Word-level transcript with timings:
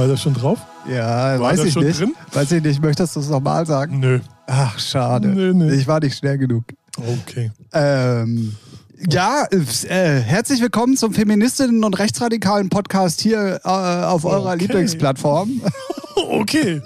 War 0.00 0.08
das 0.08 0.22
schon 0.22 0.32
drauf? 0.32 0.58
Ja, 0.88 1.38
War 1.38 1.40
weiß 1.40 1.62
ich 1.62 1.76
nicht. 1.76 2.00
drin? 2.00 2.14
Weiß 2.32 2.50
ich 2.52 2.62
nicht. 2.62 2.82
Möchtest 2.82 3.16
du 3.16 3.20
es 3.20 3.28
nochmal 3.28 3.66
sagen? 3.66 4.00
Nö. 4.00 4.20
Ach, 4.46 4.78
schade. 4.78 5.28
Nee, 5.28 5.52
nee. 5.52 5.74
Ich 5.74 5.86
war 5.86 6.00
nicht 6.00 6.16
schnell 6.16 6.38
genug. 6.38 6.64
Okay. 6.96 7.50
Ähm, 7.74 8.56
ja, 9.10 9.44
äh, 9.50 10.20
herzlich 10.22 10.62
willkommen 10.62 10.96
zum 10.96 11.12
Feministinnen- 11.12 11.84
und 11.84 11.98
Rechtsradikalen 11.98 12.70
Podcast 12.70 13.20
hier 13.20 13.60
äh, 13.62 13.68
auf 13.68 14.24
eurer 14.24 14.52
Okay. 14.54 14.60
Lieblingsplattform. 14.60 15.60
Okay. 16.16 16.80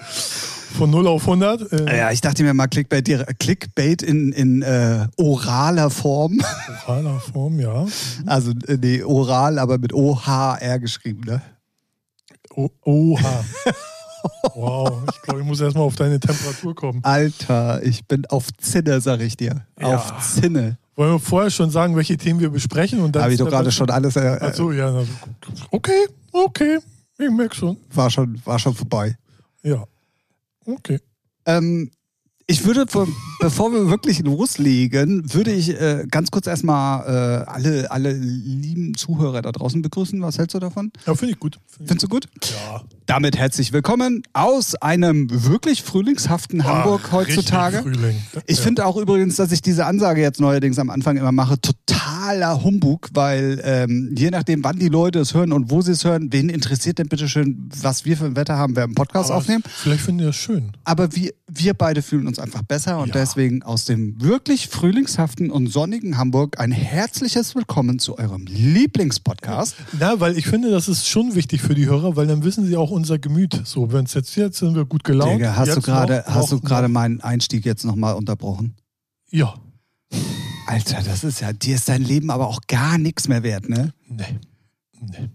Von 0.76 0.90
0 0.90 1.06
auf 1.06 1.22
100. 1.22 1.72
Äh, 1.72 1.98
Ja, 1.98 2.10
ich 2.10 2.20
dachte 2.20 2.42
mir 2.42 2.52
mal 2.52 2.66
Clickbait, 2.66 3.08
Clickbait 3.38 4.02
in, 4.02 4.32
in 4.32 4.62
äh, 4.62 5.06
oraler 5.16 5.88
Form. 5.90 6.40
Oraler 6.88 7.20
Form, 7.20 7.60
ja. 7.60 7.86
Also, 8.26 8.50
äh, 8.66 8.76
nee, 8.80 9.02
oral, 9.04 9.60
aber 9.60 9.78
mit 9.78 9.92
O-H-R 9.94 10.78
geschrieben, 10.80 11.20
ne? 11.26 11.40
O 12.56 12.70
Oha. 12.84 13.44
Wow. 14.54 15.02
Ich 15.12 15.20
glaube, 15.22 15.40
ich 15.40 15.46
muss 15.46 15.60
erstmal 15.60 15.84
auf 15.84 15.96
deine 15.96 16.18
Temperatur 16.18 16.74
kommen. 16.74 17.00
Alter, 17.02 17.82
ich 17.82 18.06
bin 18.06 18.24
auf 18.26 18.46
Zinne, 18.56 18.98
sag 19.02 19.20
ich 19.20 19.36
dir. 19.36 19.66
Ja. 19.78 19.96
Auf 19.96 20.18
Zinne. 20.34 20.78
Wollen 20.96 21.12
wir 21.12 21.18
vorher 21.18 21.50
schon 21.50 21.70
sagen, 21.70 21.94
welche 21.96 22.16
Themen 22.16 22.40
wir 22.40 22.50
besprechen? 22.50 23.00
Und 23.00 23.14
dann 23.14 23.24
Habe 23.24 23.32
ich 23.32 23.38
doch 23.38 23.48
gerade 23.48 23.70
schon 23.70 23.90
alles. 23.90 24.16
Äh, 24.16 24.38
Achso, 24.40 24.72
ja. 24.72 24.86
Also, 24.86 25.12
okay, 25.70 26.06
okay. 26.32 26.78
Ich 27.18 27.30
merke 27.30 27.54
schon. 27.54 27.76
war, 27.92 28.10
schon, 28.10 28.40
war 28.44 28.58
schon 28.58 28.74
vorbei. 28.74 29.16
Ja. 29.62 29.84
Okay. 30.64 31.00
Ähm, 31.46 31.90
ich 32.46 32.64
würde, 32.66 32.86
vor- 32.86 33.08
bevor 33.40 33.72
wir 33.72 33.88
wirklich 33.88 34.20
loslegen, 34.20 35.32
würde 35.32 35.52
ich 35.52 35.70
äh, 35.80 36.04
ganz 36.10 36.30
kurz 36.30 36.46
erstmal 36.46 37.04
äh, 37.06 37.50
alle, 37.50 37.90
alle 37.90 38.12
lieben 38.12 38.94
Zuhörer 38.94 39.40
da 39.42 39.50
draußen 39.52 39.80
begrüßen. 39.82 40.20
Was 40.22 40.38
hältst 40.38 40.54
du 40.54 40.58
davon? 40.58 40.92
Ja, 41.06 41.14
finde 41.14 41.32
ich 41.34 41.40
gut. 41.40 41.58
Find 41.66 41.88
Findest 41.88 42.04
du 42.04 42.08
gut? 42.08 42.28
ja. 42.42 42.82
Damit 43.06 43.36
herzlich 43.36 43.74
willkommen 43.74 44.22
aus 44.32 44.76
einem 44.76 45.28
wirklich 45.30 45.82
frühlingshaften 45.82 46.64
Hamburg 46.64 47.02
Ah, 47.10 47.12
heutzutage. 47.12 47.82
Frühling. 47.82 48.16
Ich 48.46 48.56
ja. 48.56 48.62
finde 48.62 48.86
auch 48.86 48.96
übrigens, 48.96 49.36
dass 49.36 49.52
ich 49.52 49.60
diese 49.60 49.84
Ansage 49.84 50.22
jetzt 50.22 50.40
neuerdings 50.40 50.78
am 50.78 50.88
Anfang 50.88 51.18
immer 51.18 51.30
mache, 51.30 51.60
totaler 51.60 52.64
Humbug, 52.64 53.10
weil 53.12 53.60
ähm, 53.62 54.14
je 54.16 54.30
nachdem, 54.30 54.64
wann 54.64 54.78
die 54.78 54.88
Leute 54.88 55.18
es 55.18 55.34
hören 55.34 55.52
und 55.52 55.70
wo 55.70 55.82
sie 55.82 55.92
es 55.92 56.02
hören, 56.04 56.32
wen 56.32 56.48
interessiert 56.48 56.98
denn 56.98 57.08
bitte 57.08 57.28
schön, 57.28 57.68
was 57.82 58.06
wir 58.06 58.16
für 58.16 58.24
ein 58.24 58.36
Wetter 58.36 58.56
haben, 58.56 58.74
wer 58.74 58.84
einen 58.84 58.94
Podcast 58.94 59.30
Aber 59.30 59.38
aufnehmen. 59.40 59.62
Vielleicht 59.68 60.00
finden 60.00 60.20
die 60.20 60.24
das 60.24 60.36
schön. 60.36 60.72
Aber 60.84 61.14
wir, 61.14 61.30
wir 61.46 61.74
beide 61.74 62.00
fühlen 62.00 62.26
uns 62.26 62.38
einfach 62.38 62.62
besser 62.62 63.00
und 63.00 63.08
Ja. 63.08 63.20
deswegen 63.20 63.62
aus 63.62 63.84
dem 63.84 64.18
wirklich 64.22 64.68
frühlingshaften 64.68 65.50
und 65.50 65.66
sonnigen 65.66 66.16
Hamburg 66.16 66.58
ein 66.58 66.72
herzliches 66.72 67.54
Willkommen 67.54 67.98
zu 67.98 68.16
eurem 68.16 68.46
Lieblingspodcast. 68.46 69.76
Na, 70.00 70.20
weil 70.20 70.38
ich 70.38 70.46
finde, 70.46 70.70
das 70.70 70.88
ist 70.88 71.06
schon 71.06 71.34
wichtig 71.34 71.60
für 71.60 71.74
die 71.74 71.84
Hörer, 71.84 72.16
weil 72.16 72.26
dann 72.26 72.44
wissen 72.44 72.64
sie 72.66 72.78
auch 72.78 72.93
unser 72.94 73.18
Gemüt. 73.18 73.60
So, 73.64 73.92
wenn 73.92 74.06
es 74.06 74.14
jetzt 74.14 74.36
jetzt 74.36 74.58
sind 74.58 74.74
wir 74.74 74.84
gut 74.84 75.04
gelaunt. 75.04 75.34
Digga, 75.34 75.56
hast 75.56 75.76
du 75.76 75.80
gerade, 75.80 76.24
hast 76.26 76.52
du 76.52 76.60
gerade 76.60 76.88
meinen 76.88 77.20
Einstieg 77.20 77.66
jetzt 77.66 77.84
nochmal 77.84 78.14
unterbrochen? 78.14 78.76
Ja. 79.30 79.54
Alter, 80.66 81.02
das 81.02 81.24
ist 81.24 81.40
ja, 81.40 81.52
dir 81.52 81.74
ist 81.74 81.88
dein 81.88 82.02
Leben 82.02 82.30
aber 82.30 82.46
auch 82.46 82.60
gar 82.68 82.96
nichts 82.96 83.28
mehr 83.28 83.42
wert, 83.42 83.68
ne? 83.68 83.92
Nee. 84.08 84.38
Nee. 85.00 85.28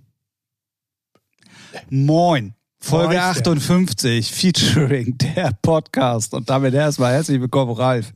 Moin. 1.89 2.55
Folge 2.81 3.15
Moin, 3.15 3.19
58, 3.19 4.31
featuring 4.31 5.17
der 5.17 5.51
Podcast. 5.61 6.33
Und 6.33 6.49
damit 6.49 6.73
erstmal 6.73 7.13
herzlich 7.13 7.41
willkommen, 7.41 7.73
Ralf. 7.73 8.13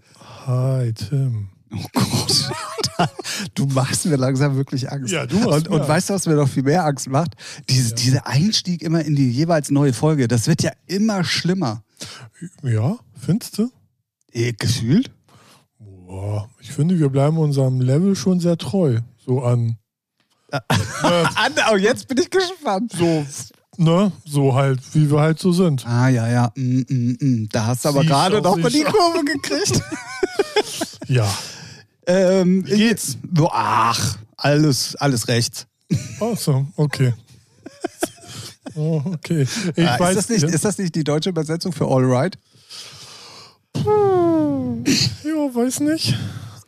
Hi, 0.47 0.93
Tim. 0.93 1.49
Oh 1.71 1.85
Gott, 1.93 2.51
du 3.55 3.65
machst 3.67 4.05
mir 4.05 4.15
langsam 4.15 4.55
wirklich 4.55 4.91
Angst. 4.91 5.11
Ja, 5.11 5.25
du 5.25 5.37
machst 5.37 5.67
und, 5.67 5.79
und 5.79 5.87
weißt 5.87 6.09
du, 6.09 6.13
was 6.13 6.25
mir 6.25 6.35
noch 6.35 6.49
viel 6.49 6.63
mehr 6.63 6.85
Angst 6.85 7.09
macht? 7.09 7.35
Diese, 7.69 7.95
Dieser 7.95 8.27
Einstieg 8.27 8.81
immer 8.81 9.03
in 9.03 9.15
die 9.15 9.29
jeweils 9.29 9.71
neue 9.71 9.93
Folge, 9.93 10.27
das 10.27 10.47
wird 10.47 10.63
ja 10.63 10.71
immer 10.87 11.23
schlimmer. 11.23 11.83
Ja, 12.61 12.97
findest 13.19 13.57
du? 13.57 13.71
Eh, 14.31 14.53
Gefühlt? 14.53 15.11
Boah, 15.79 16.49
ich 16.59 16.71
finde, 16.71 16.99
wir 16.99 17.09
bleiben 17.09 17.37
unserem 17.37 17.81
Level 17.81 18.15
schon 18.15 18.39
sehr 18.39 18.57
treu. 18.57 18.99
So 19.25 19.43
an. 19.43 19.77
äh, 20.51 20.59
oh, 21.71 21.75
jetzt 21.75 22.07
bin 22.07 22.17
ich 22.17 22.29
gespannt. 22.29 22.91
so, 22.93 23.25
ne? 23.77 24.11
So 24.25 24.53
halt, 24.53 24.79
wie 24.93 25.09
wir 25.09 25.19
halt 25.19 25.39
so 25.39 25.51
sind. 25.51 25.85
Ah, 25.87 26.09
ja, 26.09 26.29
ja. 26.29 26.51
Mm, 26.55 26.81
mm, 26.87 27.17
mm. 27.19 27.49
Da 27.51 27.65
hast 27.65 27.85
du 27.85 27.89
aber 27.89 28.03
gerade 28.03 28.41
noch 28.41 28.57
mal 28.57 28.69
die 28.69 28.83
Kurve 28.83 29.23
gekriegt. 29.25 29.81
Ja. 31.07 31.27
Ähm, 32.07 32.65
Wie 32.65 32.77
geht's? 32.77 33.17
Ach, 33.51 34.17
alles, 34.37 34.95
alles 34.97 35.27
rechts. 35.27 35.67
Achso, 36.19 36.65
okay. 36.75 37.13
Oh, 38.75 39.01
okay. 39.05 39.45
Ich 39.75 39.87
Ah, 39.87 39.99
weiß 39.99 40.11
ist, 40.11 40.17
das 40.17 40.29
nicht, 40.29 40.41
ja. 40.43 40.49
ist 40.49 40.65
das 40.65 40.77
nicht 40.77 40.95
die 40.95 41.03
deutsche 41.03 41.29
Übersetzung 41.29 41.71
für 41.73 41.85
All 41.85 42.03
Right? 42.05 42.37
Ja, 43.75 45.55
weiß 45.55 45.81
nicht. 45.81 46.15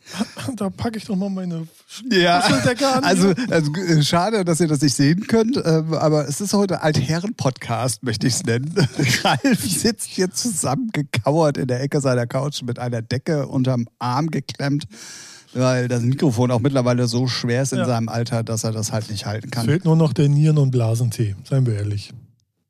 Da 0.56 0.70
packe 0.70 0.98
ich 0.98 1.04
doch 1.04 1.16
mal 1.16 1.28
meine 1.30 1.66
Ja, 2.10 2.38
also, 3.02 3.32
also 3.50 3.74
äh, 3.74 4.02
schade, 4.02 4.44
dass 4.44 4.60
ihr 4.60 4.68
das 4.68 4.80
nicht 4.80 4.94
sehen 4.94 5.26
könnt, 5.26 5.56
ähm, 5.64 5.92
aber 5.94 6.28
es 6.28 6.40
ist 6.40 6.52
heute 6.54 6.82
Altherren-Podcast, 6.82 8.02
möchte 8.02 8.26
ich 8.26 8.34
es 8.34 8.44
nennen. 8.44 8.72
Ralf 9.24 9.60
sitzt 9.64 10.06
hier 10.08 10.30
zusammengekauert 10.30 11.58
in 11.58 11.66
der 11.66 11.80
Ecke 11.82 12.00
seiner 12.00 12.26
Couch 12.26 12.62
mit 12.62 12.78
einer 12.78 13.02
Decke 13.02 13.46
unterm 13.48 13.86
Arm 13.98 14.28
geklemmt, 14.30 14.84
weil 15.54 15.88
das 15.88 16.02
Mikrofon 16.02 16.50
auch 16.50 16.60
mittlerweile 16.60 17.06
so 17.08 17.26
schwer 17.26 17.62
ist 17.62 17.72
in 17.72 17.78
Ja. 17.80 17.86
seinem 17.86 18.08
Alter, 18.08 18.44
dass 18.44 18.64
er 18.64 18.72
das 18.72 18.92
halt 18.92 19.10
nicht 19.10 19.26
halten 19.26 19.46
Es 19.46 19.50
kann. 19.52 19.64
fehlt 19.66 19.84
nur 19.84 19.96
noch 19.96 20.12
der 20.12 20.28
Nieren- 20.28 20.58
und 20.58 20.70
Blasentee, 20.70 21.34
seien 21.48 21.66
wir 21.66 21.74
ehrlich. 21.74 22.12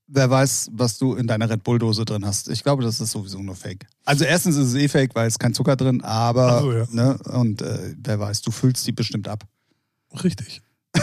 Wer 0.09 0.31
weiß, 0.31 0.71
was 0.73 0.99
du 0.99 1.15
in 1.15 1.27
deiner 1.27 1.51
Red 1.51 1.65
Bull-Dose 1.65 2.05
drin 2.05 2.25
hast. 2.25 2.49
Ich 2.49 2.63
glaube, 2.63 2.85
das 2.85 3.01
ist 3.01 3.11
sowieso 3.11 3.41
nur 3.43 3.57
Fake. 3.57 3.87
Also 4.05 4.25
erstens 4.25 4.57
ist 4.57 4.69
es 4.69 4.75
eh 4.75 4.87
Fake, 4.89 5.15
weil 5.15 5.27
es 5.27 5.37
kein 5.39 5.53
Zucker 5.53 5.75
drin, 5.75 6.01
aber 6.03 6.61
so, 6.61 6.73
ja. 6.73 6.87
ne, 6.91 7.19
und 7.33 7.61
äh, 7.63 7.95
wer 8.05 8.21
weiß, 8.21 8.43
du 8.43 8.53
füllst 8.53 8.87
die 8.87 8.93
bestimmt 8.93 9.27
ab. 9.27 9.45
Richtig. 10.23 10.63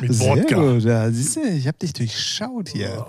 Mit 0.00 0.14
Sehr 0.14 0.36
Wodka. 0.36 0.54
gut, 0.56 0.82
ja, 0.84 1.10
siehst 1.10 1.36
du, 1.36 1.42
ich 1.42 1.66
habe 1.66 1.76
dich 1.78 1.92
durchschaut 1.92 2.68
hier. 2.70 3.06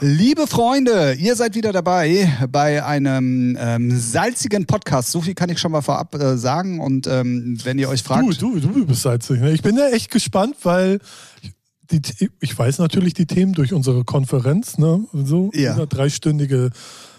Liebe 0.00 0.46
Freunde, 0.46 1.14
ihr 1.14 1.34
seid 1.36 1.54
wieder 1.54 1.72
dabei 1.72 2.30
bei 2.50 2.84
einem 2.84 3.56
ähm, 3.58 3.96
salzigen 3.98 4.66
Podcast. 4.66 5.10
So 5.12 5.20
viel 5.20 5.34
kann 5.34 5.48
ich 5.50 5.58
schon 5.58 5.72
mal 5.72 5.82
vorab 5.82 6.14
äh, 6.14 6.36
sagen. 6.36 6.80
Und 6.80 7.06
ähm, 7.06 7.58
wenn 7.64 7.78
ihr 7.78 7.88
euch 7.88 8.02
fragt, 8.02 8.24
Du, 8.42 8.58
du, 8.58 8.70
du 8.70 8.86
bist 8.86 9.02
salzig. 9.02 9.40
ne? 9.40 9.52
Ich 9.52 9.62
bin 9.62 9.76
ja 9.76 9.88
echt 9.88 10.10
gespannt, 10.10 10.56
weil 10.64 11.00
die, 11.90 12.30
ich 12.40 12.58
weiß 12.58 12.78
natürlich 12.78 13.14
die 13.14 13.26
Themen 13.26 13.52
durch 13.52 13.72
unsere 13.72 14.04
Konferenz, 14.04 14.78
ne? 14.78 15.00
So, 15.12 15.50
Ja. 15.54 15.74
dreistündige 15.86 16.70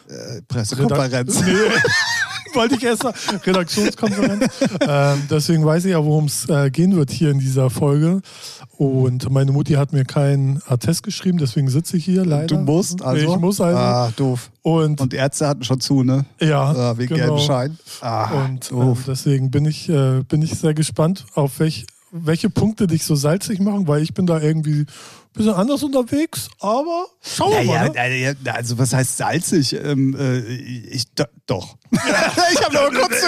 äh, 0.09 0.41
Pressekonferenz. 0.47 1.41
Nee, 1.41 1.51
wollte 2.53 2.75
ich 2.75 2.83
erst 2.83 3.03
sagen. 3.03 3.17
Redaktionskonferenz. 3.43 4.45
ähm, 4.81 5.23
deswegen 5.29 5.65
weiß 5.65 5.85
ich 5.85 5.91
ja, 5.91 6.03
worum 6.03 6.25
es 6.25 6.47
äh, 6.49 6.69
gehen 6.71 6.95
wird 6.95 7.11
hier 7.11 7.29
in 7.31 7.39
dieser 7.39 7.69
Folge. 7.69 8.21
Und 8.77 9.29
meine 9.31 9.51
Mutti 9.51 9.73
hat 9.73 9.91
mir 9.91 10.05
keinen 10.05 10.61
Attest 10.67 11.03
geschrieben, 11.03 11.39
deswegen 11.39 11.67
sitze 11.69 11.97
ich 11.97 12.05
hier 12.05 12.23
leider. 12.25 12.47
Du 12.47 12.57
musst 12.59 13.01
also. 13.01 13.25
Nee, 13.25 13.33
ich 13.33 13.39
muss 13.39 13.59
also. 13.59 13.77
Ah, 13.77 14.11
doof. 14.15 14.49
und, 14.61 15.01
Und 15.01 15.13
Ärzte 15.13 15.47
hatten 15.47 15.63
schon 15.63 15.81
zu, 15.81 16.03
ne? 16.03 16.25
ja, 16.39 16.61
Ah, 16.61 16.97
wegen 16.97 17.15
genau. 17.15 17.35
gelben 17.35 17.39
Schein. 17.45 17.77
Ah, 18.01 18.43
Und 18.45 18.71
ähm, 18.71 18.79
doof. 18.79 18.99
deswegen 19.07 19.49
bin 19.51 19.65
ich, 19.65 19.89
äh, 19.89 20.21
bin 20.27 20.41
ich 20.41 20.51
sehr 20.59 20.73
gespannt, 20.75 21.25
auf 21.33 21.59
welch, 21.59 21.85
welche 22.11 22.49
Punkte 22.49 22.87
dich 22.87 23.03
so 23.03 23.15
salzig 23.15 23.59
machen, 23.59 23.87
weil 23.87 24.01
ich 24.01 24.13
bin 24.13 24.25
da 24.25 24.39
irgendwie 24.39 24.85
bisschen 25.37 25.53
anders 25.53 25.83
unterwegs, 25.83 26.49
aber 26.59 27.05
schauen 27.21 27.51
wir 27.51 27.57
Naja, 27.63 27.79
mal. 27.93 28.09
Ne? 28.09 28.35
naja, 28.43 28.53
also 28.53 28.77
was 28.77 28.93
heißt 28.93 29.17
salzig? 29.17 29.73
Ähm, 29.73 30.15
äh, 30.19 30.39
ich 30.39 31.05
do, 31.13 31.23
doch. 31.45 31.75
ich 31.91 32.63
habe 32.63 32.73
noch, 32.73 32.91
mal 32.91 32.99
kurz- 33.01 33.23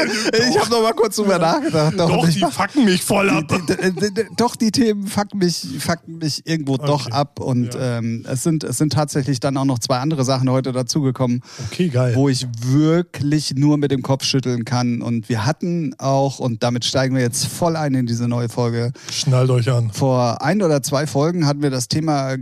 ich 0.49 0.59
hab 0.59 0.69
noch 0.69 0.81
mal 0.81 0.93
kurz 0.93 1.15
drüber 1.15 1.39
nachgedacht. 1.39 1.93
Doch, 1.97 2.09
Doch, 2.09 2.27
die 2.27 2.39
fucken 2.39 2.85
mich 2.85 3.01
voll 3.03 3.29
ab. 3.29 3.45
die, 3.47 3.91
die, 3.91 4.13
die, 4.13 4.25
doch, 4.35 4.55
die 4.57 4.71
Themen 4.71 5.07
fucken 5.07 5.39
mich, 5.39 5.65
fucken 5.79 6.17
mich 6.17 6.45
irgendwo 6.45 6.77
doch 6.77 7.05
Okay. 7.05 7.13
ab. 7.13 7.39
Und 7.39 7.73
Ja. 7.73 7.97
ähm, 7.99 8.25
es, 8.29 8.43
sind, 8.43 8.63
es 8.65 8.77
sind 8.77 8.91
tatsächlich 8.93 9.39
dann 9.39 9.55
auch 9.57 9.65
noch 9.65 9.79
zwei 9.79 9.99
andere 9.99 10.25
Sachen 10.25 10.49
heute 10.49 10.71
dazugekommen, 10.73 11.41
Okay, 11.71 11.87
geil. 11.89 12.15
wo 12.15 12.27
ich 12.27 12.45
wirklich 12.61 13.53
nur 13.55 13.77
mit 13.77 13.91
dem 13.91 14.01
Kopf 14.01 14.23
schütteln 14.25 14.65
kann. 14.65 15.01
Und 15.01 15.29
wir 15.29 15.45
hatten 15.45 15.93
auch, 15.97 16.39
und 16.39 16.63
damit 16.63 16.83
steigen 16.85 17.15
wir 17.15 17.21
jetzt 17.21 17.45
voll 17.47 17.75
ein 17.75 17.93
in 17.93 18.05
diese 18.05 18.27
neue 18.27 18.49
Folge, 18.49 18.91
Schnallt 19.11 19.49
euch 19.49 19.69
an. 19.71 19.91
vor 19.93 20.41
ein 20.41 20.61
oder 20.61 20.81
zwei 20.83 21.07
Folgen 21.07 21.45
hatten 21.45 21.61
wir 21.61 21.69
das 21.69 21.87
Thema 21.87 21.98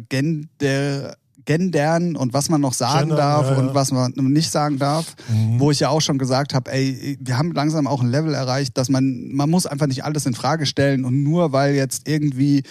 Gender, 0.09 1.15
gendern 1.48 2.18
und 2.18 2.33
was 2.33 2.50
man 2.50 2.59
noch 2.59 2.74
sagen 2.74 3.07
Gendern, 3.09 3.18
darf 3.18 3.45
ja, 3.45 3.54
ja. 3.54 3.59
und 3.59 3.74
was 3.74 3.92
man 3.92 4.12
nicht 4.18 4.51
sagen 4.51 4.77
darf, 4.77 5.15
Mhm. 5.30 5.59
wo 5.59 5.71
ich 5.71 5.80
ja 5.80 5.88
auch 5.89 6.01
schon 6.01 6.18
gesagt 6.18 6.54
habe, 6.54 6.71
ey, 6.71 7.18
wir 7.21 7.38
haben 7.38 7.54
langsam 7.54 7.88
auch 7.88 8.01
ein 8.01 8.09
Level 8.09 8.33
erreicht, 8.33 8.77
dass 8.77 8.89
man, 8.89 9.30
man 9.31 9.50
muss 9.50 9.65
einfach 9.65 9.88
nicht 9.88 10.04
alles 10.04 10.25
in 10.25 10.33
Frage 10.33 10.65
stellen 10.65 11.06
und 11.06 11.24
nur 11.24 11.54
weil 11.54 11.74
jetzt 11.74 12.07
irgendwie 12.07 12.63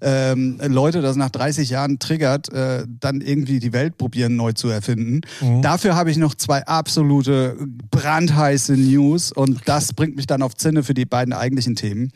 ähm, 0.00 0.58
Leute 0.66 1.00
das 1.00 1.14
nach 1.16 1.30
30 1.30 1.70
Jahren 1.70 2.00
triggert, 2.00 2.52
äh, 2.52 2.84
dann 2.98 3.20
irgendwie 3.20 3.60
die 3.60 3.72
Welt 3.72 3.96
probieren 3.98 4.34
neu 4.34 4.52
zu 4.52 4.68
erfinden. 4.68 5.20
Mhm. 5.40 5.62
Dafür 5.62 5.94
habe 5.94 6.10
ich 6.10 6.16
noch 6.16 6.34
zwei 6.34 6.66
absolute 6.66 7.56
brandheiße 7.92 8.72
News 8.72 9.30
und 9.30 9.60
das 9.66 9.92
bringt 9.92 10.16
mich 10.16 10.26
dann 10.26 10.42
auf 10.42 10.56
Zinne 10.56 10.82
für 10.82 10.94
die 10.94 11.06
beiden 11.06 11.32
eigentlichen 11.32 11.76
Themen. 11.76 12.10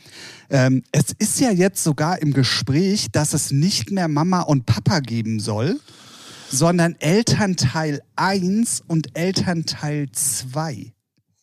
Ähm, 0.51 0.83
es 0.93 1.15
ist 1.19 1.41
ja 1.41 1.51
jetzt 1.51 1.83
sogar 1.83 2.21
im 2.23 2.33
Gespräch, 2.33 3.09
dass 3.13 3.35
es 3.35 3.51
nicht 3.51 3.91
mehr 3.91 4.09
Mama 4.09 4.41
und 4.41 4.67
Papa 4.67 5.01
geben 5.01 5.41
soll, 5.41 5.79
sondern 6.51 6.97
Elternteil 7.01 8.01
1 8.17 8.83
und 8.87 9.17
Elternteil 9.17 10.09
2. 10.11 10.93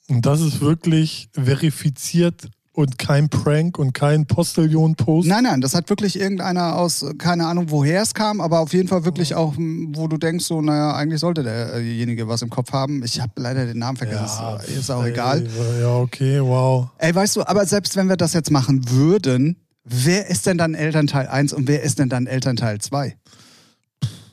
Und 0.08 0.26
das 0.26 0.42
ist 0.42 0.60
wirklich 0.62 1.30
verifiziert 1.34 2.50
und 2.76 2.98
kein 2.98 3.30
Prank 3.30 3.80
und 3.80 3.94
kein 3.94 4.26
Postillon-Post. 4.26 5.28
Nein, 5.28 5.44
nein, 5.44 5.62
das 5.62 5.74
hat 5.74 5.90
wirklich 5.90 6.20
irgendeiner 6.20 6.76
aus, 6.76 7.06
keine 7.18 7.48
Ahnung, 7.48 7.68
woher 7.70 8.02
es 8.02 8.14
kam, 8.14 8.42
aber 8.42 8.60
auf 8.60 8.74
jeden 8.74 8.90
Fall 8.90 9.06
wirklich 9.06 9.34
auch, 9.34 9.54
wo 9.58 10.08
du 10.08 10.18
denkst, 10.18 10.46
so, 10.46 10.62
naja, 10.62 10.94
eigentlich 10.94 11.22
sollte 11.22 11.44
derjenige 11.44 12.28
was 12.28 12.42
im 12.42 12.50
Kopf 12.50 12.74
haben. 12.74 13.02
Ich 13.04 13.22
habe 13.22 13.32
leider 13.38 13.66
den 13.66 13.80
Namen 13.80 13.98
vergessen, 13.98 14.42
Ja, 14.42 14.56
ist, 14.58 14.92
auch 14.92 15.04
ey, 15.04 15.12
egal. 15.12 15.48
Ja, 15.80 15.96
okay, 15.96 16.42
wow. 16.42 16.90
Ey, 16.98 17.16
weißt 17.16 17.38
du, 17.38 17.48
aber 17.48 17.66
selbst 17.66 17.96
wenn 17.96 18.10
wir 18.10 18.18
das 18.18 18.34
jetzt 18.34 18.52
machen 18.52 18.90
würden, 18.90 19.56
wer 19.86 20.30
ist 20.30 20.46
denn 20.46 20.58
dann 20.58 20.74
Elternteil 20.74 21.28
1 21.28 21.54
und 21.54 21.70
wer 21.70 21.82
ist 21.82 22.00
denn 22.00 22.10
dann 22.10 22.28
Elternteil 22.28 22.80
2? 22.80 23.16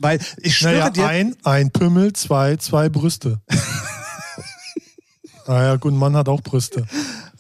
Weil 0.01 0.19
ich 0.39 0.57
schwöre 0.57 0.79
Naja, 0.79 0.91
dir, 0.91 1.07
ein, 1.07 1.37
ein 1.45 1.71
Pimmel, 1.71 2.13
zwei, 2.13 2.57
zwei 2.57 2.89
Brüste. 2.89 3.41
ah 5.47 5.63
ja, 5.63 5.77
gut, 5.77 5.93
ein 5.93 5.97
Mann 5.97 6.17
hat 6.17 6.29
auch 6.29 6.41
Brüste. 6.41 6.87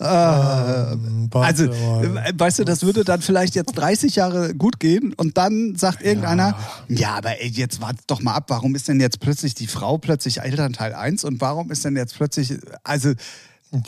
Ähm, 0.03 1.29
warte 1.31 1.47
also, 1.47 1.65
äh, 2.03 2.33
weißt 2.35 2.59
du, 2.61 2.65
das 2.65 2.83
würde 2.83 3.05
dann 3.05 3.23
vielleicht 3.23 3.55
jetzt 3.55 3.73
30 3.77 4.17
Jahre 4.17 4.55
gut 4.55 4.81
gehen 4.81 5.13
und 5.15 5.37
dann 5.39 5.75
sagt 5.77 6.03
irgendeiner, 6.03 6.57
ja, 6.89 7.15
aber 7.15 7.41
ey, 7.41 7.49
jetzt 7.49 7.81
wartet 7.81 8.05
doch 8.09 8.21
mal 8.23 8.35
ab, 8.35 8.45
warum 8.49 8.75
ist 8.75 8.89
denn 8.89 9.01
jetzt 9.01 9.21
plötzlich 9.21 9.55
die 9.55 9.67
Frau 9.67 9.99
plötzlich 9.99 10.41
Elternteil 10.41 10.95
1 10.95 11.25
und 11.25 11.41
warum 11.41 11.71
ist 11.71 11.85
denn 11.85 11.97
jetzt 11.97 12.17
plötzlich, 12.17 12.55
also, 12.85 13.13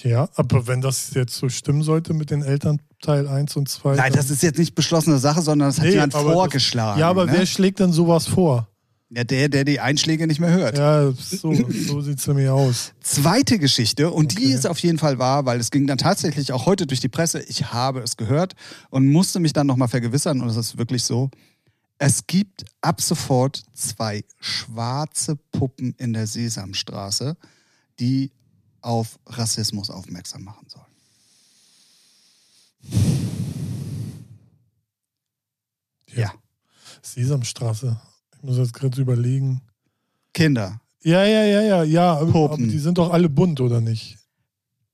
Ja, 0.02 0.28
aber 0.36 0.66
wenn 0.66 0.80
das 0.80 1.12
jetzt 1.14 1.36
so 1.36 1.48
stimmen 1.48 1.82
sollte 1.82 2.14
mit 2.14 2.30
den 2.30 2.42
Eltern 2.42 2.80
Teil 3.02 3.28
1 3.28 3.56
und 3.56 3.68
2. 3.68 3.96
nein, 3.96 4.12
das 4.14 4.30
ist 4.30 4.42
jetzt 4.42 4.58
nicht 4.58 4.74
beschlossene 4.74 5.18
Sache, 5.18 5.42
sondern 5.42 5.68
das 5.68 5.78
hat 5.78 5.84
Nee, 5.84 5.92
jemand 5.92 6.14
aber 6.14 6.24
das- 6.24 6.32
vorgeschlagen. 6.32 7.00
Ja, 7.00 7.10
aber 7.10 7.26
ne? 7.26 7.32
wer 7.32 7.46
schlägt 7.46 7.80
denn 7.80 7.92
sowas 7.92 8.26
vor? 8.26 8.66
Ja, 9.10 9.22
der, 9.24 9.48
der 9.48 9.64
die 9.64 9.80
Einschläge 9.80 10.26
nicht 10.26 10.40
mehr 10.40 10.50
hört. 10.50 10.76
Ja, 10.78 11.12
so, 11.12 11.52
so 11.70 12.00
sieht 12.00 12.18
es 12.18 12.26
nämlich 12.26 12.48
aus. 12.48 12.92
Zweite 13.00 13.58
Geschichte, 13.58 14.10
und 14.10 14.32
die 14.38 14.46
Okay. 14.46 14.54
ist 14.54 14.66
auf 14.66 14.78
jeden 14.80 14.98
Fall 14.98 15.18
wahr, 15.18 15.44
weil 15.46 15.60
es 15.60 15.70
ging 15.70 15.86
dann 15.86 15.98
tatsächlich 15.98 16.52
auch 16.52 16.66
heute 16.66 16.86
durch 16.86 17.00
die 17.00 17.08
Presse. 17.08 17.42
Ich 17.42 17.72
habe 17.72 18.00
es 18.00 18.16
gehört 18.16 18.54
und 18.90 19.06
musste 19.10 19.40
mich 19.40 19.52
dann 19.52 19.66
nochmal 19.66 19.88
vergewissern, 19.88 20.40
und 20.40 20.48
es 20.48 20.56
ist 20.56 20.78
wirklich 20.78 21.04
so. 21.04 21.30
Es 21.98 22.26
gibt 22.26 22.64
ab 22.80 23.00
sofort 23.00 23.62
zwei 23.72 24.24
schwarze 24.40 25.36
Puppen 25.52 25.94
in 25.98 26.12
der 26.12 26.26
Sesamstraße, 26.26 27.36
die 28.00 28.32
auf 28.80 29.18
Rassismus 29.26 29.90
aufmerksam 29.90 30.42
machen 30.42 30.66
sollen. 30.68 30.84
Ja, 36.12 36.32
Sesamstraße. 37.02 38.00
Muss 38.44 38.58
jetzt 38.58 38.74
gerade 38.74 39.00
überlegen. 39.00 39.62
Kinder, 40.34 40.80
Ja, 41.02 41.24
ja, 41.24 41.44
ja, 41.44 41.60
ja, 41.62 41.82
ja. 41.82 42.14
Aber, 42.18 42.44
aber 42.52 42.56
die 42.58 42.78
sind 42.78 42.98
doch 42.98 43.10
alle 43.10 43.28
bunt, 43.28 43.60
oder 43.60 43.80
nicht? 43.80 44.18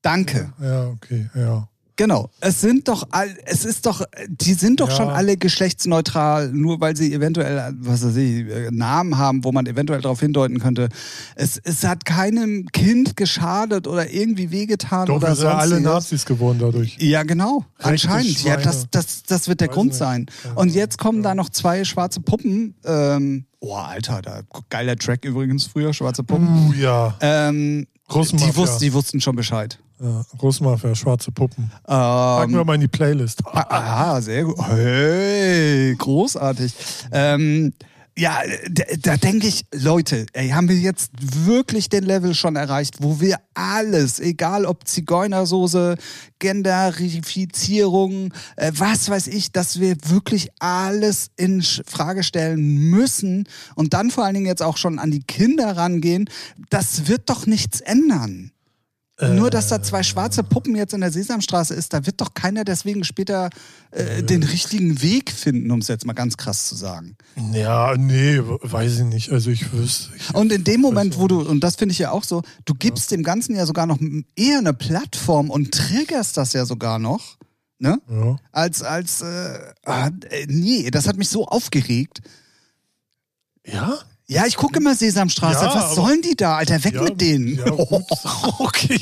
danke. 0.01 0.53
Ja, 0.61 0.87
okay, 0.87 1.29
ja. 1.35 1.67
Genau. 2.01 2.31
Es 2.39 2.61
sind 2.61 2.87
doch 2.87 3.07
all, 3.11 3.29
es 3.45 3.63
ist 3.63 3.85
doch, 3.85 4.03
die 4.27 4.53
sind 4.55 4.79
doch 4.79 4.89
Ja. 4.89 4.95
schon 4.95 5.09
alle 5.09 5.37
geschlechtsneutral, 5.37 6.51
nur 6.51 6.79
weil 6.81 6.95
sie 6.97 7.13
eventuell, 7.13 7.75
was 7.79 8.03
weiß 8.03 8.15
ich, 8.15 8.47
äh, 8.47 8.69
Namen 8.71 9.19
haben, 9.19 9.43
wo 9.43 9.51
man 9.51 9.67
eventuell 9.67 10.01
darauf 10.01 10.19
hindeuten 10.19 10.57
könnte. 10.59 10.89
Es, 11.35 11.59
es 11.63 11.83
hat 11.83 12.03
keinem 12.05 12.65
Kind 12.71 13.15
geschadet 13.17 13.87
oder 13.87 14.11
irgendwie 14.11 14.49
wehgetan 14.49 15.05
Doch, 15.05 15.17
oder 15.17 15.27
wir 15.29 15.35
sind 15.35 15.45
ja 15.45 15.57
alle. 15.57 15.79
Nazis 15.81 16.25
geworden 16.25 16.57
dadurch. 16.59 16.97
Ja, 16.99 17.21
genau. 17.21 17.65
Rechte 17.79 18.07
Anscheinend. 18.09 18.43
Ja, 18.43 18.53
Schweine. 18.53 18.63
das, 18.63 18.87
das, 18.89 19.23
das 19.23 19.47
wird 19.47 19.61
der 19.61 19.67
Weiß 19.67 19.75
Grund 19.75 19.89
nicht. 19.89 19.97
sein. 19.99 20.25
Ja. 20.43 20.53
Und 20.53 20.73
jetzt 20.73 20.97
kommen 20.97 21.19
Ja. 21.19 21.29
da 21.29 21.35
noch 21.35 21.49
zwei 21.49 21.83
schwarze 21.83 22.19
Puppen. 22.21 22.73
Ähm, 22.83 23.45
oh, 23.59 23.75
Alter, 23.75 24.23
da, 24.23 24.41
geiler 24.69 24.95
Track 24.95 25.23
übrigens 25.25 25.67
früher, 25.67 25.93
schwarze 25.93 26.23
Puppen. 26.23 26.47
Uh, 26.69 26.73
ja. 26.73 27.15
Ähm, 27.21 27.85
Großmafia. 28.11 28.47
die, 28.47 28.55
wussten, 28.57 28.79
die 28.79 28.93
wussten 28.93 29.21
schon 29.21 29.35
Bescheid. 29.35 29.79
Ja, 30.01 30.25
Großmafia, 30.37 30.95
schwarze 30.95 31.31
Puppen. 31.31 31.71
Packen 31.85 32.53
wir 32.53 32.61
Ähm, 32.61 32.67
mal 32.67 32.75
in 32.75 32.81
die 32.81 32.87
Playlist. 32.87 33.41
Ah, 33.45 34.19
sehr 34.19 34.43
gut. 34.45 34.57
Hey, 34.67 35.95
großartig. 35.95 36.73
Ähm, 37.11 37.73
ja, 38.21 38.39
da, 38.69 38.83
da 38.99 39.17
denke 39.17 39.47
ich, 39.47 39.65
Leute, 39.73 40.27
ey, 40.33 40.49
haben 40.49 40.69
wir 40.69 40.77
jetzt 40.77 41.09
wirklich 41.19 41.89
den 41.89 42.03
Level 42.03 42.35
schon 42.35 42.55
erreicht, 42.55 42.97
wo 42.99 43.19
wir 43.19 43.37
alles, 43.55 44.19
egal 44.19 44.67
ob 44.67 44.87
Zigeunersoße, 44.87 45.97
Genderifizierung, 46.37 48.31
äh, 48.57 48.71
was 48.75 49.09
weiß 49.09 49.25
ich, 49.25 49.51
dass 49.51 49.79
wir 49.79 49.95
wirklich 50.05 50.49
alles 50.59 51.31
in 51.35 51.63
Frage 51.63 52.21
stellen 52.21 52.91
müssen 52.91 53.47
und 53.73 53.95
dann 53.95 54.11
vor 54.11 54.23
allen 54.23 54.35
Dingen 54.35 54.45
jetzt 54.45 54.61
auch 54.61 54.77
schon 54.77 54.99
an 54.99 55.09
die 55.09 55.23
Kinder 55.23 55.75
rangehen, 55.75 56.29
das 56.69 57.07
wird 57.07 57.27
doch 57.27 57.47
nichts 57.47 57.81
ändern. 57.81 58.51
Nur, 59.29 59.49
dass 59.49 59.67
da 59.67 59.81
zwei 59.81 60.03
schwarze 60.03 60.43
Puppen 60.43 60.75
jetzt 60.75 60.93
in 60.93 61.01
der 61.01 61.11
Sesamstraße 61.11 61.73
ist, 61.73 61.93
da 61.93 62.05
wird 62.05 62.19
doch 62.21 62.33
keiner 62.33 62.63
deswegen 62.63 63.03
später 63.03 63.49
äh, 63.91 64.23
den 64.23 64.43
richtigen 64.43 65.01
Weg 65.01 65.31
finden, 65.31 65.69
um 65.71 65.79
es 65.79 65.87
jetzt 65.87 66.05
mal 66.05 66.13
ganz 66.13 66.37
krass 66.37 66.67
zu 66.67 66.75
sagen. 66.75 67.15
Ja, 67.53 67.95
nee, 67.97 68.39
weiß 68.39 68.99
ich 68.99 69.05
nicht. 69.05 69.31
Also 69.31 69.51
ich 69.51 69.71
wüsste. 69.73 70.11
Ich, 70.15 70.33
Und 70.33 70.51
in 70.51 70.63
dem 70.63 70.81
Moment, 70.81 71.17
wo 71.17 71.27
du, 71.27 71.41
und 71.41 71.63
das 71.63 71.75
finde 71.75 71.93
ich 71.93 71.99
ja 71.99 72.11
auch 72.11 72.23
so, 72.23 72.41
du 72.65 72.73
gibst 72.73 73.11
dem 73.11 73.23
Ganzen 73.23 73.55
ja 73.55 73.65
sogar 73.65 73.85
noch 73.85 73.99
eher 74.35 74.57
eine 74.57 74.73
Plattform 74.73 75.49
und 75.49 75.71
triggerst 75.71 76.37
das 76.37 76.53
ja 76.53 76.65
sogar 76.65 76.97
noch, 76.97 77.37
ne? 77.79 78.01
ja. 78.09 78.37
Als, 78.51 78.81
als, 78.81 79.21
äh, 79.21 79.59
ah, 79.85 80.09
äh, 80.29 80.47
nee, 80.47 80.89
das 80.89 81.07
hat 81.07 81.17
mich 81.17 81.29
so 81.29 81.47
aufgeregt. 81.47 82.21
ja? 83.65 83.99
Ja, 84.31 84.45
ich 84.45 84.55
gucke 84.55 84.79
immer 84.79 84.95
Sesamstraße. 84.95 85.65
Ja, 85.65 85.75
Was 85.75 85.93
sollen 85.95 86.21
die 86.21 86.37
da, 86.37 86.55
Alter? 86.55 86.81
Weg 86.85 86.93
Ja, 86.93 87.03
mit 87.03 87.19
denen. 87.19 87.57
ja, 87.57 87.69
gut. 87.69 88.03
okay. 88.59 89.01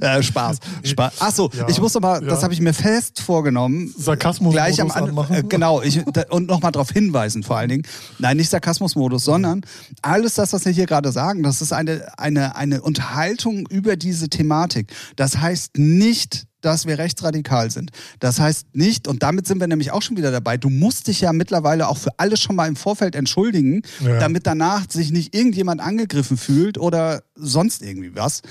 Äh, 0.00 0.22
Spaß. 0.22 0.58
Spaß. 0.84 1.20
Achso, 1.20 1.50
Ja, 1.52 1.68
ich 1.68 1.80
muss 1.80 1.96
aber, 1.96 2.20
das 2.20 2.44
habe 2.44 2.54
ich 2.54 2.60
mir 2.60 2.72
fest 2.72 3.20
vorgenommen. 3.20 3.92
Sarkasmus 3.98 4.52
Gleich 4.52 4.80
am 4.80 4.92
anmachen. 4.92 5.34
Äh, 5.34 5.42
genau, 5.42 5.82
ich, 5.82 6.04
da, 6.12 6.26
und 6.30 6.46
nochmal 6.46 6.70
darauf 6.70 6.90
hinweisen 6.90 7.42
vor 7.42 7.56
allen 7.56 7.70
Dingen. 7.70 7.82
Nein, 8.20 8.36
nicht 8.36 8.50
Sarkasmusmodus, 8.50 9.24
sondern 9.24 9.62
alles 10.02 10.34
das, 10.34 10.52
was 10.52 10.64
wir 10.64 10.70
hier 10.70 10.86
gerade 10.86 11.10
sagen, 11.10 11.42
das 11.42 11.60
ist 11.60 11.72
eine, 11.72 12.16
eine, 12.16 12.54
eine 12.54 12.80
Unterhaltung 12.80 13.66
über 13.68 13.96
diese 13.96 14.28
Thematik. 14.28 14.92
Das 15.16 15.38
heißt 15.38 15.76
nicht, 15.76 16.47
dass 16.68 16.86
wir 16.86 16.98
rechtsradikal 16.98 17.70
sind. 17.70 17.90
Das 18.20 18.38
heißt 18.38 18.66
nicht, 18.74 19.08
und 19.08 19.22
damit 19.22 19.46
sind 19.46 19.58
wir 19.58 19.66
nämlich 19.66 19.90
auch 19.90 20.02
schon 20.02 20.16
wieder 20.18 20.30
dabei, 20.30 20.58
du 20.58 20.68
musst 20.68 21.06
dich 21.08 21.22
ja 21.22 21.32
mittlerweile 21.32 21.88
auch 21.88 21.96
für 21.96 22.10
alles 22.18 22.40
schon 22.40 22.56
mal 22.56 22.68
im 22.68 22.76
Vorfeld 22.76 23.16
entschuldigen, 23.16 23.80
Ja. 24.00 24.18
damit 24.20 24.46
danach 24.46 24.84
sich 24.90 25.10
nicht 25.10 25.34
irgendjemand 25.34 25.80
angegriffen 25.80 26.36
fühlt 26.36 26.76
oder 26.78 27.22
sonst 27.34 27.82
irgendwie 27.82 28.14
was. 28.14 28.42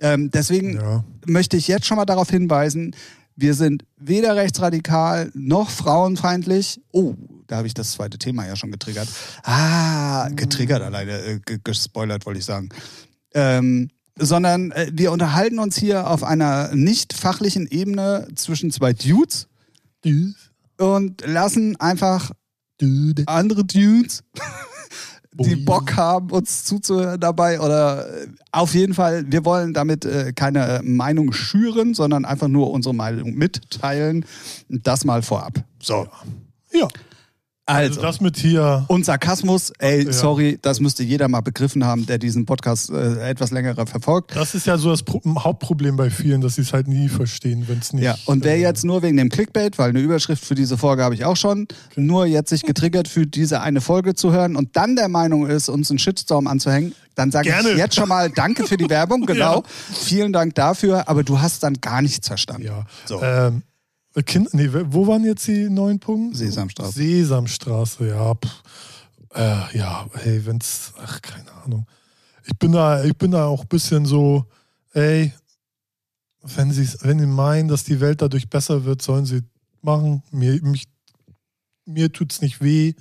Ähm, 0.00 0.30
deswegen 0.30 0.74
Ja. 0.76 1.04
möchte 1.26 1.56
ich 1.56 1.66
jetzt 1.68 1.86
schon 1.86 1.96
mal 1.96 2.04
darauf 2.04 2.30
hinweisen, 2.30 2.94
wir 3.36 3.54
sind 3.54 3.84
weder 3.98 4.36
rechtsradikal 4.36 5.32
noch 5.34 5.68
frauenfeindlich. 5.70 6.80
Oh, 6.92 7.14
da 7.48 7.56
habe 7.56 7.66
ich 7.66 7.74
das 7.74 7.90
zweite 7.90 8.16
Thema 8.18 8.46
ja 8.46 8.54
schon 8.54 8.70
getriggert. 8.70 9.08
Ah, 9.42 10.28
getriggert 10.28 10.82
alleine, 10.82 11.18
äh, 11.18 11.40
ge- 11.44 11.58
gespoilert 11.64 12.26
wollte 12.26 12.38
ich 12.38 12.44
sagen. 12.44 12.68
Ähm, 13.34 13.90
sondern 14.18 14.70
äh, 14.72 14.90
wir 14.92 15.12
unterhalten 15.12 15.58
uns 15.58 15.76
hier 15.76 16.08
auf 16.08 16.22
einer 16.22 16.74
nicht 16.74 17.12
fachlichen 17.12 17.66
Ebene 17.66 18.28
zwischen 18.34 18.70
zwei 18.70 18.92
Dudes 18.92 19.48
und 20.78 21.26
lassen 21.26 21.80
einfach 21.80 22.30
Dude. 22.78 23.24
andere 23.26 23.64
Dudes 23.64 24.22
die 25.32 25.56
Ui. 25.56 25.64
Bock 25.64 25.96
haben, 25.96 26.30
uns 26.30 26.64
zuzuhören 26.64 27.18
dabei 27.18 27.60
oder 27.60 28.08
äh, 28.22 28.28
auf 28.52 28.74
jeden 28.74 28.94
Fall, 28.94 29.24
wir 29.28 29.44
wollen 29.44 29.74
damit 29.74 30.04
äh, 30.04 30.32
keine 30.32 30.80
Meinung 30.84 31.32
schüren, 31.32 31.94
sondern 31.94 32.24
einfach 32.24 32.48
nur 32.48 32.70
unsere 32.70 32.94
Meinung 32.94 33.34
mitteilen. 33.34 34.24
Das 34.68 35.04
mal 35.04 35.22
vorab. 35.22 35.64
So. 35.80 36.06
Ja. 36.72 36.88
Also, 37.66 37.88
Also 38.00 38.02
das 38.02 38.20
mit 38.20 38.36
hier. 38.36 38.84
und 38.88 39.06
Sarkasmus, 39.06 39.72
ey, 39.78 40.04
Ja. 40.04 40.12
sorry, 40.12 40.58
das 40.60 40.80
müsste 40.80 41.02
jeder 41.02 41.28
mal 41.28 41.40
begriffen 41.40 41.84
haben, 41.84 42.04
der 42.04 42.18
diesen 42.18 42.44
Podcast 42.44 42.90
äh, 42.90 43.26
etwas 43.30 43.52
länger 43.52 43.74
verfolgt. 43.86 44.36
Das 44.36 44.54
ist 44.54 44.66
ja 44.66 44.76
so 44.76 44.90
das 44.90 45.02
Pro 45.02 45.22
Hauptproblem 45.24 45.96
bei 45.96 46.10
vielen, 46.10 46.42
dass 46.42 46.56
sie 46.56 46.60
es 46.60 46.74
halt 46.74 46.88
nie 46.88 47.08
verstehen, 47.08 47.64
wenn 47.66 47.78
es 47.78 47.94
nicht. 47.94 48.04
Ja, 48.04 48.16
und 48.26 48.44
wer 48.44 48.56
äh, 48.56 48.60
jetzt 48.60 48.84
nur 48.84 49.02
wegen 49.02 49.16
dem 49.16 49.30
Clickbait, 49.30 49.78
weil 49.78 49.90
eine 49.90 50.00
Überschrift 50.00 50.44
für 50.44 50.54
diese 50.54 50.76
Folge 50.76 51.02
habe 51.04 51.14
ich 51.14 51.24
auch 51.24 51.36
schon, 51.38 51.66
nur 51.96 52.26
jetzt 52.26 52.50
sich 52.50 52.64
getriggert 52.64 53.08
fühlt, 53.08 53.34
diese 53.34 53.62
eine 53.62 53.80
Folge 53.80 54.14
zu 54.14 54.30
hören 54.32 54.56
und 54.56 54.76
dann 54.76 54.94
der 54.94 55.08
Meinung 55.08 55.46
ist, 55.46 55.70
uns 55.70 55.88
einen 55.90 55.98
Shitstorm 55.98 56.46
anzuhängen, 56.46 56.94
dann 57.14 57.30
sage 57.30 57.48
ich 57.48 57.78
jetzt 57.78 57.94
schon 57.94 58.08
mal 58.08 58.28
Danke 58.28 58.66
für 58.66 58.76
die 58.76 58.90
Werbung, 58.90 59.24
genau. 59.26 59.62
Vielen 59.92 60.34
Dank 60.34 60.54
dafür, 60.54 61.08
aber 61.08 61.22
du 61.22 61.40
hast 61.40 61.62
dann 61.62 61.80
gar 61.80 62.02
nichts 62.02 62.28
verstanden. 62.28 62.66
Ja. 62.66 62.84
So. 63.06 63.22
Ähm, 63.22 63.62
kind, 64.22 64.54
nee, 64.54 64.68
wo 64.72 65.06
waren 65.06 65.24
jetzt 65.24 65.46
die 65.46 65.68
neun 65.68 65.98
Punkte? 65.98 66.38
Sesamstraße. 66.38 66.92
Sesamstraße, 66.92 68.08
ja. 68.08 68.34
Pff. 68.34 68.62
Äh, 69.34 69.78
ja, 69.78 70.06
hey, 70.14 70.46
wenn's. 70.46 70.92
Ach, 70.98 71.20
keine 71.20 71.52
Ahnung. 71.64 71.86
Ich 72.46 72.56
bin 72.58 72.72
da, 72.72 73.02
ich 73.02 73.16
bin 73.16 73.32
da 73.32 73.46
auch 73.46 73.62
ein 73.62 73.68
bisschen 73.68 74.06
so, 74.06 74.44
ey, 74.92 75.32
wenn 76.42 76.70
sie 76.70 76.86
wenn 77.02 77.18
sie 77.18 77.26
meinen, 77.26 77.68
dass 77.68 77.84
die 77.84 78.00
Welt 78.00 78.22
dadurch 78.22 78.48
besser 78.48 78.84
wird, 78.84 79.02
sollen 79.02 79.26
sie 79.26 79.42
machen, 79.82 80.22
mir, 80.30 80.62
mich, 80.62 80.86
mir 81.84 82.12
tut's 82.12 82.40
nicht 82.40 82.62
weh. 82.62 82.94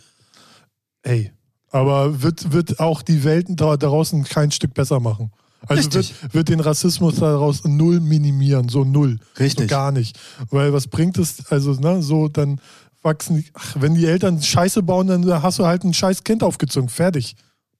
Ey, 1.03 1.31
aber 1.71 2.21
wird, 2.21 2.51
wird 2.51 2.79
auch 2.79 3.01
die 3.01 3.23
Welten 3.23 3.55
da 3.55 3.75
draußen 3.77 4.23
kein 4.23 4.51
Stück 4.51 4.73
besser 4.73 4.99
machen. 4.99 5.31
Also 5.67 5.93
wird, 5.93 6.33
wird, 6.33 6.49
den 6.49 6.59
Rassismus 6.59 7.15
daraus 7.15 7.63
null 7.63 7.99
minimieren, 7.99 8.69
so 8.69 8.83
null. 8.83 9.19
Richtig. 9.39 9.69
So 9.69 9.75
gar 9.75 9.91
nicht. 9.91 10.19
Weil 10.49 10.73
was 10.73 10.87
bringt 10.87 11.17
es, 11.17 11.51
also, 11.51 11.73
ne, 11.73 12.01
so 12.01 12.27
dann 12.27 12.59
wachsen 13.01 13.37
die, 13.37 13.45
ach, 13.53 13.75
wenn 13.79 13.95
die 13.95 14.05
Eltern 14.05 14.41
Scheiße 14.41 14.83
bauen, 14.83 15.07
dann 15.07 15.43
hast 15.43 15.59
du 15.59 15.65
halt 15.65 15.83
ein 15.83 15.93
scheiß 15.93 16.23
Kind 16.23 16.43
aufgezogen. 16.43 16.89
Fertig. 16.89 17.35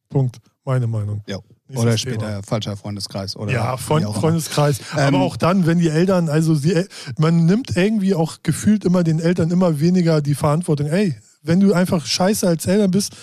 Punkt. 0.10 0.38
Meine 0.66 0.88
Meinung. 0.88 1.22
Ja. 1.28 1.40
Oder 1.75 1.98
später 1.98 2.28
Thema. 2.28 2.44
falscher 2.44 2.78
Freundeskreis. 2.78 3.36
Oder 3.36 3.52
ja, 3.52 3.78
Freund, 3.78 4.06
Freundeskreis. 4.06 4.80
Ähm, 4.96 5.16
Aber 5.16 5.22
auch 5.22 5.38
dann, 5.38 5.66
wenn 5.66 5.80
die 5.80 5.90
Eltern, 5.90 6.30
also 6.30 6.56
sie, 6.56 6.86
man 7.18 7.46
nimmt 7.46 7.75
irgendwie 7.75 8.13
auch 8.13 8.38
gefühlt 8.44 8.86
immer 8.86 9.04
den 9.04 9.20
Eltern 9.20 9.50
immer 9.50 9.80
weniger 9.80 10.22
die 10.22 10.36
Verantwortung. 10.36 10.88
Ey, 10.88 11.16
wenn 11.42 11.60
du 11.60 11.74
einfach 11.74 12.06
scheiße 12.06 12.48
als 12.48 12.66
Eltern 12.66 12.92
bist, 12.92 13.13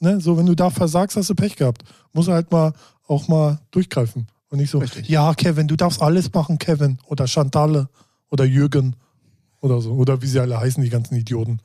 ne, 0.00 0.20
so 0.20 0.38
wenn 0.38 0.46
du 0.46 0.54
da 0.54 0.70
versagst, 0.70 1.16
hast 1.16 1.30
du 1.30 1.34
Pech 1.34 1.56
gehabt. 1.56 1.82
Muss 2.12 2.28
halt 2.28 2.50
mal 2.50 2.72
auch 3.08 3.28
mal 3.28 3.58
durchgreifen. 3.70 4.28
Und 4.50 4.58
nicht 4.58 4.70
so, 4.70 4.78
Richtig. 4.78 5.08
ja, 5.08 5.34
Kevin, 5.34 5.68
du 5.68 5.76
darfst 5.76 6.00
alles 6.00 6.32
machen, 6.32 6.58
Kevin. 6.58 6.98
Oder 7.06 7.26
Chantalle 7.26 7.88
oder 8.30 8.44
Jürgen 8.44 8.96
oder 9.60 9.80
so. 9.80 9.92
Oder 9.92 10.22
wie 10.22 10.26
sie 10.26 10.38
alle 10.38 10.58
heißen, 10.58 10.82
die 10.82 10.90
ganzen 10.90 11.16
Idioten. 11.16 11.58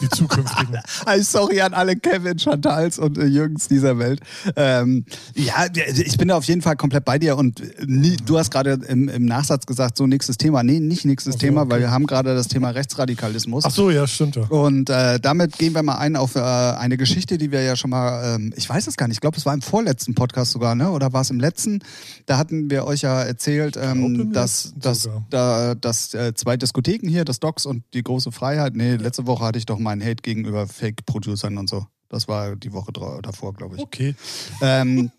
Die 0.00 0.08
zukünftigen. 0.08 0.76
sorry 1.22 1.60
an 1.60 1.74
alle 1.74 1.96
Kevin, 1.96 2.38
Chantals 2.38 2.98
und 2.98 3.18
äh, 3.18 3.24
Jürgens 3.24 3.66
dieser 3.66 3.98
Welt. 3.98 4.20
Ähm, 4.54 5.04
ja, 5.34 5.66
ich 5.74 6.16
bin 6.18 6.28
da 6.28 6.36
auf 6.36 6.44
jeden 6.44 6.62
Fall 6.62 6.76
komplett 6.76 7.04
bei 7.04 7.18
dir 7.18 7.36
und 7.36 7.62
nie, 7.86 8.16
du 8.16 8.38
hast 8.38 8.50
gerade 8.50 8.78
im, 8.86 9.08
im, 9.08 9.24
Nachsatz 9.24 9.66
gesagt, 9.66 9.96
so 9.96 10.06
nächstes 10.06 10.36
Thema. 10.36 10.62
Nee, 10.62 10.78
nicht 10.78 11.04
nächstes 11.04 11.34
so, 11.34 11.38
Thema, 11.38 11.62
okay. 11.62 11.70
weil 11.70 11.80
wir 11.80 11.90
haben 11.90 12.06
gerade 12.06 12.34
das 12.34 12.48
Thema 12.48 12.70
Rechtsradikalismus. 12.70 13.64
Ach 13.64 13.70
so, 13.70 13.90
ja, 13.90 14.06
stimmt 14.06 14.36
ja. 14.36 14.42
Und 14.42 14.90
äh, 14.90 15.18
damit 15.18 15.58
gehen 15.58 15.74
wir 15.74 15.82
mal 15.82 15.96
ein 15.96 16.16
auf 16.16 16.36
äh, 16.36 16.40
eine 16.40 16.96
Geschichte, 16.96 17.38
die 17.38 17.50
wir 17.50 17.62
ja 17.62 17.74
schon 17.74 17.90
mal, 17.90 18.36
ähm, 18.36 18.52
ich 18.56 18.68
weiß 18.68 18.86
es 18.86 18.96
gar 18.96 19.08
nicht, 19.08 19.16
ich 19.16 19.20
glaube, 19.20 19.36
es 19.36 19.46
war 19.46 19.54
im 19.54 19.62
vorletzten 19.62 20.14
Podcast 20.14 20.52
sogar, 20.52 20.74
ne? 20.74 20.90
oder 20.90 21.12
war 21.12 21.22
es 21.22 21.30
im 21.30 21.40
letzten? 21.40 21.80
Da 22.26 22.38
hatten 22.38 22.70
wir 22.70 22.84
euch 22.84 23.00
ja 23.00 23.22
erzählt, 23.22 23.76
ähm, 23.80 24.32
dass, 24.32 24.74
dass, 24.76 25.08
da, 25.30 25.74
dass 25.74 26.14
äh, 26.14 26.34
zwei 26.34 26.56
Diskotheken 26.56 27.08
hier 27.08 27.15
hier, 27.16 27.24
das 27.24 27.40
Docs 27.40 27.66
und 27.66 27.82
die 27.94 28.02
große 28.02 28.30
Freiheit. 28.30 28.76
Nee, 28.76 28.96
letzte 28.96 29.26
Woche 29.26 29.44
hatte 29.44 29.58
ich 29.58 29.66
doch 29.66 29.78
meinen 29.78 30.02
Hate 30.02 30.22
gegenüber 30.22 30.66
Fake-Producern 30.66 31.58
und 31.58 31.68
so. 31.68 31.86
Das 32.08 32.28
war 32.28 32.54
die 32.56 32.72
Woche 32.72 32.92
davor, 32.92 33.52
glaube 33.54 33.76
ich. 33.76 33.82
Okay. 33.82 34.14
Ähm, 34.60 35.10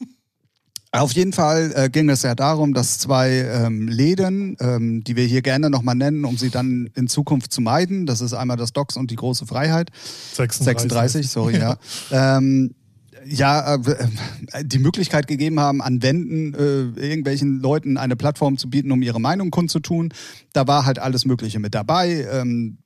auf 0.92 1.12
jeden 1.14 1.34
Fall 1.34 1.74
äh, 1.76 1.90
ging 1.90 2.10
es 2.10 2.24
ja 2.24 2.34
darum, 2.34 2.74
dass 2.74 2.98
zwei 3.00 3.30
ähm, 3.30 3.88
Läden, 3.88 4.56
ähm, 4.60 5.04
die 5.04 5.16
wir 5.16 5.26
hier 5.26 5.42
gerne 5.42 5.70
nochmal 5.70 5.96
nennen, 5.96 6.24
um 6.24 6.38
sie 6.38 6.50
dann 6.50 6.90
in 6.96 7.08
Zukunft 7.08 7.52
zu 7.52 7.62
meiden, 7.62 8.06
das 8.06 8.22
ist 8.22 8.34
einmal 8.34 8.58
das 8.58 8.72
Docs 8.74 8.96
und 8.96 9.12
die 9.12 9.16
große 9.16 9.46
Freiheit. 9.46 9.90
36, 10.34 10.64
36 10.64 11.30
sorry, 11.30 11.58
ja. 11.60 11.78
ähm, 12.12 12.74
ja, 13.30 13.76
äh, 13.76 13.80
äh, 14.54 14.66
die 14.66 14.80
Möglichkeit 14.80 15.28
gegeben 15.28 15.60
haben, 15.60 15.82
an 15.82 16.02
Wänden 16.02 16.54
äh, 16.54 17.02
irgendwelchen 17.02 17.60
Leuten 17.60 17.98
eine 17.98 18.16
Plattform 18.16 18.58
zu 18.58 18.70
bieten, 18.70 18.92
um 18.92 19.02
ihre 19.02 19.20
Meinung 19.20 19.52
kundzutun. 19.52 20.14
Da 20.54 20.68
war 20.68 20.86
halt 20.86 21.00
alles 21.00 21.26
Mögliche 21.26 21.60
mit 21.60 21.76
dabei, 21.76 22.28
ähm, 22.32 22.80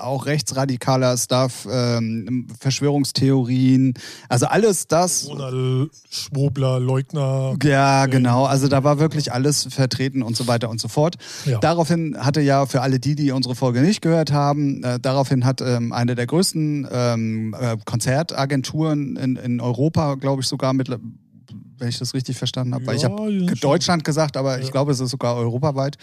auch 0.00 0.26
rechtsradikaler 0.26 1.16
Stuff, 1.16 1.66
ähm, 1.70 2.46
Verschwörungstheorien, 2.58 3.94
also 4.28 4.46
alles 4.46 4.86
das. 4.86 5.28
Ronald 5.28 5.90
Schwobler, 6.08 6.80
Leugner. 6.80 7.56
Ja, 7.62 8.06
genau. 8.06 8.44
Also 8.44 8.68
da 8.68 8.84
war 8.84 8.98
wirklich 8.98 9.32
alles 9.32 9.68
vertreten 9.70 10.22
und 10.22 10.36
so 10.36 10.46
weiter 10.46 10.70
und 10.70 10.80
so 10.80 10.88
fort. 10.88 11.16
Ja. 11.44 11.58
Daraufhin 11.58 12.16
hatte 12.18 12.40
ja 12.40 12.66
für 12.66 12.82
alle 12.82 13.00
die, 13.00 13.14
die 13.14 13.32
unsere 13.32 13.54
Folge 13.54 13.80
nicht 13.80 14.02
gehört 14.02 14.32
haben, 14.32 14.82
äh, 14.82 15.00
daraufhin 15.00 15.44
hat 15.44 15.60
ähm, 15.60 15.92
eine 15.92 16.14
der 16.14 16.26
größten 16.26 16.88
ähm, 16.90 17.56
äh, 17.58 17.76
Konzertagenturen 17.84 19.16
in, 19.16 19.36
in 19.36 19.60
Europa 19.60 19.85
Europa, 19.86 20.14
glaube 20.14 20.42
ich, 20.42 20.48
sogar 20.48 20.72
mit, 20.72 20.88
wenn 20.88 21.88
ich 21.88 21.98
das 21.98 22.12
richtig 22.14 22.36
verstanden 22.36 22.74
habe. 22.74 22.84
Ja, 22.84 22.88
Weil 22.88 22.96
ich 22.96 23.04
habe 23.04 23.56
Deutschland 23.60 24.04
gesagt, 24.04 24.36
aber 24.36 24.60
ich 24.60 24.72
glaube, 24.72 24.92
es 24.92 25.00
ist 25.00 25.10
sogar 25.10 25.36
europaweit. 25.36 25.96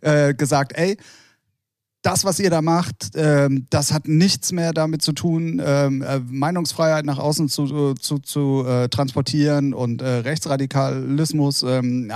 Äh, 0.00 0.34
gesagt, 0.34 0.72
ey, 0.76 0.96
das, 2.02 2.24
was 2.24 2.38
ihr 2.38 2.50
da 2.50 2.62
macht, 2.62 3.10
ähm, 3.14 3.66
das 3.70 3.92
hat 3.92 4.06
nichts 4.06 4.52
mehr 4.52 4.72
damit 4.72 5.02
zu 5.02 5.12
tun, 5.12 5.60
ähm, 5.64 6.02
äh, 6.02 6.20
Meinungsfreiheit 6.20 7.04
nach 7.04 7.18
außen 7.18 7.48
zu, 7.48 7.94
zu, 7.94 8.18
zu 8.18 8.64
äh, 8.66 8.88
transportieren 8.88 9.74
und 9.74 10.00
äh, 10.00 10.08
Rechtsradikalismus 10.08 11.64
ähm, 11.64 12.12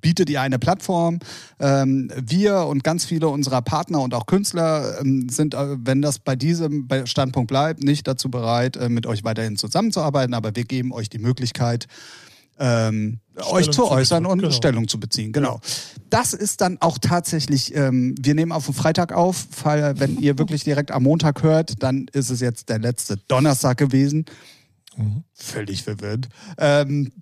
bietet 0.00 0.30
ihr 0.30 0.40
eine 0.40 0.58
Plattform. 0.58 1.18
Wir 1.58 2.66
und 2.66 2.84
ganz 2.84 3.04
viele 3.04 3.28
unserer 3.28 3.62
Partner 3.62 4.00
und 4.00 4.14
auch 4.14 4.26
Künstler 4.26 5.02
sind, 5.28 5.54
äh, 5.54 5.76
wenn 5.78 6.02
das 6.02 6.18
bei 6.18 6.36
diesem 6.36 6.88
Standpunkt 7.04 7.48
bleibt, 7.48 7.82
nicht 7.82 8.06
dazu 8.06 8.30
bereit, 8.30 8.76
äh, 8.76 8.88
mit 8.88 9.06
euch 9.06 9.24
weiterhin 9.24 9.56
zusammenzuarbeiten, 9.56 10.34
aber 10.34 10.54
wir 10.54 10.64
geben 10.64 10.92
euch 10.92 11.08
die 11.08 11.18
Möglichkeit, 11.18 11.86
ähm, 12.58 13.20
euch 13.50 13.70
zu 13.70 13.90
äußern 13.90 14.26
und 14.26 14.38
genau. 14.40 14.52
Stellung 14.52 14.88
zu 14.88 14.98
beziehen. 14.98 15.32
Genau. 15.32 15.54
Ja. 15.54 15.60
Das 16.10 16.32
ist 16.32 16.60
dann 16.60 16.78
auch 16.80 16.98
tatsächlich, 16.98 17.74
ähm, 17.74 18.14
wir 18.18 18.34
nehmen 18.34 18.52
auf 18.52 18.66
den 18.66 18.74
Freitag 18.74 19.12
auf, 19.12 19.46
weil 19.62 19.98
wenn 19.98 20.18
ihr 20.18 20.38
wirklich 20.38 20.64
direkt 20.64 20.90
am 20.90 21.02
Montag 21.02 21.42
hört, 21.42 21.82
dann 21.82 22.06
ist 22.12 22.30
es 22.30 22.40
jetzt 22.40 22.68
der 22.68 22.78
letzte 22.78 23.16
Donnerstag 23.28 23.78
gewesen. 23.78 24.24
Mhm. 24.96 25.24
Völlig 25.34 25.82
verwirrt. 25.82 26.28
Ähm, 26.58 27.12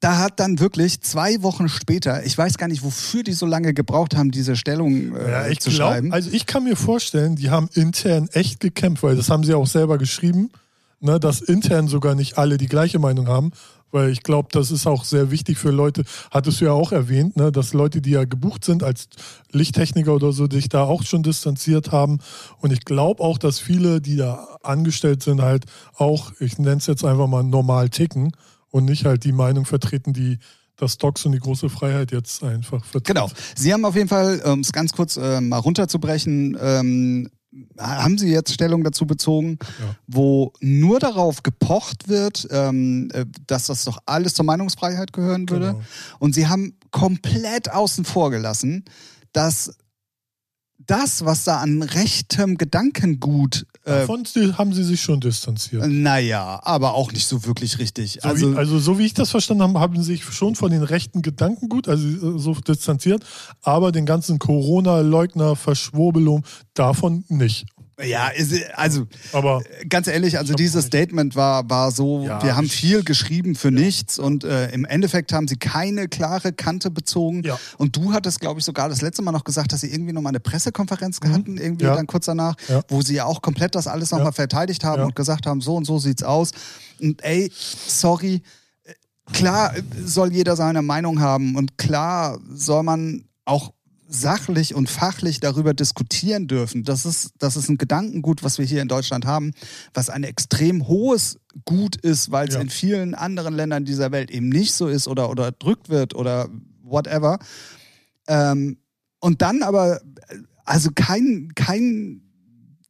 da 0.00 0.18
hat 0.18 0.40
dann 0.40 0.58
wirklich 0.58 1.02
zwei 1.02 1.42
Wochen 1.42 1.68
später, 1.68 2.24
ich 2.24 2.38
weiß 2.38 2.56
gar 2.56 2.68
nicht, 2.68 2.82
wofür 2.82 3.22
die 3.22 3.32
so 3.32 3.44
lange 3.46 3.74
gebraucht 3.74 4.16
haben, 4.16 4.30
diese 4.30 4.56
Stellung 4.56 5.14
äh, 5.16 5.30
ja, 5.30 5.46
ich 5.48 5.60
zu 5.60 5.70
glaub, 5.70 5.90
schreiben. 5.90 6.12
Also 6.12 6.30
ich 6.30 6.46
kann 6.46 6.64
mir 6.64 6.76
vorstellen, 6.76 7.36
die 7.36 7.50
haben 7.50 7.68
intern 7.74 8.28
echt 8.32 8.60
gekämpft, 8.60 9.02
weil 9.02 9.16
das 9.16 9.28
haben 9.28 9.44
sie 9.44 9.54
auch 9.54 9.66
selber 9.66 9.98
geschrieben, 9.98 10.50
ne, 11.00 11.20
dass 11.20 11.40
intern 11.40 11.88
sogar 11.88 12.14
nicht 12.14 12.38
alle 12.38 12.56
die 12.56 12.68
gleiche 12.68 12.98
Meinung 12.98 13.26
haben 13.28 13.50
weil 13.96 14.10
ich 14.10 14.22
glaube, 14.22 14.48
das 14.52 14.70
ist 14.70 14.86
auch 14.86 15.04
sehr 15.04 15.30
wichtig 15.30 15.56
für 15.56 15.70
Leute, 15.70 16.04
hattest 16.30 16.60
du 16.60 16.66
ja 16.66 16.72
auch 16.72 16.92
erwähnt, 16.92 17.34
ne, 17.36 17.50
dass 17.50 17.72
Leute, 17.72 18.02
die 18.02 18.10
ja 18.10 18.24
gebucht 18.24 18.62
sind 18.62 18.82
als 18.82 19.08
Lichttechniker 19.52 20.14
oder 20.14 20.32
so, 20.32 20.46
sich 20.50 20.68
da 20.68 20.82
auch 20.82 21.02
schon 21.02 21.22
distanziert 21.22 21.92
haben. 21.92 22.18
Und 22.60 22.74
ich 22.74 22.84
glaube 22.84 23.22
auch, 23.22 23.38
dass 23.38 23.58
viele, 23.58 24.02
die 24.02 24.16
da 24.16 24.58
angestellt 24.62 25.22
sind, 25.22 25.40
halt 25.40 25.64
auch, 25.96 26.32
ich 26.40 26.58
nenne 26.58 26.76
es 26.76 26.86
jetzt 26.86 27.06
einfach 27.06 27.26
mal 27.26 27.42
normal 27.42 27.88
ticken 27.88 28.32
und 28.70 28.84
nicht 28.84 29.06
halt 29.06 29.24
die 29.24 29.32
Meinung 29.32 29.64
vertreten, 29.64 30.12
die 30.12 30.38
das 30.76 30.98
Docs 30.98 31.24
und 31.24 31.32
die 31.32 31.38
große 31.38 31.70
Freiheit 31.70 32.12
jetzt 32.12 32.44
einfach 32.44 32.84
vertritt. 32.84 33.06
Genau. 33.06 33.30
Sie 33.54 33.72
haben 33.72 33.86
auf 33.86 33.96
jeden 33.96 34.08
Fall, 34.08 34.42
um 34.44 34.60
es 34.60 34.72
ganz 34.72 34.92
kurz 34.92 35.16
äh, 35.16 35.40
mal 35.40 35.56
runterzubrechen, 35.56 36.54
ähm, 36.60 37.30
haben 37.78 38.18
Sie 38.18 38.28
jetzt 38.28 38.52
Stellung 38.52 38.84
dazu 38.84 39.06
bezogen, 39.06 39.58
ja. 39.62 39.96
wo 40.06 40.52
nur 40.60 40.98
darauf 40.98 41.42
gepocht 41.42 42.08
wird, 42.08 42.46
ähm, 42.50 43.08
äh, 43.12 43.26
dass 43.46 43.66
das 43.66 43.84
doch 43.84 43.98
alles 44.06 44.34
zur 44.34 44.44
Meinungsfreiheit 44.44 45.12
gehören 45.12 45.48
würde. 45.48 45.72
Genau. 45.72 45.82
Und 46.18 46.34
Sie 46.34 46.46
haben 46.48 46.76
komplett 46.90 47.70
außen 47.70 48.04
vor 48.04 48.30
gelassen, 48.30 48.84
dass 49.32 49.76
das, 50.78 51.24
was 51.24 51.44
da 51.44 51.58
an 51.60 51.82
rechtem 51.82 52.56
Gedankengut. 52.58 53.66
Äh, 53.84 54.00
Davon 54.00 54.24
haben 54.58 54.72
sie 54.72 54.84
sich 54.84 55.00
schon 55.00 55.20
distanziert. 55.20 55.86
Naja, 55.86 56.60
aber 56.62 56.94
auch 56.94 57.12
nicht 57.12 57.26
so 57.26 57.44
wirklich 57.44 57.78
richtig. 57.78 58.18
So 58.22 58.28
also, 58.28 58.52
wie, 58.52 58.56
also, 58.56 58.78
so 58.78 58.98
wie 58.98 59.06
ich 59.06 59.14
das 59.14 59.30
verstanden 59.30 59.62
habe, 59.62 59.80
haben 59.80 59.96
sie 59.96 60.14
sich 60.14 60.24
schon 60.24 60.54
von 60.54 60.70
den 60.70 60.82
rechten 60.82 61.22
Gedankengut, 61.22 61.88
also 61.88 62.06
äh, 62.06 62.38
so 62.38 62.54
distanziert, 62.54 63.24
aber 63.62 63.92
den 63.92 64.06
ganzen 64.06 64.38
Corona-Leugner, 64.38 65.56
Verschwurbelung 65.56 66.44
davon 66.74 67.24
nicht. 67.28 67.66
Ja, 68.02 68.30
also 68.74 69.06
aber 69.32 69.62
ganz 69.88 70.06
ehrlich, 70.06 70.36
also 70.36 70.52
dieses 70.52 70.84
Statement 70.86 71.34
war, 71.34 71.68
war 71.70 71.90
so, 71.90 72.24
ja, 72.26 72.42
wir 72.42 72.54
haben 72.54 72.68
viel 72.68 73.02
geschrieben 73.02 73.54
für 73.54 73.68
ja. 73.68 73.80
nichts 73.80 74.18
und 74.18 74.44
äh, 74.44 74.70
im 74.72 74.84
Endeffekt 74.84 75.32
haben 75.32 75.48
sie 75.48 75.56
keine 75.56 76.06
klare 76.06 76.52
Kante 76.52 76.90
bezogen. 76.90 77.42
Ja. 77.42 77.58
Und 77.78 77.96
du 77.96 78.12
hattest, 78.12 78.40
glaube 78.40 78.60
ich, 78.60 78.66
sogar 78.66 78.90
das 78.90 79.00
letzte 79.00 79.22
Mal 79.22 79.32
noch 79.32 79.44
gesagt, 79.44 79.72
dass 79.72 79.80
sie 79.80 79.90
irgendwie 79.90 80.12
nochmal 80.12 80.32
eine 80.32 80.40
Pressekonferenz 80.40 81.20
mhm. 81.22 81.32
hatten, 81.32 81.56
irgendwie 81.56 81.86
dann 81.86 82.06
kurz 82.06 82.26
danach, 82.26 82.56
wo 82.88 83.00
sie 83.00 83.14
ja 83.14 83.24
auch 83.24 83.40
komplett 83.40 83.74
das 83.74 83.86
alles 83.86 84.10
nochmal 84.10 84.32
verteidigt 84.32 84.84
haben 84.84 85.02
und 85.02 85.16
gesagt 85.16 85.46
haben, 85.46 85.62
so 85.62 85.74
und 85.76 85.86
so 85.86 85.98
sieht's 85.98 86.22
aus. 86.22 86.50
Und 87.00 87.24
ey, 87.24 87.50
sorry, 87.54 88.42
klar 89.32 89.74
soll 90.04 90.34
jeder 90.34 90.54
seine 90.54 90.82
Meinung 90.82 91.20
haben 91.20 91.56
und 91.56 91.78
klar 91.78 92.38
soll 92.52 92.82
man 92.82 93.24
auch 93.46 93.72
sachlich 94.08 94.74
und 94.74 94.88
fachlich 94.88 95.40
darüber 95.40 95.74
diskutieren 95.74 96.46
dürfen. 96.46 96.84
Das 96.84 97.04
ist, 97.04 97.32
das 97.38 97.56
ist 97.56 97.68
ein 97.68 97.78
Gedankengut, 97.78 98.44
was 98.44 98.58
wir 98.58 98.64
hier 98.64 98.82
in 98.82 98.88
Deutschland 98.88 99.26
haben, 99.26 99.52
was 99.94 100.10
ein 100.10 100.24
extrem 100.24 100.86
hohes 100.86 101.38
Gut 101.64 101.96
ist, 101.96 102.30
weil 102.30 102.48
es 102.48 102.54
ja. 102.54 102.60
in 102.60 102.70
vielen 102.70 103.14
anderen 103.14 103.54
Ländern 103.54 103.84
dieser 103.84 104.12
Welt 104.12 104.30
eben 104.30 104.48
nicht 104.48 104.74
so 104.74 104.88
ist 104.88 105.08
oder, 105.08 105.30
oder 105.30 105.52
drückt 105.52 105.88
wird 105.88 106.14
oder 106.14 106.48
whatever. 106.82 107.38
Ähm, 108.28 108.78
und 109.20 109.42
dann 109.42 109.62
aber, 109.62 110.00
also 110.64 110.90
kein, 110.94 111.52
kein, 111.54 112.22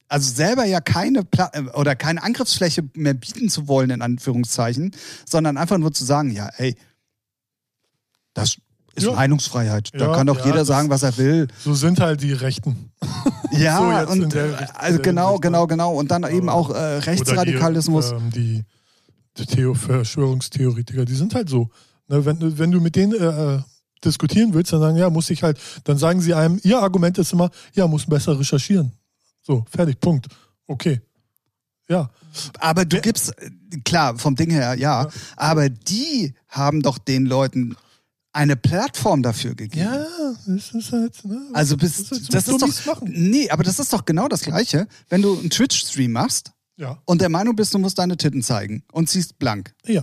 also 0.08 0.32
selber 0.34 0.64
ja 0.64 0.80
keine 0.80 1.24
Pla 1.24 1.50
oder 1.74 1.96
keine 1.96 2.22
Angriffsfläche 2.22 2.88
mehr 2.94 3.14
bieten 3.14 3.48
zu 3.48 3.68
wollen, 3.68 3.90
in 3.90 4.02
Anführungszeichen, 4.02 4.92
sondern 5.24 5.56
einfach 5.56 5.78
nur 5.78 5.92
zu 5.92 6.04
sagen, 6.04 6.30
ja, 6.30 6.48
ey, 6.56 6.76
das 8.34 8.58
Ist 8.96 9.04
Ja. 9.04 9.12
Meinungsfreiheit. 9.12 9.90
Da 9.92 10.06
Ja, 10.06 10.12
kann 10.14 10.26
doch 10.26 10.38
ja, 10.40 10.46
jeder 10.46 10.64
sagen, 10.64 10.88
was 10.90 11.02
er 11.02 11.16
will. 11.18 11.48
So 11.62 11.74
sind 11.74 12.00
halt 12.00 12.22
die 12.22 12.32
Rechten. 12.32 12.90
Ja, 13.52 14.04
So 14.06 14.12
und 14.12 14.32
der 14.34 14.46
äh, 14.60 14.66
also 14.74 14.96
der 14.98 15.02
genau, 15.04 15.38
genau, 15.38 15.66
genau. 15.66 15.94
Und 15.94 16.10
dann 16.10 16.24
eben 16.24 16.48
auch 16.48 16.70
äh, 16.70 16.78
Rechtsradikalismus. 16.98 18.10
Die, 18.10 18.14
ähm, 18.16 18.30
die, 18.32 18.64
die 19.38 19.46
Theo 19.46 19.74
Verschwörungstheoretiker, 19.74 21.04
die 21.04 21.14
sind 21.14 21.34
halt 21.34 21.48
so. 21.48 21.70
Ne, 22.08 22.24
wenn, 22.24 22.38
du- 22.38 22.58
wenn 22.58 22.70
du 22.70 22.80
mit 22.80 22.96
denen 22.96 23.12
äh, 23.14 23.60
diskutieren 24.04 24.52
willst, 24.52 24.72
dann 24.72 24.80
sagen, 24.80 24.96
ja, 24.96 25.08
muss 25.10 25.30
ich 25.30 25.42
halt, 25.42 25.58
dann 25.84 25.96
sagen 25.98 26.20
sie 26.20 26.34
einem, 26.34 26.60
ihr 26.64 26.78
Argument 26.78 27.16
ist 27.18 27.32
immer, 27.32 27.50
ja, 27.74 27.86
muss 27.86 28.04
besser 28.06 28.38
recherchieren. 28.38 28.92
So, 29.42 29.64
fertig, 29.70 30.00
Punkt. 30.00 30.26
Okay. 30.66 31.00
Ja. 31.88 32.10
Aber 32.58 32.84
du 32.84 33.00
gibst, 33.00 33.30
äh, 33.40 33.50
klar, 33.84 34.18
vom 34.18 34.34
Ding 34.36 34.50
her, 34.50 34.74
ja, 34.74 35.08
aber 35.36 35.68
die 35.70 36.34
haben 36.48 36.82
doch 36.82 36.98
den 36.98 37.26
Leuten 37.26 37.76
eine 38.36 38.54
Plattform 38.56 39.22
dafür 39.22 39.54
gegeben. 39.54 39.86
Ja, 39.90 40.06
das 40.46 40.72
ist 40.72 40.92
halt, 40.92 41.24
ne? 41.24 41.40
Also 41.54 41.76
bis, 41.76 41.98
Was 41.98 42.10
willst 42.10 42.28
du 42.28 42.32
das 42.58 42.68
ist 42.70 42.86
doch, 42.86 43.00
machen? 43.00 43.12
nee, 43.14 43.48
aber 43.50 43.62
das 43.64 43.78
ist 43.78 43.92
doch 43.92 44.04
genau 44.04 44.28
das 44.28 44.42
Gleiche, 44.42 44.86
wenn 45.08 45.22
du 45.22 45.38
einen 45.38 45.50
Twitch-Stream 45.50 46.12
machst 46.12 46.52
Ja. 46.76 46.98
und 47.06 47.20
der 47.22 47.28
Meinung 47.30 47.56
bist, 47.56 47.72
du 47.72 47.78
musst 47.78 47.98
deine 47.98 48.16
Titten 48.16 48.42
zeigen 48.42 48.82
und 48.92 49.08
ziehst 49.08 49.38
blank, 49.38 49.74
Ja. 49.86 50.02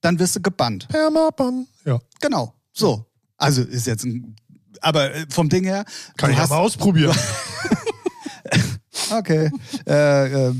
dann 0.00 0.18
wirst 0.18 0.34
du 0.36 0.40
gebannt. 0.40 0.88
Permaban. 0.88 1.66
Ja. 1.84 1.98
Genau. 2.20 2.54
So. 2.72 3.04
Also 3.36 3.62
ist 3.62 3.86
jetzt 3.86 4.04
ein, 4.04 4.34
aber 4.80 5.14
äh, 5.14 5.26
vom 5.28 5.48
Ding 5.50 5.64
her, 5.64 5.84
Kann 6.16 6.30
ich 6.30 6.38
hast, 6.38 6.50
mal 6.50 6.58
ausprobieren. 6.58 7.16
okay, 9.10 9.50
äh, 9.86 10.48
äh, 10.48 10.54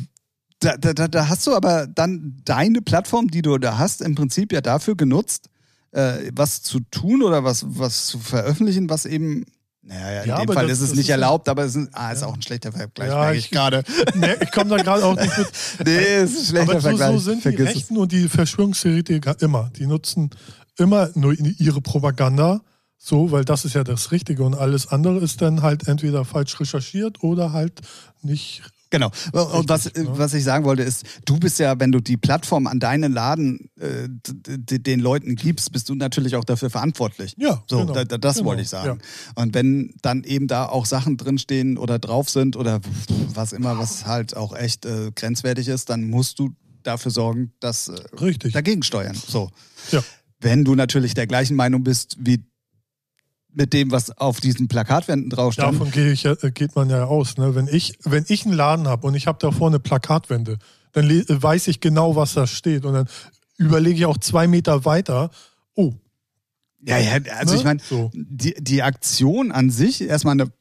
da, 0.61 0.77
da- 0.77 1.09
da 1.09 1.29
hast 1.29 1.47
du 1.47 1.55
aber 1.55 1.87
dann 1.87 2.41
deine 2.45 2.81
Plattform, 2.83 3.29
die 3.29 3.43
du 3.43 3.59
da 3.59 3.79
hast, 3.79 4.01
im 4.03 4.15
Prinzip 4.15 4.53
ja 4.53 4.61
dafür 4.61 4.97
genutzt, 4.97 5.49
äh, 5.95 6.31
was 6.35 6.63
zu 6.63 6.81
tun 6.81 7.23
oder 7.23 7.45
was, 7.45 7.65
was 7.67 8.07
zu 8.07 8.19
veröffentlichen, 8.19 8.91
was 8.91 9.07
eben, 9.07 9.45
naja, 9.83 10.23
in 10.23 10.29
Ja, 10.31 10.39
dem 10.45 10.53
Fall 10.53 10.67
das- 10.69 10.79
ist 10.79 10.85
es 10.85 10.91
nicht 10.91 11.01
ist 11.01 11.09
ja- 11.09 11.15
erlaubt, 11.17 11.49
aber 11.49 11.65
es 11.65 11.75
ist, 11.77 11.89
ah, 11.93 12.11
ist 12.13 12.23
auch 12.23 12.35
ein 12.35 12.43
schlechter 12.43 12.73
Vergleich, 12.73 13.09
Ja, 13.09 13.19
merke 13.21 13.39
ich 13.39 13.45
ich- 13.47 13.51
gerade. 13.51 13.83
nee, 14.15 14.35
ich 14.41 14.51
komme 14.51 14.71
da 14.71 14.83
gerade 14.83 15.05
auch 15.05 15.15
nicht 15.17 15.37
mit. 15.39 15.47
Nee, 15.87 15.97
es 16.17 16.33
ist 16.33 16.39
ein 16.39 16.47
schlechter 16.47 16.71
Aber 16.73 16.81
so, 16.81 16.89
Vergleich. 16.89 17.13
so 17.13 17.19
sind 17.19 17.39
die 17.39 17.43
Vergiss 17.43 17.69
es. 17.71 17.75
Rechten 17.77 17.97
und 17.97 18.13
die 18.13 18.29
Verschwörungstheoretiker 18.29 19.37
immer. 19.41 19.71
Die 19.79 19.87
nutzen 19.87 20.31
immer 20.79 21.11
nur 21.15 21.33
ihre 21.39 21.81
Propaganda, 21.81 22.61
so, 22.99 23.31
weil 23.31 23.45
das 23.45 23.65
ist 23.65 23.75
ja 23.75 23.85
das 23.85 24.11
Richtige 24.11 24.43
und 24.45 24.55
alles 24.55 24.89
andere 24.89 25.19
ist 25.19 25.43
dann 25.43 25.63
halt 25.63 25.87
entweder 25.87 26.25
falsch 26.25 26.59
recherchiert 26.59 27.23
oder 27.23 27.53
halt 27.53 27.81
nicht. 28.23 28.63
Genau. 28.95 29.11
Und 29.33 29.69
was, 29.69 29.87
ne? 29.87 30.07
was 30.07 30.35
ich 30.35 30.45
sagen 30.45 30.65
wollte 30.65 30.85
ist, 30.85 31.05
du 31.25 31.37
bist 31.37 31.59
ja, 31.59 31.81
wenn 31.81 31.91
du 31.91 31.99
die 31.99 32.17
Plattform 32.17 32.69
an 32.69 32.79
deinen 32.79 33.13
Laden 33.13 33.69
äh, 33.81 34.09
den 34.09 35.01
Leuten 35.01 35.35
gibst, 35.35 35.73
bist 35.73 35.89
du 35.89 35.97
natürlich 35.97 36.37
auch 36.37 36.45
dafür 36.45 36.71
verantwortlich. 36.71 37.35
Ja, 37.37 37.61
So, 37.69 37.81
genau, 37.81 37.93
da, 37.93 38.05
da, 38.05 38.19
das 38.19 38.37
genau, 38.37 38.51
wollte 38.51 38.63
ich 38.63 38.69
sagen. 38.69 39.01
Und 39.35 39.53
wenn 39.53 39.95
dann 40.03 40.23
eben 40.23 40.47
da 40.47 40.67
auch 40.67 40.87
Sachen 40.87 41.17
drinstehen 41.17 41.77
oder 41.77 41.99
drauf 41.99 42.31
sind 42.31 42.55
oder 42.55 42.81
was 43.35 43.53
immer, 43.53 43.77
was 43.81 44.07
halt 44.07 44.37
auch 44.37 44.55
echt 44.55 44.87
äh, 44.87 45.11
grenzwertig 45.13 45.67
ist, 45.67 45.91
dann 45.91 46.05
musst 46.09 46.39
du 46.39 46.55
dafür 46.85 47.11
sorgen, 47.11 47.53
dass 47.59 47.89
äh, 47.89 47.95
Richtig. 48.21 48.53
dagegen 48.53 48.85
steuern. 48.85 49.17
So. 49.27 49.51
Ja. 49.91 50.05
Wenn 50.39 50.65
du 50.65 50.77
natürlich 50.77 51.15
der 51.15 51.27
gleichen 51.27 51.57
Meinung 51.57 51.83
bist 51.83 52.17
wie 52.21 52.45
mit 53.55 53.73
dem, 53.73 53.91
was 53.93 54.11
auf 54.19 54.41
diesen 54.41 54.69
Plakatwänden 54.69 55.31
drauf 55.31 55.53
stand. 55.55 55.75
Davon 55.75 55.91
gehe 55.91 56.13
ich, 56.13 56.25
ja- 56.25 56.37
äh, 56.43 56.51
geht 56.51 56.75
man 56.77 56.91
ja 56.91 57.05
aus. 57.05 57.37
Ne? 57.37 57.55
Wenn, 57.55 57.69
ich, 57.69 57.99
wenn 58.03 58.25
ich 58.29 58.45
einen 58.45 58.55
Laden 58.55 58.89
habe 58.89 59.07
und 59.07 59.15
ich 59.15 59.27
habe 59.27 59.39
da 59.41 59.51
vorne 59.53 59.79
Plakatwände, 59.81 60.59
dann 60.93 61.09
weiß 61.29 61.69
ich 61.69 61.81
genau, 61.81 62.17
was 62.17 62.35
da 62.35 62.47
steht. 62.47 62.85
Und 62.85 62.95
dann 62.95 63.09
überlege 63.57 63.97
ich 63.97 64.07
auch 64.07 64.19
zwei 64.19 64.47
Meter 64.47 64.85
weiter, 64.85 65.31
oh, 65.75 65.93
Ja, 66.87 66.99
ja, 66.99 67.13
also 67.39 67.55
Ne? 67.55 67.59
ich 67.61 67.65
meine, 67.65 67.81
So. 67.81 68.11
die, 68.15 68.55
die 68.61 68.83
Aktion 68.83 69.53
an 69.53 69.71
sich, 69.71 70.03
erstmal 70.03 70.33
eine, 70.33 70.53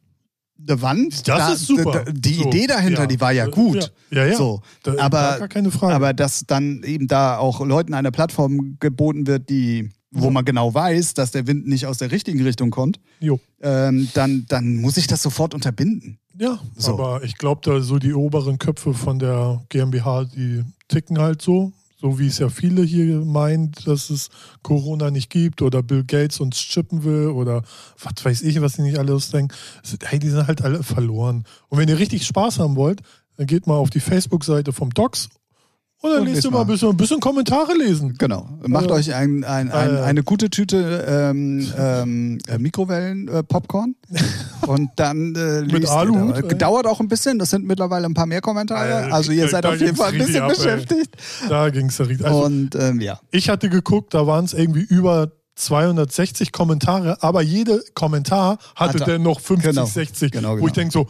eine 0.65 0.81
Wand, 0.81 1.27
Das 1.27 1.37
da, 1.37 1.53
ist 1.53 1.65
super. 1.67 2.03
da- 2.05 2.11
Die 2.11 2.35
So, 2.35 2.47
Idee 2.47 2.67
dahinter, 2.67 3.01
ja. 3.01 3.07
die 3.07 3.19
war 3.19 3.31
ja 3.33 3.47
gut. 3.47 3.91
Ja, 4.11 4.23
ja. 4.23 4.31
ja. 4.31 4.37
So. 4.37 4.61
Da, 4.83 4.93
Aber- 4.99 5.39
gar 5.39 5.47
keine 5.49 5.71
Frage. 5.71 5.95
Aber 5.95 6.13
dass 6.13 6.45
dann 6.47 6.83
eben 6.83 7.07
da 7.07 7.37
auch 7.37 7.59
Leuten 7.65 7.93
eine 7.93 8.11
Plattform 8.11 8.77
geboten 8.79 9.27
wird, 9.27 9.49
die, 9.49 9.89
wo 10.13 10.29
man 10.29 10.45
genau 10.45 10.73
weiß, 10.73 11.13
dass 11.15 11.31
der 11.31 11.47
Wind 11.47 11.67
nicht 11.67 11.85
aus 11.87 11.97
der 11.97 12.11
richtigen 12.11 12.41
Richtung 12.43 12.69
kommt, 12.69 12.99
ähm, 13.61 14.09
dann, 14.13 14.45
dann 14.47 14.77
muss 14.77 14.97
ich 14.97 15.07
das 15.07 15.21
sofort 15.23 15.53
unterbinden. 15.53 16.19
Ja, 16.37 16.59
So. 16.75 16.93
aber 16.93 17.23
ich 17.23 17.37
glaube, 17.37 17.61
da 17.63 17.81
so 17.81 17.99
die 17.99 18.13
oberen 18.13 18.57
Köpfe 18.59 18.93
von 18.93 19.19
der 19.19 19.63
GmbH, 19.69 20.25
die 20.25 20.63
ticken 20.87 21.19
halt 21.19 21.41
so. 21.41 21.73
So 21.99 22.19
wie 22.19 22.27
es 22.27 22.37
ja 22.37 22.49
viele 22.49 22.83
hier 22.83 23.21
meint, 23.23 23.87
dass 23.87 24.09
es 24.09 24.29
Corona 24.61 25.09
nicht 25.09 25.29
gibt 25.29 25.61
oder 25.61 25.81
Bill 25.81 26.03
Gates 26.03 26.41
uns 26.41 26.57
chippen 26.57 27.05
will 27.05 27.27
oder 27.27 27.63
was 27.97 28.25
weiß 28.25 28.41
ich, 28.41 28.59
was 28.59 28.73
die 28.73 28.81
nicht 28.81 28.97
alles 28.99 29.29
denken. 29.31 29.55
Hey, 30.03 30.19
die 30.19 30.27
sind 30.29 30.45
halt 30.47 30.61
alle 30.63 30.83
verloren. 30.83 31.45
Und 31.69 31.77
wenn 31.77 31.87
ihr 31.87 31.99
richtig 31.99 32.25
Spaß 32.25 32.59
haben 32.59 32.75
wollt, 32.75 33.01
dann 33.37 33.47
geht 33.47 33.67
mal 33.67 33.75
auf 33.77 33.89
die 33.89 34.01
Facebook-Seite 34.01 34.73
vom 34.73 34.89
Docs 34.93 35.29
und 36.03 36.11
dann 36.11 36.19
Und 36.21 36.27
lest 36.27 36.43
ihr 36.43 36.51
mal 36.51 36.61
ein 36.61 36.67
bisschen, 36.67 36.89
ein 36.89 36.97
bisschen 36.97 37.19
Kommentare 37.21 37.73
lesen. 37.77 38.13
Genau. 38.17 38.47
Macht 38.67 38.87
Äh, 38.87 38.91
euch 38.91 39.13
ein, 39.15 39.43
ein, 39.45 39.71
ein, 39.71 39.95
äh, 39.95 39.99
eine 40.01 40.21
gute 40.21 40.49
Tüte 40.49 41.05
ähm, 41.07 41.65
ähm, 41.77 42.37
äh, 42.47 42.57
Mikrowellen-Popcorn 42.57 43.95
und 44.67 44.89
dann 44.97 45.33
äh, 45.35 45.61
Mit 45.61 45.87
Aluhut, 45.87 46.35
da. 46.37 46.41
ey. 46.41 46.57
Dauert 46.57 46.87
auch 46.87 46.99
ein 46.99 47.07
bisschen, 47.07 47.39
das 47.39 47.49
sind 47.51 47.65
mittlerweile 47.65 48.05
ein 48.05 48.13
paar 48.13 48.25
mehr 48.25 48.41
Kommentare. 48.41 49.07
Äh, 49.07 49.11
Also 49.11 49.31
ihr 49.31 49.47
seid 49.47 49.65
auf 49.65 49.79
jeden 49.79 49.95
Fall 49.95 50.11
ein 50.11 50.17
bisschen 50.17 50.41
ab, 50.43 50.51
ey. 50.51 50.55
beschäftigt. 50.57 51.15
Da 51.47 51.69
ging 51.69 51.87
es 51.87 51.97
ja 51.97 52.05
richtig. 52.05 52.25
Also, 52.27 52.43
und 52.45 52.75
ähm, 52.75 52.99
ja. 53.01 53.19
Ich 53.31 53.49
hatte 53.49 53.69
geguckt, 53.69 54.13
da 54.13 54.27
waren 54.27 54.45
es 54.45 54.53
irgendwie 54.53 54.81
über 54.83 55.31
260 55.55 56.51
Kommentare, 56.51 57.21
aber 57.23 57.41
jeder 57.41 57.79
Kommentar 57.93 58.57
hatte 58.75 58.99
Hatte- 58.99 59.11
dann 59.11 59.21
noch 59.23 59.39
50, 59.39 59.69
genau, 59.71 59.85
60, 59.85 60.31
genau, 60.31 60.49
wo 60.51 60.55
genau. 60.55 60.67
ich 60.67 60.73
denke 60.73 60.91
so, 60.91 61.07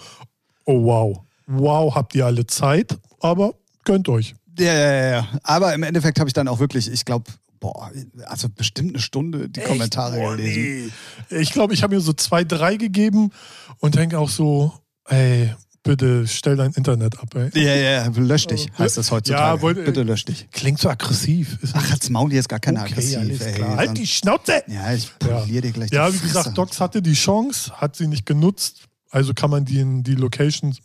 oh 0.65 0.83
wow, 0.83 1.17
wow, 1.47 1.95
habt 1.95 2.13
ihr 2.13 2.25
alle 2.25 2.45
Zeit, 2.45 2.97
aber 3.21 3.55
gönnt 3.85 4.07
euch. 4.09 4.35
Ja, 4.59 4.65
ja, 4.73 4.93
ja, 4.93 5.11
ja. 5.11 5.27
Aber 5.43 5.73
im 5.73 5.83
Endeffekt 5.83 6.19
habe 6.19 6.29
ich 6.29 6.33
dann 6.33 6.47
auch 6.47 6.59
wirklich, 6.59 6.91
ich 6.91 7.05
glaube, 7.05 7.31
boah, 7.59 7.91
also 8.25 8.49
bestimmt 8.49 8.89
eine 8.91 8.99
Stunde 8.99 9.49
die 9.49 9.61
Kommentare 9.61 10.17
Boah, 10.17 10.35
gelesen. 10.37 10.91
nee. 11.29 11.37
Ich 11.39 11.51
glaube, 11.51 11.73
ich 11.73 11.81
habe 11.83 11.95
mir 11.95 12.01
so 12.01 12.13
zwei, 12.13 12.43
drei 12.43 12.75
gegeben 12.75 13.31
und 13.79 13.95
denke 13.95 14.19
auch 14.19 14.29
so, 14.29 14.73
ey, 15.07 15.53
bitte 15.81 16.27
stell 16.27 16.55
dein 16.55 16.71
Internet 16.73 17.19
ab, 17.19 17.33
ey. 17.35 17.49
Ja, 17.61 17.73
ja, 17.75 18.07
lösch 18.15 18.47
dich, 18.47 18.67
heißt 18.77 18.97
das 18.97 19.11
heutzutage. 19.11 19.55
Ja, 19.57 19.61
wollte- 19.61 19.83
Bitte 19.83 20.03
lösch 20.03 20.25
dich. 20.25 20.47
Klingt 20.51 20.79
so 20.79 20.89
aggressiv. 20.89 21.57
Ach, 21.73 21.91
als 21.91 22.09
Maul, 22.09 22.29
hier 22.31 22.39
ist 22.41 22.47
gar 22.49 22.59
keine 22.59 22.79
okay, 22.81 22.91
aggressiv. 22.91 23.17
alles 23.17 23.41
ey. 23.41 23.61
Halt 23.61 23.97
die 23.97 24.07
Schnauze! 24.07 24.63
Ja, 24.67 24.93
ich 24.93 25.11
Ja. 25.25 25.39
poliere 25.39 25.61
dir 25.61 25.71
gleich 25.71 25.91
Ja, 25.91 26.07
wie 26.13 26.17
Fresse. 26.17 26.33
gesagt, 26.33 26.57
Docs 26.57 26.79
hatte 26.79 27.01
die 27.01 27.13
Chance, 27.13 27.71
hat 27.81 27.95
sie 27.95 28.07
nicht 28.07 28.25
genutzt, 28.25 28.83
also 29.09 29.33
kann 29.33 29.49
man 29.49 29.65
die 29.65 29.79
in 29.79 30.03
die 30.03 30.15
Locations, 30.15 30.77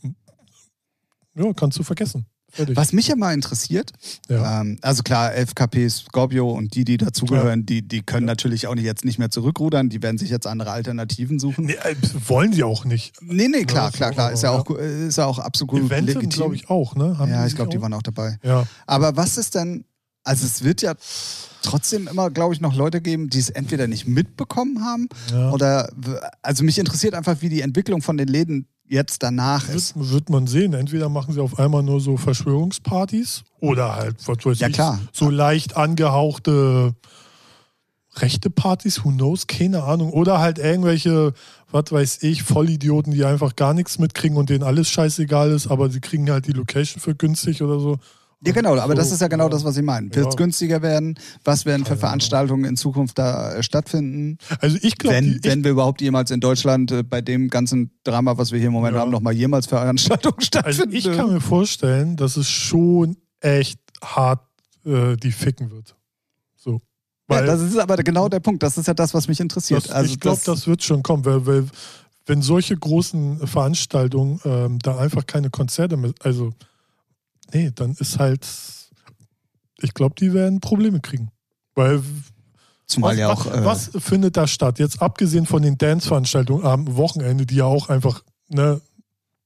ja, 1.34 1.52
kannst 1.54 1.78
du 1.78 1.82
vergessen. 1.82 2.26
Fertig. 2.50 2.76
Was 2.76 2.92
mich 2.92 3.08
ja 3.08 3.16
mal 3.16 3.34
interessiert, 3.34 3.92
Ja. 4.28 4.60
ähm, 4.62 4.78
also 4.82 5.02
klar, 5.02 5.34
FKP, 5.34 5.88
Scorpio 5.90 6.50
und 6.50 6.74
die, 6.74 6.84
die 6.84 6.96
dazugehören, 6.96 7.66
die, 7.66 7.82
die 7.82 8.02
können 8.02 8.26
natürlich 8.26 8.66
auch 8.66 8.74
nicht 8.74 8.84
jetzt 8.84 9.04
nicht 9.04 9.18
mehr 9.18 9.30
zurückrudern, 9.30 9.88
die 9.90 10.02
werden 10.02 10.16
sich 10.18 10.30
jetzt 10.30 10.46
andere 10.46 10.70
Alternativen 10.70 11.38
suchen. 11.38 11.66
Nee, 11.66 11.74
äh, 11.74 11.94
wollen 12.26 12.52
sie 12.52 12.62
auch 12.64 12.84
nicht. 12.84 13.12
Nee, 13.20 13.48
nee, 13.48 13.64
klar, 13.64 13.86
Ja, 13.86 13.90
klar, 13.90 14.12
klar, 14.12 14.32
ist 14.32 14.42
ja 14.42 14.50
auch, 14.50 14.68
äh, 14.78 15.08
ist 15.08 15.18
ja 15.18 15.26
auch 15.26 15.38
absolut 15.38 15.82
Eventim, 15.84 16.06
legitim. 16.06 16.28
glaube 16.30 16.54
ich, 16.54 16.70
auch, 16.70 16.94
ne? 16.94 17.18
Haben 17.18 17.30
ja, 17.30 17.46
ich 17.46 17.54
glaube, 17.54 17.70
die 17.70 17.80
waren 17.82 17.92
auch 17.92 18.02
dabei. 18.02 18.38
Ja, 18.42 18.66
Aber 18.86 19.16
was 19.16 19.36
ist 19.36 19.54
denn, 19.54 19.84
also 20.28 20.44
es 20.44 20.62
wird 20.62 20.82
ja 20.82 20.94
trotzdem 21.62 22.06
immer, 22.06 22.30
glaube 22.30 22.54
ich, 22.54 22.60
noch 22.60 22.74
Leute 22.74 23.00
geben, 23.00 23.30
die 23.30 23.38
es 23.38 23.48
entweder 23.48 23.86
nicht 23.86 24.06
mitbekommen 24.06 24.84
haben 24.84 25.08
ja. 25.32 25.50
oder, 25.50 25.90
also 26.42 26.64
mich 26.64 26.78
interessiert 26.78 27.14
einfach, 27.14 27.36
wie 27.40 27.48
die 27.48 27.62
Entwicklung 27.62 28.02
von 28.02 28.18
den 28.18 28.28
Läden 28.28 28.66
jetzt 28.86 29.22
danach 29.22 29.68
ist. 29.68 29.96
Wird, 29.96 30.10
wird 30.10 30.30
man 30.30 30.46
sehen. 30.46 30.74
Entweder 30.74 31.08
machen 31.08 31.32
sie 31.32 31.40
auf 31.40 31.58
einmal 31.58 31.82
nur 31.82 32.00
so 32.00 32.16
Verschwörungspartys 32.16 33.42
oder 33.60 33.96
halt, 33.96 34.16
was 34.28 34.44
weiß 34.44 34.60
Ja, 34.60 34.68
ich, 34.68 34.74
klar. 34.74 35.00
so 35.12 35.30
leicht 35.30 35.76
angehauchte 35.76 36.94
rechte 38.20 38.50
Partys, 38.50 39.04
who 39.04 39.10
knows, 39.10 39.46
keine 39.46 39.84
Ahnung. 39.84 40.12
Oder 40.12 40.40
halt 40.40 40.58
irgendwelche, 40.58 41.32
was 41.70 41.90
weiß 41.90 42.22
ich, 42.22 42.42
Vollidioten, 42.42 43.12
die 43.12 43.24
einfach 43.24 43.56
gar 43.56 43.74
nichts 43.74 43.98
mitkriegen 43.98 44.36
und 44.36 44.50
denen 44.50 44.64
alles 44.64 44.90
scheißegal 44.90 45.50
ist, 45.52 45.68
aber 45.68 45.88
sie 45.88 46.00
kriegen 46.00 46.28
halt 46.30 46.46
die 46.46 46.52
Location 46.52 47.00
für 47.00 47.14
günstig 47.14 47.62
oder 47.62 47.78
so. 47.78 47.98
Ja, 48.44 48.52
genau, 48.52 48.76
aber 48.76 48.92
So, 48.92 48.94
das 48.94 49.10
ist 49.10 49.20
ja 49.20 49.26
genau 49.26 49.44
ja. 49.44 49.50
das, 49.50 49.64
was 49.64 49.76
ich 49.76 49.82
meine. 49.82 50.14
Wird 50.14 50.28
es 50.28 50.34
Ja. 50.34 50.36
günstiger 50.36 50.80
werden? 50.80 51.18
Was 51.44 51.66
werden 51.66 51.84
für. 51.84 51.96
Veranstaltungen 51.96 52.64
in 52.64 52.76
Zukunft 52.76 53.18
da 53.18 53.54
äh, 53.56 53.62
stattfinden? 53.64 54.38
Also 54.60 54.78
ich 54.80 54.96
glaube, 54.96 55.16
wenn, 55.16 55.40
wenn 55.42 55.64
wir 55.64 55.72
überhaupt 55.72 56.00
jemals 56.00 56.30
in 56.30 56.38
Deutschland 56.40 56.92
äh, 56.92 57.02
bei 57.02 57.20
dem 57.20 57.48
ganzen 57.48 57.90
Drama, 58.04 58.38
was 58.38 58.52
wir 58.52 58.58
hier 58.60 58.68
im 58.68 58.74
Moment 58.74 58.94
Ja. 58.94 59.00
haben, 59.00 59.10
nochmal 59.10 59.32
jemals 59.34 59.66
Veranstaltungen 59.66 60.36
also 60.38 60.46
stattfinden. 60.46 60.94
ich 60.94 61.04
kann 61.10 61.32
mir 61.32 61.40
vorstellen, 61.40 62.16
dass 62.16 62.36
es 62.36 62.48
schon 62.48 63.16
echt 63.40 63.80
hart 64.04 64.40
äh, 64.84 65.16
die 65.16 65.32
ficken 65.32 65.70
wird. 65.72 65.96
So. 66.56 66.74
ja, 66.74 66.80
Weil 67.26 67.46
das 67.46 67.60
ist 67.60 67.76
aber 67.76 67.96
genau 67.96 68.28
der 68.28 68.38
Punkt. 68.40 68.62
Das 68.62 68.78
ist 68.78 68.86
ja 68.86 68.94
das, 68.94 69.14
was 69.14 69.26
mich 69.26 69.40
interessiert. 69.40 69.84
Das, 69.86 69.90
also 69.90 70.12
ich 70.12 70.20
glaube, 70.20 70.40
das 70.44 70.68
wird 70.68 70.84
schon 70.84 71.02
kommen, 71.02 71.24
weil, 71.24 71.44
weil 71.44 71.64
wenn 72.26 72.42
solche 72.42 72.76
großen 72.76 73.46
Veranstaltungen 73.48 74.38
ähm, 74.44 74.78
da 74.80 74.96
einfach 74.98 75.26
keine 75.26 75.50
Konzerte 75.50 75.96
mehr, 75.96 76.12
also 76.22 76.52
nee, 77.52 77.70
dann 77.74 77.94
ist 77.98 78.18
halt, 78.18 78.46
ich 79.80 79.94
glaube, 79.94 80.14
die 80.18 80.32
werden 80.32 80.60
Probleme 80.60 81.00
kriegen. 81.00 81.30
Weil 81.74 82.02
Zumal 82.86 83.12
was, 83.12 83.18
ja 83.18 83.28
auch. 83.30 83.46
was, 83.46 83.88
äh, 83.88 83.94
was 83.94 84.02
findet 84.04 84.36
da 84.36 84.46
statt? 84.46 84.78
Jetzt 84.78 85.02
abgesehen 85.02 85.46
von 85.46 85.62
den 85.62 85.76
Dance-Veranstaltungen 85.78 86.64
am 86.64 86.96
Wochenende, 86.96 87.44
die 87.46 87.56
ja 87.56 87.64
auch 87.64 87.88
einfach, 87.88 88.22
ne, 88.48 88.80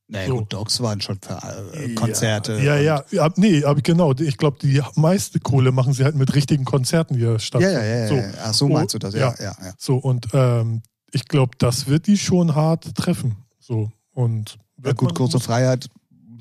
naja, 0.09 0.29
so. 0.29 0.39
gut, 0.39 0.53
Dogs 0.53 0.81
waren 0.83 1.01
schon 1.01 1.19
für 1.23 1.41
äh, 1.73 1.95
Konzerte. 1.95 2.61
Ja, 2.61 2.77
ja, 2.77 3.03
ja. 3.11 3.31
Nee, 3.37 3.65
aber 3.65 3.81
genau, 3.81 4.13
ich 4.13 4.37
glaube, 4.37 4.59
die 4.61 4.83
meiste 4.95 5.41
Kohle 5.41 5.73
machen 5.73 5.95
sie 5.95 6.05
halt 6.05 6.17
mit 6.17 6.35
richtigen 6.35 6.65
Konzerten, 6.67 7.15
die 7.15 7.23
da 7.23 7.33
Ja, 7.33 7.39
stattfinden. 7.39 7.77
ja, 7.77 7.85
ja. 7.85 8.09
So. 8.09 8.15
ja. 8.17 8.31
Ach, 8.45 8.55
so 8.55 8.69
meinst 8.69 8.95
du 8.95 8.99
das? 8.99 9.15
Ja, 9.15 9.35
ja. 9.39 9.45
ja, 9.45 9.57
ja. 9.65 9.73
So, 9.79 9.97
und 9.97 10.29
ähm, 10.35 10.83
ich 11.13 11.27
glaube, 11.29 11.53
das 11.59 11.87
wird 11.87 12.07
die 12.07 12.19
schon 12.19 12.55
hart 12.55 12.95
treffen. 12.95 13.37
So, 13.59 13.91
und 14.13 14.59
Ja, 14.85 14.93
gut, 14.93 15.15
große 15.15 15.41
Freiheit 15.41 15.89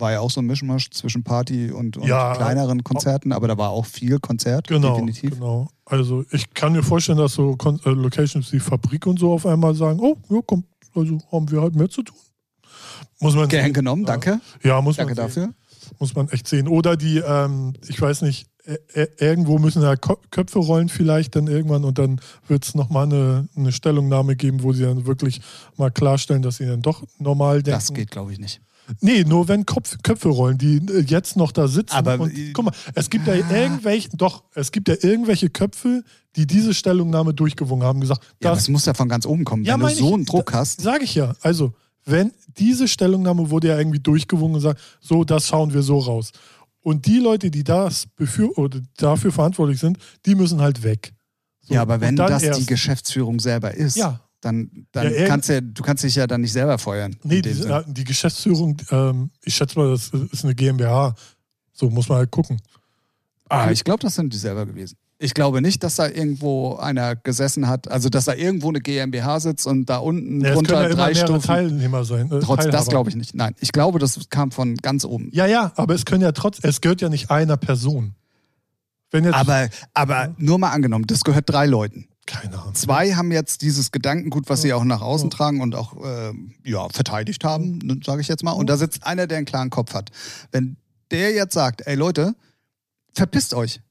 war 0.02 0.12
ja 0.12 0.20
auch 0.20 0.32
so 0.32 0.42
ein 0.42 0.46
Mischmasch 0.48 0.90
zwischen 0.92 1.24
Party 1.24 1.72
und, 1.72 1.96
und 1.98 2.08
Ja. 2.08 2.34
kleineren 2.36 2.84
Konzerten, 2.84 3.32
aber 3.32 3.48
da 3.48 3.58
war 3.58 3.70
auch 3.70 3.86
viel 3.86 4.20
Konzert, 4.20 4.68
Genau, 4.68 4.94
definitiv. 4.96 5.32
genau. 5.32 5.70
Also 5.86 6.26
ich 6.32 6.54
kann 6.54 6.74
mir 6.74 6.84
vorstellen, 6.84 7.18
dass 7.20 7.34
so 7.34 7.56
Kon 7.56 7.80
äh, 7.86 7.90
Locations 7.92 8.52
wie 8.52 8.60
Fabrik 8.60 9.06
und 9.08 9.20
so 9.20 9.32
auf 9.34 9.46
einmal 9.46 9.76
sagen, 9.76 10.00
oh, 10.02 10.18
ja, 10.30 10.40
komm, 10.46 10.64
also 10.96 11.20
haben 11.32 11.50
wir 11.52 11.62
halt 11.62 11.76
mehr 11.76 11.90
zu 11.90 12.04
tun. 12.04 12.18
Muss 13.20 13.36
man 13.36 13.48
Gern 13.48 13.66
sehen. 13.66 13.74
genommen, 13.74 14.06
danke. 14.06 14.42
Ja, 14.64 14.82
muss 14.82 14.98
Danke 14.98 15.16
man 15.16 15.30
sehen. 15.32 15.44
dafür. 15.46 15.56
Muss 16.00 16.16
man 16.16 16.30
echt 16.30 16.48
sehen. 16.48 16.68
Oder 16.68 16.96
die, 16.98 17.18
ähm, 17.20 17.74
ich 17.88 18.00
weiß 18.02 18.22
nicht, 18.24 18.48
äh, 18.94 19.08
irgendwo 19.18 19.58
müssen 19.58 19.82
da 19.82 19.96
Ko 19.96 20.18
Köpfe 20.30 20.60
rollen 20.60 20.88
vielleicht 20.90 21.36
dann 21.36 21.48
irgendwann 21.48 21.84
und 21.84 21.98
dann 21.98 22.22
wird 22.48 22.64
es 22.64 22.76
nochmal 22.76 23.06
eine, 23.06 23.50
eine 23.56 23.72
Stellungnahme 23.72 24.36
geben, 24.36 24.62
wo 24.64 24.72
sie 24.74 24.84
dann 24.84 25.06
wirklich 25.08 25.42
mal 25.78 25.90
klarstellen, 25.92 26.42
dass 26.44 26.58
sie 26.58 26.66
dann 26.68 26.82
doch 26.82 27.04
normal 27.18 27.64
denken. 27.64 27.78
Das 27.80 27.94
geht, 27.94 28.12
glaube 28.12 28.32
ich, 28.34 28.40
nicht. 28.40 28.62
Nee, 29.00 29.24
nur 29.24 29.48
wenn 29.48 29.66
Kopf, 29.66 29.98
Köpfe 30.04 30.30
rollen, 30.30 30.58
die 30.58 30.78
äh, 30.78 31.00
jetzt 31.02 31.38
noch 31.38 31.52
da 31.52 31.68
sitzen. 31.68 31.94
Aber, 31.96 32.20
und, 32.20 32.34
guck 32.54 32.66
mal, 32.66 32.74
es 32.96 33.10
gibt 33.10 33.28
ja 33.28 33.36
irgendwelche, 33.36 34.10
doch, 34.16 34.44
es 34.54 34.72
gibt 34.72 34.88
ja 34.90 34.96
irgendwelche 35.02 35.50
Köpfe, 35.50 36.04
die 36.36 36.46
diese 36.48 36.74
Stellungnahme 36.74 37.34
durchgewungen 37.34 37.86
haben, 37.86 38.02
gesagt, 38.02 38.24
Ja, 38.42 38.50
aber 38.50 38.58
das 38.58 38.68
muss 38.70 38.86
ja 38.86 38.94
von 38.94 39.10
ganz 39.10 39.26
oben 39.26 39.44
kommen. 39.46 39.64
Ja, 39.64 39.74
Wenn 39.74 39.88
du 39.88 39.96
so 39.96 40.08
ich, 40.10 40.14
einen 40.14 40.26
Druck 40.26 40.54
hast, 40.54 40.82
sage 40.82 41.04
ich 41.04 41.16
ja. 41.16 41.36
Also, 41.42 41.74
wenn 42.06 42.32
diese 42.58 42.88
Stellungnahme 42.88 43.50
wurde 43.50 43.68
ja 43.70 43.78
irgendwie 43.78 44.00
durchgewungen 44.00 44.56
und 44.56 44.62
sagt, 44.62 44.82
so, 45.00 45.24
das 45.24 45.48
schauen 45.48 45.74
wir 45.74 45.84
so 45.84 46.00
raus. 46.00 46.32
Und 46.84 47.06
die 47.06 47.20
Leute, 47.20 47.52
die 47.52 47.64
das 47.64 48.08
dafür 48.98 49.32
verantwortlich 49.32 49.80
sind, 49.80 49.98
die 50.26 50.36
müssen 50.36 50.62
halt 50.62 50.84
weg. 50.84 51.14
So, 51.62 51.76
ja, 51.76 51.82
aber 51.84 52.02
wenn 52.02 52.16
das 52.16 52.42
die 52.42 52.48
erst- 52.48 52.68
Geschäftsführung 52.68 53.40
selber 53.40 53.74
ist, 53.74 53.96
Ja. 53.98 54.20
Dann, 54.42 54.88
dann 54.92 55.14
Ja, 55.14 55.28
kannst 55.28 55.50
du 55.50 55.54
ja, 55.54 55.62
du 55.62 55.82
kannst 55.84 56.04
dich 56.04 56.16
ja 56.16 56.28
dann 56.28 56.42
nicht 56.42 56.52
selber 56.52 56.78
feuern. 56.78 57.16
Nee, 57.24 57.42
die, 57.42 57.54
Sinne. 57.54 57.86
die 57.88 58.04
Geschäftsführung, 58.04 58.78
ähm, 58.90 59.30
ich 59.44 59.56
schätze 59.56 59.78
mal, 59.80 59.90
das 59.92 60.10
ist 60.32 60.44
eine 60.44 60.56
GmbH. 60.56 61.16
So 61.74 61.90
muss 61.90 62.10
man 62.10 62.18
halt 62.20 62.32
gucken. 62.32 62.60
Ah, 63.50 63.72
ich 63.72 63.84
glaube, 63.84 64.00
das 64.02 64.16
sind 64.16 64.34
die 64.34 64.38
selber 64.38 64.66
gewesen. 64.66 64.98
Ich 65.24 65.36
glaube 65.36 65.62
nicht, 65.62 65.84
dass 65.84 65.98
da 65.98 66.08
irgendwo 66.08 66.78
einer 66.78 67.16
gesessen 67.16 67.68
hat, 67.68 67.92
also 67.92 68.10
dass 68.10 68.26
da 68.26 68.34
irgendwo 68.34 68.70
eine 68.70 68.80
GmbH 68.82 69.40
sitzt 69.40 69.68
und 69.68 69.86
da 69.88 69.98
unten 69.98 70.42
Ja, 70.42 70.54
drunter 70.54 70.90
ja 70.90 70.96
drei 70.96 71.14
Stufen. 71.14 71.42
Teilnehmer 71.46 72.04
sein. 72.06 72.26
Äh, 72.32 72.40
Trotz, 72.40 72.64
das 72.64 72.66
Teilhaber. 72.66 72.90
glaube 72.90 73.10
ich 73.12 73.16
nicht. 73.16 73.36
Nein, 73.36 73.54
ich 73.60 73.72
glaube, 73.72 74.00
das 74.00 74.20
kam 74.30 74.52
von 74.52 74.76
ganz 74.78 75.06
oben. 75.06 75.30
Ja, 75.32 75.46
ja, 75.46 75.72
aber 75.76 75.94
es 75.94 76.06
können 76.06 76.24
ja 76.24 76.32
trotz, 76.32 76.58
es 76.64 76.82
gehört 76.82 77.02
ja 77.02 77.10
nicht 77.10 77.30
einer 77.30 77.58
Person. 77.58 78.16
Wenn 79.12 79.26
jetzt, 79.26 79.36
Aber, 79.36 79.68
aber 79.94 80.34
nur 80.38 80.58
mal 80.58 80.72
angenommen, 80.72 81.06
das 81.06 81.24
gehört 81.24 81.48
drei 81.50 81.68
Leuten. 81.68 82.08
Keine 82.26 82.60
Ahnung. 82.60 82.76
Zwei 82.76 83.14
haben 83.14 83.32
jetzt 83.32 83.62
dieses 83.62 83.92
Gedankengut, 83.92 84.50
was 84.50 84.62
sie 84.62 84.74
auch 84.74 84.84
nach 84.84 85.02
außen 85.02 85.30
tragen 85.30 85.62
und 85.62 85.76
auch 85.76 85.96
äh, 86.04 86.34
ja, 86.64 86.88
verteidigt 86.90 87.44
haben, 87.44 88.02
sage 88.06 88.22
ich 88.22 88.28
jetzt 88.28 88.44
mal. 88.44 88.52
Und 88.52 88.70
da 88.70 88.78
sitzt 88.78 89.06
einer, 89.06 89.28
der 89.28 89.38
einen 89.38 89.46
klaren 89.46 89.70
Kopf 89.70 89.94
hat. 89.94 90.12
Wenn 90.52 90.78
der 91.12 91.32
jetzt 91.34 91.54
sagt, 91.54 91.86
ey 91.86 91.96
Leute, 91.96 92.36
verpisst 93.14 93.54
euch. 93.54 93.82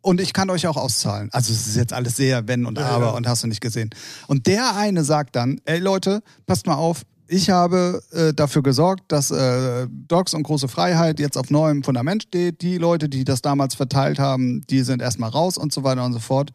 Und 0.00 0.20
ich 0.20 0.32
kann 0.32 0.50
euch 0.50 0.66
auch 0.66 0.76
auszahlen. 0.76 1.28
Also 1.32 1.52
es 1.52 1.66
ist 1.66 1.76
jetzt 1.76 1.92
alles 1.92 2.16
sehr 2.16 2.48
wenn 2.48 2.66
und 2.66 2.78
Ja, 2.78 2.88
aber 2.88 3.06
ja. 3.06 3.10
und 3.12 3.28
hast 3.28 3.44
du 3.44 3.46
nicht 3.46 3.60
gesehen. 3.60 3.90
Und 4.26 4.46
der 4.46 4.76
eine 4.76 5.04
sagt 5.04 5.36
dann, 5.36 5.60
ey 5.64 5.78
Leute, 5.78 6.22
passt 6.46 6.66
mal 6.66 6.74
auf, 6.74 7.02
ich 7.28 7.50
habe 7.50 8.02
äh, 8.12 8.34
dafür 8.34 8.62
gesorgt, 8.62 9.04
dass 9.08 9.30
äh, 9.30 9.86
Dogs 9.90 10.34
und 10.34 10.42
große 10.42 10.68
Freiheit 10.68 11.18
jetzt 11.18 11.38
auf 11.38 11.50
neuem 11.50 11.82
Fundament 11.82 12.24
steht. 12.24 12.60
Die 12.62 12.78
Leute, 12.78 13.08
die 13.08 13.24
das 13.24 13.42
damals 13.42 13.74
verteilt 13.74 14.18
haben, 14.18 14.66
die 14.68 14.82
sind 14.82 15.00
erstmal 15.00 15.30
raus 15.30 15.56
und 15.56 15.72
so 15.72 15.82
weiter 15.82 16.04
und 16.04 16.12
so 16.12 16.18
fort. 16.18 16.52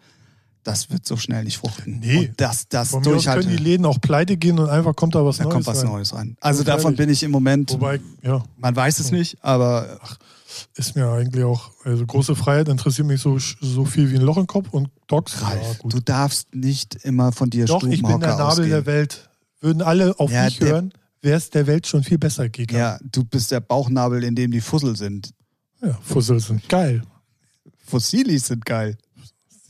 Das 0.67 0.89
wird 0.89 1.05
so 1.05 1.15
schnell 1.15 1.45
nicht 1.45 1.57
fruchten. 1.57 1.99
Nee. 1.99 2.27
Und 2.27 2.41
das, 2.41 2.67
das 2.67 2.89
Von 2.89 3.01
mir 3.01 3.15
aus 3.15 3.23
können 3.25 3.39
die 3.41 3.45
durchhalten, 3.47 3.63
Läden 3.63 3.85
auch 3.85 4.01
pleite 4.01 4.35
gehen 4.35 4.59
und 4.59 4.67
einfach 4.69 4.95
kommt 4.95 5.15
da 5.15 5.23
was 5.25 5.37
da 5.37 5.43
Neues 5.45 5.53
kommt 5.53 5.65
was 5.67 5.77
rein. 5.83 5.87
Neues 5.91 6.13
rein. 6.13 6.37
Also 6.41 6.57
So 6.59 6.63
davon 6.65 6.83
ehrlich. 6.93 6.97
bin 6.97 7.09
ich 7.09 7.23
im 7.23 7.31
Moment, 7.31 7.71
Wobei, 7.71 8.01
ja, 8.21 8.43
man 8.57 8.75
weiß 8.75 8.99
es 8.99 9.11
nicht, 9.11 9.37
aber 9.41 9.99
ist 10.75 10.95
mir 10.95 11.07
eigentlich 11.09 11.43
auch, 11.45 11.71
also 11.85 12.05
große 12.05 12.35
Freiheit 12.35 12.67
interessiert 12.67 13.07
mich 13.07 13.21
so, 13.21 13.37
so 13.39 13.85
viel 13.85 14.11
wie 14.11 14.15
ein 14.15 14.21
Loch 14.23 14.37
im 14.37 14.47
Kopf 14.47 14.69
und 14.71 14.89
Docs, 15.07 15.39
ja 15.39 15.47
Ralf, 15.47 15.79
du 15.85 15.99
darfst 16.01 16.53
nicht 16.53 16.95
immer 17.03 17.31
von 17.31 17.49
dir 17.49 17.65
Doch, 17.65 17.83
ich 17.83 18.01
bin 18.01 18.19
der 18.19 18.29
Nabel 18.29 18.41
ausgehen. 18.45 18.69
der 18.69 18.85
Welt. 18.85 19.29
Würden 19.61 19.81
alle 19.81 20.19
auf 20.19 20.29
Ja, 20.31 20.45
mich 20.45 20.59
hören, 20.59 20.91
wäre 21.21 21.37
es 21.37 21.49
der 21.49 21.65
Welt 21.65 21.87
schon 21.87 22.03
viel 22.03 22.17
besser 22.17 22.49
gegangen. 22.49 22.79
Ja, 22.79 22.99
du 23.09 23.23
bist 23.23 23.51
der 23.51 23.59
Bauchnabel, 23.61 24.23
in 24.23 24.35
dem 24.35 24.51
die 24.51 24.61
Fussel 24.61 24.95
sind. 24.97 25.31
ja 25.81 25.97
Fussel 26.03 26.39
sind 26.41 26.67
geil. 26.67 27.01
Fossilis 27.85 28.47
sind 28.47 28.65
geil. 28.65 28.97
Das 29.15 29.25
ist 29.25 29.31
was 29.31 29.31
anderes. 29.31 29.66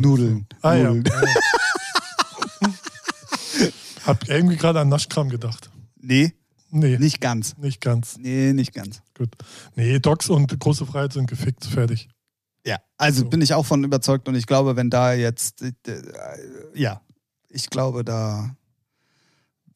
Nudeln. 0.00 0.46
Ah. 0.62 0.74
Nudeln. 0.76 1.04
ja. 1.06 2.70
Hab 4.06 4.28
irgendwie 4.28 4.56
gerade 4.56 4.80
an 4.80 4.88
Naschkram 4.88 5.28
gedacht. 5.28 5.70
Nee, 6.00 6.32
Nee, 6.70 6.90
nicht, 6.90 7.00
nicht 7.00 7.20
ganz. 7.20 7.54
ganz. 7.80 8.18
Nee, 8.18 8.52
nicht 8.52 8.74
ganz. 8.74 9.00
Gut. 9.16 9.30
Nee, 9.76 9.98
Docs 10.00 10.28
und 10.30 10.58
große 10.58 10.84
Freiheit 10.84 11.12
sind 11.12 11.28
gefickt, 11.28 11.64
fertig. 11.64 12.08
Ja, 12.66 12.78
also 12.98 13.20
So. 13.22 13.28
bin 13.28 13.40
ich 13.40 13.54
auch 13.54 13.64
von 13.64 13.84
überzeugt 13.84 14.28
und 14.28 14.34
ich 14.34 14.46
glaube, 14.46 14.74
wenn 14.76 14.90
da 14.90 15.12
jetzt, 15.14 15.62
äh, 15.62 15.72
ja, 16.74 17.00
ich 17.48 17.70
glaube, 17.70 18.04
da, 18.04 18.54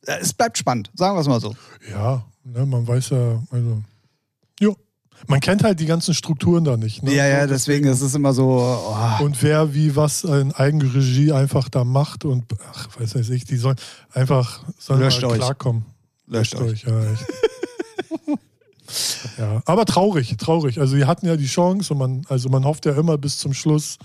äh, 0.05 0.19
es 0.21 0.33
bleibt 0.35 0.59
spannend, 0.59 0.91
sagen 0.95 1.17
wir 1.17 1.21
es 1.21 1.29
mal 1.29 1.41
so. 1.41 1.55
Ja, 1.89 2.25
ne, 2.43 2.67
man 2.67 2.87
weiß 2.87 3.11
ja, 3.11 3.43
also, 3.51 3.83
jo. 4.61 4.77
Man 5.27 5.41
kennt 5.41 5.63
halt 5.63 5.81
die 5.81 5.87
ganzen 5.87 6.15
Strukturen 6.15 6.65
da 6.65 6.77
nicht. 6.77 7.03
Ne? 7.03 7.15
ja, 7.15 7.27
ja, 7.27 7.47
deswegen 7.47 7.87
ist 7.87 8.01
es 8.01 8.15
immer 8.15 8.33
so, 8.33 8.49
oh, 8.49 9.25
Und 9.25 9.43
wer 9.43 9.75
wie 9.75 9.95
was 9.97 10.25
in 10.25 10.53
Eigenregie 10.53 11.33
einfach 11.33 11.69
da 11.69 11.85
macht 11.85 12.25
und 12.25 12.45
ach, 12.73 12.89
weiß 12.99 13.15
weiß 13.15 13.31
ich, 13.31 13.45
die 13.45 13.57
sollen 13.57 13.77
einfach 14.13 14.65
sollen 14.79 15.01
Löscht 15.01 15.23
euch. 15.25 15.39
klarkommen. 15.39 15.85
löscht 16.27 16.57
euch. 16.57 16.85
ja, 16.85 17.13
echt. 17.13 17.27
ja, 19.39 19.63
aber 19.67 19.85
traurig, 19.85 20.37
traurig. 20.37 20.81
Also 20.81 20.97
die 20.97 21.05
hatten 21.05 21.27
ja 21.27 21.37
die 21.37 21.47
Chance 21.47 21.93
und 21.93 21.99
man, 21.99 22.23
also 22.29 22.49
man 22.49 22.65
hofft 22.65 22.87
ja 22.87 22.93
immer 22.93 23.19
bis 23.19 23.39
zum 23.39 23.53
Schluss, 23.53 23.99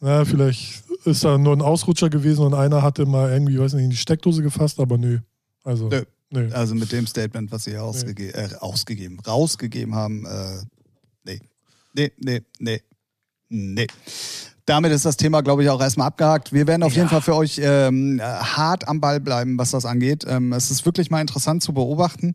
na, 0.00 0.24
vielleicht 0.24 0.84
ist 1.04 1.24
da 1.24 1.38
nur 1.38 1.54
ein 1.54 1.62
Ausrutscher 1.62 2.10
gewesen 2.10 2.44
und 2.44 2.54
einer 2.54 2.82
hatte 2.82 3.06
mal 3.06 3.30
irgendwie, 3.30 3.58
weiß 3.58 3.74
nicht, 3.74 3.84
in 3.84 3.90
die 3.90 3.96
Steckdose 3.96 4.42
gefasst, 4.42 4.80
aber 4.80 4.98
nö. 4.98 5.18
Also, 5.62 5.88
Nö. 5.88 6.02
Nö. 6.34 6.50
Also 6.52 6.74
mit 6.74 6.92
dem 6.92 7.06
Statement, 7.06 7.50
was 7.52 7.64
sie 7.64 7.76
ausgege 7.78 8.34
äh, 8.34 8.48
ausgegeben, 8.60 9.18
rausgegeben 9.20 9.94
haben, 9.94 10.26
äh, 10.26 10.62
nee. 11.24 11.40
Nee, 11.94 12.12
nee, 12.18 12.42
nee. 12.58 12.80
Nee. 13.48 13.86
Damit 14.66 14.92
ist 14.92 15.04
das 15.04 15.16
Thema, 15.16 15.42
glaube 15.42 15.62
ich, 15.62 15.68
auch 15.70 15.80
erstmal 15.80 16.06
abgehakt. 16.08 16.52
Wir 16.52 16.66
werden 16.66 16.82
auf 16.82 16.94
jeden 16.96 17.08
Fall 17.08 17.20
für 17.20 17.36
euch 17.36 17.60
ähm, 17.62 18.18
äh, 18.18 18.22
hart 18.22 18.88
am 18.88 19.00
Ball 19.00 19.20
bleiben, 19.20 19.58
was 19.58 19.70
das 19.72 19.84
angeht. 19.84 20.24
Ähm, 20.26 20.52
es 20.54 20.70
ist 20.70 20.86
wirklich 20.86 21.10
mal 21.10 21.20
interessant 21.20 21.62
zu 21.62 21.72
beobachten. 21.74 22.34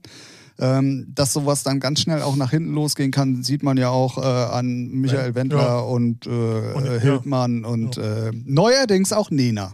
Ähm, 0.62 1.08
dass 1.16 1.32
sowas 1.34 1.64
dann 1.64 1.80
ganz 1.80 2.02
schnell 2.02 2.22
auch 2.22 2.36
nach 2.36 2.52
hinten 2.52 2.74
losgehen 2.74 3.12
kann, 3.12 3.44
sieht 3.44 3.64
man 3.64 3.78
ja 3.78 3.90
auch 3.90 4.18
äh, 4.18 4.22
an 4.22 4.90
Michael 4.90 5.30
Ja. 5.30 5.36
Wendler 5.36 5.60
Ja. 5.62 5.80
und, 5.80 6.26
äh, 6.28 6.30
Und, 6.30 6.86
äh, 6.86 6.96
ja. 6.96 7.02
Hildmann 7.02 7.64
und 7.66 7.98
äh, 7.98 8.32
neuerdings 8.34 9.14
auch 9.14 9.32
Nena. 9.32 9.74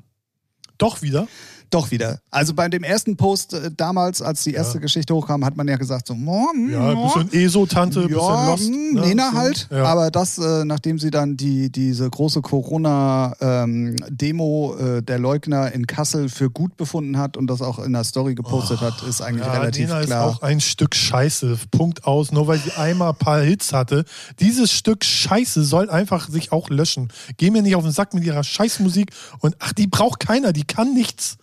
Doch 0.77 1.01
wieder? 1.01 1.27
Doch 1.75 1.91
wieder. 1.91 2.19
Also 2.31 2.53
bei 2.53 2.69
dem 2.69 2.83
ersten 2.83 3.17
Post 3.17 3.53
äh, 3.53 3.69
damals, 3.75 4.21
als 4.21 4.43
die 4.43 4.53
erste 4.53 4.75
Ja. 4.77 4.81
Geschichte 4.81 5.13
hochkam, 5.13 5.43
hat 5.43 5.57
man 5.57 5.67
ja 5.67 5.75
gesagt 5.77 6.07
so, 6.07 6.13
oh, 6.13 6.47
Ja, 6.71 6.93
oh, 6.93 7.13
bisschen 7.13 7.33
ESO-Tante, 7.33 8.01
bisschen 8.07 8.17
ja, 8.17 8.49
Lost. 8.49 8.67
hm, 8.69 8.93
ne? 8.93 9.01
Nena 9.01 9.33
halt. 9.33 9.67
Ja. 9.69 9.83
Aber 9.83 10.09
das, 10.09 10.38
äh, 10.38 10.63
nachdem 10.65 10.99
sie 10.99 11.11
dann 11.11 11.35
die, 11.38 11.69
diese 11.71 12.09
große 12.09 12.41
Corona-Demo 12.41 14.75
äh, 14.77 15.01
der 15.03 15.19
Leugner 15.19 15.71
in 15.71 15.88
Kassel 15.88 16.29
für 16.29 16.49
gut 16.49 16.77
befunden 16.77 17.17
hat 17.17 17.38
und 17.38 17.47
das 17.47 17.61
auch 17.61 17.79
in 17.79 17.93
der 17.93 18.03
Story 18.03 18.35
gepostet 18.35 18.81
hat, 18.81 19.01
ist 19.07 19.21
eigentlich 19.21 19.45
Oh, 19.45 19.47
Ja, 19.47 19.53
relativ 19.59 19.88
Nena 19.89 20.03
klar. 20.03 20.29
ist 20.29 20.35
auch 20.38 20.41
ein 20.41 20.61
Stück 20.61 20.95
Scheiße. 20.95 21.57
Punkt 21.71 22.05
aus. 22.05 22.31
Nur 22.31 22.47
weil 22.47 22.59
sie 22.59 22.71
einmal 22.73 23.09
ein 23.09 23.15
paar 23.17 23.41
Hits 23.41 23.73
hatte. 23.73 24.05
Dieses 24.39 24.71
Stück 24.71 25.03
Scheiße 25.03 25.63
soll 25.63 25.89
einfach 25.89 26.29
sich 26.29 26.51
auch 26.51 26.69
löschen. 26.69 27.09
Geh 27.38 27.51
mir 27.51 27.61
nicht 27.61 27.75
auf 27.75 27.83
den 27.83 27.91
Sack 27.91 28.13
mit 28.13 28.23
ihrer 28.23 28.43
Scheißmusik. 28.43 29.11
Und 29.39 29.55
ach, 29.59 29.73
die 29.73 29.88
braucht 29.88 30.19
keiner. 30.21 30.53
Die 30.53 30.63
kann 30.63 30.93
nichts. 30.93 31.38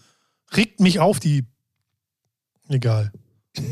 Regt 0.57 0.81
mich 0.81 1.01
auf, 1.01 1.21
die. 1.21 1.45
Egal. 2.69 3.13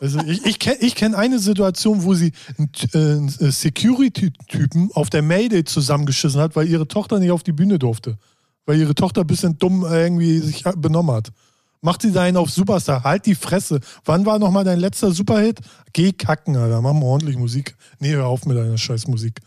Also 0.00 0.18
ich, 0.20 0.44
ich 0.44 0.58
kenne 0.58 0.76
ich 0.80 0.96
kenn 0.96 1.14
eine 1.14 1.38
Situation, 1.38 2.02
wo 2.02 2.12
sie 2.12 2.32
einen, 2.58 2.70
äh, 2.92 2.98
einen 2.98 3.28
Security-Typen 3.28 4.90
auf 4.92 5.08
der 5.08 5.22
Mayday 5.22 5.64
zusammengeschissen 5.64 6.40
hat, 6.42 6.56
weil 6.56 6.68
ihre 6.68 6.86
Tochter 6.86 7.18
nicht 7.20 7.30
auf 7.30 7.42
die 7.42 7.52
Bühne 7.52 7.78
durfte. 7.78 8.18
Weil 8.66 8.78
ihre 8.80 8.94
Tochter 8.94 9.22
ein 9.22 9.26
bisschen 9.26 9.58
dumm 9.58 9.82
irgendwie 9.82 10.40
sich 10.40 10.64
benommen 10.76 11.14
hat. 11.14 11.32
Macht 11.80 12.02
sie 12.02 12.12
da 12.12 12.22
einen 12.22 12.36
auf 12.36 12.50
Superstar. 12.50 13.04
Halt 13.04 13.24
die 13.24 13.34
Fresse. 13.34 13.80
Wann 14.04 14.26
war 14.26 14.38
nochmal 14.38 14.64
dein 14.64 14.78
letzter 14.78 15.10
Superhit? 15.10 15.60
Geh 15.92 16.12
kacken, 16.12 16.56
Alter. 16.56 16.82
Mach 16.82 16.92
mal 16.92 17.04
ordentlich 17.04 17.36
Musik. 17.36 17.76
Nee, 17.98 18.12
hör 18.12 18.26
auf 18.26 18.44
mit 18.46 18.56
deiner 18.56 18.76
scheiß 18.76 19.06
Musik. 19.06 19.40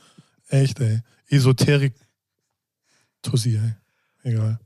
Echt, 0.48 0.80
ey. 0.80 1.02
Esoterik. 1.30 1.94
Tussi, 3.22 3.58
ey. 3.58 3.74
Egal. 4.32 4.60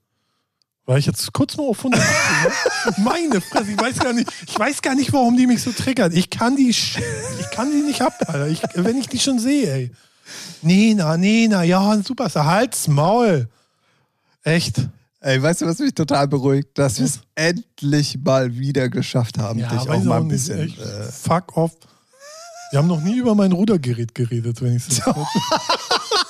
War 0.92 0.98
ich 0.98 1.06
jetzt 1.06 1.32
kurz 1.32 1.56
nur 1.56 1.70
auf 1.70 1.78
180, 1.78 2.04
ne? 2.44 2.94
Meine 3.06 3.40
Fresse, 3.40 3.72
ich 3.72 3.80
weiß 3.80 4.00
gar 4.00 4.12
nicht, 4.12 4.30
ich 4.46 4.60
weiß 4.60 4.82
gar 4.82 4.94
nicht, 4.94 5.14
warum 5.14 5.38
die 5.38 5.48
mich 5.48 5.62
so 5.64 5.72
triggert. 5.72 6.14
Ich 6.14 6.30
kann 6.30 6.58
die, 6.58 6.70
ich 6.70 7.00
kann 7.54 7.72
die 7.72 7.82
nicht 7.82 8.02
ab, 8.02 8.14
Alter. 8.28 8.50
Ich, 8.50 8.62
wenn 8.74 8.98
ich 8.98 9.08
die 9.08 9.20
schon 9.20 9.40
sehe, 9.40 9.72
ey. 9.72 9.92
Nena, 10.62 11.16
Nena, 11.16 11.64
ja, 11.64 11.98
super, 12.04 12.30
halt's 12.34 12.90
Maul. 12.90 13.48
Echt. 14.44 14.82
Ey, 15.22 15.42
weißt 15.42 15.62
du, 15.62 15.68
was 15.68 15.80
mich 15.80 15.94
total 15.94 16.28
beruhigt? 16.28 16.78
Dass 16.78 17.00
wir 17.00 17.06
es 17.06 17.22
endlich 17.36 18.20
mal 18.22 18.54
wieder 18.54 18.90
geschafft 18.90 19.38
haben, 19.38 19.60
dich 19.60 19.68
auch 19.70 20.04
mal 20.04 20.18
ein 20.18 20.28
nicht, 20.28 20.50
bisschen. 20.50 20.60
echt. 20.60 20.78
Äh, 20.78 21.04
Fuck 21.10 21.56
off. 21.56 21.72
Wir 22.72 22.80
haben 22.80 22.90
noch 22.90 23.00
nie 23.00 23.16
über 23.16 23.34
mein 23.34 23.54
Rudergerät 23.54 24.14
geredet, 24.14 24.62
wenn 24.62 24.76
ich 24.76 24.84
so. 24.84 25.04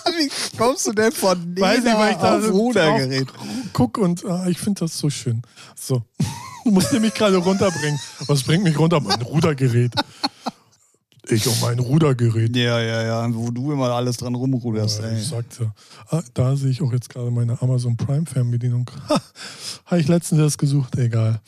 wie 0.18 0.58
kommst 0.58 0.88
du 0.88 0.92
denn 0.94 1.12
von 1.12 1.54
Nena 1.54 1.68
Weiß 1.68 1.80
ich, 1.80 1.86
weil 1.86 2.12
ich 2.12 2.18
da 2.18 2.38
auf 2.38 2.50
Rudergerät? 2.52 3.28
guck 3.74 3.98
und 3.98 4.26
ah, 4.26 4.48
ich 4.48 4.58
finde 4.58 4.80
das 4.82 4.98
so 4.98 5.10
schön. 5.10 5.42
So. 5.76 6.04
Du 6.64 6.70
musst 6.70 6.94
mich 6.94 7.14
gerade 7.16 7.38
runterbringen. 7.38 8.00
Was 8.28 8.44
bringt 8.44 8.64
mich 8.64 8.78
runter? 8.78 9.00
Mein 9.00 9.20
Rudergerät. 9.24 9.94
Ich 11.28 11.48
und 11.48 11.60
mein 11.60 11.80
Rudergerät. 11.80 12.56
Ja, 12.56 12.80
ja, 12.80 13.02
ja, 13.04 13.34
wo 13.34 13.50
du 13.50 13.72
immer 13.72 13.90
alles 13.90 14.18
dran 14.18 14.36
rumruderst, 14.36 15.00
Ja, 15.00 15.08
ey. 15.08 15.20
ich 15.20 15.28
sagte, 15.28 15.72
ah, 16.10 16.22
da 16.36 16.56
sehe 16.56 16.70
ich 16.70 16.84
auch 16.84 16.94
jetzt 16.94 17.10
gerade 17.10 17.32
meine 17.32 17.60
Amazon 17.64 17.98
Prime 17.98 18.28
Fernbedienung. 18.28 18.90
Habe 19.86 20.02
ich 20.02 20.08
letztens 20.08 20.40
erst 20.40 20.60
gesucht, 20.60 20.96
egal. 21.00 21.42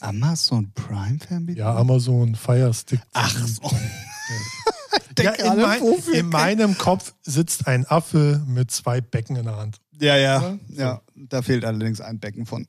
Amazon 0.00 0.70
Prime 0.74 1.18
Fernbedienung? 1.26 1.66
Ja, 1.72 1.76
Amazon 1.76 2.34
Fire 2.34 2.74
Stick. 2.74 3.00
Ach 3.14 3.30
so. 3.46 3.62
Ja, 3.62 4.72
denke 5.22 5.42
in, 5.42 5.48
alle, 5.48 5.62
mein, 5.62 5.80
wofür 5.80 6.14
in 6.14 6.28
meinem 6.28 6.78
Kopf 6.78 7.14
sitzt 7.22 7.66
ein 7.66 7.86
Affe 7.86 8.42
mit 8.46 8.70
zwei 8.70 9.00
Becken 9.00 9.36
in 9.36 9.44
der 9.44 9.56
Hand. 9.56 9.76
Ja, 10.00 10.16
ja, 10.16 10.40
Ja, 10.40 10.58
ja. 10.68 11.00
Da 11.14 11.42
fehlt 11.42 11.64
allerdings 11.64 12.00
ein 12.00 12.18
Becken 12.18 12.46
von. 12.46 12.66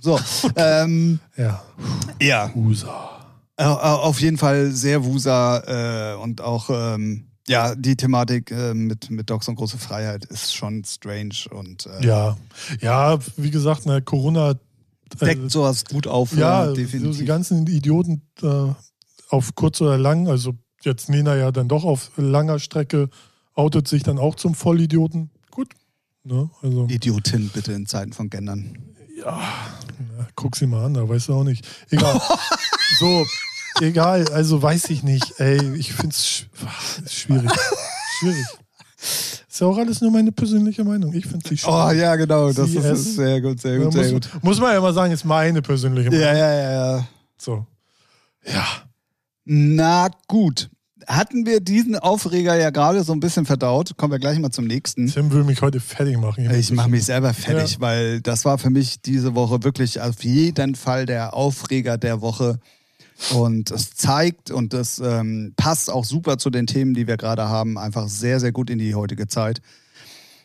So, 0.00 0.18
ähm, 0.56 1.18
Ja, 1.36 1.62
ja, 2.20 2.50
Usa. 2.54 3.18
Äh, 3.56 3.64
auf 3.64 4.20
jeden 4.20 4.38
Fall 4.38 4.70
sehr 4.70 5.04
wusa 5.04 6.12
äh, 6.14 6.16
und 6.16 6.40
auch 6.40 6.70
ähm, 6.70 7.26
ja 7.48 7.74
die 7.74 7.96
Thematik 7.96 8.52
äh, 8.52 8.72
mit 8.72 9.10
mit 9.10 9.28
Dogs 9.28 9.48
und 9.48 9.56
große 9.56 9.78
Freiheit 9.78 10.24
ist 10.26 10.54
schon 10.54 10.84
strange 10.84 11.34
und 11.50 11.86
äh, 11.86 12.06
Ja, 12.06 12.36
ja, 12.80 13.18
wie 13.36 13.50
gesagt, 13.50 13.86
ne, 13.86 14.00
Corona 14.00 14.52
äh, 14.52 14.54
deckt 15.20 15.50
sowas 15.50 15.84
gut 15.86 16.06
auf. 16.06 16.36
Ja, 16.36 16.66
äh, 16.66 16.68
so 16.68 16.74
definitiv. 16.74 17.18
die 17.18 17.24
ganzen 17.24 17.66
Idioten 17.66 18.22
äh, 18.42 18.72
auf 19.28 19.54
kurz 19.56 19.80
oder 19.80 19.98
lang, 19.98 20.28
also 20.28 20.54
jetzt 20.88 21.08
Nena 21.08 21.36
ja 21.36 21.52
dann 21.52 21.68
doch 21.68 21.84
auf 21.84 22.10
langer 22.16 22.58
Strecke, 22.58 23.08
outet 23.54 23.88
sich 23.88 24.02
dann 24.02 24.18
auch 24.18 24.34
zum 24.34 24.54
Vollidioten. 24.54 25.30
Gut. 25.50 25.68
Ne? 26.24 26.50
Also, 26.62 26.86
Idiotin 26.88 27.48
bitte 27.48 27.72
in 27.72 27.86
Zeiten 27.86 28.12
von 28.12 28.30
Gendern. 28.30 28.76
ja, 29.16 29.40
na, 30.16 30.28
guck 30.34 30.56
sie 30.56 30.66
mal 30.66 30.84
an, 30.84 30.94
da 30.94 31.08
weißt 31.08 31.28
du 31.28 31.34
auch 31.34 31.44
nicht. 31.44 31.66
Egal. 31.90 32.20
so, 32.98 33.26
egal, 33.80 34.28
also 34.28 34.60
weiß 34.60 34.90
ich 34.90 35.02
nicht. 35.02 35.38
Ey, 35.38 35.74
ich 35.76 35.92
finde 35.92 36.14
es 36.14 36.46
schwierig. 37.06 37.50
schwierig. 38.18 38.46
Ist 39.00 39.60
ja 39.60 39.66
auch 39.66 39.78
alles 39.78 40.00
nur 40.00 40.10
meine 40.10 40.30
persönliche 40.32 40.84
Meinung. 40.84 41.12
Ich 41.14 41.26
finde 41.26 41.48
sie 41.48 41.56
schwierig. 41.56 41.74
Oh 41.74 41.90
ja, 41.90 42.14
genau, 42.16 42.52
das 42.52 42.70
ist, 42.70 43.16
sehr 43.16 43.40
gut, 43.40 43.60
sehr 43.60 43.76
Ja, 43.78 43.84
gut, 43.84 43.92
sehr 43.92 44.12
muss, 44.12 44.12
gut. 44.12 44.42
muss 44.42 44.60
man 44.60 44.72
ja 44.72 44.80
mal 44.80 44.92
sagen, 44.94 45.12
ist 45.12 45.24
meine 45.24 45.62
persönliche 45.62 46.10
Meinung. 46.10 46.24
Ja, 46.24 46.32
ja, 46.36 46.52
ja, 46.54 46.96
ja. 46.96 47.08
So. 47.36 47.66
Ja. 48.44 48.66
Na 49.44 50.08
gut. 50.26 50.68
Hatten 51.08 51.46
wir 51.46 51.60
diesen 51.60 51.96
Aufreger 51.98 52.54
ja 52.56 52.68
gerade 52.68 53.02
so 53.02 53.14
ein 53.14 53.20
bisschen 53.20 53.46
verdaut, 53.46 53.96
kommen 53.96 54.12
wir 54.12 54.18
gleich 54.18 54.38
mal 54.38 54.50
zum 54.50 54.66
nächsten. 54.66 55.06
Tim 55.06 55.32
will 55.32 55.42
mich 55.44 55.62
heute 55.62 55.80
fertig 55.80 56.18
machen. 56.18 56.42
hier. 56.42 56.52
Ich 56.58 56.70
mache 56.70 56.90
mich 56.90 57.04
selber 57.06 57.32
fertig, 57.32 57.74
Ja. 57.76 57.80
weil 57.80 58.20
das 58.20 58.44
war 58.44 58.58
für 58.58 58.68
mich 58.68 59.00
diese 59.00 59.34
Woche 59.34 59.64
wirklich 59.64 60.02
auf 60.02 60.22
jeden 60.22 60.74
Fall 60.74 61.06
der 61.06 61.32
Aufreger 61.32 61.96
der 61.96 62.20
Woche. 62.20 62.58
Und 63.34 63.70
es 63.70 63.94
zeigt 63.94 64.50
und 64.50 64.74
das 64.74 65.00
ähm, 65.02 65.54
passt 65.56 65.90
auch 65.90 66.04
super 66.04 66.36
zu 66.36 66.50
den 66.50 66.66
Themen, 66.66 66.92
die 66.92 67.06
wir 67.06 67.16
gerade 67.16 67.48
haben, 67.48 67.78
einfach 67.78 68.06
sehr, 68.08 68.38
sehr 68.38 68.52
gut 68.52 68.68
in 68.68 68.78
die 68.78 68.94
heutige 68.94 69.26
Zeit. 69.26 69.60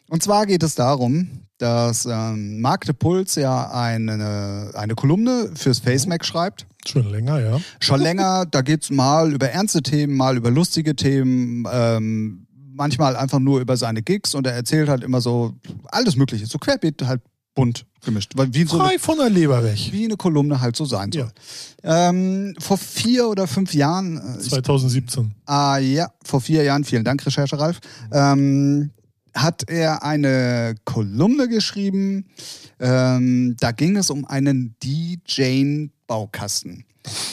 Und 0.10 0.23
zwar 0.23 0.45
geht 0.45 0.63
es 0.63 0.76
darum, 0.76 1.28
dass 1.58 2.06
ähm, 2.06 2.62
Marc 2.62 2.86
de 2.86 2.93
Puls 2.93 3.36
ja 3.36 3.69
eine, 3.69 4.71
eine 4.76 4.95
Kolumne 4.95 5.52
fürs 5.56 5.80
FaceMac 5.80 6.26
schreibt. 6.26 6.65
Schon 6.88 7.10
länger, 7.10 7.39
ja. 7.39 7.60
Schon 7.80 8.02
länger, 8.02 8.46
da 8.46 8.62
geht's 8.62 8.89
mal 8.89 9.34
über 9.34 9.50
ernste 9.50 9.82
Themen, 9.82 10.15
mal 10.15 10.38
über 10.38 10.52
lustige 10.52 10.96
Themen, 10.96 11.65
ähm, 11.72 12.48
manchmal 12.74 13.15
einfach 13.15 13.39
nur 13.39 13.62
über 13.62 13.78
seine 13.78 14.02
Gigs 14.02 14.36
und 14.36 14.48
er 14.48 14.54
erzählt 14.54 14.89
halt 14.89 15.04
immer 15.04 15.22
so 15.22 15.54
alles 15.86 16.15
Mögliche, 16.15 16.46
so 16.46 16.58
querbeet 16.58 17.04
halt 17.04 17.22
bunt 17.56 17.86
gemischt, 18.04 18.34
weil 18.36 18.54
wie 18.54 18.63
so 18.65 18.80
eine, 18.80 18.89
Frei 18.89 19.00
von 19.00 19.17
der 19.17 19.30
Leber 19.30 19.63
weg. 19.63 19.78
wie 19.91 20.06
eine 20.06 20.17
Kolumne 20.17 20.60
halt 20.60 20.76
so 20.76 20.86
sein 20.86 21.12
soll. 21.12 21.32
Ähm, 21.84 22.56
vor 22.60 22.78
vier 22.78 23.28
oder 23.28 23.48
fünf 23.48 23.74
Jahren, 23.74 24.17
äh, 24.17 24.41
ich 24.41 24.50
2017. 24.50 25.34
Ah 25.46 25.78
ja, 25.78 26.12
vor 26.24 26.41
vier 26.41 26.63
Jahren, 26.63 26.84
vielen 26.84 27.04
Dank, 27.04 27.26
Recherche 27.26 27.58
Ralf, 27.60 27.80
ähm, 28.12 28.91
hat 29.36 29.63
er 29.69 30.04
eine 30.04 30.76
Kolumne 30.86 31.48
geschrieben. 31.48 32.26
Ähm, 32.80 33.56
da 33.60 33.72
ging 33.72 33.98
es 33.98 34.10
um 34.10 34.26
einen 34.26 34.76
DJ-Baukasten, 34.84 35.92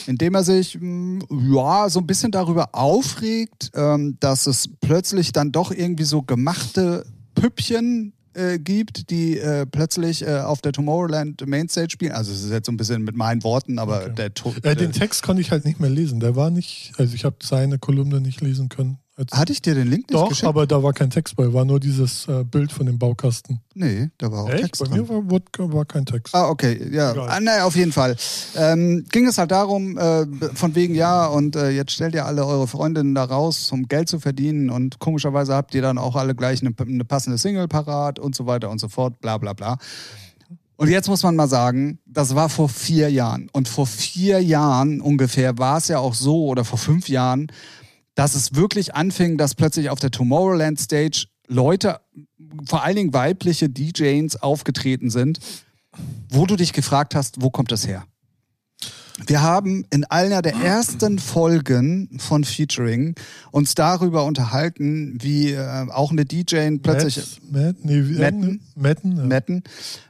in 0.07 0.17
dem 0.17 0.35
er 0.35 0.43
sich 0.43 0.77
mh, 0.79 1.23
ja 1.29 1.89
so 1.89 1.99
ein 1.99 2.07
bisschen 2.07 2.31
darüber 2.31 2.69
aufregt, 2.73 3.71
ähm, 3.75 4.17
dass 4.19 4.47
es 4.47 4.69
plötzlich 4.81 5.31
dann 5.31 5.51
doch 5.51 5.71
irgendwie 5.71 6.03
so 6.03 6.21
gemachte 6.21 7.05
Püppchen 7.35 8.13
äh, 8.33 8.59
gibt, 8.59 9.09
die 9.09 9.37
äh, 9.37 9.65
plötzlich 9.65 10.25
äh, 10.25 10.39
auf 10.39 10.61
der 10.61 10.71
Tomorrowland 10.73 11.45
Mainstage 11.47 11.89
spielen. 11.91 12.11
Also 12.13 12.31
es 12.31 12.43
ist 12.43 12.51
jetzt 12.51 12.65
so 12.65 12.71
ein 12.71 12.77
bisschen 12.77 13.03
mit 13.03 13.15
meinen 13.15 13.43
Worten, 13.43 13.77
aber 13.79 14.01
Okay. 14.03 14.13
der 14.15 14.33
to 14.33 14.53
Äh, 14.63 14.75
den 14.75 14.91
Text 14.91 15.23
konnte 15.23 15.41
ich 15.41 15.51
halt 15.51 15.65
nicht 15.65 15.79
mehr 15.79 15.89
lesen. 15.89 16.19
Der 16.19 16.35
war 16.35 16.49
nicht, 16.49 16.93
also 16.97 17.13
ich 17.15 17.25
habe 17.25 17.37
seine 17.43 17.77
Kolumne 17.79 18.21
nicht 18.21 18.41
lesen 18.41 18.69
können. 18.69 18.97
Als, 19.21 19.37
hatte 19.37 19.53
ich 19.53 19.61
dir 19.61 19.75
den 19.75 19.87
Link 19.87 20.09
nicht 20.09 20.13
doch, 20.13 20.29
geschickt? 20.29 20.47
aber 20.47 20.65
da 20.65 20.81
war 20.81 20.93
kein 20.93 21.11
Text 21.11 21.35
bei, 21.35 21.53
war 21.53 21.63
nur 21.63 21.79
dieses 21.79 22.27
äh, 22.27 22.43
Bild 22.43 22.71
von 22.71 22.87
dem 22.87 22.97
Baukasten. 22.97 23.59
Nee, 23.75 24.09
da 24.17 24.31
war 24.31 24.45
auch 24.45 24.49
Echt? 24.49 24.63
Text 24.63 24.81
Bei 24.81 24.87
drin. 24.87 25.01
mir 25.01 25.09
war, 25.09 25.29
war, 25.29 25.73
war 25.73 25.85
kein 25.85 26.05
Text. 26.05 26.33
Ah, 26.33 26.49
okay, 26.49 26.89
ja. 26.91 27.11
Egal. 27.11 27.29
Ah, 27.29 27.39
naja, 27.39 27.65
auf 27.65 27.75
jeden 27.75 27.91
Fall. 27.91 28.15
Ähm, 28.55 29.05
ging 29.11 29.27
es 29.27 29.37
halt 29.37 29.51
darum, 29.51 29.97
äh, 29.97 30.25
von 30.55 30.73
wegen, 30.73 30.95
ja, 30.95 31.27
und 31.27 31.55
äh, 31.55 31.69
jetzt 31.69 31.91
stellt 31.91 32.15
ihr 32.15 32.25
alle 32.25 32.45
eure 32.45 32.67
Freundinnen 32.67 33.13
da 33.13 33.23
raus, 33.23 33.71
um 33.71 33.87
Geld 33.87 34.09
zu 34.09 34.19
verdienen 34.19 34.71
und 34.71 34.97
komischerweise 34.97 35.53
habt 35.53 35.75
ihr 35.75 35.83
dann 35.83 35.99
auch 35.99 36.15
alle 36.15 36.33
gleich 36.33 36.61
eine, 36.61 36.73
eine 36.79 37.05
passende 37.05 37.37
Single 37.37 37.67
parat 37.67 38.17
und 38.17 38.35
so 38.35 38.47
weiter 38.47 38.71
und 38.71 38.79
so 38.79 38.89
fort, 38.89 39.19
bla 39.21 39.37
bla 39.37 39.53
bla. 39.53 39.77
Und 40.81 40.89
jetzt 40.89 41.09
muss 41.09 41.21
man 41.21 41.35
mal 41.35 41.47
sagen, 41.47 41.99
das 42.07 42.33
war 42.33 42.49
vor 42.49 42.67
vier 42.67 43.11
Jahren. 43.11 43.49
Und 43.53 43.69
vor 43.69 43.85
vier 43.85 44.41
Jahren 44.41 44.99
ungefähr 44.99 45.59
war 45.59 45.77
es 45.77 45.89
ja 45.89 45.99
auch 45.99 46.15
so, 46.15 46.47
oder 46.47 46.65
vor 46.65 46.79
fünf 46.79 47.07
Jahren, 47.07 47.51
dass 48.21 48.35
es 48.35 48.53
wirklich 48.53 48.93
anfing, 48.93 49.39
dass 49.39 49.55
plötzlich 49.55 49.89
auf 49.89 49.97
der 49.97 50.11
Tomorrowland 50.11 50.79
Stage 50.79 51.25
Leute, 51.47 52.01
vor 52.67 52.83
allen 52.83 52.95
Dingen 52.95 53.13
weibliche 53.15 53.67
DJs 53.67 54.35
aufgetreten 54.43 55.09
sind, 55.09 55.39
wo 56.29 56.45
du 56.45 56.55
dich 56.55 56.71
gefragt 56.71 57.15
hast, 57.15 57.41
wo 57.41 57.49
kommt 57.49 57.71
das 57.71 57.87
her? 57.87 58.05
Wir 59.25 59.41
haben 59.41 59.87
in 59.89 60.03
einer 60.03 60.43
der 60.43 60.53
ersten 60.53 61.17
Folgen 61.17 62.19
von 62.19 62.43
Featuring 62.43 63.15
uns 63.49 63.73
darüber 63.73 64.25
unterhalten, 64.25 65.17
wie 65.19 65.53
äh, 65.53 65.87
auch 65.89 66.11
eine 66.11 66.23
DJ 66.23 66.77
plötzlich 66.77 67.41
nee, 67.49 67.73
wie- 67.83 68.19
Metten. 68.19 68.61
Metten, 68.75 69.17
ja. 69.17 69.23
Metten. 69.25 69.63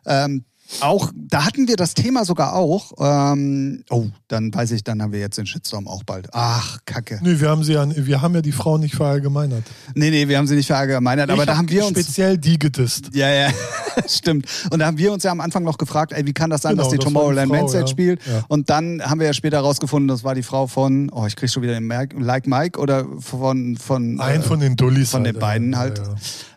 Ähm, 0.06 0.44
auch, 0.80 1.12
da 1.16 1.46
hatten 1.46 1.68
wir 1.68 1.76
das 1.76 1.94
Thema 1.94 2.26
sogar 2.26 2.56
auch. 2.56 2.94
Ähm, 3.00 3.84
oh, 3.90 4.08
dann 4.28 4.54
weiß 4.54 4.72
ich, 4.72 4.84
dann 4.84 5.02
haben 5.02 5.12
wir 5.12 5.20
jetzt 5.20 5.38
den 5.38 5.46
Shitstorm 5.46 5.88
auch 5.88 6.04
bald. 6.04 6.30
Ach, 6.32 6.80
Kacke. 6.86 7.20
Nee, 7.22 7.40
wir 7.40 7.50
haben 7.50 7.64
sie 7.64 7.74
ja, 7.74 7.86
wir 7.94 8.22
haben 8.22 8.34
ja 8.36 8.42
die 8.42 8.52
Frau 8.52 8.78
nicht 8.78 8.96
verallgemeinert. 8.96 9.64
Nee, 9.96 10.10
nee, 10.10 10.28
wir 10.28 10.38
haben 10.38 10.48
sie 10.48 10.56
nicht 10.56 10.68
verallgemeinert, 10.68 11.30
aber 11.30 11.42
Ich 11.42 11.46
da 11.46 11.54
hab 11.54 11.60
haben 11.60 11.70
wir 11.70 11.86
uns. 11.86 12.00
speziell 12.00 12.38
die 12.38 12.58
gedisst. 12.58 13.10
Ja, 13.14 13.30
ja, 13.30 13.50
stimmt. 14.08 14.46
Und 14.72 14.80
da 14.80 14.86
haben 14.86 14.98
wir 14.98 15.12
uns 15.12 15.24
ja 15.24 15.32
am 15.32 15.42
Anfang 15.42 15.64
noch 15.64 15.78
gefragt, 15.78 16.14
ey, 16.14 16.26
wie 16.26 16.34
kann 16.34 16.50
das 16.50 16.62
sein, 16.62 16.72
Genau, 16.72 16.84
dass 16.84 16.92
die 16.92 16.98
das 16.98 17.06
Tomorrowland 17.06 17.52
Mainstage 17.52 17.84
ja. 17.84 17.88
spielt? 17.88 18.26
Ja. 18.26 18.44
Und 18.48 18.70
dann 18.70 19.02
haben 19.02 19.20
wir 19.20 19.28
ja 19.28 19.34
später 19.34 19.58
herausgefunden, 19.58 20.08
das 20.08 20.24
war 20.24 20.36
die 20.36 20.44
Frau 20.44 20.68
von, 20.68 21.10
oh, 21.12 21.26
ich 21.26 21.36
krieg 21.36 21.50
schon 21.50 21.64
wieder 21.64 21.74
den 21.74 21.86
Merk, 21.88 22.14
Like 22.18 22.48
Mike 22.48 22.80
oder 22.80 23.06
von, 23.20 23.78
von, 23.78 24.20
Ein 24.20 24.42
äh, 24.42 24.44
von 24.44 24.60
den 24.60 24.76
Dullis. 24.76 25.12
von 25.12 25.24
halt, 25.24 25.36
den 25.36 25.40
beiden 25.40 25.74
ja, 25.74 25.80
halt. 25.80 26.02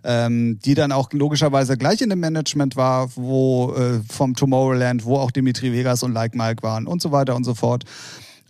Ähm, 0.07 0.59
die 0.63 0.75
dann 0.75 0.93
auch 0.93 1.11
logischerweise 1.13 1.79
gleich 1.79 2.03
in 2.03 2.11
dem 2.11 2.21
Management 2.21 2.77
war, 2.77 3.09
wo 3.17 3.73
äh, 3.73 4.01
vom 4.07 4.35
Tomorrowland, 4.35 5.07
wo 5.07 5.17
auch 5.17 5.31
Dimitri 5.31 5.73
Vegas 5.73 6.03
und 6.03 6.13
Like 6.13 6.35
Mike 6.35 6.63
waren 6.63 6.87
und 6.87 7.01
so 7.01 7.11
weiter 7.11 7.35
und 7.35 7.45
so 7.45 7.55
fort. 7.55 7.85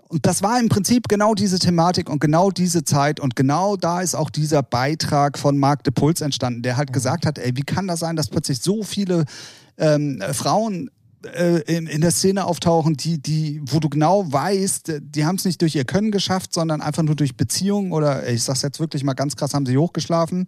Und 0.08 0.26
das 0.26 0.42
war 0.42 0.58
im 0.60 0.68
Prinzip 0.68 1.08
genau 1.08 1.34
diese 1.34 1.58
Thematik 1.58 2.10
und 2.10 2.20
genau 2.20 2.50
diese 2.50 2.84
Zeit 2.84 3.20
und 3.20 3.36
genau 3.36 3.76
da 3.76 4.00
ist 4.00 4.14
auch 4.14 4.30
dieser 4.30 4.62
Beitrag 4.62 5.38
von 5.38 5.58
Marc 5.58 5.84
de 5.84 5.92
Puls 5.92 6.20
entstanden, 6.20 6.62
der 6.62 6.76
halt 6.76 6.92
gesagt 6.92 7.24
hat, 7.24 7.38
ey, 7.38 7.52
wie 7.56 7.62
kann 7.62 7.86
das 7.86 8.00
sein, 8.00 8.16
dass 8.16 8.28
plötzlich 8.28 8.60
so 8.60 8.82
viele 8.82 9.24
ähm, 9.78 10.22
Frauen 10.32 10.90
äh, 11.24 11.60
in, 11.62 11.86
in 11.86 12.00
der 12.00 12.10
Szene 12.10 12.44
auftauchen, 12.44 12.96
die, 12.96 13.20
die, 13.20 13.60
wo 13.64 13.80
du 13.80 13.88
genau 13.88 14.30
weißt, 14.30 15.00
die 15.00 15.24
haben 15.24 15.36
es 15.36 15.44
nicht 15.44 15.62
durch 15.62 15.74
ihr 15.74 15.84
Können 15.84 16.10
geschafft, 16.10 16.52
sondern 16.52 16.80
einfach 16.80 17.02
nur 17.02 17.16
durch 17.16 17.36
Beziehungen 17.36 17.92
oder 17.92 18.28
ich 18.28 18.42
sag's 18.42 18.62
jetzt 18.62 18.80
wirklich 18.80 19.04
mal 19.04 19.14
ganz 19.14 19.36
krass, 19.36 19.54
haben 19.54 19.66
sie 19.66 19.78
hochgeschlafen 19.78 20.46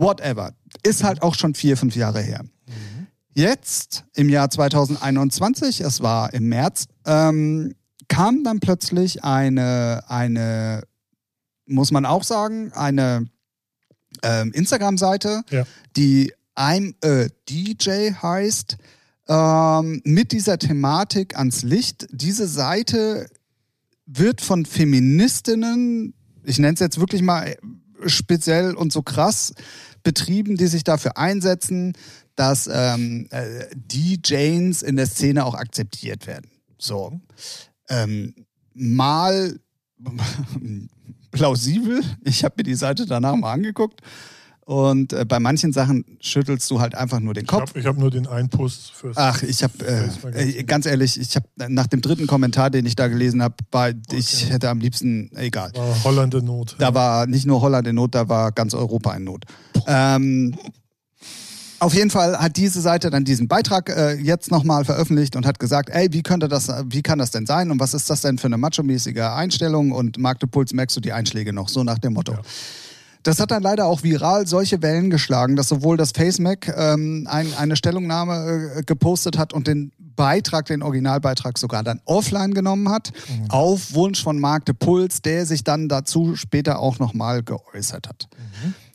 whatever. 0.00 0.54
Ist 0.82 1.04
halt 1.04 1.22
auch 1.22 1.34
schon 1.34 1.54
vier, 1.54 1.76
fünf 1.76 1.94
Jahre 1.94 2.20
her. 2.22 2.44
Jetzt, 3.32 4.04
im 4.14 4.28
Jahr 4.28 4.50
2021, 4.50 5.80
es 5.82 6.00
war 6.00 6.34
im 6.34 6.48
März, 6.48 6.86
ähm, 7.06 7.74
kam 8.08 8.42
dann 8.42 8.58
plötzlich 8.58 9.22
eine, 9.22 10.02
eine, 10.08 10.82
muss 11.66 11.92
man 11.92 12.06
auch 12.06 12.24
sagen, 12.24 12.72
eine 12.72 13.26
ähm, 14.22 14.50
Instagram-Seite, 14.52 15.42
Ja. 15.50 15.64
die 15.96 16.32
I'm 16.56 16.94
a 17.04 17.28
DJ 17.48 18.10
heißt, 18.20 18.78
ähm, 19.28 20.02
mit 20.04 20.32
dieser 20.32 20.58
Thematik 20.58 21.38
ans 21.38 21.62
Licht. 21.62 22.08
Diese 22.10 22.48
Seite 22.48 23.28
wird 24.06 24.40
von 24.40 24.66
Feministinnen, 24.66 26.14
ich 26.42 26.58
nenne 26.58 26.74
es 26.74 26.80
jetzt 26.80 26.98
wirklich 26.98 27.22
mal 27.22 27.56
speziell 28.06 28.74
und 28.74 28.92
so 28.92 29.02
krass, 29.02 29.54
betrieben, 30.02 30.56
die 30.56 30.66
sich 30.66 30.84
dafür 30.84 31.16
einsetzen, 31.16 31.94
dass 32.36 32.68
ähm, 32.72 33.28
äh, 33.30 33.66
DJs 33.74 34.82
in 34.82 34.96
der 34.96 35.06
Szene 35.06 35.44
auch 35.44 35.54
akzeptiert 35.54 36.26
werden. 36.26 36.50
So. 36.78 37.20
Ähm, 37.88 38.34
mal 38.74 39.58
plausibel. 41.30 42.02
Ich 42.24 42.44
habe 42.44 42.54
mir 42.58 42.64
die 42.64 42.74
Seite 42.74 43.06
danach 43.06 43.36
mal 43.36 43.52
angeguckt. 43.52 44.00
Und 44.70 45.12
äh, 45.12 45.24
bei 45.24 45.40
manchen 45.40 45.72
Sachen 45.72 46.04
schüttelst 46.20 46.70
du 46.70 46.80
halt 46.80 46.94
einfach 46.94 47.18
nur 47.18 47.34
den 47.34 47.42
Ich 47.42 47.48
Kopf. 47.48 47.70
habe 47.70 47.80
ich 47.80 47.86
hab 47.86 47.98
nur 47.98 48.08
den 48.08 48.28
einen 48.28 48.48
Post 48.50 48.92
fürs. 48.92 49.16
Ach, 49.16 49.42
ich 49.42 49.64
habe, 49.64 49.72
äh, 49.84 50.06
ganz 50.06 50.36
äh, 50.36 50.62
ganz 50.62 50.86
ehrlich, 50.86 51.20
ich 51.20 51.34
habe 51.34 51.48
nach 51.66 51.88
dem 51.88 52.00
dritten 52.00 52.28
Kommentar, 52.28 52.70
den 52.70 52.86
ich 52.86 52.94
da 52.94 53.08
gelesen 53.08 53.42
habe, 53.42 53.56
war, 53.72 53.90
ich 54.12 54.48
hätte 54.48 54.68
am 54.70 54.78
liebsten, 54.78 55.32
egal. 55.34 55.72
war 55.74 56.04
Holland 56.04 56.34
in 56.34 56.44
Not. 56.44 56.76
Da 56.78 56.94
war 56.94 57.26
nicht 57.26 57.46
nur 57.46 57.60
Holland 57.62 57.88
in 57.88 57.96
Not, 57.96 58.14
da 58.14 58.28
war 58.28 58.52
ganz 58.52 58.72
Europa 58.72 59.12
in 59.14 59.24
Not. 59.24 59.44
Ähm, 59.88 60.54
auf 61.80 61.92
jeden 61.92 62.10
Fall 62.10 62.38
hat 62.38 62.56
diese 62.56 62.80
Seite 62.80 63.10
dann 63.10 63.24
diesen 63.24 63.48
Beitrag 63.48 63.88
äh, 63.88 64.14
jetzt 64.20 64.52
nochmal 64.52 64.84
veröffentlicht 64.84 65.34
und 65.34 65.46
hat 65.46 65.58
gesagt, 65.58 65.90
ey, 65.90 66.12
wie 66.12 66.22
könnte 66.22 66.46
das, 66.46 66.68
wie 66.86 67.02
kann 67.02 67.18
das 67.18 67.32
denn 67.32 67.44
sein 67.44 67.72
und 67.72 67.80
was 67.80 67.92
ist 67.92 68.08
das 68.08 68.20
denn 68.20 68.38
für 68.38 68.46
eine 68.46 68.56
macho-mäßige 68.56 69.18
Einstellung 69.34 69.90
und 69.90 70.16
Marktepuls 70.16 70.72
merkst 70.74 70.96
du 70.96 71.00
die 71.00 71.12
Einschläge 71.12 71.52
noch, 71.52 71.68
so 71.68 71.82
nach 71.82 71.98
dem 71.98 72.12
Motto. 72.12 72.34
Ja. 72.34 72.40
Das 73.22 73.38
hat 73.40 73.50
dann 73.50 73.62
leider 73.62 73.86
auch 73.86 74.02
viral 74.02 74.46
solche 74.46 74.80
Wellen 74.82 75.10
geschlagen, 75.10 75.56
dass 75.56 75.68
sowohl 75.68 75.96
das 75.96 76.12
FaceMac 76.12 76.72
ähm, 76.76 77.26
ein, 77.30 77.52
eine 77.54 77.76
Stellungnahme 77.76 78.72
äh, 78.76 78.82
gepostet 78.82 79.36
hat 79.36 79.52
und 79.52 79.66
den 79.66 79.92
Beitrag, 79.98 80.66
den 80.66 80.82
Originalbeitrag 80.82 81.58
sogar 81.58 81.82
dann 81.82 82.00
offline 82.04 82.52
genommen 82.52 82.90
hat, 82.90 83.12
auf 83.48 83.94
Wunsch 83.94 84.22
von 84.22 84.38
Mark 84.38 84.66
de 84.66 84.74
Puls, 84.78 85.22
der 85.22 85.46
sich 85.46 85.64
dann 85.64 85.88
dazu 85.88 86.36
später 86.36 86.78
auch 86.78 86.98
nochmal 86.98 87.42
geäußert 87.42 88.08
hat. 88.08 88.28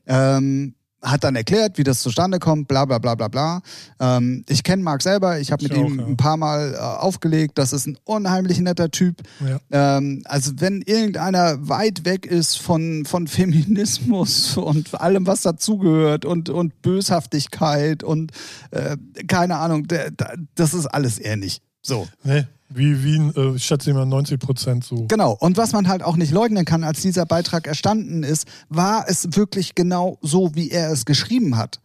Ähm, 0.05 0.75
hat 1.05 1.23
dann 1.23 1.35
erklärt, 1.35 1.77
wie 1.77 1.83
das 1.83 2.01
zustande 2.01 2.39
kommt, 2.39 2.67
bla 2.67 2.85
bla 2.85 2.97
bla 2.97 3.15
bla 3.15 3.27
bla. 3.27 3.61
Ähm, 3.99 4.43
ich 4.49 4.63
kenne 4.63 4.83
Marc 4.83 5.01
selber, 5.01 5.39
ich 5.39 5.51
habe 5.51 5.63
mit 5.63 5.73
auch, 5.73 5.77
ihm 5.77 5.99
ja. 5.99 6.05
ein 6.05 6.17
paar 6.17 6.37
Mal 6.37 6.73
äh, 6.73 6.77
aufgelegt, 6.77 7.57
das 7.57 7.73
ist 7.73 7.85
ein 7.85 7.97
unheimlich 8.03 8.59
netter 8.59 8.89
Typ. 8.89 9.21
Ja. 9.39 9.97
Ähm, 9.97 10.23
also 10.25 10.51
wenn 10.57 10.81
irgendeiner 10.81 11.67
weit 11.69 12.05
weg 12.05 12.25
ist 12.25 12.59
von, 12.59 13.05
von 13.05 13.27
Feminismus 13.27 14.57
und 14.57 14.99
allem, 14.99 15.27
was 15.27 15.41
dazugehört 15.41 16.25
und, 16.25 16.49
und 16.49 16.81
Böshaftigkeit 16.81 18.03
und 18.03 18.31
äh, 18.71 18.97
keine 19.27 19.57
Ahnung, 19.57 19.87
der, 19.87 20.11
der, 20.11 20.35
das 20.55 20.73
ist 20.73 20.87
alles 20.87 21.19
er 21.19 21.37
nicht. 21.37 21.61
So. 21.81 22.07
Nee, 22.23 22.45
wie 22.75 23.03
Wien, 23.03 23.33
äh, 23.35 23.55
ich 23.55 23.63
schätze 23.65 23.89
immer 23.91 24.05
90 24.05 24.39
Prozent 24.39 24.83
so. 24.83 25.05
Genau. 25.07 25.37
Und 25.39 25.57
was 25.57 25.71
man 25.73 25.87
halt 25.87 26.03
auch 26.03 26.15
nicht 26.17 26.31
leugnen 26.31 26.65
kann, 26.65 26.83
als 26.83 27.01
dieser 27.01 27.25
Beitrag 27.25 27.67
erstanden 27.67 28.23
ist, 28.23 28.47
war 28.69 29.05
es 29.07 29.35
wirklich 29.35 29.75
genau 29.75 30.17
so, 30.21 30.51
wie 30.55 30.69
er 30.71 30.91
es 30.91 31.05
geschrieben 31.05 31.57
hat. 31.57 31.79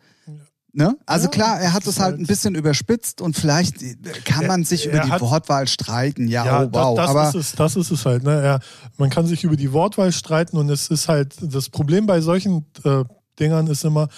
Ne? 0.73 0.97
Also 1.05 1.25
Ja, 1.25 1.31
klar, 1.31 1.61
er 1.61 1.73
hat 1.73 1.85
es 1.89 1.99
halt 1.99 2.19
ein 2.21 2.27
bisschen 2.27 2.55
überspitzt 2.55 3.21
und 3.21 3.37
vielleicht 3.37 3.83
äh, 3.83 3.97
kann 4.25 4.47
man 4.47 4.63
sich 4.65 4.87
er 4.87 4.93
über 4.93 5.03
die 5.05 5.11
hat- 5.11 5.21
Wortwahl 5.21 5.67
streiten. 5.67 6.29
Ja, 6.29 6.45
Ja, 6.47 6.63
oh 6.63 6.69
wow. 6.71 6.97
das, 6.97 7.07
das, 7.07 7.11
Aber 7.11 7.29
ist 7.29 7.35
es, 7.35 7.53
das 7.57 7.77
ist 7.77 7.91
es 7.91 8.07
halt. 8.07 8.23
Ne? 8.23 8.41
Er, 8.41 8.61
man 8.97 9.11
kann 9.11 9.27
sich 9.27 9.43
über 9.43 9.57
die 9.57 9.73
Wortwahl 9.73 10.13
streiten 10.13 10.57
und 10.57 10.71
es 10.71 10.89
ist 10.89 11.09
halt, 11.09 11.35
das 11.43 11.69
Problem 11.71 12.07
bei 12.07 12.21
solchen 12.21 12.67
äh, 12.85 13.03
Dingern 13.41 13.67
ist 13.67 13.85
immer, 13.85 14.09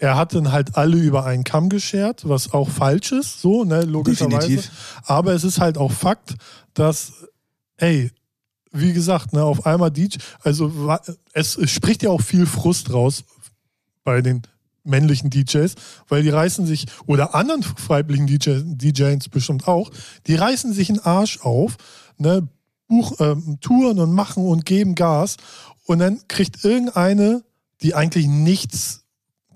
er 0.00 0.16
hat 0.16 0.34
dann 0.34 0.50
halt 0.50 0.76
alle 0.76 0.96
über 0.96 1.26
einen 1.26 1.44
Kamm 1.44 1.68
geschert, 1.68 2.26
was 2.26 2.54
auch 2.54 2.70
falsch 2.70 3.12
ist, 3.12 3.42
so, 3.42 3.64
ne, 3.64 3.82
logischerweise. 3.82 4.48
Definitiv. 4.48 4.70
Aber 5.04 5.34
es 5.34 5.44
ist 5.44 5.60
halt 5.60 5.76
auch 5.76 5.92
Fakt, 5.92 6.36
dass, 6.72 7.12
ey, 7.76 8.10
wie 8.72 8.94
gesagt, 8.94 9.34
ne, 9.34 9.44
auf 9.44 9.66
einmal 9.66 9.90
DJ, 9.90 10.16
also 10.42 10.72
es, 11.34 11.56
es 11.56 11.70
spricht 11.70 12.02
ja 12.02 12.08
auch 12.08 12.22
viel 12.22 12.46
Frust 12.46 12.90
raus 12.92 13.24
bei 14.02 14.22
den 14.22 14.40
männlichen 14.84 15.28
DJs, 15.28 15.74
weil 16.08 16.22
die 16.22 16.30
reißen 16.30 16.64
sich, 16.64 16.86
oder 17.06 17.34
anderen 17.34 17.62
weiblichen 17.86 18.26
DJ, 18.26 18.62
DJs 18.64 19.28
bestimmt 19.28 19.68
auch, 19.68 19.90
die 20.26 20.34
reißen 20.34 20.72
sich 20.72 20.88
einen 20.88 21.00
Arsch 21.00 21.40
auf, 21.42 21.76
ne, 22.16 22.48
Buch, 22.88 23.20
ähm, 23.20 23.58
touren 23.60 23.98
und 23.98 24.14
machen 24.14 24.46
und 24.46 24.64
geben 24.64 24.94
Gas 24.94 25.36
und 25.84 25.98
dann 25.98 26.26
kriegt 26.26 26.64
irgendeine, 26.64 27.44
die 27.82 27.94
eigentlich 27.94 28.26
nichts, 28.26 28.99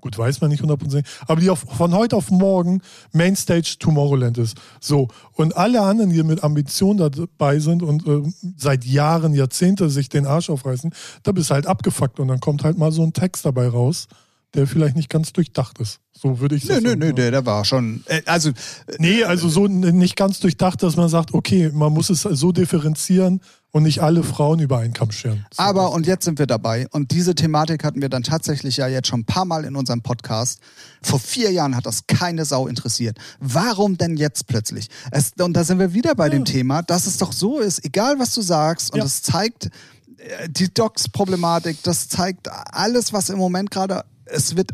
gut, 0.05 0.19
weiß 0.19 0.39
man 0.39 0.51
nicht 0.51 0.61
hundertprozentig, 0.61 1.11
aber 1.27 1.41
die 1.41 1.49
auf, 1.49 1.65
von 1.75 1.95
heute 1.95 2.15
auf 2.15 2.29
morgen 2.29 2.81
Mainstage 3.11 3.77
Tomorrowland 3.79 4.37
ist. 4.37 4.55
So. 4.79 5.07
Und 5.33 5.57
alle 5.57 5.81
anderen, 5.81 6.11
die 6.11 6.21
mit 6.21 6.43
Ambition 6.43 6.97
dabei 6.97 7.57
sind 7.57 7.81
und 7.81 8.07
äh, 8.07 8.21
seit 8.55 8.85
Jahren, 8.85 9.33
Jahrzehnte 9.33 9.89
sich 9.89 10.07
den 10.07 10.27
Arsch 10.27 10.51
aufreißen, 10.51 10.93
da 11.23 11.31
bist 11.31 11.49
du 11.49 11.55
halt 11.55 11.65
abgefuckt 11.65 12.19
und 12.19 12.27
dann 12.27 12.39
kommt 12.39 12.63
halt 12.63 12.77
mal 12.77 12.91
so 12.91 13.01
ein 13.01 13.13
Text 13.13 13.47
dabei 13.47 13.67
raus, 13.67 14.07
der 14.53 14.67
vielleicht 14.67 14.95
nicht 14.95 15.09
ganz 15.09 15.33
durchdacht 15.33 15.79
ist. 15.79 16.01
So 16.13 16.39
würde 16.39 16.55
ich 16.55 16.65
nö, 16.65 16.75
das 16.75 16.83
nö, 16.83 16.89
sagen, 16.89 16.99
nö, 16.99 17.07
ja. 17.07 17.13
der, 17.13 17.31
der 17.31 17.45
war 17.47 17.65
schon. 17.65 18.03
Äh, 18.05 18.21
also 18.27 18.51
Nee, 18.99 19.23
also 19.23 19.49
so 19.49 19.65
nicht 19.65 20.15
ganz 20.15 20.39
durchdacht, 20.39 20.83
dass 20.83 20.97
man 20.97 21.09
sagt, 21.09 21.33
okay, 21.33 21.71
man 21.73 21.91
muss 21.91 22.11
es 22.11 22.21
so 22.21 22.51
differenzieren 22.51 23.41
und 23.75 23.83
nicht 23.83 24.01
alle 24.01 24.23
Frauen 24.23 24.59
über 24.61 24.77
einen 24.77 24.93
Kamm 24.93 25.11
scheren. 25.11 25.45
So. 25.51 25.61
Aber, 25.61 25.91
und 25.91 26.07
jetzt 26.07 26.23
sind 26.23 26.39
wir 26.39 26.47
dabei. 26.47 26.87
Und 26.91 27.11
diese 27.11 27.35
Thematik 27.35 27.83
hatten 27.83 28.01
wir 28.01 28.07
dann 28.07 28.23
tatsächlich 28.23 28.77
ja 28.77 28.87
jetzt 28.87 29.09
schon 29.09 29.19
ein 29.19 29.25
paar 29.25 29.43
Mal 29.43 29.65
in 29.65 29.75
unserem 29.75 30.01
Podcast. 30.01 30.61
Vor 31.03 31.19
vier 31.19 31.51
Jahren 31.51 31.75
hat 31.75 31.85
das 31.85 32.07
keine 32.07 32.45
Sau 32.45 32.67
interessiert. 32.67 33.17
Warum 33.41 33.97
denn 33.97 34.15
jetzt 34.15 34.47
plötzlich? 34.47 34.87
Es, 35.11 35.33
und 35.41 35.51
da 35.55 35.65
sind 35.65 35.79
wir 35.79 35.91
wieder 35.91 36.15
bei 36.15 36.29
dem 36.29 36.45
Thema, 36.45 36.83
dass 36.83 37.05
es 37.05 37.17
doch 37.17 37.33
so 37.33 37.59
ist, 37.59 37.83
egal 37.83 38.17
was 38.17 38.33
du 38.33 38.41
sagst, 38.41 38.93
und 38.93 38.99
Ja. 38.99 39.05
es 39.05 39.21
zeigt 39.23 39.65
äh, 39.65 40.47
die 40.47 40.73
Docs-Problematik, 40.73 41.83
das 41.83 42.07
zeigt 42.07 42.47
alles, 42.49 43.11
was 43.11 43.29
im 43.29 43.37
Moment 43.37 43.71
gerade, 43.71 44.05
es 44.23 44.55
wird 44.55 44.71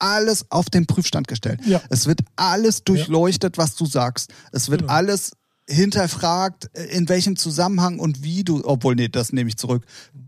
alles 0.00 0.50
auf 0.50 0.70
den 0.70 0.86
Prüfstand 0.86 1.28
gestellt. 1.28 1.60
Ja. 1.64 1.80
Es 1.88 2.08
wird 2.08 2.18
alles 2.34 2.82
durchleuchtet, 2.82 3.58
was 3.58 3.76
du 3.76 3.86
sagst. 3.86 4.32
Es 4.50 4.70
wird 4.70 4.80
Genau. 4.80 4.92
alles 4.92 5.30
hinterfragt, 5.68 6.70
äh, 6.74 6.84
in 6.96 7.08
welchem 7.08 7.36
Zusammenhang 7.36 7.98
und 7.98 8.22
wie 8.22 8.44
du, 8.44 8.62
obwohl, 8.64 8.94
nee, 8.94 9.08
das 9.08 9.32
nehme 9.32 9.48
ich 9.48 9.56
zurück. 9.56 9.84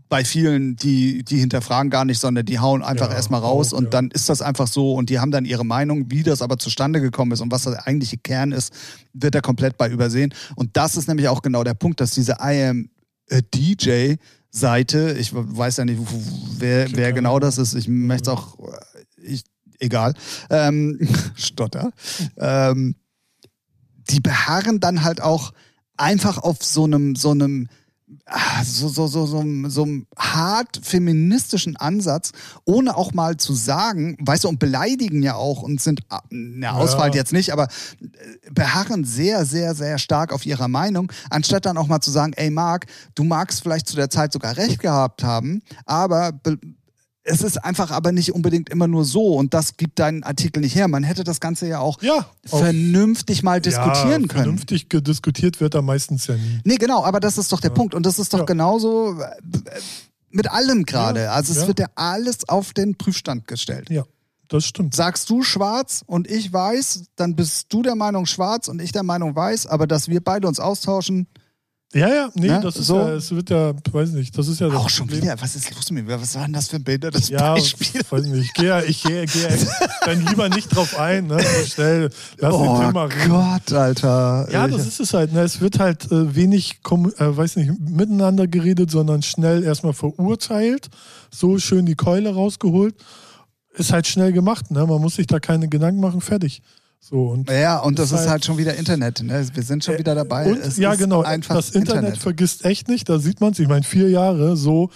Bei 0.09 0.23
vielen, 0.23 0.75
die, 0.75 1.23
die 1.23 1.37
hinterfragen 1.37 1.89
gar 1.89 2.05
nicht, 2.05 2.19
sondern 2.19 2.45
die 2.45 2.59
hauen 2.59 2.81
einfach 2.81 3.09
Ja, 3.09 3.15
erstmal 3.15 3.41
raus 3.41 3.73
auch, 3.73 3.77
und 3.77 3.85
ja. 3.85 3.89
dann 3.91 4.11
ist 4.11 4.29
das 4.29 4.41
einfach 4.41 4.67
so 4.67 4.93
und 4.93 5.09
die 5.09 5.19
haben 5.19 5.31
dann 5.31 5.45
ihre 5.45 5.65
Meinung, 5.65 6.09
wie 6.09 6.23
das 6.23 6.41
aber 6.41 6.57
zustande 6.57 7.01
gekommen 7.01 7.31
ist 7.33 7.41
und 7.41 7.51
was 7.51 7.63
der 7.63 7.85
eigentliche 7.85 8.17
Kern 8.17 8.51
ist, 8.51 8.73
wird 9.13 9.35
da 9.35 9.41
komplett 9.41 9.77
bei 9.77 9.89
übersehen. 9.89 10.33
Und 10.55 10.75
das 10.77 10.95
ist 10.95 11.07
nämlich 11.07 11.27
auch 11.27 11.41
genau 11.41 11.63
der 11.63 11.73
Punkt, 11.73 11.99
dass 11.99 12.11
diese 12.11 12.37
I 12.41 12.63
am 12.63 12.89
a 13.29 13.39
DJ 13.53 14.15
Seite, 14.49 15.15
ich 15.19 15.31
weiß 15.33 15.77
ja 15.77 15.85
nicht, 15.85 15.99
wer, 16.57 16.87
wer 16.93 17.13
genau 17.13 17.39
das 17.39 17.57
ist, 17.57 17.75
ich 17.75 17.87
möchte 17.87 18.31
es 18.31 18.37
auch, 18.37 18.57
ich, 19.21 19.43
egal, 19.79 20.13
ähm, 20.49 20.99
Stotter, 21.35 21.91
ähm, 22.37 22.95
die 24.09 24.19
beharren 24.19 24.79
dann 24.79 25.03
halt 25.03 25.21
auch 25.21 25.53
einfach 25.97 26.37
auf 26.37 26.63
so 26.63 26.85
einem, 26.85 27.15
so 27.15 27.31
einem, 27.31 27.67
ah, 28.25 28.63
so, 28.63 28.87
so, 28.87 29.07
so, 29.07 29.25
so, 29.25 29.43
so 29.67 29.83
einem 29.83 30.07
hart 30.17 30.79
feministischen 30.81 31.75
Ansatz, 31.75 32.31
ohne 32.65 32.95
auch 32.95 33.13
mal 33.13 33.37
zu 33.37 33.53
sagen, 33.53 34.15
weißt 34.21 34.45
du, 34.45 34.49
und 34.49 34.59
beleidigen 34.59 35.23
ja 35.23 35.35
auch 35.35 35.63
und 35.63 35.81
sind, 35.81 36.01
ah, 36.09 36.21
na, 36.29 36.73
Ausfall 36.73 37.13
jetzt 37.15 37.33
nicht, 37.33 37.51
aber 37.51 37.67
äh, 37.99 38.51
beharren 38.51 39.03
sehr, 39.03 39.45
sehr, 39.45 39.75
sehr 39.75 39.97
stark 39.97 40.31
auf 40.31 40.45
ihrer 40.45 40.67
Meinung, 40.67 41.11
anstatt 41.29 41.65
dann 41.65 41.77
auch 41.77 41.87
mal 41.87 42.01
zu 42.01 42.11
sagen, 42.11 42.33
ey 42.33 42.49
Marc, 42.49 42.85
du 43.15 43.23
magst 43.23 43.61
vielleicht 43.61 43.87
zu 43.87 43.95
der 43.95 44.09
Zeit 44.09 44.31
sogar 44.31 44.55
recht 44.55 44.79
gehabt 44.79 45.23
haben, 45.23 45.61
aber 45.85 46.31
be 46.31 46.57
es 47.27 47.41
ist 47.41 47.63
einfach 47.63 47.91
aber 47.91 48.11
nicht 48.11 48.33
unbedingt 48.33 48.69
immer 48.69 48.87
nur 48.87 49.03
so 49.03 49.35
und 49.35 49.53
das 49.53 49.75
gibt 49.75 49.99
deinen 49.99 50.23
Artikel 50.23 50.61
nicht 50.61 50.75
her. 50.75 50.87
Man 50.87 51.03
hätte 51.03 51.23
das 51.23 51.39
Ganze 51.39 51.67
ja 51.67 51.79
auch 51.79 52.01
ja, 52.01 52.25
vernünftig 52.45 53.43
mal 53.43 53.59
diskutieren 53.61 54.23
ja, 54.23 54.27
können. 54.27 54.57
Vernünftig 54.57 54.87
diskutiert 54.89 55.59
wird 55.59 55.73
da 55.73 55.81
meistens 55.81 56.27
ja 56.27 56.35
nie. 56.35 56.59
Nee, 56.63 56.77
genau, 56.77 57.03
aber 57.03 57.19
das 57.19 57.37
ist 57.37 57.51
doch 57.51 57.59
der 57.59 57.69
Punkt. 57.69 57.93
Und 57.93 58.05
das 58.05 58.17
ist 58.17 58.33
doch 58.33 58.39
Ja. 58.39 58.45
genauso 58.45 59.19
äh, 59.19 59.25
mit 60.29 60.49
allem 60.49 60.85
gerade. 60.85 61.23
Ja, 61.23 61.31
Also 61.31 61.51
es 61.51 61.59
ja. 61.61 61.67
wird 61.67 61.79
ja 61.79 61.87
alles 61.95 62.47
auf 62.47 62.73
den 62.73 62.95
Prüfstand 62.95 63.47
gestellt. 63.47 63.89
Ja, 63.89 64.03
das 64.47 64.65
stimmt. 64.65 64.95
Sagst 64.95 65.29
du 65.29 65.43
schwarz 65.43 66.03
und 66.07 66.29
ich 66.29 66.51
weiß, 66.53 67.03
dann 67.17 67.35
bist 67.35 67.67
du 67.73 67.81
der 67.83 67.95
Meinung 67.95 68.25
schwarz 68.25 68.69
und 68.69 68.81
ich 68.81 68.93
der 68.93 69.03
Meinung 69.03 69.35
weiß, 69.35 69.67
aber 69.67 69.85
dass 69.85 70.07
wir 70.07 70.21
beide 70.21 70.47
uns 70.47 70.59
austauschen, 70.59 71.27
Ja, 71.93 72.09
ja, 72.09 72.29
nee, 72.35 72.49
Ne? 72.49 72.59
das 72.61 72.75
ist 72.75 72.87
So. 72.87 72.97
ja, 72.97 73.13
es 73.13 73.33
wird 73.33 73.49
ja, 73.49 73.71
weiß 73.91 74.09
nicht, 74.09 74.37
das 74.37 74.49
ist 74.49 74.59
ja 74.59 74.67
das 74.67 74.75
Auch 74.75 74.89
schon 74.89 75.07
Problem. 75.07 75.23
wieder, 75.23 75.41
was 75.41 75.55
ist 75.55 75.73
los 75.73 75.89
mit 75.89 76.05
mir? 76.05 76.19
Was 76.21 76.35
war 76.35 76.43
denn 76.43 76.51
das 76.51 76.67
für 76.67 76.75
ein 76.75 76.83
behindertes 76.83 77.29
Ja, 77.29 77.53
Beispiel? 77.53 78.01
weiß 78.09 78.25
nicht. 78.25 78.43
Ich 78.43 78.53
gehe, 78.53 78.83
ich 78.85 79.03
gehe, 79.03 79.25
gehe 79.25 79.47
dann 80.05 80.25
lieber 80.25 80.49
nicht 80.49 80.67
drauf 80.67 80.99
ein, 80.99 81.27
ne? 81.27 81.37
So 81.39 81.65
schnell. 81.65 82.09
Lass 82.39 82.53
den 82.57 82.67
Oh 82.67 82.77
Thema 82.81 83.05
reden. 83.05 83.29
Gott, 83.29 83.71
Alter. 83.71 84.49
Ja, 84.51 84.67
Ich- 84.67 84.75
das 84.75 84.85
ist 84.85 84.99
es 84.99 85.13
halt. 85.13 85.31
Ne? 85.31 85.39
Es 85.43 85.61
wird 85.61 85.79
halt 85.79 86.11
äh, 86.11 86.35
wenig, 86.35 86.81
äh, 86.83 87.37
weiß 87.37 87.55
nicht, 87.55 87.71
miteinander 87.79 88.47
geredet, 88.47 88.91
sondern 88.91 89.21
schnell 89.21 89.63
erstmal 89.63 89.93
verurteilt. 89.93 90.89
So 91.31 91.57
schön 91.57 91.85
die 91.85 91.95
Keule 91.95 92.33
rausgeholt. 92.33 92.95
Ist 93.75 93.93
halt 93.93 94.07
schnell 94.07 94.33
gemacht. 94.33 94.71
Ne? 94.71 94.85
Man 94.85 94.99
muss 95.01 95.15
sich 95.15 95.27
da 95.27 95.39
keine 95.39 95.69
Gedanken 95.69 96.01
machen. 96.01 96.19
Fertig. 96.19 96.61
So 96.99 97.27
und 97.27 97.49
Ja, 97.49 97.79
und 97.79 97.99
das 97.99 98.11
Ist 98.11 98.21
ist 98.21 98.29
halt- 98.29 98.43
schon 98.45 98.57
wieder 98.57 98.75
Internet. 98.75 99.21
Ne? 99.23 99.47
Wir 99.53 99.63
sind 99.63 99.83
schon 99.83 99.97
wieder 99.97 100.13
dabei. 100.15 100.51
Und, 100.51 100.57
es 100.59 100.77
ja, 100.77 100.95
genau. 100.95 101.23
Das 101.47 101.69
Internet, 101.71 102.17
vergisst 102.17 102.65
echt 102.65 102.87
nicht. 102.89 103.07
Da 103.07 103.19
sieht 103.19 103.39
man 103.39 103.53
es. 103.53 103.59
Ich 103.59 103.67
meine, 103.67 103.83
vier 103.83 104.09
Jahre 104.09 104.57
so. 104.57 104.89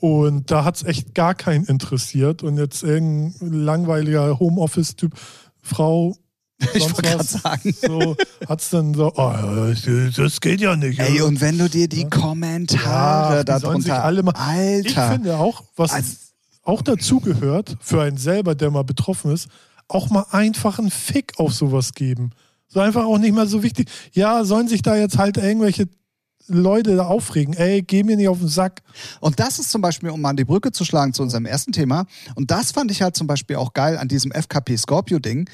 Und 0.00 0.50
da 0.50 0.64
hat 0.64 0.76
es 0.76 0.82
echt 0.84 1.14
gar 1.14 1.34
keinen 1.34 1.64
interessiert. 1.64 2.42
Und 2.42 2.58
jetzt 2.58 2.82
irgendein 2.82 3.52
langweiliger 3.64 4.38
Homeoffice-Typ, 4.38 5.12
Frau, 5.62 6.16
Ich 6.74 6.82
wollte 6.84 7.02
gerade 7.02 7.24
sagen. 7.24 7.74
so, 7.80 8.16
hat 8.48 8.60
es 8.60 8.70
dann 8.70 8.94
so, 8.94 9.12
oh, 9.16 9.32
das 10.16 10.40
geht 10.40 10.60
ja 10.60 10.76
nicht. 10.76 10.98
Ey, 11.00 11.20
und 11.22 11.40
wenn 11.40 11.58
du 11.58 11.68
dir 11.68 11.88
die 11.88 12.08
Kommentare 12.08 13.44
Ja, 13.46 13.58
sollen 13.58 13.80
sich 13.80 13.90
darunter. 13.90 14.04
alle 14.04 14.22
mal- 14.22 14.34
Alter. 14.36 14.86
Ich 14.88 14.94
finde 15.12 15.36
auch, 15.38 15.64
was 15.76 15.90
Also- 15.92 16.12
auch 16.62 16.80
dazu 16.82 17.20
gehört, 17.20 17.76
für 17.80 18.02
einen 18.02 18.16
selber, 18.18 18.54
der 18.54 18.70
mal 18.70 18.84
betroffen 18.84 19.32
ist, 19.32 19.48
auch 19.88 20.10
mal 20.10 20.26
einfach 20.30 20.78
einen 20.78 20.90
Fick 20.90 21.32
auf 21.38 21.52
sowas 21.54 21.92
geben. 21.94 22.30
So 22.68 22.80
einfach 22.80 23.04
auch 23.04 23.18
nicht 23.18 23.34
mal 23.34 23.46
so 23.46 23.62
wichtig. 23.62 23.88
Ja, 24.12 24.44
sollen 24.44 24.68
sich 24.68 24.82
da 24.82 24.96
jetzt 24.96 25.18
halt 25.18 25.36
irgendwelche 25.36 25.88
Leute 26.46 26.96
da 26.96 27.06
aufregen. 27.06 27.54
Ey, 27.54 27.80
geh 27.82 28.02
mir 28.02 28.16
nicht 28.16 28.28
auf 28.28 28.38
den 28.38 28.48
Sack. 28.48 28.82
Und 29.20 29.40
das 29.40 29.58
ist 29.58 29.70
zum 29.70 29.80
Beispiel, 29.80 30.10
um 30.10 30.22
an 30.26 30.36
die 30.36 30.44
Brücke 30.44 30.72
zu 30.72 30.84
schlagen 30.84 31.14
zu 31.14 31.22
unserem 31.22 31.46
ersten 31.46 31.72
Thema. 31.72 32.04
Und 32.34 32.50
das 32.50 32.72
fand 32.72 32.90
ich 32.90 33.00
halt 33.00 33.16
zum 33.16 33.26
Beispiel 33.26 33.56
auch 33.56 33.72
geil 33.72 33.96
an 33.96 34.08
diesem 34.08 34.30
FKP 34.30 34.76
Scorpio-Ding. 34.76 35.48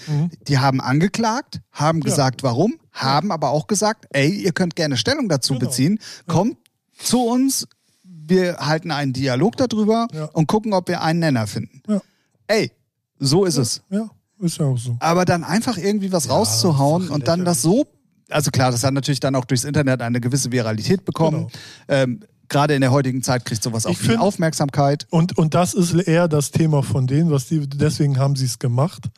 Die 0.49 0.59
haben 0.59 0.81
angeklagt, 0.81 1.61
haben 1.71 2.01
gesagt, 2.01 2.43
warum, 2.43 2.75
haben 2.93 3.31
aber 3.31 3.51
auch 3.51 3.67
gesagt, 3.69 4.07
ey, 4.11 4.31
ihr 4.31 4.53
könnt 4.53 4.75
gerne 4.75 4.97
Stellung 4.97 5.29
dazu 5.29 5.55
Genau. 5.55 5.67
beziehen. 5.67 6.01
Kommt 6.27 6.57
zu 6.99 7.21
uns, 7.23 7.69
wir 8.03 8.57
halten 8.59 8.91
einen 8.91 9.13
Dialog 9.13 9.57
darüber 9.59 10.09
Ja. 10.13 10.25
und 10.33 10.49
gucken, 10.49 10.73
ob 10.73 10.89
wir 10.89 11.03
einen 11.03 11.21
Nenner 11.21 11.47
finden. 11.47 11.83
Ja. 11.87 12.01
Ey, 12.49 12.73
so 13.21 13.45
ist 13.45 13.59
es. 13.59 13.83
Ja, 13.91 14.11
ist 14.41 14.59
ja 14.59 14.67
auch 14.67 14.79
so. 14.79 14.97
Aber 15.01 15.25
dann 15.25 15.45
einfach 15.45 15.77
irgendwie 15.79 16.13
was 16.13 16.29
rauszuhauen 16.31 17.03
ist 17.03 17.09
doch 17.11 17.15
und 17.15 17.29
dann 17.29 17.45
das 17.45 17.63
so. 17.63 17.87
Also 18.29 18.51
klar, 18.51 18.71
das 18.71 18.85
hat 18.85 18.95
natürlich 18.95 19.21
dann 19.21 19.35
auch 19.35 19.45
durchs 19.45 19.65
Internet 19.65 20.03
eine 20.03 20.21
gewisse 20.21 20.53
Viralität 20.53 21.05
bekommen. 21.05 21.49
Genau. 21.49 21.51
Ähm, 21.89 22.21
Gerade 22.49 22.75
in 22.75 22.81
der 22.81 22.91
heutigen 22.91 23.23
Zeit 23.23 23.45
kriegt 23.45 23.63
sowas 23.63 23.87
auch 23.87 23.91
Ich 23.93 23.99
viel 23.99 24.11
find- 24.11 24.21
Aufmerksamkeit. 24.21 25.07
Und, 25.11 25.39
und 25.39 25.55
das 25.55 25.73
ist 25.75 25.95
eher 25.95 26.27
das 26.29 26.51
Thema 26.51 26.83
von 26.83 27.07
denen, 27.07 27.31
was 27.31 27.47
die, 27.47 27.61
deswegen 27.69 28.19
haben 28.19 28.35
sie 28.37 28.47
es 28.47 28.59
gemacht. 28.59 29.09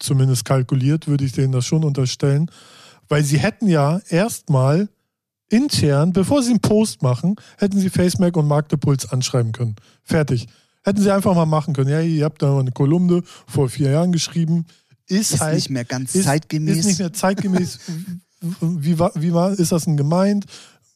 Zumindest 0.00 0.44
kalkuliert, 0.44 1.06
würde 1.08 1.24
ich 1.24 1.32
denen 1.32 1.52
das 1.52 1.66
schon 1.66 1.84
unterstellen. 1.84 2.50
Weil 3.08 3.24
sie 3.24 3.38
hätten 3.38 3.68
ja 3.68 4.00
erstmal 4.08 4.88
intern, 5.48 6.12
bevor 6.12 6.42
sie 6.42 6.50
einen 6.50 6.60
Post 6.60 7.02
machen, 7.02 7.36
hätten 7.58 7.78
sie 7.78 7.90
FaceMac 7.90 8.36
und 8.36 8.46
Marktepuls 8.46 9.10
anschreiben 9.10 9.52
können. 9.52 9.76
Fertig. 10.02 10.46
Hätten 10.88 11.02
sie 11.02 11.12
einfach 11.12 11.34
mal 11.34 11.44
machen 11.44 11.74
können. 11.74 11.90
Ja, 11.90 12.00
ihr 12.00 12.24
habt 12.24 12.40
da 12.40 12.50
mal 12.50 12.60
eine 12.60 12.72
Kolumne 12.72 13.22
vor 13.46 13.68
vier 13.68 13.90
Jahren 13.90 14.10
geschrieben. 14.10 14.64
Ist, 15.06 15.34
Ist 15.34 15.40
halt 15.40 15.56
nicht 15.56 15.68
mehr 15.68 15.84
ganz 15.84 16.14
ist, 16.14 16.24
zeitgemäß. 16.24 16.78
Ist 16.78 16.86
nicht 16.86 16.98
mehr 16.98 17.12
zeitgemäß. 17.12 17.78
wie, 18.62 18.98
war, 18.98 19.12
wie 19.14 19.34
war, 19.34 19.52
ist 19.52 19.70
das 19.70 19.84
denn 19.84 19.98
gemeint? 19.98 20.46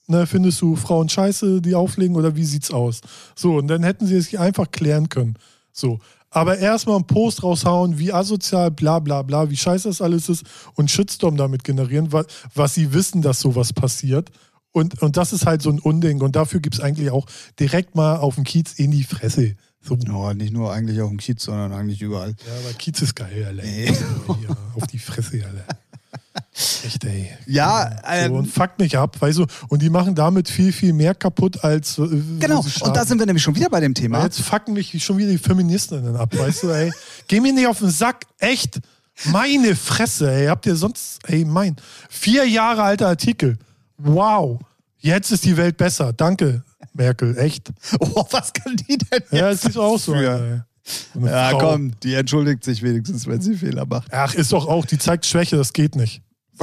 Ne, 0.06 0.26
findest 0.26 0.62
du 0.62 0.76
Frauen 0.76 1.10
scheiße, 1.10 1.60
die 1.60 1.74
auflegen 1.74 2.16
oder 2.16 2.34
wie 2.36 2.44
sieht's 2.46 2.70
aus? 2.70 3.02
So, 3.36 3.56
und 3.56 3.68
dann 3.68 3.82
hätten 3.82 4.06
sie 4.06 4.16
es 4.16 4.34
einfach 4.34 4.70
klären 4.70 5.10
können. 5.10 5.36
So. 5.72 5.98
Aber 6.30 6.56
erstmal 6.56 6.96
einen 6.96 7.06
Post 7.06 7.42
raushauen, 7.42 7.98
wie 7.98 8.14
asozial, 8.14 8.70
bla 8.70 8.98
bla 8.98 9.20
bla, 9.20 9.50
wie 9.50 9.58
scheiße 9.58 9.88
das 9.88 10.00
alles 10.00 10.30
ist 10.30 10.44
und 10.74 10.90
Shitstorm 10.90 11.36
damit 11.36 11.64
generieren, 11.64 12.12
was, 12.12 12.24
was 12.54 12.72
sie 12.72 12.94
wissen, 12.94 13.20
dass 13.20 13.40
sowas 13.40 13.74
passiert. 13.74 14.30
Und, 14.72 15.02
und 15.02 15.18
das 15.18 15.34
ist 15.34 15.44
halt 15.44 15.60
so 15.60 15.68
ein 15.68 15.80
Unding. 15.80 16.22
Und 16.22 16.34
dafür 16.34 16.60
gibt's 16.60 16.80
eigentlich 16.80 17.10
auch 17.10 17.26
direkt 17.60 17.94
mal 17.94 18.16
auf 18.16 18.36
dem 18.36 18.44
Kiez 18.44 18.72
in 18.72 18.90
die 18.90 19.04
Fresse. 19.04 19.54
So. 19.82 19.96
No, 20.06 20.32
nicht 20.32 20.52
nur 20.52 20.72
eigentlich 20.72 21.00
auch 21.00 21.10
im 21.10 21.16
Kiez, 21.16 21.42
sondern 21.42 21.72
eigentlich 21.72 22.00
überall. 22.00 22.30
Ja, 22.30 22.52
aber 22.64 22.72
Kiez 22.74 23.02
ist 23.02 23.16
geil, 23.16 23.44
Alter. 23.46 23.62
Nee. 23.62 23.86
Ja, 23.86 24.56
auf 24.74 24.86
die 24.86 24.98
Fresse, 24.98 25.44
Alter. 25.44 25.66
Echt, 26.84 27.04
ey. 27.04 27.30
Ja, 27.46 27.90
So, 27.90 28.12
ähm, 28.12 28.32
und 28.32 28.46
fuckt 28.46 28.78
mich 28.78 28.96
ab, 28.96 29.20
weißt 29.20 29.38
du, 29.38 29.46
und 29.68 29.82
die 29.82 29.90
machen 29.90 30.14
damit 30.14 30.48
viel, 30.48 30.72
viel 30.72 30.92
mehr 30.92 31.14
kaputt 31.14 31.64
als. 31.64 31.98
äh, 31.98 32.06
genau. 32.38 32.58
wo 32.64 32.68
sie 32.68 32.82
Und 32.82 32.94
da 32.94 33.04
sind 33.04 33.18
wir 33.18 33.26
nämlich 33.26 33.42
schon 33.42 33.54
wieder 33.56 33.70
bei 33.70 33.80
dem 33.80 33.94
Thema. 33.94 34.22
Jetzt 34.22 34.40
fucken 34.40 34.74
mich 34.74 35.02
schon 35.02 35.18
wieder 35.18 35.30
die 35.30 35.38
Feministinnen 35.38 36.14
ab, 36.16 36.36
weißt 36.36 36.64
du, 36.64 36.70
ey. 36.70 36.92
Geh 37.26 37.40
mir 37.40 37.52
nicht 37.52 37.66
auf 37.66 37.78
den 37.78 37.90
Sack, 37.90 38.26
echt. 38.38 38.80
Meine 39.26 39.74
Fresse, 39.76 40.30
ey. 40.30 40.46
Habt 40.46 40.66
ihr 40.66 40.76
sonst, 40.76 41.20
ey, 41.28 41.44
mein. 41.44 41.76
Vier 42.08 42.46
Jahre 42.48 42.82
alter 42.82 43.08
Artikel. 43.08 43.58
Wow. 43.98 44.60
Jetzt 44.98 45.32
ist 45.32 45.44
die 45.44 45.56
Welt 45.56 45.76
besser. 45.76 46.12
Danke, 46.12 46.62
Merkel, 46.94 47.36
echt. 47.38 47.70
Oh, 48.00 48.24
was 48.30 48.52
kann 48.52 48.76
die 48.76 48.98
denn 48.98 49.08
jetzt? 49.20 49.32
Ja, 49.32 49.50
es 49.50 49.64
ist 49.64 49.76
auch 49.76 49.98
so. 49.98 50.12
So 50.12 50.18
eine 50.18 50.64
Ja, 51.30 51.50
Frau. 51.50 51.58
komm, 51.58 51.92
die 52.00 52.14
entschuldigt 52.14 52.64
sich 52.64 52.82
wenigstens, 52.82 53.26
wenn 53.26 53.40
sie 53.40 53.56
Fehler 53.56 53.86
macht. 53.86 54.08
Ach, 54.12 54.34
ist 54.34 54.52
doch 54.52 54.66
auch, 54.66 54.84
die 54.84 54.98
zeigt 54.98 55.26
Schwäche, 55.26 55.56
das 55.56 55.72
geht 55.72 55.94
nicht. 55.94 56.22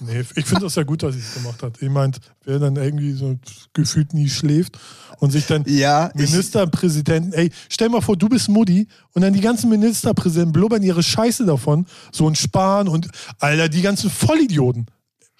nee, 0.00 0.20
ich 0.34 0.46
finde 0.46 0.62
das 0.64 0.74
ja 0.74 0.82
gut, 0.82 1.02
dass 1.02 1.14
sie 1.14 1.20
es 1.20 1.34
gemacht 1.34 1.62
hat. 1.62 1.80
Ich 1.80 1.88
meint, 1.88 2.18
wer 2.44 2.58
dann 2.58 2.76
irgendwie 2.76 3.12
so 3.12 3.38
gefühlt 3.72 4.12
nie 4.14 4.28
schläft 4.28 4.78
und 5.18 5.30
sich 5.30 5.46
dann 5.46 5.64
Ja, 5.66 6.10
Ministerpräsidenten, 6.14 7.32
ey, 7.32 7.50
stell 7.68 7.88
mal 7.88 8.00
vor, 8.00 8.16
du 8.16 8.28
bist 8.28 8.48
Mutti 8.48 8.88
und 9.12 9.22
dann 9.22 9.32
die 9.32 9.40
ganzen 9.40 9.70
Ministerpräsidenten 9.70 10.52
blubbern 10.52 10.82
ihre 10.82 11.02
Scheiße 11.02 11.44
davon, 11.46 11.86
so 12.12 12.26
ein 12.28 12.34
Spahn 12.34 12.88
und, 12.88 13.08
Alter, 13.38 13.68
die 13.68 13.82
ganzen 13.82 14.10
Vollidioten. 14.10 14.86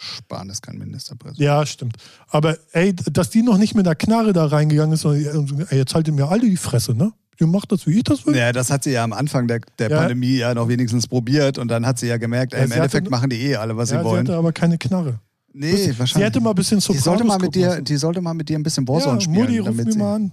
Spahn 0.03 0.49
ist 0.49 0.63
kein 0.63 0.79
Ministerpräsident. 0.79 1.45
Ja, 1.45 1.67
stimmt. 1.67 1.97
Aber 2.29 2.57
ey, 2.73 2.95
dass 2.95 3.29
die 3.29 3.43
noch 3.43 3.59
nicht 3.59 3.75
mit 3.75 3.87
einer 3.87 3.95
Knarre 3.95 4.33
da 4.33 4.47
reingegangen 4.47 4.95
ist, 4.95 5.03
sondern, 5.03 5.67
ey, 5.69 5.77
jetzt 5.79 5.95
haltet 5.95 6.15
mir 6.15 6.29
alle 6.29 6.41
die 6.49 6.57
Fresse, 6.57 6.95
ne? 6.95 7.13
Ihr 7.39 7.47
macht 7.47 7.71
das, 7.73 7.87
wie 7.87 7.99
ich 7.99 8.05
das 8.05 8.25
will. 8.27 8.35
Ja, 8.37 8.53
das 8.53 8.71
hat 8.71 8.85
sie 8.85 8.93
ja 8.93 9.05
am 9.05 9.13
Anfang 9.13 9.47
der, 9.47 9.61
der 9.79 9.91
Ja. 9.91 9.99
Pandemie 9.99 10.37
ja 10.37 10.55
noch 10.55 10.69
wenigstens 10.69 11.07
probiert 11.07 11.59
und 11.59 11.69
dann 11.69 11.85
hat 11.87 11.99
sie 11.99 12.07
ja 12.07 12.17
gemerkt, 12.17 12.53
ey, 12.55 12.61
Ja, 12.61 12.65
im 12.65 12.71
sie 12.71 12.77
Endeffekt 12.77 13.05
hatte- 13.07 13.11
machen 13.11 13.31
die 13.31 13.41
eh 13.43 13.57
alle, 13.57 13.77
was 13.77 13.91
ja, 13.91 13.99
sie 13.99 14.03
sie 14.05 14.11
wollen. 14.11 14.27
hatte 14.27 14.37
aber 14.37 14.53
keine 14.53 14.79
Knarre. 14.79 15.21
nee, 15.53 15.75
Sie 15.77 15.99
wahrscheinlich. 15.99 16.27
hätte 16.29 16.41
mal 16.41 16.51
ein 16.51 16.55
bisschen 16.57 16.79
die 16.79 16.83
Sopranos 16.85 17.05
sollte 17.05 17.25
mal 17.25 17.39
mit 17.39 17.55
dir, 17.55 17.69
müssen. 17.69 17.85
die 17.85 17.97
sollte 17.97 18.21
mal 18.23 18.35
mit 18.35 18.49
dir 18.49 18.59
ein 18.59 18.63
bisschen 18.63 18.87
Warzone 18.89 19.15
ja, 19.17 19.21
spielen. 19.21 19.37
Mutti, 19.41 19.59
ruf 19.59 19.67
damit 19.69 19.93
sie- 19.93 19.99
mal 19.99 20.15
an. 20.17 20.33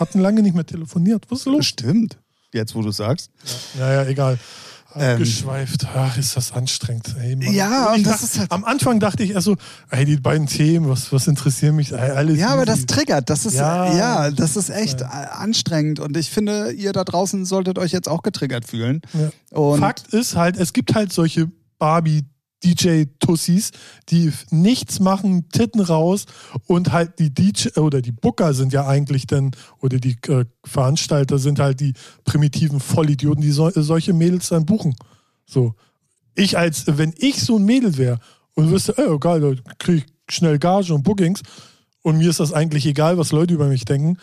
Hatten 0.00 0.20
lange 0.20 0.42
nicht 0.42 0.54
mehr 0.54 0.66
telefoniert. 0.66 1.24
Was 1.28 1.40
ist 1.40 1.46
los? 1.46 1.66
Stimmt. 1.66 2.18
Jetzt, 2.54 2.74
wo 2.74 2.82
du 2.82 2.90
sagst. 2.92 3.30
Naja, 3.78 4.04
egal. 4.06 4.38
Ähm. 4.94 5.12
Abgeschweift. 5.12 5.86
Ach, 5.94 6.16
ist 6.16 6.36
das 6.36 6.52
anstrengend. 6.52 7.14
Ey. 7.20 7.36
Ja, 7.54 7.92
und 7.92 8.04
das 8.06 8.12
dachte, 8.14 8.24
ist 8.24 8.38
halt- 8.38 8.52
Am 8.52 8.64
Anfang 8.64 9.00
dachte 9.00 9.22
ich 9.22 9.32
erst 9.32 9.44
so, 9.44 9.56
ey, 9.90 10.04
die 10.06 10.16
beiden 10.16 10.46
Themen, 10.46 10.88
was, 10.88 11.12
was 11.12 11.26
interessieren 11.26 11.76
mich? 11.76 11.92
Ey, 11.92 12.10
alles 12.12 12.38
Ja, 12.38 12.48
aber 12.48 12.64
das 12.64 12.86
triggert. 12.86 13.28
Das 13.28 13.44
ist 13.44 13.54
ja, 13.54 13.92
Ja. 13.94 14.30
das 14.30 14.56
ist 14.56 14.70
echt 14.70 15.02
äh, 15.02 15.04
anstrengend. 15.04 16.00
Und 16.00 16.16
ich 16.16 16.30
finde, 16.30 16.72
ihr 16.72 16.92
da 16.92 17.04
draußen 17.04 17.44
solltet 17.44 17.78
euch 17.78 17.92
jetzt 17.92 18.08
auch 18.08 18.22
getriggert 18.22 18.64
fühlen. 18.64 19.02
Ja. 19.12 19.76
Fakt 19.76 20.08
ist 20.14 20.36
halt, 20.36 20.56
es 20.56 20.72
gibt 20.72 20.94
halt 20.94 21.12
solche 21.12 21.50
Barbie 21.78 22.24
DJ-Tussis, 22.64 23.70
die 24.08 24.32
nichts 24.50 25.00
machen, 25.00 25.48
Titten 25.50 25.80
raus 25.80 26.26
und 26.66 26.92
halt 26.92 27.18
die 27.18 27.32
DJ 27.32 27.78
oder 27.78 28.02
die 28.02 28.12
Booker 28.12 28.54
sind 28.54 28.72
ja 28.72 28.86
eigentlich 28.86 29.26
dann, 29.26 29.52
oder 29.80 29.98
die 29.98 30.16
äh, 30.28 30.44
Veranstalter 30.64 31.38
sind 31.38 31.58
halt 31.60 31.80
die 31.80 31.94
primitiven 32.24 32.80
Vollidioten, 32.80 33.42
die 33.42 33.52
so, 33.52 33.70
solche 33.70 34.12
Mädels 34.12 34.48
dann 34.48 34.66
buchen. 34.66 34.96
So. 35.46 35.74
Ich 36.34 36.58
als, 36.58 36.84
wenn 36.86 37.14
ich 37.18 37.42
so 37.42 37.58
ein 37.58 37.64
Mädel 37.64 37.96
wäre 37.96 38.18
und 38.54 38.70
wüsste, 38.70 38.96
ey, 38.98 39.18
geil, 39.18 39.40
da 39.40 39.74
krieg 39.78 40.06
ich 40.06 40.34
schnell 40.34 40.58
Gage 40.58 40.92
und 40.92 41.02
Bookings 41.02 41.42
und 42.02 42.18
mir 42.18 42.30
ist 42.30 42.40
das 42.40 42.52
eigentlich 42.52 42.86
egal, 42.86 43.18
was 43.18 43.32
Leute 43.32 43.54
über 43.54 43.68
mich 43.68 43.84
denken, 43.84 44.18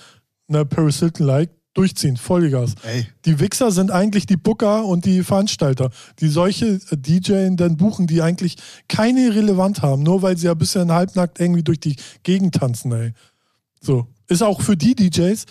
na, 0.47 0.63
Paris 0.63 0.99
Hilton-like, 0.99 1.49
durchziehen, 1.75 2.17
Vollgas. 2.17 2.73
ey, 2.83 3.05
Die 3.25 3.39
Wichser 3.39 3.69
sind 3.71 3.91
eigentlich 3.91 4.25
die 4.25 4.37
Booker 4.37 4.83
und 4.85 5.05
die 5.05 5.21
Veranstalter, 5.21 5.91
die 6.19 6.29
solche 6.29 6.79
äh, 6.89 6.97
DJ 6.97 7.49
dann 7.55 7.77
buchen, 7.77 8.07
die 8.07 8.23
eigentlich 8.23 8.55
keine 8.87 9.35
Relevanz 9.35 9.81
haben, 9.83 10.01
nur 10.01 10.23
weil 10.23 10.35
sie 10.37 10.47
ja 10.47 10.55
bisher 10.55 10.87
halbnackt 10.87 11.39
irgendwie 11.39 11.61
durch 11.63 11.79
die 11.79 11.95
Gegend 12.23 12.55
tanzen, 12.55 12.91
ey. 12.93 13.13
So. 13.81 14.07
Ist 14.27 14.41
auch 14.41 14.61
für 14.61 14.75
die 14.75 14.95
DJs, 14.95 15.45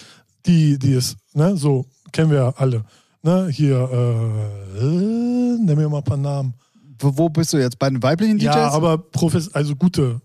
die, 0.47 0.79
die 0.81 0.95
es, 0.95 1.17
ne, 1.33 1.57
so, 1.57 1.87
kennen 2.11 2.31
wir 2.31 2.39
ja 2.39 2.55
alle. 2.57 2.85
Ne, 3.23 3.49
hier, 3.49 3.77
äh, 4.81 4.85
nenn 4.85 5.77
mir 5.77 5.89
mal 5.89 5.99
ein 5.99 6.05
paar 6.05 6.17
Namen. 6.17 6.55
wo, 6.99 7.17
wo 7.17 7.29
bist 7.29 7.53
du 7.53 7.59
jetzt? 7.59 7.79
Bei 7.79 7.89
den 7.89 8.03
weiblichen 8.03 8.39
DJs? 8.39 8.47
Ja, 8.47 8.71
aber 8.71 8.99
profes 8.99 9.55
also 9.55 9.77
gute, 9.77 10.21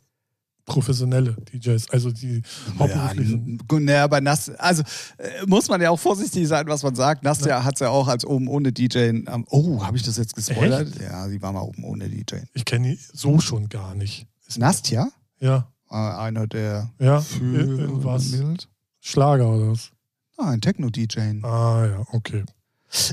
professionelle 0.70 1.36
DJs, 1.52 1.90
also 1.90 2.12
die 2.12 2.38
Ja, 2.42 2.80
hauptberuflich 2.80 3.28
sind. 3.28 3.48
n- 3.48 3.58
gut, 3.68 3.82
naja, 3.82 4.08
bei 4.08 4.22
Nas, 4.22 4.50
also 4.52 4.84
äh, 5.18 5.46
muss 5.46 5.68
man 5.68 5.82
ja 5.82 5.90
auch 5.90 6.00
vorsichtig 6.00 6.48
sein, 6.48 6.66
was 6.68 6.84
man 6.84 6.96
sagt. 6.96 7.24
Nastja 7.24 7.64
hat 7.66 7.74
es 7.74 7.80
ja 7.82 7.90
auch 7.90 8.08
als 8.08 8.24
oben 8.26 8.48
ohne 8.48 8.72
DJ. 8.72 8.98
Ähm, 9.10 9.46
oh, 9.50 9.84
habe 9.84 9.98
ich 9.98 10.04
das 10.04 10.16
jetzt 10.18 10.36
gespoilert? 10.36 10.98
Ja, 11.02 11.28
sie 11.28 11.42
war 11.42 11.52
mal 11.52 11.62
oben 11.62 11.84
ohne 11.84 12.08
DJ. 12.08 12.38
Ich 12.54 12.64
kenne 12.64 12.92
die 12.92 13.00
so 13.14 13.40
schon 13.40 13.68
gar 13.68 13.94
nicht. 13.96 14.26
Nastja? 14.58 15.10
Ja. 15.42 15.68
Äh, 15.92 15.96
einer 15.96 16.48
der 16.48 16.90
Ja. 17.00 17.20
für 17.20 17.44
Irgendwas. 17.44 18.30
Mädels? 18.32 18.68
Schlager 19.02 19.50
oder 19.50 19.72
was? 19.72 19.92
Ah, 20.38 20.52
ein 20.52 20.62
Techno-DJ. 20.62 21.44
Ah, 21.44 21.86
ja, 21.86 22.04
okay. 22.12 22.44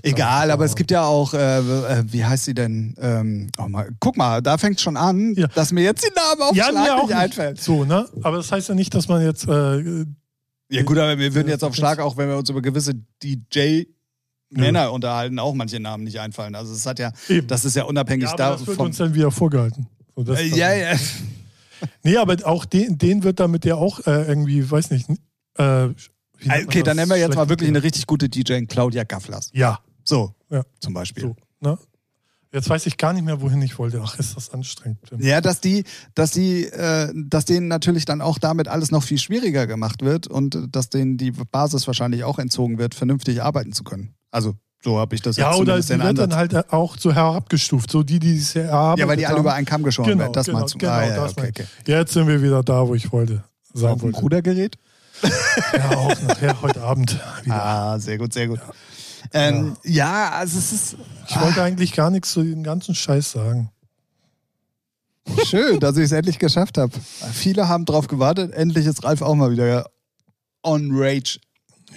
Egal, 0.03 0.49
Ja, 0.49 0.55
aber 0.55 0.65
ja. 0.65 0.71
es 0.71 0.75
gibt 0.77 0.91
ja 0.91 1.05
auch, 1.05 1.35
äh, 1.35 1.59
äh, 1.59 2.05
wie 2.07 2.25
heißt 2.25 2.45
sie 2.47 2.55
denn? 2.55 2.95
Ähm, 2.99 3.51
oh 3.59 3.69
mal, 3.69 3.89
guck 4.01 4.17
mal, 4.17 4.41
da 4.41 4.57
fängt 4.59 4.81
schon 4.81 4.97
an, 4.97 5.35
Ja. 5.35 5.47
dass 5.49 5.73
mir 5.73 5.83
jetzt 5.85 6.03
die 6.05 6.13
Namen 6.15 6.43
auf 6.43 6.57
Ja, 6.57 6.69
Schlag 6.71 7.03
nicht 7.03 7.15
einfällt. 7.15 7.61
So, 7.61 7.85
ne? 7.85 8.09
Aber 8.23 8.39
das 8.39 8.51
heißt 8.51 8.69
ja 8.69 8.75
nicht, 8.75 8.95
dass 8.95 9.09
man 9.09 9.23
jetzt. 9.23 9.47
Äh, 9.47 10.05
Ja 10.71 10.83
gut, 10.83 10.99
aber 10.99 11.19
wir 11.19 11.35
würden 11.35 11.49
Ja, 11.49 11.55
jetzt 11.55 11.63
auf 11.65 11.75
Schlag, 11.75 11.99
auch 12.01 12.17
wenn 12.17 12.29
wir 12.29 12.37
uns 12.39 12.49
über 12.51 12.63
gewisse 12.63 12.95
DJ-Männer 13.23 14.93
unterhalten, 14.93 15.39
auch 15.39 15.55
manche 15.55 15.79
Namen 15.81 16.05
nicht 16.05 16.19
einfallen. 16.21 16.55
Also 16.55 16.73
es 16.73 16.87
hat 16.87 16.99
ja, 16.99 17.13
eben. 17.29 17.47
das 17.47 17.65
ist 17.65 17.77
ja 17.77 17.85
unabhängig 17.85 18.25
ja, 18.25 18.33
aber 18.33 18.39
das 18.57 18.61
wird 18.61 18.71
davon. 18.71 18.87
uns 18.87 18.97
dann 18.97 19.15
wieder 19.15 19.31
vorgehalten. 19.31 19.87
So, 20.17 20.25
das 20.25 20.41
Äh, 20.41 20.47
ja, 20.49 20.73
ja. 20.75 20.93
Nee, 22.03 22.17
aber 22.17 22.35
auch 22.45 22.65
den, 22.65 22.97
den 22.97 23.23
wird 23.23 23.39
damit 23.39 23.67
ja 23.67 23.75
auch 23.75 24.01
äh, 24.07 24.23
irgendwie, 24.27 24.69
weiß 24.71 24.91
nicht. 24.91 25.11
Äh, 25.59 25.89
Okay, 26.45 26.83
dann 26.83 26.97
nennen 26.97 27.11
wir 27.11 27.17
jetzt 27.17 27.35
mal 27.35 27.49
wirklich 27.49 27.69
eine 27.69 27.83
richtig 27.83 28.07
gute 28.07 28.29
DJ, 28.29 28.65
Claudia 28.67 29.05
Gafflers. 29.05 29.51
Ja, 29.53 29.81
So, 30.05 30.35
Ja. 30.51 30.63
zum 30.81 30.95
Beispiel. 30.95 31.23
so. 31.25 31.37
Ne? 31.61 31.79
Jetzt 32.53 32.71
weiß 32.71 32.87
ich 32.87 32.97
gar 32.97 33.13
nicht 33.13 33.25
mehr, 33.25 33.41
wohin 33.43 33.61
ich 33.63 33.79
wollte. 33.79 34.01
Ach, 34.03 34.19
ist 34.19 34.37
das 34.37 34.51
anstrengend. 34.51 34.99
Ja, 35.19 35.41
dass 35.41 35.61
die, 35.61 35.85
dass 36.15 36.31
die, 36.31 36.65
äh, 36.65 37.13
dass 37.15 37.45
denen 37.45 37.69
natürlich 37.69 38.05
dann 38.05 38.21
auch 38.23 38.39
damit 38.39 38.69
alles 38.69 38.91
noch 38.91 39.03
viel 39.03 39.19
schwieriger 39.19 39.67
gemacht 39.67 40.03
wird 40.03 40.27
und 40.27 40.55
äh, 40.55 40.69
dass 40.71 40.89
denen 40.89 41.19
die 41.19 41.33
Basis 41.33 41.87
wahrscheinlich 41.87 42.25
auch 42.25 42.39
entzogen 42.39 42.79
wird, 42.79 42.95
vernünftig 42.95 43.43
arbeiten 43.43 43.73
zu 43.73 43.83
können. 43.85 44.15
Also 44.31 44.55
so 44.83 44.99
habe 44.99 45.15
ich 45.17 45.23
das 45.23 45.37
Ja, 45.37 45.51
jetzt 45.51 45.61
oder 45.61 45.83
zumindest 45.83 45.89
die 45.89 45.93
den 45.95 46.01
wird 46.03 46.09
Ansatz. 46.11 46.29
dann 46.31 46.39
halt 46.39 46.73
auch 46.73 46.97
so 46.97 47.13
herabgestuft. 47.13 47.91
So 47.91 48.03
die, 48.05 48.21
die 48.21 48.37
es 48.37 48.55
erarbeitet 48.55 49.01
Ja, 49.01 49.09
weil 49.09 49.17
die 49.17 49.27
alle 49.27 49.35
haben. 49.37 49.43
über 49.43 49.55
einen 49.55 49.67
Kamm 49.67 49.83
geschoren 49.83 50.09
Genau, 50.11 50.21
werden. 50.21 50.33
Das 50.33 50.47
genau, 50.47 50.59
meinst 50.61 50.75
du? 50.75 50.79
genau, 50.79 50.93
ah, 50.93 51.05
ja, 51.05 51.25
okay, 51.25 51.49
okay. 51.51 51.65
Jetzt 51.87 52.13
sind 52.13 52.29
wir 52.29 52.41
wieder 52.41 52.63
da, 52.63 52.87
wo 52.87 52.95
ich 52.95 53.11
wollte. 53.13 53.43
Sein 53.75 53.91
Auf 53.93 54.01
dem. 54.01 54.15
Rudergerät? 54.15 54.79
Ja, 55.73 55.91
auch 55.91 56.23
nachher 56.23 56.63
heute 56.63 56.83
Abend 56.83 57.19
wieder. 57.43 57.65
Ah, 57.65 57.99
sehr 57.99 58.19
gut, 58.19 58.33
sehr 58.33 58.49
gut. 58.49 58.61
Ähm, 59.33 59.77
ja. 59.83 60.31
also 60.31 60.59
es 60.59 60.73
ist 60.73 60.97
Ich 61.29 61.41
wollte 61.41 61.63
eigentlich 61.63 61.93
gar 61.93 62.11
nichts 62.11 62.33
zu 62.33 62.43
dem 62.43 62.63
ganzen 62.63 62.95
Scheiß 62.95 63.33
sagen. 63.33 63.71
schön, 65.45 65.81
dass 65.81 65.97
ich 65.97 66.05
es 66.05 66.13
endlich 66.13 66.39
geschafft 66.39 66.79
habe. 66.79 66.93
Viele 67.33 67.69
haben 67.69 67.85
drauf 67.85 68.07
gewartet. 68.07 68.53
Endlich 68.53 68.87
ist 68.87 69.03
Ralf 69.05 69.23
auch 69.23 69.35
mal 69.35 69.51
wieder 69.51 69.87
on 70.63 70.91
Rage. 70.93 71.41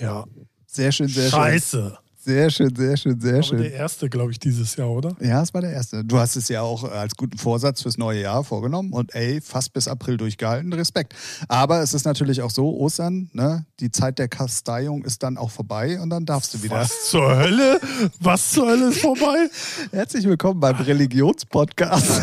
Ja. 0.02 0.26
Sehr 0.66 0.92
schön, 0.92 1.08
sehr 1.08 1.30
schön. 1.30 1.40
Scheiße. 1.40 1.98
Sehr 2.22 2.50
schön, 2.50 2.76
sehr 2.76 2.98
schön, 2.98 3.18
sehr 3.22 3.36
Aber 3.36 3.44
schön. 3.44 3.58
der 3.60 3.72
erste, 3.72 4.10
glaube 4.10 4.32
ich, 4.32 4.40
dieses 4.40 4.76
Jahr, 4.76 4.90
oder? 4.90 5.16
Ja, 5.22 5.42
es 5.42 5.54
war 5.54 5.62
der 5.62 5.72
erste. 5.72 6.04
Du 6.04 6.20
hast 6.20 6.36
es 6.36 6.50
ja 6.50 6.62
auch 6.62 6.84
als 6.84 7.16
guten 7.16 7.38
Vorsatz 7.38 7.82
fürs 7.82 7.98
neue 7.98 8.22
Jahr 8.22 8.44
vorgenommen 8.44 8.92
und 8.92 9.16
ey, 9.16 9.40
fast 9.40 9.72
bis 9.72 9.88
April 9.88 10.18
durchgehalten. 10.18 10.74
Respekt. 10.74 11.16
Aber 11.48 11.82
es 11.82 11.94
ist 11.94 12.04
natürlich 12.04 12.42
auch 12.42 12.52
so, 12.52 12.76
Ostern, 12.78 13.30
ne, 13.32 13.66
die 13.80 13.90
Zeit 13.90 14.20
der 14.20 14.28
Kasteiung 14.28 15.06
ist 15.06 15.24
dann 15.24 15.38
auch 15.38 15.50
vorbei 15.50 15.98
und 16.02 16.10
dann 16.10 16.26
darfst 16.26 16.54
du 16.54 16.62
wieder. 16.62 16.76
Was 16.76 17.10
zur 17.10 17.38
Hölle? 17.38 17.80
Was 18.20 18.52
zur 18.52 18.68
Hölle 18.68 18.90
ist 18.90 19.00
vorbei? 19.00 19.50
Herzlich 19.94 20.26
willkommen 20.26 20.60
beim 20.60 20.76
Religionspodcast. 20.76 22.22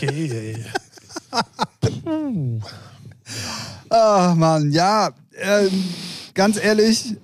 Okay. 0.00 0.64
Ach 3.90 4.34
man, 4.34 4.70
ja, 4.70 5.10
ähm, 5.34 5.84
ganz 6.32 6.56
ehrlich, 6.56 7.16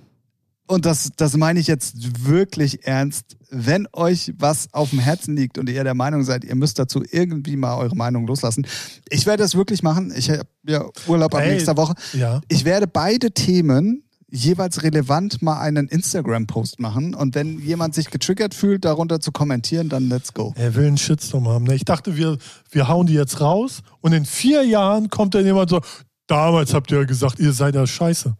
und 0.66 0.86
das, 0.86 1.10
das 1.16 1.36
meine 1.36 1.60
ich 1.60 1.66
jetzt 1.66 2.26
wirklich 2.26 2.86
ernst, 2.86 3.36
wenn 3.50 3.86
euch 3.92 4.32
was 4.38 4.72
auf 4.72 4.90
dem 4.90 4.98
Herzen 4.98 5.36
liegt 5.36 5.58
und 5.58 5.68
ihr 5.68 5.84
der 5.84 5.94
Meinung 5.94 6.24
seid, 6.24 6.44
ihr 6.44 6.54
müsst 6.54 6.78
dazu 6.78 7.02
irgendwie 7.10 7.56
mal 7.56 7.76
eure 7.76 7.94
Meinung 7.94 8.26
loslassen. 8.26 8.66
Ich 9.10 9.26
werde 9.26 9.42
es 9.42 9.54
wirklich 9.54 9.82
machen. 9.82 10.12
Ich 10.16 10.30
habe 10.30 10.46
ja 10.66 10.84
Urlaub 11.06 11.34
ab 11.34 11.42
nächster 11.42 11.76
Woche. 11.76 11.94
Ja. 12.14 12.40
Ich 12.48 12.64
werde 12.64 12.86
beide 12.86 13.32
Themen 13.32 14.04
jeweils 14.30 14.82
relevant 14.82 15.42
mal 15.42 15.60
einen 15.60 15.86
Instagram-Post 15.86 16.80
machen 16.80 17.14
und 17.14 17.34
wenn 17.36 17.60
jemand 17.60 17.94
sich 17.94 18.10
getriggert 18.10 18.54
fühlt, 18.54 18.84
darunter 18.84 19.20
zu 19.20 19.30
kommentieren, 19.30 19.88
dann 19.88 20.08
let's 20.08 20.34
go. 20.34 20.52
Er 20.56 20.74
will 20.74 20.88
einen 20.88 20.98
Shitstorm 20.98 21.46
haben. 21.46 21.66
Ne? 21.66 21.74
Ich 21.76 21.84
dachte, 21.84 22.16
wir, 22.16 22.38
wir 22.70 22.88
hauen 22.88 23.06
die 23.06 23.14
jetzt 23.14 23.40
raus 23.40 23.82
und 24.00 24.12
in 24.12 24.24
vier 24.24 24.64
Jahren 24.64 25.08
kommt 25.08 25.36
dann 25.36 25.44
jemand 25.44 25.70
so, 25.70 25.80
damals 26.26 26.74
habt 26.74 26.90
ihr 26.90 26.98
ja 26.98 27.04
gesagt, 27.04 27.38
ihr 27.38 27.52
seid 27.52 27.76
ja 27.76 27.86
scheiße. 27.86 28.36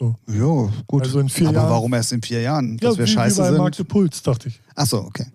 So. 0.00 0.14
Jo, 0.32 0.70
gut. 0.86 1.02
Also 1.02 1.20
in 1.20 1.28
vier 1.28 1.48
Aber 1.48 1.58
Jahren. 1.58 1.70
warum 1.70 1.92
erst 1.92 2.12
in 2.12 2.22
vier 2.22 2.40
Jahren? 2.40 2.78
Dass 2.78 2.94
ja, 2.94 3.00
wir 3.00 3.06
wie, 3.06 3.10
scheiße 3.10 3.36
wie 3.36 3.40
bei 3.42 3.48
sind? 3.50 3.58
Mark 3.58 3.76
de 3.76 3.84
Puls, 3.84 4.22
dachte 4.22 4.48
ich. 4.48 4.58
Achso, 4.74 4.98
okay. 4.98 5.26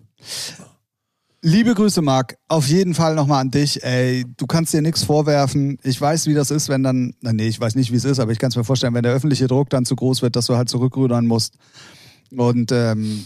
Liebe 1.42 1.74
Grüße, 1.74 2.02
Marc. 2.02 2.36
Auf 2.48 2.66
jeden 2.66 2.94
Fall 2.94 3.14
nochmal 3.14 3.42
an 3.42 3.52
dich. 3.52 3.84
Ey, 3.84 4.24
du 4.36 4.46
kannst 4.48 4.72
dir 4.74 4.82
nichts 4.82 5.04
vorwerfen. 5.04 5.78
Ich 5.84 6.00
weiß, 6.00 6.26
wie 6.26 6.34
das 6.34 6.50
ist, 6.50 6.68
wenn 6.68 6.82
dann, 6.82 7.14
na, 7.20 7.32
nee, 7.32 7.46
ich 7.46 7.60
weiß 7.60 7.76
nicht, 7.76 7.92
wie 7.92 7.96
es 7.96 8.04
ist, 8.04 8.18
aber 8.18 8.32
ich 8.32 8.40
kann 8.40 8.48
es 8.48 8.56
mir 8.56 8.64
vorstellen, 8.64 8.94
wenn 8.94 9.04
der 9.04 9.12
öffentliche 9.12 9.46
Druck 9.46 9.70
dann 9.70 9.84
zu 9.84 9.94
groß 9.94 10.22
wird, 10.22 10.34
dass 10.34 10.46
du 10.46 10.56
halt 10.56 10.68
zurückrudern 10.68 11.26
musst. 11.26 11.54
Und 12.36 12.72
ähm, 12.72 13.24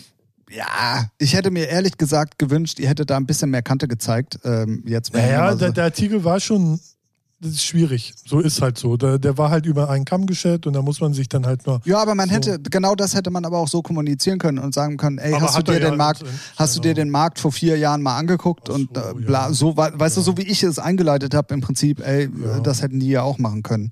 ja, 0.51 1.07
ich 1.17 1.33
hätte 1.33 1.51
mir 1.51 1.69
ehrlich 1.69 1.97
gesagt 1.97 2.39
gewünscht, 2.39 2.79
ihr 2.81 2.89
hättet 2.91 3.09
da 3.09 3.17
ein 3.17 3.25
bisschen 3.25 3.49
mehr 3.51 3.63
Kante 3.63 3.89
gezeigt. 3.89 4.39
Ähm, 4.45 4.83
jetzt 4.87 5.15
Naja, 5.15 5.53
so- 5.53 5.59
der, 5.59 5.73
der 5.73 5.85
Artikel 5.85 6.23
war 6.23 6.41
schon, 6.41 6.79
das 7.41 7.53
ist 7.53 7.65
schwierig. 7.65 8.13
So 8.27 8.41
ist 8.41 8.61
halt 8.61 8.77
so. 8.79 8.97
Der, 8.97 9.19
der 9.19 9.39
war 9.39 9.51
halt 9.51 9.65
über 9.65 9.89
einen 9.89 10.05
Kamm 10.05 10.27
geschert 10.27 10.67
und 10.67 10.75
da 10.75 10.83
muss 10.83 11.01
man 11.01 11.15
sich 11.15 11.29
dann 11.29 11.47
halt 11.47 11.67
mal. 11.67 11.81
ja, 11.85 11.99
aber 11.99 12.15
man 12.15 12.29
so. 12.29 12.35
hätte, 12.35 12.61
genau 12.71 12.95
das 12.95 13.15
hätte 13.15 13.31
man 13.31 13.45
aber 13.47 13.59
auch 13.59 13.69
so 13.69 13.81
kommunizieren 13.81 14.39
können 14.39 14.59
und 14.59 14.75
sagen 14.75 14.97
können, 14.99 15.19
ey, 15.19 15.33
Aber 15.33 15.43
hast 15.47 15.57
du 15.59 15.63
dir 15.63 15.81
ja 15.81 15.91
den 15.91 15.97
Markt, 15.97 16.21
in- 16.23 16.29
in 16.29 16.33
hast 16.57 16.77
du 16.77 16.81
dir 16.81 16.93
den 16.95 17.09
Markt 17.11 17.39
vor 17.39 17.51
vier 17.51 17.79
Jahren 17.79 18.03
mal 18.03 18.17
angeguckt 18.19 18.69
Ach 18.71 18.75
und 18.75 18.91
so, 18.95 19.01
äh, 19.01 19.15
bla, 19.15 19.47
ja. 19.49 19.53
so, 19.55 19.77
weißt 19.77 20.17
du, 20.17 20.21
Ja. 20.21 20.25
so 20.25 20.37
wie 20.37 20.43
ich 20.43 20.63
es 20.63 20.79
eingeleitet 20.79 21.35
habe 21.35 21.55
im 21.55 21.61
Prinzip, 21.63 22.01
ey, 22.07 22.25
Ja. 22.45 22.61
das 22.61 22.83
hätten 22.83 23.01
die 23.01 23.09
ja 23.09 23.23
auch 23.23 23.39
machen 23.39 23.63
können. 23.63 23.91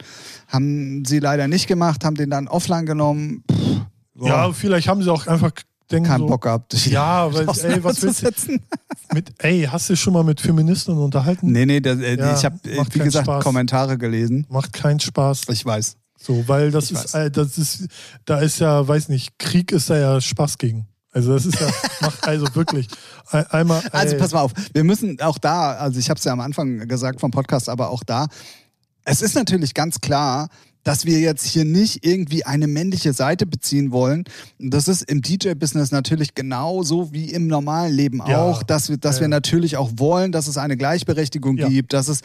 Haben 0.49 1.05
sie 1.07 1.19
leider 1.19 1.49
nicht 1.49 1.67
gemacht, 1.67 2.05
haben 2.05 2.17
den 2.17 2.31
dann 2.31 2.49
offline 2.49 2.85
genommen. 2.87 3.45
Pff, 3.51 4.27
Ja, 4.27 4.53
vielleicht 4.53 4.89
haben 4.89 5.03
sie 5.03 5.11
auch 5.13 5.27
einfach 5.27 5.53
denken 5.91 6.09
keinen 6.09 6.21
so, 6.21 6.27
Bock 6.27 6.43
gehabt. 6.43 6.75
Ja, 6.87 7.33
weil, 7.33 7.49
ey, 7.49 7.85
was 7.85 8.03
willst 8.03 8.23
du 8.49 8.59
mit, 9.15 9.33
ey, 9.39 9.69
hast 9.71 9.89
du 9.91 9.97
schon 9.97 10.13
mal 10.13 10.25
mit 10.25 10.41
Feministinnen 10.41 11.01
unterhalten? 11.01 11.51
Nee, 11.53 11.67
nee, 11.67 11.81
das, 11.81 11.99
äh, 11.99 12.17
Ja, 12.19 12.37
ich 12.37 12.45
habe, 12.45 12.59
macht 12.77 12.95
wie 12.95 12.99
gesagt, 13.01 13.27
Spaß. 13.27 13.43
Kommentare 13.43 13.99
gelesen. 13.99 14.47
Macht 14.49 14.73
keinen 14.73 15.01
Spaß. 15.01 15.43
Ich 15.51 15.65
weiß. 15.65 15.97
So, 16.21 16.47
weil 16.49 16.71
das 16.71 16.91
Ich 16.91 16.99
ist, 16.99 17.15
äh, 17.15 17.31
das 17.31 17.59
ist, 17.59 17.87
da 18.25 18.39
ist 18.41 18.59
ja, 18.59 18.87
weiß 18.87 19.09
nicht, 19.09 19.39
Krieg 19.39 19.71
ist 19.73 19.89
da 19.89 19.97
ja 19.97 20.21
Spaß 20.21 20.59
gegen. 20.59 20.89
Also 21.13 21.33
das 21.33 21.47
ist 21.47 21.59
ja, 21.59 21.69
macht 22.01 22.27
also 22.27 22.47
wirklich 22.55 22.89
ein- 23.31 23.47
einmal. 23.47 23.83
Also 23.93 24.15
ey, 24.15 24.21
pass 24.21 24.33
mal 24.33 24.41
auf, 24.43 24.53
wir 24.75 24.85
müssen 24.85 25.21
auch 25.21 25.39
da, 25.39 25.73
also 25.73 25.99
ich 25.99 26.11
habe 26.11 26.19
es 26.19 26.25
ja 26.25 26.33
am 26.33 26.41
Anfang 26.41 26.87
gesagt 26.89 27.21
vom 27.21 27.31
Podcast, 27.31 27.69
aber 27.69 27.91
auch 27.91 28.03
da, 28.05 28.27
es 29.05 29.23
ist 29.23 29.35
natürlich 29.37 29.73
ganz 29.75 30.01
klar, 30.01 30.49
dass 30.89 31.05
wir 31.05 31.21
jetzt 31.21 31.45
hier 31.45 31.67
nicht 31.67 32.07
irgendwie 32.07 32.47
eine 32.47 32.67
männliche 32.67 33.13
Seite 33.13 33.45
beziehen 33.45 33.93
wollen. 33.93 34.25
Das 34.59 34.89
ist 34.89 35.03
im 35.03 35.21
DJ-Business 35.21 35.91
natürlich 35.91 36.35
genauso 36.35 37.13
wie 37.13 37.27
im 37.31 37.47
normalen 37.47 37.93
Leben 37.95 38.23
Ja. 38.27 38.41
auch, 38.43 38.63
dass 38.63 38.89
wir, 38.89 38.97
dass 38.97 39.17
Ja, 39.17 39.21
wir 39.23 39.29
natürlich 39.29 39.77
auch 39.77 39.91
wollen, 39.97 40.33
dass 40.33 40.47
es 40.47 40.57
eine 40.57 40.79
Gleichberechtigung 40.79 41.59
Ja. 41.59 41.69
gibt, 41.69 41.93
dass 41.93 42.09
es, 42.09 42.23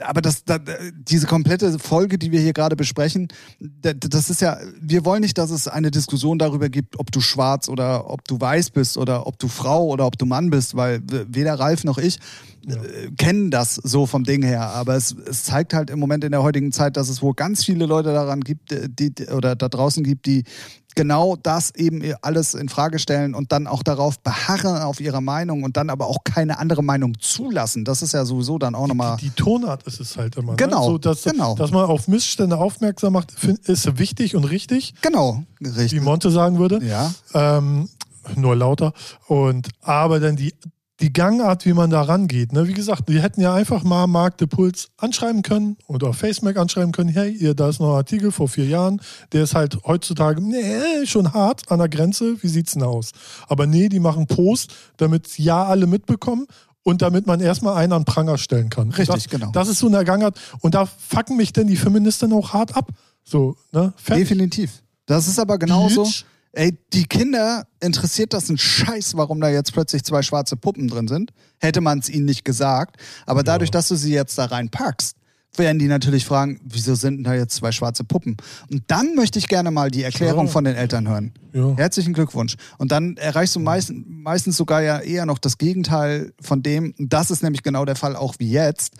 aber 0.00 0.20
das, 0.20 0.44
da, 0.44 0.58
diese 1.08 1.26
komplette 1.26 1.78
Folge, 1.78 2.18
die 2.18 2.32
wir 2.32 2.40
hier 2.42 2.52
gerade 2.52 2.76
besprechen, 2.76 3.28
da- 3.60 3.94
das 3.94 4.28
ist 4.28 4.42
ja, 4.42 4.58
wir 4.78 5.06
wollen 5.06 5.22
nicht, 5.22 5.38
dass 5.38 5.50
es 5.50 5.66
eine 5.66 5.90
Diskussion 5.90 6.38
darüber 6.38 6.68
gibt, 6.68 6.98
ob 6.98 7.10
du 7.12 7.22
schwarz 7.22 7.66
oder 7.70 8.10
ob 8.10 8.28
du 8.28 8.38
weiß 8.38 8.72
bist 8.72 8.98
oder 8.98 9.26
ob 9.26 9.38
du 9.38 9.48
Frau 9.48 9.86
oder 9.86 10.06
ob 10.06 10.18
du 10.18 10.26
Mann 10.26 10.50
bist, 10.50 10.76
weil 10.76 11.00
weder 11.28 11.54
Ralf 11.54 11.82
noch 11.84 11.96
ich 11.96 12.18
äh, 12.66 13.10
kennen 13.16 13.50
das 13.50 13.74
so 13.74 14.06
vom 14.06 14.24
Ding 14.24 14.42
her. 14.42 14.68
Aber 14.68 14.94
es, 14.94 15.14
es 15.28 15.44
zeigt 15.44 15.74
halt 15.74 15.90
im 15.90 15.98
Moment 15.98 16.24
in 16.24 16.32
der 16.32 16.42
heutigen 16.42 16.72
Zeit, 16.72 16.96
dass 16.96 17.08
es 17.08 17.22
wohl 17.22 17.34
ganz 17.34 17.64
viele 17.64 17.86
Leute 17.86 18.12
daran 18.12 18.40
gibt, 18.40 18.72
äh, 18.72 18.88
die, 18.88 19.12
oder 19.34 19.56
da 19.56 19.68
draußen 19.68 20.04
gibt, 20.04 20.26
die 20.26 20.44
genau 20.94 21.36
das 21.36 21.74
eben 21.74 22.02
alles 22.20 22.54
in 22.54 22.68
Frage 22.68 22.98
stellen 22.98 23.34
und 23.34 23.50
dann 23.52 23.66
auch 23.66 23.82
darauf 23.82 24.20
beharren 24.20 24.82
auf 24.82 25.00
ihrer 25.00 25.20
Meinung 25.20 25.62
und 25.62 25.76
dann 25.76 25.90
aber 25.90 26.06
auch 26.06 26.18
keine 26.24 26.58
andere 26.58 26.82
Meinung 26.82 27.18
zulassen. 27.18 27.84
Das 27.84 28.02
ist 28.02 28.12
ja 28.12 28.24
sowieso 28.24 28.58
dann 28.58 28.74
auch 28.74 28.86
nochmal. 28.86 29.16
die, 29.16 29.30
die 29.30 29.34
Tonart 29.34 29.84
ist 29.84 30.00
es 30.00 30.16
halt 30.16 30.36
immer. 30.36 30.56
Genau, 30.56 30.80
Ne? 30.80 30.86
So, 30.92 30.98
dass, 30.98 31.22
genau. 31.22 31.54
dass 31.54 31.70
man 31.70 31.86
auf 31.86 32.08
Missstände 32.08 32.58
aufmerksam 32.58 33.14
macht, 33.14 33.32
ist 33.64 33.98
wichtig 33.98 34.36
und 34.36 34.44
richtig, 34.44 34.94
Genau, 35.00 35.42
wie 35.60 35.68
richtig. 35.68 36.02
Monte 36.02 36.30
sagen 36.30 36.58
würde. 36.58 36.80
Ja, 36.84 37.12
Ähm, 37.34 37.88
nur 38.36 38.54
lauter. 38.56 38.92
Und 39.26 39.68
aber 39.80 40.20
dann 40.20 40.36
die, 40.36 40.54
die 41.02 41.12
Gangart, 41.12 41.66
wie 41.66 41.72
man 41.72 41.90
da 41.90 42.02
rangeht. 42.02 42.52
Ne? 42.52 42.68
Wie 42.68 42.74
gesagt, 42.74 43.08
die 43.08 43.20
hätten 43.20 43.40
ja 43.40 43.52
einfach 43.52 43.82
mal 43.82 44.06
Mark 44.06 44.38
de 44.38 44.46
Puls 44.46 44.88
anschreiben 44.96 45.42
können 45.42 45.76
oder 45.88 46.12
FaceMac 46.12 46.56
anschreiben 46.56 46.92
können. 46.92 47.10
Hey, 47.10 47.32
ihr, 47.32 47.54
da 47.54 47.68
ist 47.68 47.80
noch 47.80 47.90
ein 47.90 47.96
Artikel 47.96 48.30
vor 48.30 48.48
vier 48.48 48.66
Jahren. 48.66 49.00
Der 49.32 49.42
ist 49.42 49.54
halt 49.54 49.78
heutzutage 49.84 50.40
nee, 50.40 51.04
schon 51.04 51.34
hart 51.34 51.70
an 51.70 51.80
der 51.80 51.88
Grenze. 51.88 52.40
Wie 52.42 52.48
sieht's 52.48 52.74
denn 52.74 52.84
aus? 52.84 53.10
Aber 53.48 53.66
nee, 53.66 53.88
die 53.88 53.98
machen 53.98 54.28
Post, 54.28 54.74
damit 54.96 55.38
ja 55.38 55.64
alle 55.64 55.86
mitbekommen. 55.86 56.46
Und 56.84 57.00
damit 57.00 57.28
man 57.28 57.38
erstmal 57.38 57.76
einen 57.76 57.92
an 57.92 58.04
Pranger 58.04 58.38
stellen 58.38 58.68
kann. 58.68 58.90
Richtig, 58.90 59.06
das, 59.06 59.28
genau. 59.28 59.52
Das 59.52 59.68
ist 59.68 59.78
so 59.78 59.86
eine 59.86 60.04
Gangart. 60.04 60.36
Und 60.62 60.74
da 60.74 60.86
fucken 60.86 61.36
mich 61.36 61.52
denn 61.52 61.68
die 61.68 61.76
Feministen 61.76 62.32
auch 62.32 62.52
hart 62.52 62.76
ab. 62.76 62.88
So, 63.22 63.56
ne? 63.70 63.92
Definitiv. 64.08 64.82
Das 65.06 65.28
ist 65.28 65.38
aber 65.38 65.58
genauso. 65.58 66.02
Bitch. 66.02 66.24
Ey, 66.54 66.76
die 66.92 67.04
Kinder 67.04 67.66
interessiert 67.80 68.34
das 68.34 68.50
ein 68.50 68.58
Scheiß, 68.58 69.16
warum 69.16 69.40
da 69.40 69.48
jetzt 69.48 69.72
plötzlich 69.72 70.04
zwei 70.04 70.20
schwarze 70.22 70.56
Puppen 70.56 70.88
drin 70.88 71.08
sind. 71.08 71.32
Hätte 71.58 71.80
man 71.80 71.98
es 71.98 72.10
ihnen 72.10 72.26
nicht 72.26 72.44
gesagt. 72.44 72.96
Aber 73.24 73.42
dadurch, 73.42 73.70
dass 73.70 73.88
du 73.88 73.96
sie 73.96 74.12
jetzt 74.12 74.36
da 74.36 74.44
reinpackst, 74.44 75.16
werden 75.56 75.78
die 75.78 75.86
natürlich 75.86 76.24
fragen, 76.24 76.60
wieso 76.64 76.94
sind 76.94 77.24
da 77.24 77.34
jetzt 77.34 77.56
zwei 77.56 77.72
schwarze 77.72 78.04
Puppen? 78.04 78.36
Und 78.70 78.84
dann 78.86 79.14
möchte 79.14 79.38
ich 79.38 79.48
gerne 79.48 79.70
mal 79.70 79.90
die 79.90 80.02
Erklärung 80.02 80.48
von 80.48 80.64
den 80.64 80.74
Eltern 80.74 81.08
hören. 81.08 81.32
Ja. 81.52 81.74
Herzlichen 81.76 82.14
Glückwunsch. 82.14 82.56
Und 82.78 82.92
dann 82.92 83.16
erreichst 83.16 83.56
du 83.56 83.60
meist, 83.60 83.92
meistens 84.06 84.56
sogar 84.56 84.82
ja 84.82 85.00
eher 85.00 85.26
noch 85.26 85.38
das 85.38 85.58
Gegenteil 85.58 86.32
von 86.40 86.62
dem. 86.62 86.94
Und 86.98 87.12
das 87.12 87.30
ist 87.30 87.42
nämlich 87.42 87.62
genau 87.62 87.84
der 87.84 87.96
Fall 87.96 88.16
auch 88.16 88.34
wie 88.38 88.50
jetzt. 88.50 88.94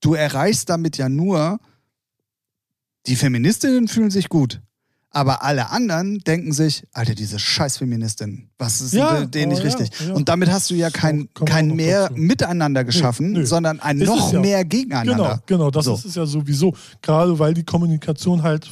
Du 0.00 0.14
erreichst 0.14 0.68
damit 0.68 0.98
ja 0.98 1.08
nur, 1.08 1.58
die 3.06 3.16
Feministinnen 3.16 3.88
fühlen 3.88 4.10
sich 4.10 4.28
gut. 4.28 4.60
Aber 5.16 5.42
alle 5.42 5.70
anderen 5.70 6.18
denken 6.18 6.52
sich, 6.52 6.84
Alter, 6.92 7.14
diese 7.14 7.38
scheiß 7.38 7.78
Feministin, 7.78 8.50
was 8.58 8.82
ist 8.82 8.92
Ja, 8.92 9.14
denn 9.20 9.30
denen 9.30 9.52
nicht 9.52 9.62
oh 9.62 9.66
ja, 9.66 9.74
richtig? 9.76 10.00
ja. 10.06 10.12
Und 10.12 10.28
damit 10.28 10.50
hast 10.50 10.68
du 10.68 10.74
ja 10.74 10.90
kein, 10.90 11.28
wir 11.38 11.44
kein 11.46 11.68
mehr. 11.74 12.10
Miteinander 12.14 12.84
geschaffen, 12.84 13.32
nö. 13.32 13.46
sondern 13.46 13.80
ein 13.80 13.98
Ist 13.98 14.08
noch 14.08 14.32
mehr 14.34 14.64
Genau, 14.64 14.68
Gegeneinander. 14.68 15.42
genau, 15.46 15.70
das 15.70 15.86
So. 15.86 15.94
ist 15.94 16.04
es 16.04 16.14
ja 16.16 16.26
sowieso. 16.26 16.74
Gerade 17.00 17.38
weil 17.38 17.54
die 17.54 17.64
Kommunikation 17.64 18.42
halt 18.42 18.68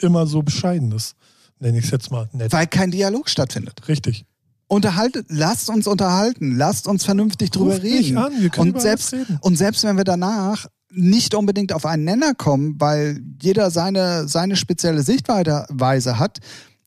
immer 0.00 0.26
so 0.26 0.42
bescheiden 0.42 0.92
ist. 0.92 1.14
Nenne 1.60 1.78
ich 1.78 1.86
es 1.86 1.90
jetzt 1.90 2.10
mal 2.10 2.28
nett. 2.32 2.52
Weil 2.52 2.66
kein 2.66 2.90
Dialog 2.90 3.30
stattfindet. 3.30 3.88
Richtig. 3.88 4.26
Unterhaltet, 4.68 5.26
lasst 5.30 5.70
uns 5.70 5.86
unterhalten, 5.86 6.56
lasst 6.56 6.88
uns 6.88 7.04
vernünftig 7.04 7.52
drüber 7.52 7.70
Ruft 7.72 7.84
mich 7.84 8.06
reden. 8.08 8.18
an, 8.18 8.32
wir 8.38 8.50
können 8.50 8.72
und 8.74 8.80
selbst, 8.82 9.14
und 9.40 9.56
selbst 9.56 9.82
wenn 9.84 9.96
wir 9.96 10.04
danach 10.04 10.66
nicht 10.96 11.34
unbedingt 11.34 11.72
auf 11.72 11.86
einen 11.86 12.04
Nenner 12.04 12.34
kommen, 12.34 12.80
weil 12.80 13.20
jeder 13.40 13.70
seine, 13.70 14.26
seine 14.28 14.56
spezielle 14.56 15.02
Sichtweise 15.02 16.18
hat, 16.18 16.40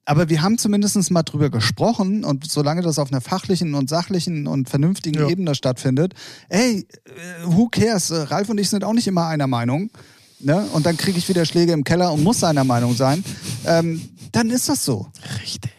aber 0.06 0.28
wir 0.28 0.42
haben 0.42 0.58
zumindest 0.58 1.12
mal 1.12 1.22
drüber 1.22 1.52
gesprochen 1.52 2.24
und 2.24 2.50
solange 2.50 2.82
das 2.82 2.98
auf 2.98 3.12
einer 3.12 3.22
fachlichen 3.22 3.76
und 3.76 3.90
sachlichen 3.90 4.48
und 4.48 4.68
vernünftigen 4.68 5.20
Ja. 5.20 5.30
Ebene 5.30 5.54
stattfindet, 5.54 6.16
ey, 6.50 6.88
äh, 7.06 7.46
who 7.46 7.68
cares? 7.70 8.12
Ralf 8.12 8.50
und 8.50 8.58
ich 8.58 8.70
sind 8.70 8.84
auch 8.84 8.94
nicht 8.94 9.06
immer 9.08 9.28
einer 9.28 9.46
Meinung. 9.46 9.92
Ne? 10.40 10.66
Und 10.74 10.88
dann 10.88 10.98
kriege 10.98 11.20
ich 11.20 11.30
wieder 11.30 11.46
Schläge 11.46 11.74
im 11.74 11.84
Keller 11.84 12.12
und 12.12 12.24
muss 12.24 12.40
seiner 12.40 12.64
Meinung 12.64 12.96
sein. 12.96 13.24
Ähm, 13.66 14.02
dann 14.32 14.50
ist 14.50 14.68
das 14.68 14.84
so. 14.84 15.08
Richtig. 15.44 15.72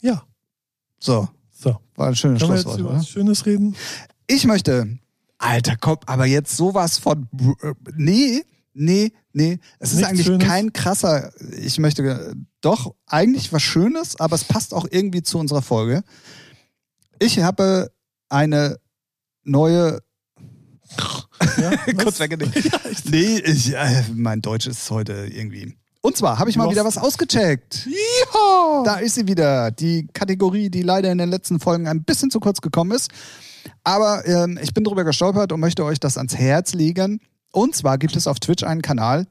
Ja. 0.00 0.24
So, 0.98 1.28
So. 1.50 1.76
war 1.96 2.08
ein 2.08 2.16
schönes 2.16 2.40
Können 2.40 2.52
wir 2.52 2.56
jetzt 2.56 2.64
Schlusswort, 2.64 2.80
über 2.80 2.98
was 2.98 3.08
Schönes 3.08 3.46
reden? 3.46 3.76
Ich 4.26 4.44
möchte, 4.46 4.98
Alter, 5.44 5.76
komm, 5.80 5.98
aber 6.06 6.26
jetzt 6.26 6.56
sowas 6.56 6.98
von, 6.98 7.28
br- 7.32 7.74
nee, 7.96 8.42
nee, 8.72 9.12
nee. 9.32 9.58
Es 9.78 9.90
ist 9.90 9.96
Nichts 9.96 10.10
eigentlich 10.10 10.26
Schönes? 10.26 10.46
kein 10.48 10.72
krasser, 10.72 11.32
ich 11.60 11.78
möchte 11.78 12.02
äh, 12.02 12.34
doch 12.60 12.94
eigentlich 13.06 13.52
was 13.52 13.62
Schönes, 13.62 14.18
aber 14.18 14.36
es 14.36 14.44
passt 14.44 14.72
auch 14.72 14.86
irgendwie 14.90 15.22
zu 15.22 15.38
unserer 15.38 15.62
Folge. 15.62 16.02
Ich 17.18 17.38
habe 17.40 17.92
eine 18.30 18.78
neue, 19.42 20.00
Ja, 21.58 21.76
kurz 22.02 22.18
weggenickt. 22.20 22.70
Nee, 23.10 23.38
ich, 23.38 23.74
äh, 23.74 24.02
mein 24.14 24.40
Deutsch 24.40 24.66
ist 24.66 24.90
heute 24.90 25.26
irgendwie. 25.30 25.74
Und 26.00 26.16
zwar 26.16 26.38
habe 26.38 26.48
ich 26.50 26.56
mal 26.56 26.64
Du 26.64 26.70
wieder 26.70 26.84
was 26.84 26.96
ausgecheckt. 26.98 27.86
Ja. 27.86 28.82
Da 28.84 28.96
ist 28.96 29.14
sie 29.14 29.26
wieder. 29.26 29.70
Die 29.70 30.06
Kategorie, 30.12 30.70
die 30.70 30.82
leider 30.82 31.10
in 31.12 31.18
den 31.18 31.28
letzten 31.30 31.60
Folgen 31.60 31.86
ein 31.88 32.02
bisschen 32.04 32.30
zu 32.30 32.40
kurz 32.40 32.60
gekommen 32.60 32.92
ist. 32.92 33.10
Aber 33.82 34.26
ähm, 34.26 34.58
ich 34.62 34.74
bin 34.74 34.84
drüber 34.84 35.04
gestolpert 35.04 35.52
und 35.52 35.60
möchte 35.60 35.84
euch 35.84 36.00
das 36.00 36.16
ans 36.16 36.36
Herz 36.36 36.74
legen. 36.74 37.20
Und 37.52 37.74
zwar 37.74 37.98
gibt 37.98 38.16
es 38.16 38.26
auf 38.26 38.40
Twitch 38.40 38.64
einen 38.64 38.82
Kanal, 38.82 39.26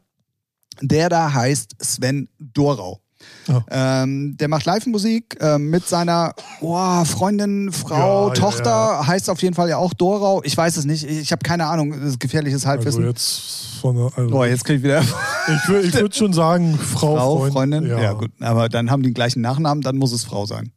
der 0.82 1.10
da 1.10 1.34
heißt 1.34 1.76
Sven 1.82 2.30
Dorau. 2.40 3.00
Ja. 3.48 4.04
Ähm, 4.04 4.38
der 4.38 4.48
macht 4.48 4.66
Live-Musik 4.66 5.38
ähm, 5.42 5.70
mit 5.70 5.88
seiner 5.88 6.34
oh, 6.62 7.06
Freundin, 7.06 7.72
Frau, 7.72 8.28
Ja, 8.28 8.34
ja, 8.34 8.34
Tochter, 8.34 9.08
heißt 9.08 9.30
auf 9.30 9.42
jeden 9.42 9.56
Fall 9.56 9.70
ja 9.70 9.78
auch 9.78 9.94
Dorau. 9.94 10.42
Ich 10.44 10.56
weiß 10.56 10.78
es 10.78 10.86
nicht, 10.86 11.06
ich 11.06 11.32
habe 11.32 11.44
keine 11.44 11.68
Ahnung, 11.68 11.92
das 11.92 12.12
ist 12.12 12.20
gefährliches 12.20 12.66
Also 12.66 12.70
Halbwissen. 12.70 13.06
jetzt 13.06 13.80
von 13.82 13.96
der, 13.96 14.12
also 14.16 14.36
oh, 14.36 14.44
jetzt 14.44 14.64
krieg 14.64 14.78
ich 14.78 14.84
wieder 14.84 15.02
Ich 15.02 15.68
würde 15.68 15.88
ich 15.88 15.94
würd 15.94 16.16
schon 16.16 16.34
sagen, 16.34 16.78
Frau, 16.78 17.16
Frau, 17.16 17.38
Freund, 17.38 17.54
Freundin. 17.54 17.86
Ja. 17.88 18.02
Ja. 18.02 18.14
gut, 18.14 18.32
aber 18.40 18.70
dann 18.70 18.90
haben 18.90 19.04
die 19.04 19.10
den 19.10 19.14
gleichen 19.14 19.42
Nachnamen, 19.42 19.82
dann 19.82 19.98
muss 19.98 20.14
es 20.14 20.24
Frau 20.24 20.46
sein. 20.46 20.72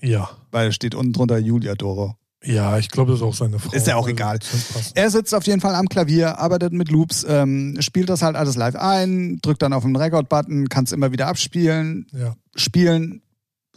Ja. 0.00 0.30
Weil 0.50 0.68
es 0.68 0.74
steht 0.74 0.94
unten 0.94 1.12
drunter 1.12 1.38
Julia 1.38 1.74
Dorau. 1.74 2.16
Ja, 2.44 2.78
ich 2.78 2.88
glaube, 2.90 3.12
das 3.12 3.20
ist 3.20 3.26
auch 3.26 3.34
seine 3.34 3.58
Frau. 3.58 3.72
Ist 3.72 3.86
ja 3.86 3.94
auch 3.96 4.00
Also, 4.06 4.10
egal. 4.10 4.38
Er 4.94 5.10
sitzt 5.10 5.34
auf 5.34 5.44
jeden 5.46 5.60
Fall 5.60 5.74
am 5.74 5.88
Klavier, 5.88 6.38
arbeitet 6.38 6.72
mit 6.72 6.90
Loops, 6.90 7.24
ähm, 7.28 7.76
spielt 7.80 8.08
das 8.08 8.22
halt 8.22 8.34
alles 8.36 8.56
live 8.56 8.74
ein, 8.76 9.38
drückt 9.42 9.62
dann 9.62 9.72
auf 9.72 9.84
den 9.84 9.94
Record-Button, 9.96 10.68
kann 10.68 10.84
es 10.84 10.92
immer 10.92 11.12
wieder 11.12 11.28
abspielen, 11.28 12.06
Ja. 12.12 12.34
spielen 12.56 13.22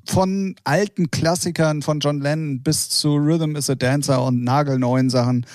von 0.07 0.55
alten 0.63 1.09
Klassikern 1.11 1.81
von 1.81 1.99
John 1.99 2.21
Lennon 2.21 2.61
bis 2.61 2.89
zu 2.89 3.15
Rhythm 3.15 3.55
is 3.55 3.69
a 3.69 3.75
Dancer 3.75 4.23
und 4.23 4.43
nagelneuen 4.43 5.09
Sachen. 5.09 5.45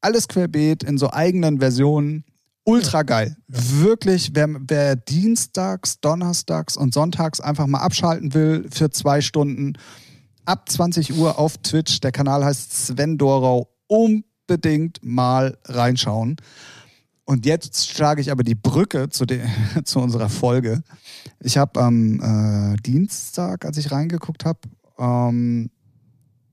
Alles 0.00 0.28
querbeet 0.28 0.82
in 0.82 0.98
so 0.98 1.12
eigenen 1.12 1.58
Versionen. 1.60 2.24
Ultra 2.64 3.02
geil. 3.04 3.36
Wirklich, 3.46 4.30
wer, 4.34 4.48
wer 4.66 4.96
dienstags, 4.96 6.00
donnerstags 6.00 6.76
und 6.76 6.92
sonntags 6.94 7.40
einfach 7.40 7.68
mal 7.68 7.78
abschalten 7.78 8.34
will 8.34 8.66
für 8.72 8.90
zwei 8.90 9.20
Stunden, 9.20 9.74
ab 10.46 10.68
20 10.68 11.16
Uhr 11.18 11.38
auf 11.38 11.58
Twitch. 11.58 12.00
Der 12.00 12.12
Kanal 12.12 12.44
heißt 12.44 12.86
Sven 12.86 13.18
Dorau. 13.18 13.68
Unbedingt 13.88 15.00
mal 15.02 15.58
reinschauen. 15.66 16.36
Und 17.24 17.44
jetzt 17.44 17.90
schlage 17.90 18.20
ich 18.20 18.30
aber 18.30 18.44
die 18.44 18.54
Brücke 18.54 19.08
zu, 19.10 19.26
de, 19.26 19.44
zu 19.84 19.98
unserer 19.98 20.28
Folge. 20.28 20.82
Ich 21.40 21.58
habe 21.58 21.80
am 21.80 22.20
äh, 22.20 22.76
Dienstag, 22.82 23.64
als 23.64 23.76
ich 23.78 23.90
reingeguckt 23.90 24.44
habe, 24.44 24.60
ähm, 24.98 25.70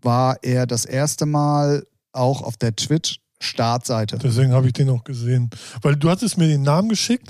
war 0.02 0.38
er 0.42 0.66
das 0.66 0.86
erste 0.86 1.26
Mal 1.26 1.86
auch 2.12 2.42
auf 2.42 2.58
der 2.58 2.76
Twitch-Startseite. 2.76 4.18
Deswegen 4.18 4.52
habe 4.52 4.68
ich 4.68 4.74
den 4.74 4.90
auch 4.90 5.04
gesehen. 5.04 5.50
Weil 5.82 5.96
du 5.96 6.10
hattest 6.10 6.38
mir 6.38 6.48
den 6.48 6.64
Namen 6.64 6.90
geschickt 6.90 7.30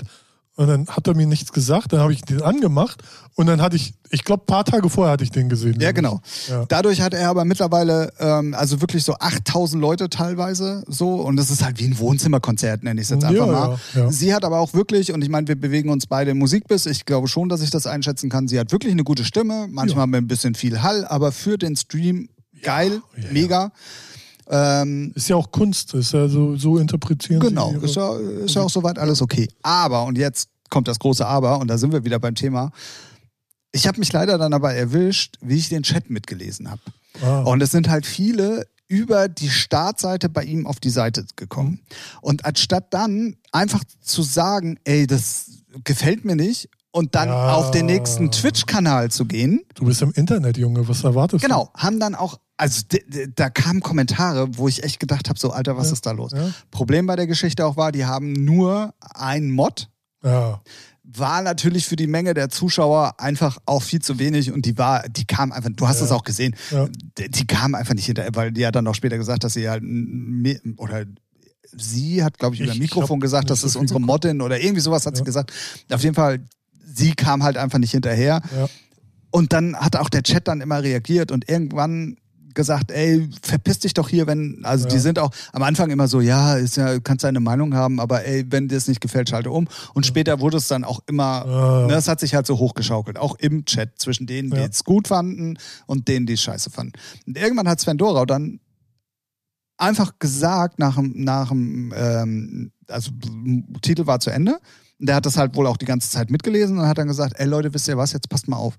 und 0.56 0.68
dann 0.68 0.86
hat 0.86 1.06
er 1.08 1.14
mir 1.16 1.26
nichts 1.26 1.52
gesagt. 1.52 1.92
Dann 1.92 2.00
habe 2.00 2.12
ich 2.12 2.22
den 2.22 2.40
angemacht 2.42 3.02
und 3.34 3.46
dann 3.46 3.60
hatte 3.60 3.74
ich, 3.76 3.94
ich 4.10 4.22
glaube, 4.24 4.44
ein 4.44 4.46
paar 4.46 4.64
Tage 4.64 4.88
vorher 4.88 5.12
hatte 5.12 5.24
ich 5.24 5.30
den 5.32 5.48
gesehen. 5.48 5.80
Ja, 5.80 5.90
genau. 5.92 6.20
Ja. 6.48 6.64
Dadurch 6.68 7.00
hat 7.00 7.12
er 7.14 7.28
aber 7.28 7.44
mittlerweile, 7.44 8.12
ähm, 8.20 8.54
also 8.54 8.80
wirklich 8.80 9.02
so 9.04 9.14
8000 9.18 9.80
Leute 9.82 10.08
teilweise 10.08 10.84
so 10.86 11.14
und 11.16 11.36
das 11.36 11.50
ist 11.50 11.64
halt 11.64 11.80
wie 11.80 11.86
ein 11.86 11.98
Wohnzimmerkonzert, 11.98 12.84
nenne 12.84 13.00
ich 13.00 13.06
es 13.06 13.10
jetzt 13.10 13.24
einfach 13.24 13.46
Ja, 13.46 13.52
mal. 13.52 13.78
ja. 13.94 14.10
Sie 14.12 14.32
hat 14.32 14.44
aber 14.44 14.60
auch 14.60 14.74
wirklich, 14.74 15.12
und 15.12 15.22
ich 15.22 15.28
meine, 15.28 15.48
wir 15.48 15.60
bewegen 15.60 15.90
uns 15.90 16.06
beide 16.06 16.30
im 16.30 16.38
Musikbiss, 16.38 16.86
ich 16.86 17.04
glaube 17.04 17.26
schon, 17.26 17.48
dass 17.48 17.60
ich 17.60 17.70
das 17.70 17.86
einschätzen 17.86 18.30
kann, 18.30 18.46
sie 18.46 18.58
hat 18.60 18.70
wirklich 18.70 18.92
eine 18.92 19.04
gute 19.04 19.24
Stimme, 19.24 19.66
manchmal 19.68 20.06
mit 20.06 20.22
ein 20.22 20.28
bisschen 20.28 20.54
viel 20.54 20.82
Hall, 20.82 21.04
aber 21.04 21.32
für 21.32 21.58
den 21.58 21.74
Stream 21.76 22.28
geil, 22.62 23.02
mega. 23.32 23.72
Ähm, 24.50 25.12
Ist 25.14 25.28
ja 25.28 25.36
auch 25.36 25.50
Kunst, 25.50 25.94
ist 25.94 26.12
ja 26.12 26.28
so, 26.28 26.56
so 26.56 26.78
interpretieren 26.78 27.40
Genau, 27.40 27.72
ihre- 27.72 27.84
ist 27.84 27.96
ja, 27.96 28.14
ist 28.16 28.54
ja 28.54 28.62
auch 28.62 28.70
soweit 28.70 28.98
alles 28.98 29.22
okay. 29.22 29.48
Aber, 29.62 30.04
und 30.04 30.18
jetzt 30.18 30.48
kommt 30.70 30.88
das 30.88 30.98
große 30.98 31.26
Aber, 31.26 31.58
und 31.60 31.68
da 31.68 31.78
sind 31.78 31.92
wir 31.92 32.04
wieder 32.04 32.18
beim 32.18 32.34
Thema. 32.34 32.70
Ich 33.72 33.86
habe 33.86 33.98
mich 33.98 34.12
leider 34.12 34.38
dann 34.38 34.52
aber 34.52 34.74
erwischt, 34.74 35.36
wie 35.40 35.56
ich 35.56 35.68
den 35.68 35.82
Chat 35.82 36.10
mitgelesen 36.10 36.70
habe. 36.70 36.80
Ah. 37.22 37.40
Und 37.42 37.62
es 37.62 37.70
sind 37.70 37.88
halt 37.88 38.06
viele 38.06 38.66
über 38.86 39.28
die 39.28 39.48
Startseite 39.48 40.28
bei 40.28 40.44
ihm 40.44 40.66
auf 40.66 40.78
die 40.78 40.90
Seite 40.90 41.24
gekommen. 41.36 41.80
Und 42.20 42.44
anstatt 42.44 42.92
dann 42.92 43.36
einfach 43.50 43.82
zu 44.02 44.22
sagen, 44.22 44.78
ey, 44.84 45.06
das 45.06 45.46
gefällt 45.84 46.24
mir 46.24 46.36
nicht, 46.36 46.68
und 46.92 47.16
dann 47.16 47.28
Ja. 47.28 47.54
auf 47.54 47.72
den 47.72 47.86
nächsten 47.86 48.30
Twitch-Kanal 48.30 49.10
zu 49.10 49.24
gehen, 49.24 49.62
Du 49.74 49.84
bist 49.86 50.00
im 50.02 50.12
Internet, 50.12 50.56
Junge, 50.58 50.86
was 50.86 51.02
erwartest 51.02 51.42
genau, 51.42 51.70
haben 51.76 51.98
dann 51.98 52.14
auch, 52.14 52.38
also 52.56 52.82
da 53.34 53.50
kamen 53.50 53.80
Kommentare, 53.80 54.56
wo 54.56 54.68
ich 54.68 54.84
echt 54.84 55.00
gedacht 55.00 55.28
habe, 55.28 55.38
so 55.38 55.50
Alter, 55.50 55.76
was 55.76 55.88
Ja, 55.88 55.92
ist 55.94 56.06
da 56.06 56.12
los? 56.12 56.32
ja. 56.32 56.50
Problem 56.70 57.06
bei 57.06 57.16
der 57.16 57.26
Geschichte 57.26 57.66
auch 57.66 57.76
war, 57.76 57.90
die 57.92 58.04
haben 58.06 58.32
nur 58.32 58.94
ein 59.00 59.50
Mod? 59.50 59.88
Ja. 60.22 60.62
war 61.02 61.42
natürlich 61.42 61.84
für 61.86 61.96
die 61.96 62.06
Menge 62.06 62.32
der 62.32 62.48
Zuschauer 62.48 63.20
einfach 63.20 63.58
auch 63.66 63.82
viel 63.82 64.00
zu 64.00 64.18
wenig 64.18 64.50
und 64.52 64.64
die 64.64 64.78
war, 64.78 65.06
die 65.08 65.26
kam 65.26 65.52
einfach, 65.52 65.68
du 65.74 65.86
hast 65.86 66.00
es 66.00 66.10
auch 66.10 66.22
gesehen, 66.24 66.56
die, 67.18 67.30
die 67.30 67.46
kam 67.46 67.74
einfach 67.74 67.92
nicht 67.94 68.06
hinterher, 68.06 68.34
weil 68.34 68.50
die 68.52 68.66
hat 68.66 68.74
dann 68.74 68.86
auch 68.86 68.94
später 68.94 69.18
gesagt, 69.18 69.44
dass 69.44 69.52
sie 69.52 69.68
halt, 69.68 69.82
oder 70.78 71.04
sie 71.76 72.24
hat, 72.24 72.38
glaube 72.38 72.54
ich, 72.54 72.62
über 72.62 72.72
Ich- 72.72 72.78
Mikrofon 72.78 73.16
hab 73.18 73.20
gesagt, 73.22 73.50
das 73.50 73.64
ist 73.64 73.76
unsere. 73.76 74.00
Modin 74.00 74.40
oder 74.40 74.58
irgendwie 74.60 74.80
sowas 74.80 75.04
hat 75.06 75.16
sie 75.16 75.24
gesagt. 75.24 75.52
Auf 75.92 76.02
jeden 76.02 76.14
Fall, 76.14 76.40
sie 76.84 77.12
kam 77.14 77.42
halt 77.42 77.56
einfach 77.58 77.78
nicht 77.78 77.90
hinterher. 77.90 78.40
Ja. 78.56 78.66
Und 79.30 79.52
dann 79.52 79.76
hat 79.76 79.96
auch 79.96 80.08
der 80.08 80.22
Chat 80.22 80.48
dann 80.48 80.60
immer 80.60 80.82
reagiert 80.82 81.32
und 81.32 81.48
irgendwann 81.50 82.16
gesagt, 82.54 82.90
ey, 82.90 83.28
verpiss 83.42 83.80
dich 83.80 83.94
doch 83.94 84.08
hier, 84.08 84.26
wenn, 84.26 84.60
also 84.64 84.86
die 84.88 84.94
Ja. 84.94 85.00
sind 85.00 85.18
auch 85.18 85.30
am 85.52 85.62
Anfang 85.62 85.90
immer 85.90 86.08
so, 86.08 86.20
ja, 86.20 86.54
ist 86.56 86.76
ja, 86.76 86.98
kannst 87.00 87.24
deine 87.24 87.40
Meinung 87.40 87.74
haben, 87.74 88.00
aber 88.00 88.24
ey, 88.24 88.44
wenn 88.50 88.68
dir 88.68 88.76
es 88.76 88.88
nicht 88.88 89.00
gefällt, 89.00 89.28
schalte 89.28 89.50
um. 89.50 89.68
Und 89.94 90.06
später 90.06 90.40
wurde 90.40 90.56
es 90.56 90.68
dann 90.68 90.84
auch 90.84 91.00
immer, 91.06 91.44
Ja. 91.46 91.86
ne, 91.86 91.94
es 91.94 92.08
hat 92.08 92.20
sich 92.20 92.34
halt 92.34 92.46
so 92.46 92.58
hochgeschaukelt, 92.58 93.18
auch 93.18 93.34
im 93.36 93.64
Chat 93.64 93.98
zwischen 93.98 94.26
denen, 94.26 94.50
die 94.50 94.56
Ja. 94.58 94.66
es 94.66 94.84
gut 94.84 95.08
fanden 95.08 95.58
und 95.86 96.08
denen, 96.08 96.26
die 96.26 96.34
es 96.34 96.42
scheiße 96.42 96.70
fanden. 96.70 96.92
Und 97.26 97.36
irgendwann 97.38 97.68
hat 97.68 97.80
Sven 97.80 97.98
Dorau 97.98 98.24
dann 98.26 98.60
einfach 99.76 100.18
gesagt, 100.18 100.78
nach 100.78 100.96
dem, 100.96 101.12
nach 101.24 101.48
dem 101.48 101.92
ähm, 101.96 102.70
also 102.88 103.10
Titel 103.82 104.06
war 104.06 104.20
zu 104.20 104.30
Ende, 104.30 104.58
Und 105.00 105.06
der 105.08 105.16
hat 105.16 105.26
das 105.26 105.36
halt 105.36 105.56
wohl 105.56 105.66
auch 105.66 105.76
die 105.76 105.86
ganze 105.86 106.08
Zeit 106.10 106.30
mitgelesen 106.30 106.78
und 106.78 106.86
hat 106.86 106.98
dann 106.98 107.08
gesagt, 107.08 107.34
ey 107.38 107.46
Leute, 107.46 107.74
wisst 107.74 107.88
ihr 107.88 107.96
was, 107.96 108.12
jetzt 108.12 108.28
passt 108.28 108.46
mal 108.48 108.56
auf. 108.56 108.76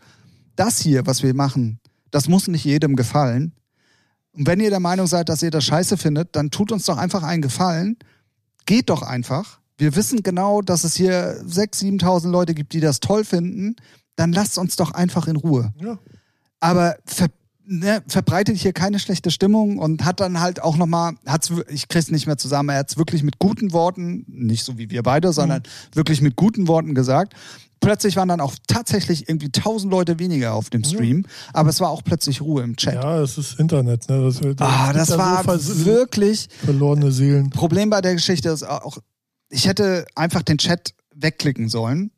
Das 0.56 0.80
hier, 0.80 1.06
was 1.06 1.22
wir 1.24 1.34
machen, 1.34 1.80
das 2.12 2.30
muss 2.30 2.48
nicht 2.48 2.64
jedem 2.64 2.96
gefallen. 2.96 3.52
Und 4.36 4.48
wenn 4.48 4.60
ihr 4.60 4.70
der 4.70 4.80
Meinung 4.80 5.08
seid, 5.08 5.30
dass 5.30 5.42
ihr 5.42 5.52
das 5.52 5.64
scheiße 5.64 5.98
findet, 5.98 6.36
dann 6.36 6.52
tut 6.52 6.72
uns 6.72 6.86
doch 6.86 6.98
einfach 6.98 7.24
einen 7.24 7.42
Gefallen. 7.42 7.98
Geht 8.66 8.90
doch 8.90 9.02
einfach. 9.02 9.60
Wir 9.78 9.96
wissen 9.96 10.24
genau, 10.24 10.62
dass 10.62 10.84
es 10.84 10.96
hier 10.96 11.42
6.000, 11.44 12.02
7.000 12.02 12.30
Leute 12.30 12.54
gibt, 12.54 12.74
die 12.74 12.80
das 12.80 13.00
toll 13.00 13.24
finden. 13.24 13.76
Dann 14.16 14.32
lasst 14.32 14.58
uns 14.58 14.76
doch 14.76 14.92
einfach 14.92 15.28
in 15.28 15.36
Ruhe. 15.36 15.74
Ja. 15.82 16.00
Aber 16.60 16.96
ver 17.06 17.28
ne, 17.68 18.04
verbreitet 18.08 18.58
hier 18.58 18.74
keine 18.74 19.00
schlechte 19.00 19.32
Stimmung 19.32 19.78
und 19.78 20.06
hat 20.06 20.20
dann 20.20 20.40
halt 20.40 20.62
auch 20.62 20.78
nochmal, 20.78 21.14
hat's, 21.26 21.52
ich 21.70 21.88
krieg's 21.88 22.12
nicht 22.12 22.28
mehr 22.28 22.38
zusammen, 22.38 22.70
er 22.70 22.80
hat's 22.80 22.98
wirklich 22.98 23.24
mit 23.24 23.40
guten 23.40 23.72
Worten, 23.74 24.26
nicht 24.28 24.64
so 24.64 24.78
wie 24.78 24.90
wir 24.90 25.04
beide, 25.04 25.34
sondern 25.34 25.64
wirklich 25.94 26.22
mit 26.22 26.36
guten 26.36 26.68
Worten 26.68 26.96
gesagt. 26.96 27.34
Plötzlich 27.82 28.16
waren 28.16 28.30
dann 28.30 28.40
auch 28.42 28.56
tatsächlich 28.68 29.28
irgendwie 29.30 29.52
tausend 29.52 29.92
Leute 29.92 30.18
weniger 30.18 30.54
auf 30.54 30.70
dem 30.70 30.84
Stream, 30.84 31.26
aber 31.54 31.70
es 31.70 31.80
war 31.82 31.90
auch 31.90 32.04
plötzlich 32.04 32.42
Ruhe 32.42 32.64
im 32.64 32.76
Chat. 32.78 32.96
Ja, 32.96 33.20
es 33.22 33.38
ist 33.38 33.60
Internet. 33.60 34.10
Ne? 34.10 34.24
Das, 34.24 34.40
das 34.40 34.56
Ah, 34.60 34.94
das 34.94 35.10
ja 35.10 35.16
so 35.16 35.18
war 35.20 35.44
vers- 35.44 35.86
wirklich 35.86 36.48
verlorene 36.64 37.12
Seelen. 37.12 37.50
Problem 37.50 37.90
bei 37.90 38.02
der 38.02 38.14
Geschichte 38.16 38.50
ist 38.50 38.64
auch, 38.64 38.98
ich 39.50 39.68
hätte 39.68 40.06
einfach 40.16 40.42
den 40.42 40.58
Chat 40.58 40.94
wegklicken 41.14 41.70
sollen. 41.70 42.12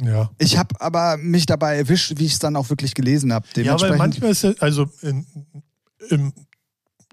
Ja. 0.00 0.30
Ich 0.38 0.56
habe 0.56 0.80
aber 0.80 1.16
mich 1.16 1.46
dabei 1.46 1.76
erwischt, 1.76 2.14
wie 2.16 2.26
ich 2.26 2.32
es 2.32 2.38
dann 2.38 2.56
auch 2.56 2.70
wirklich 2.70 2.94
gelesen 2.94 3.32
habe. 3.32 3.46
Ja, 3.56 3.80
weil 3.80 3.96
manchmal 3.96 4.30
ist 4.30 4.42
ja, 4.42 4.52
also 4.60 4.88
in, 5.02 5.26
im 6.08 6.32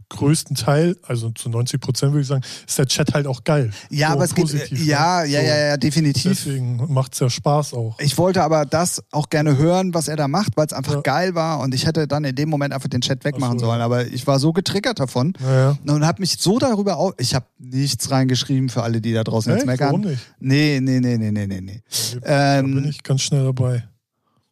größten 0.10 0.56
Teil, 0.56 0.95
also 1.03 1.30
zu 1.32 1.49
90 1.49 1.80
Prozent 1.82 2.12
würde 2.14 2.22
ich 2.22 2.28
sagen, 2.28 2.43
ist 2.68 2.78
der 2.78 2.86
Chat 2.88 3.14
halt 3.14 3.28
auch 3.28 3.43
geil. 3.43 3.72
ja, 3.89 4.08
So 4.10 4.14
aber 4.14 4.24
es 4.26 4.36
geht, 4.36 4.43
positiv, 4.45 4.80
ne? 4.80 4.86
ja, 4.86 5.24
ja, 5.24 5.41
ja, 5.41 5.58
ja, 5.70 5.78
definitiv. 5.78 6.24
Deswegen 6.43 6.93
macht 6.93 7.14
es 7.14 7.20
ja 7.20 7.30
Spaß 7.30 7.74
auch. 7.74 7.97
Ich 7.99 8.18
wollte 8.18 8.43
aber 8.43 8.66
das 8.66 9.03
auch 9.12 9.30
gerne 9.30 9.58
hören, 9.58 9.93
was 9.93 10.08
er 10.08 10.16
da 10.16 10.28
macht, 10.28 10.56
weil 10.58 10.66
es 10.68 10.74
einfach 10.74 10.93
Ja. 10.95 11.01
geil 11.01 11.36
war 11.36 11.60
und 11.60 11.74
ich 11.74 11.86
hätte 11.86 12.08
dann 12.08 12.24
in 12.24 12.36
dem 12.36 12.49
Moment 12.49 12.74
einfach 12.74 12.89
den 12.89 13.01
Chat 13.01 13.24
wegmachen 13.26 13.56
Ach 13.58 13.60
so, 13.60 13.66
sollen. 13.68 13.80
ja. 13.80 13.86
Aber 13.86 14.06
ich 14.08 14.26
war 14.28 14.39
so 14.39 14.53
getriggert 14.53 14.99
davon 14.99 15.34
Naja. 15.39 15.78
und 15.88 16.06
habe 16.06 16.22
mich 16.22 16.38
so 16.39 16.60
darüber 16.60 16.97
auf. 16.97 17.14
Ich 17.18 17.34
habe 17.36 17.45
nichts 17.58 18.12
reingeschrieben 18.12 18.70
für 18.70 18.84
alle, 18.84 19.01
die 19.01 19.14
da 19.14 19.24
draußen 19.24 19.51
jetzt 19.51 19.60
Echt? 19.62 19.68
meckern. 19.68 19.88
Warum 19.88 20.01
nicht? 20.01 20.20
Nee, 20.39 20.80
nee, 20.82 20.99
nee, 20.99 21.18
nee, 21.18 21.32
nee, 21.32 21.47
nee, 21.47 21.62
nee. 21.62 21.82
Da 22.22 22.60
Ähm, 22.60 22.76
bin 22.76 22.88
ich 22.89 23.03
ganz 23.03 23.22
schnell 23.22 23.43
dabei. 23.45 23.84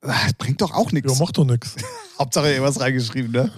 Ah, 0.06 0.30
Bringt 0.38 0.62
doch 0.62 0.72
auch 0.74 0.88
Ja, 0.91 0.93
nichts. 0.99 1.20
macht 1.20 1.38
doch 1.38 1.45
nichts. 1.45 1.76
Hauptsache 2.20 2.49
irgendwas 2.51 2.80
reingeschrieben, 2.80 3.32
ne? 3.32 3.51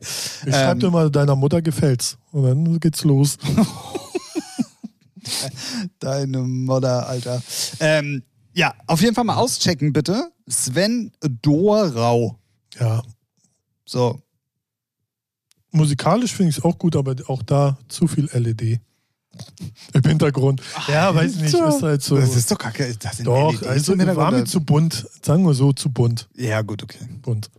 Ich 0.00 0.54
schreibe 0.54 0.72
Ähm. 0.72 0.78
dir 0.80 0.90
mal, 0.90 1.10
deiner 1.10 1.34
Mutter 1.36 1.60
gefällt's. 1.60 2.16
Und 2.32 2.44
dann 2.44 2.80
geht's 2.80 3.04
los. 3.04 3.36
Deine 5.98 6.38
Modder, 6.38 7.06
Alter. 7.08 7.42
Ähm, 7.80 8.22
ja, 8.54 8.74
auf 8.86 9.00
jeden 9.02 9.14
Fall 9.14 9.24
mal 9.24 9.36
auschecken, 9.36 9.92
bitte. 9.92 10.30
Sven 10.48 11.12
Dorau. 11.42 12.38
Ja. 12.78 13.02
So. 13.84 14.20
Musikalisch 15.70 16.32
finde 16.32 16.50
ich 16.50 16.58
es 16.58 16.64
auch 16.64 16.78
gut, 16.78 16.96
aber 16.96 17.14
auch 17.26 17.42
da 17.42 17.78
zu 17.88 18.06
viel 18.08 18.28
LED. 18.32 18.80
Im 19.92 20.02
Hintergrund. 20.02 20.62
ja, 20.88 21.14
weiß 21.14 21.36
nicht, 21.36 21.54
ist 21.54 21.82
halt 21.82 22.02
so. 22.02 22.16
Das 22.16 22.34
ist 22.36 22.50
doch 22.50 22.58
kacke. 22.58 22.94
Das 23.00 23.16
sind 23.16 23.26
Doch, 23.26 23.62
also 23.62 23.92
im 23.94 24.16
war 24.16 24.30
mir 24.30 24.44
zu 24.44 24.60
bunt. 24.60 25.06
Sagen 25.22 25.44
wir 25.46 25.54
so, 25.54 25.72
zu 25.72 25.90
bunt. 25.90 26.28
Ja, 26.36 26.62
gut, 26.62 26.82
okay. 26.82 26.98
bunt. 27.22 27.50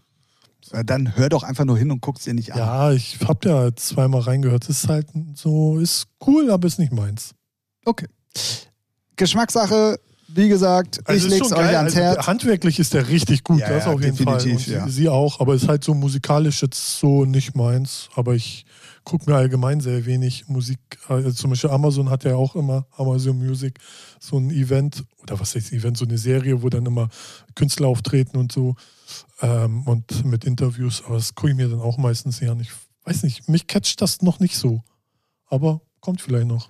Dann 0.86 1.16
hör 1.16 1.30
doch 1.30 1.42
einfach 1.44 1.66
nur 1.66 1.78
hin 1.78 1.92
und 1.92 2.00
guck's 2.02 2.26
dir 2.26 2.34
nicht 2.36 2.54
an. 2.54 2.60
Ja, 2.60 2.92
ich 2.92 3.18
habe 3.28 3.50
ja 3.50 3.76
zweimal 3.76 4.22
reingehört. 4.22 4.70
Ist 4.70 4.88
halt 4.88 5.08
so, 5.34 5.80
ist 5.80 6.06
cool, 6.28 6.52
aber 6.52 6.68
ist 6.68 6.78
nicht 6.78 6.94
meins. 6.94 7.32
Okay. 7.86 8.06
Geschmackssache, 9.16 10.00
wie 10.28 10.48
gesagt, 10.48 11.02
Also 11.06 11.26
ich 11.26 11.34
leg's 11.34 11.52
euch 11.52 11.58
geil. 11.58 11.76
ans 11.76 11.96
also, 11.96 12.00
Herz. 12.06 12.28
Handwerklich 12.28 12.78
ist 12.80 12.94
der 12.94 13.08
richtig 13.10 13.44
gut, 13.44 13.60
Ja, 13.62 13.70
das 13.70 13.86
ja, 13.86 13.92
auf 13.94 14.02
jeden 14.02 14.16
Fall. 14.16 14.38
definitiv, 14.38 14.68
Und 14.68 14.74
ja. 14.74 14.86
sie, 14.86 14.92
sie 14.94 15.10
auch, 15.10 15.40
aber 15.40 15.56
ist 15.56 15.68
halt 15.68 15.84
so 15.84 15.94
musikalisch 15.96 16.62
jetzt 16.62 17.00
so 17.00 17.26
nicht 17.26 17.56
meins. 17.56 18.10
Aber 18.16 18.36
ich 18.36 18.66
gucke 19.10 19.28
mir 19.32 19.38
allgemein 19.38 19.82
sehr 19.82 20.06
wenig 20.06 20.48
Musik. 20.50 20.80
Also 21.08 21.32
zum 21.32 21.50
Beispiel 21.50 21.72
Amazon 21.72 22.12
hat 22.12 22.26
ja 22.26 22.36
auch 22.36 22.56
immer, 22.56 22.86
Amazon 22.92 23.40
Music, 23.40 23.80
so 24.20 24.38
ein 24.38 24.52
Event, 24.52 25.04
oder 25.24 25.40
was 25.40 25.56
heißt 25.56 25.74
Event, 25.74 25.98
so 25.98 26.06
eine 26.06 26.20
Serie, 26.20 26.62
wo 26.62 26.70
dann 26.70 26.86
immer 26.86 27.10
Künstler 27.56 27.88
auftreten 27.88 28.38
und 28.38 28.52
so. 28.52 28.76
Ähm, 29.42 29.82
und 29.88 30.26
mit 30.26 30.46
Interviews, 30.46 31.02
aber 31.04 31.16
das 31.16 31.34
gucke 31.34 31.50
ich 31.50 31.58
mir 31.58 31.70
dann 31.70 31.80
auch 31.80 31.98
meistens 31.98 32.40
ja 32.40 32.54
nicht. 32.54 32.72
Weiß 33.04 33.24
nicht, 33.24 33.50
mich 33.50 33.66
catcht 33.66 34.00
das 34.00 34.22
noch 34.22 34.40
nicht 34.40 34.58
so. 34.58 34.84
Aber 35.48 35.82
kommt 36.02 36.22
vielleicht 36.22 36.46
noch. 36.46 36.70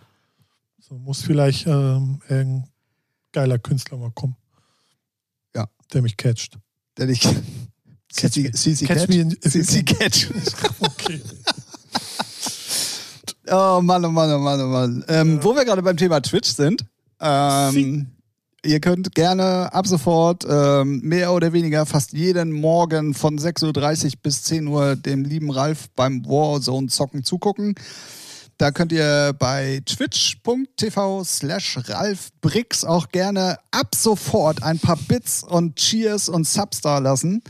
So, 0.80 0.98
muss 0.98 1.22
vielleicht 1.22 1.68
ähm, 1.68 2.22
ein 2.30 2.70
geiler 3.34 3.60
Künstler 3.60 3.98
mal 3.98 4.12
kommen. 4.12 4.38
Ja. 5.54 5.68
Der 5.92 6.02
mich 6.02 6.16
catcht. 6.16 6.58
Denn 6.98 7.10
ich. 7.10 7.20
Catch. 7.20 7.36
CC 8.54 8.86
Catch 8.86 9.08
Catch. 9.08 9.10
me 9.10 9.84
Catch. 9.84 10.28
Okay. 10.80 11.22
Oh 13.52 13.82
Mann, 13.82 14.06
oh 14.06 14.10
Mann, 14.10 14.32
oh 14.32 14.40
Mann, 14.40 14.62
oh 14.62 14.68
Mann. 14.68 15.06
Ähm, 15.08 15.40
Wo 15.44 15.56
wir 15.56 15.66
gerade 15.66 15.82
beim 15.82 15.98
Thema 15.98 16.22
Twitch 16.22 16.50
sind, 16.50 16.86
ähm, 17.20 18.08
ihr 18.64 18.80
könnt 18.80 19.16
gerne 19.16 19.74
ab 19.74 19.88
sofort 19.88 20.46
ähm, 20.48 21.02
mehr 21.02 21.34
oder 21.34 21.52
weniger 21.52 21.86
fast 21.86 22.14
jeden 22.14 22.52
Morgen 22.52 23.14
von 23.14 23.40
6.30 23.40 24.06
Uhr 24.06 24.12
bis 24.22 24.44
10 24.44 24.68
Uhr 24.68 24.96
dem 24.96 25.24
lieben 25.24 25.50
Ralf 25.50 25.90
beim 25.96 26.26
Warzone 26.26 26.88
zocken 26.88 27.24
zugucken. 27.24 27.76
Da 28.60 28.72
könnt 28.72 28.92
ihr 28.92 29.34
bei 29.40 29.82
twitch.tv 29.86 31.24
slash 31.24 31.80
Ralf 31.88 32.30
Brix 32.42 32.84
auch 32.84 33.08
gerne 33.10 33.58
ab 33.72 33.96
sofort 33.96 34.62
ein 34.64 34.80
paar 34.80 34.98
Bits 34.98 35.44
und 35.44 35.78
Cheers 35.78 36.28
und 36.28 36.46
Subs 36.46 36.82
da 36.82 36.98
lassen. 36.98 37.42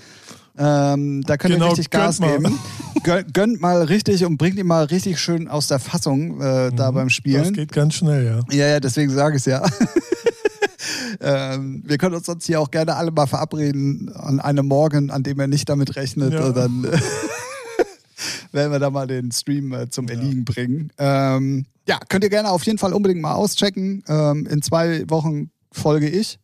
Ähm, 0.61 1.21
da 1.21 1.37
könnt 1.37 1.53
Genau, 1.53 1.67
ihr 1.67 1.71
richtig 1.71 1.89
Gas 1.89 2.19
gönnt 2.19 2.43
geben. 2.43 2.59
Gönnt, 3.03 3.33
gönnt 3.33 3.61
mal 3.61 3.81
richtig 3.83 4.25
und 4.25 4.37
bringt 4.37 4.57
ihn 4.59 4.67
mal 4.67 4.83
richtig 4.83 5.19
schön 5.21 5.47
aus 5.47 5.67
der 5.67 5.79
Fassung 5.79 6.41
äh, 6.41 6.69
da 6.75 6.91
beim 6.91 7.07
Das 7.07 7.13
Spielen. 7.13 7.53
geht 7.53 7.71
ganz 7.71 7.93
schnell, 7.93 8.25
ja. 8.25 8.39
Ja, 8.53 8.67
ja, 8.67 8.79
deswegen 8.81 9.09
sage 9.09 9.37
ich 9.37 9.41
es 9.41 9.45
ja. 9.45 9.65
ähm, 11.21 11.81
wir 11.85 11.97
können 11.97 12.15
uns 12.15 12.25
sonst 12.25 12.45
hier 12.45 12.59
auch 12.59 12.71
gerne 12.71 12.95
alle 12.95 13.11
mal 13.11 13.25
verabreden 13.27 14.11
an 14.13 14.41
einem 14.41 14.65
Morgen, 14.67 15.11
an 15.11 15.23
dem 15.23 15.39
er 15.39 15.47
nicht 15.47 15.69
damit 15.69 15.95
rechnet. 15.95 16.33
Ja. 16.33 16.51
Dann 16.51 16.83
äh, 16.83 16.91
werden 18.51 18.71
wir 18.71 18.79
da 18.79 18.89
mal 18.89 19.07
den 19.07 19.31
Stream 19.31 19.71
äh, 19.73 19.89
zum 19.89 20.09
Erliegen 20.09 20.43
bringen. 20.43 20.91
Ähm, 20.97 21.65
ja, 21.87 21.99
könnt 22.09 22.23
ihr 22.25 22.29
gerne 22.29 22.49
auf 22.49 22.63
jeden 22.65 22.79
Fall 22.79 22.93
unbedingt 22.93 23.21
mal 23.21 23.33
auschecken. 23.33 24.03
Ähm, 24.07 24.45
in 24.45 24.61
zwei 24.61 25.09
Wochen 25.09 25.51
folge 25.71 26.09
ich. 26.09 26.37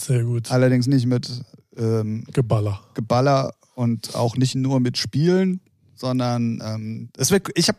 Sehr 0.00 0.24
gut. 0.24 0.50
Allerdings 0.50 0.86
nicht 0.86 1.06
mit 1.06 1.30
ähm, 1.76 2.24
Geballer. 2.32 2.80
Geballer 2.94 3.54
und 3.74 4.14
auch 4.14 4.36
nicht 4.36 4.54
nur 4.54 4.80
mit 4.80 4.98
Spielen, 4.98 5.60
sondern 5.94 6.60
ähm, 6.64 7.08
es 7.16 7.30
wird, 7.30 7.48
ich 7.54 7.68
habe 7.68 7.78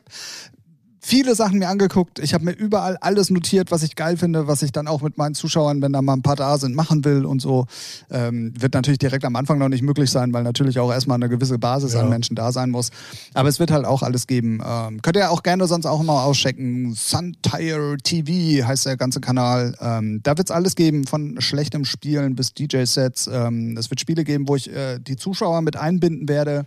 viele 1.07 1.35
Sachen 1.35 1.59
mir 1.59 1.69
angeguckt. 1.69 2.19
Ich 2.19 2.33
habe 2.33 2.43
mir 2.43 2.51
überall 2.51 2.97
alles 2.97 3.29
notiert, 3.29 3.71
was 3.71 3.81
ich 3.81 3.95
geil 3.95 4.17
finde, 4.17 4.47
was 4.47 4.61
ich 4.61 4.73
dann 4.73 4.89
auch 4.89 5.01
mit 5.01 5.17
meinen 5.17 5.35
Zuschauern, 5.35 5.81
wenn 5.81 5.93
da 5.93 6.01
mal 6.01 6.11
ein 6.13 6.21
paar 6.21 6.35
da 6.35 6.57
sind, 6.57 6.75
machen 6.75 7.05
will 7.05 7.25
und 7.25 7.41
so. 7.41 7.65
Ähm, 8.11 8.51
wird 8.59 8.73
natürlich 8.73 8.99
direkt 8.99 9.23
am 9.23 9.37
Anfang 9.37 9.57
noch 9.57 9.69
nicht 9.69 9.83
möglich 9.83 10.11
sein, 10.11 10.33
weil 10.33 10.43
natürlich 10.43 10.79
auch 10.79 10.91
erstmal 10.91 11.15
eine 11.15 11.29
gewisse 11.29 11.57
Basis 11.57 11.93
Ja. 11.93 12.01
an 12.01 12.09
Menschen 12.09 12.35
da 12.35 12.51
sein 12.51 12.71
muss. 12.71 12.89
Aber 13.33 13.47
es 13.47 13.57
wird 13.57 13.71
halt 13.71 13.85
auch 13.85 14.03
alles 14.03 14.27
geben. 14.27 14.61
Ähm, 14.65 15.01
könnt 15.01 15.15
ihr 15.15 15.31
auch 15.31 15.43
gerne 15.43 15.65
sonst 15.67 15.85
auch 15.85 16.03
mal 16.03 16.25
auschecken. 16.25 16.93
Suntire 16.93 17.95
TV 18.03 18.67
heißt 18.67 18.85
der 18.85 18.97
ganze 18.97 19.21
Kanal. 19.21 19.75
Ähm, 19.79 20.19
da 20.23 20.37
wird 20.37 20.49
es 20.49 20.53
alles 20.53 20.75
geben, 20.75 21.07
von 21.07 21.39
schlechtem 21.39 21.85
Spielen 21.85 22.35
bis 22.35 22.53
DJ-Sets. 22.53 23.29
Ähm, 23.31 23.77
es 23.77 23.89
wird 23.89 24.01
Spiele 24.01 24.25
geben, 24.25 24.49
wo 24.49 24.57
ich 24.57 24.69
äh, 24.75 24.99
die 24.99 25.15
Zuschauer 25.15 25.61
mit 25.61 25.77
einbinden 25.77 26.27
werde. 26.27 26.65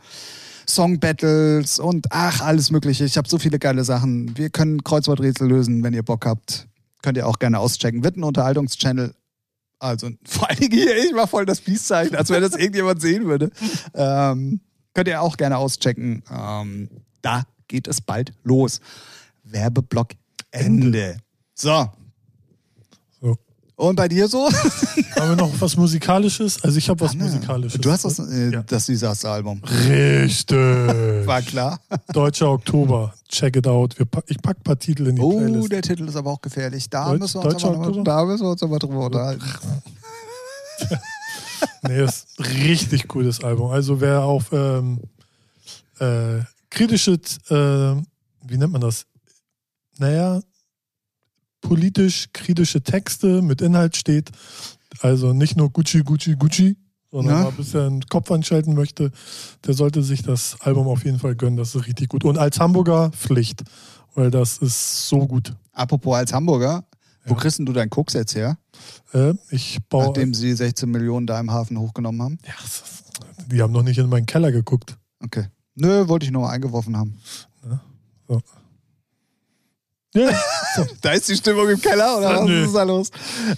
Song-Battles 0.74 1.78
und 1.78 2.06
ach, 2.10 2.40
alles 2.40 2.70
Mögliche. 2.70 3.04
Ich 3.04 3.16
habe 3.16 3.28
so 3.28 3.38
viele 3.38 3.58
geile 3.58 3.84
Sachen. 3.84 4.36
Wir 4.36 4.50
können 4.50 4.82
Kreuzworträtsel 4.84 5.48
lösen, 5.48 5.82
wenn 5.82 5.94
ihr 5.94 6.02
Bock 6.02 6.26
habt. 6.26 6.66
Könnt 7.02 7.16
ihr 7.16 7.26
auch 7.26 7.38
gerne 7.38 7.58
auschecken. 7.58 8.04
Wird 8.04 8.16
ein 8.16 8.24
Unterhaltungschannel. 8.24 9.14
Also 9.78 10.10
vor 10.24 10.48
Dingen 10.48 10.72
hier, 10.72 10.96
ich 10.96 11.12
mach 11.14 11.28
voll 11.28 11.46
das 11.46 11.60
Peace-Zeichen, 11.60 12.16
als 12.16 12.30
wenn 12.30 12.42
das 12.42 12.54
irgendjemand 12.54 13.00
sehen 13.00 13.26
würde. 13.26 13.50
Ähm, 13.94 14.60
könnt 14.94 15.08
ihr 15.08 15.20
auch 15.22 15.36
gerne 15.36 15.56
auschecken. 15.56 16.22
Ähm, 16.30 16.88
da 17.22 17.44
geht 17.68 17.88
es 17.88 18.00
bald 18.00 18.32
los. 18.42 18.80
Werbeblock 19.44 20.10
Ende. 20.50 21.18
So. 21.54 21.90
Und 23.80 23.96
bei 23.96 24.08
dir 24.08 24.28
so? 24.28 24.46
Haben 25.18 25.30
wir 25.30 25.36
noch 25.36 25.50
was 25.58 25.74
Musikalisches? 25.76 26.62
Also 26.62 26.76
ich 26.76 26.88
habe 26.90 27.00
was 27.00 27.14
Musikalisches. 27.14 27.80
Du 27.80 27.90
hast 27.90 28.04
das, 28.04 28.18
äh, 28.18 28.50
Ja. 28.52 28.62
das 28.62 28.84
Disaster-Album. 28.86 29.62
Richtig. 29.88 30.56
War 31.26 31.40
klar. 31.40 31.80
Deutscher 32.12 32.50
Oktober. 32.50 33.14
Check 33.28 33.56
it 33.56 33.66
out. 33.66 33.98
Wir 33.98 34.06
ich 34.26 34.36
pack 34.42 34.58
ein 34.58 34.62
paar 34.64 34.78
Titel 34.78 35.06
in 35.06 35.16
die 35.16 35.22
Oh, 35.22 35.30
Playlist. 35.38 35.72
der 35.72 35.80
Titel 35.80 36.06
ist 36.08 36.16
aber 36.16 36.30
auch 36.30 36.42
gefährlich. 36.42 36.90
Da, 36.90 37.08
Deutsch- 37.08 37.20
müssen, 37.20 37.42
wir 37.42 37.48
uns 37.54 37.64
aber 37.64 37.90
noch, 37.90 38.04
da 38.04 38.24
müssen 38.26 38.42
wir 38.44 38.50
uns 38.50 38.62
aber 38.62 38.78
drüber 38.78 39.06
unterhalten. 39.06 39.44
Nee, 41.82 41.98
das 41.98 42.24
ist 42.24 42.38
ein 42.38 42.44
richtig 42.44 43.08
cooles 43.08 43.42
Album. 43.42 43.70
Also 43.70 44.00
wer 44.00 44.22
auf 44.22 44.52
ähm, 44.52 45.00
äh, 45.98 46.40
kritische, 46.68 47.12
äh, 47.48 48.02
wie 48.48 48.56
nennt 48.58 48.72
man 48.72 48.80
das? 48.82 49.06
Naja, 49.98 50.40
politisch 51.60 52.28
kritische 52.32 52.82
Texte 52.82 53.42
mit 53.42 53.60
Inhalt 53.60 53.96
steht. 53.96 54.30
Also 55.00 55.32
nicht 55.32 55.56
nur 55.56 55.70
Gucci, 55.70 56.02
Gucci, 56.02 56.34
Gucci, 56.36 56.76
sondern 57.10 57.36
Ja. 57.36 57.42
mal 57.44 57.48
ein 57.50 57.56
bisschen 57.56 58.00
Kopf 58.08 58.30
anschalten 58.30 58.74
möchte, 58.74 59.10
der 59.66 59.74
sollte 59.74 60.02
sich 60.02 60.22
das 60.22 60.56
Album 60.60 60.88
auf 60.88 61.04
jeden 61.04 61.18
Fall 61.18 61.34
gönnen. 61.36 61.56
Das 61.56 61.74
ist 61.74 61.86
richtig 61.86 62.08
gut. 62.08 62.24
Und 62.24 62.38
als 62.38 62.58
Hamburger 62.60 63.10
Pflicht, 63.10 63.62
weil 64.14 64.30
das 64.30 64.58
ist 64.58 65.08
so 65.08 65.26
gut. 65.26 65.54
Apropos 65.72 66.16
als 66.16 66.32
Hamburger, 66.32 66.84
wo 67.24 67.34
Ja. 67.34 67.40
kriegst 67.40 67.58
denn 67.58 67.66
du 67.66 67.72
deinen 67.72 67.90
Koks 67.90 68.14
jetzt 68.14 68.34
her? 68.34 68.58
Äh, 69.12 69.34
ich 69.50 69.78
baue. 69.88 70.06
Nachdem 70.06 70.34
sie 70.34 70.52
16 70.54 70.90
Millionen 70.90 71.26
da 71.26 71.38
im 71.40 71.50
Hafen 71.50 71.78
hochgenommen 71.78 72.22
haben? 72.22 72.38
ja, 72.46 72.54
die 73.50 73.62
haben 73.62 73.72
noch 73.72 73.82
nicht 73.82 73.98
in 73.98 74.08
meinen 74.08 74.26
Keller 74.26 74.52
geguckt. 74.52 74.96
Okay. 75.22 75.46
Nö, 75.74 76.08
wollte 76.08 76.26
ich 76.26 76.32
nur 76.32 76.42
mal 76.42 76.50
eingeworfen 76.50 76.96
haben. 76.96 77.14
Ja, 78.28 78.38
Da 81.02 81.12
ist 81.12 81.28
die 81.28 81.36
Stimmung 81.36 81.68
im 81.68 81.80
Keller, 81.80 82.18
oder 82.18 82.30
Ja, 82.32 82.40
was 82.40 82.46
nö. 82.48 82.64
ist 82.64 82.74
da 82.74 82.82
los? 82.82 83.10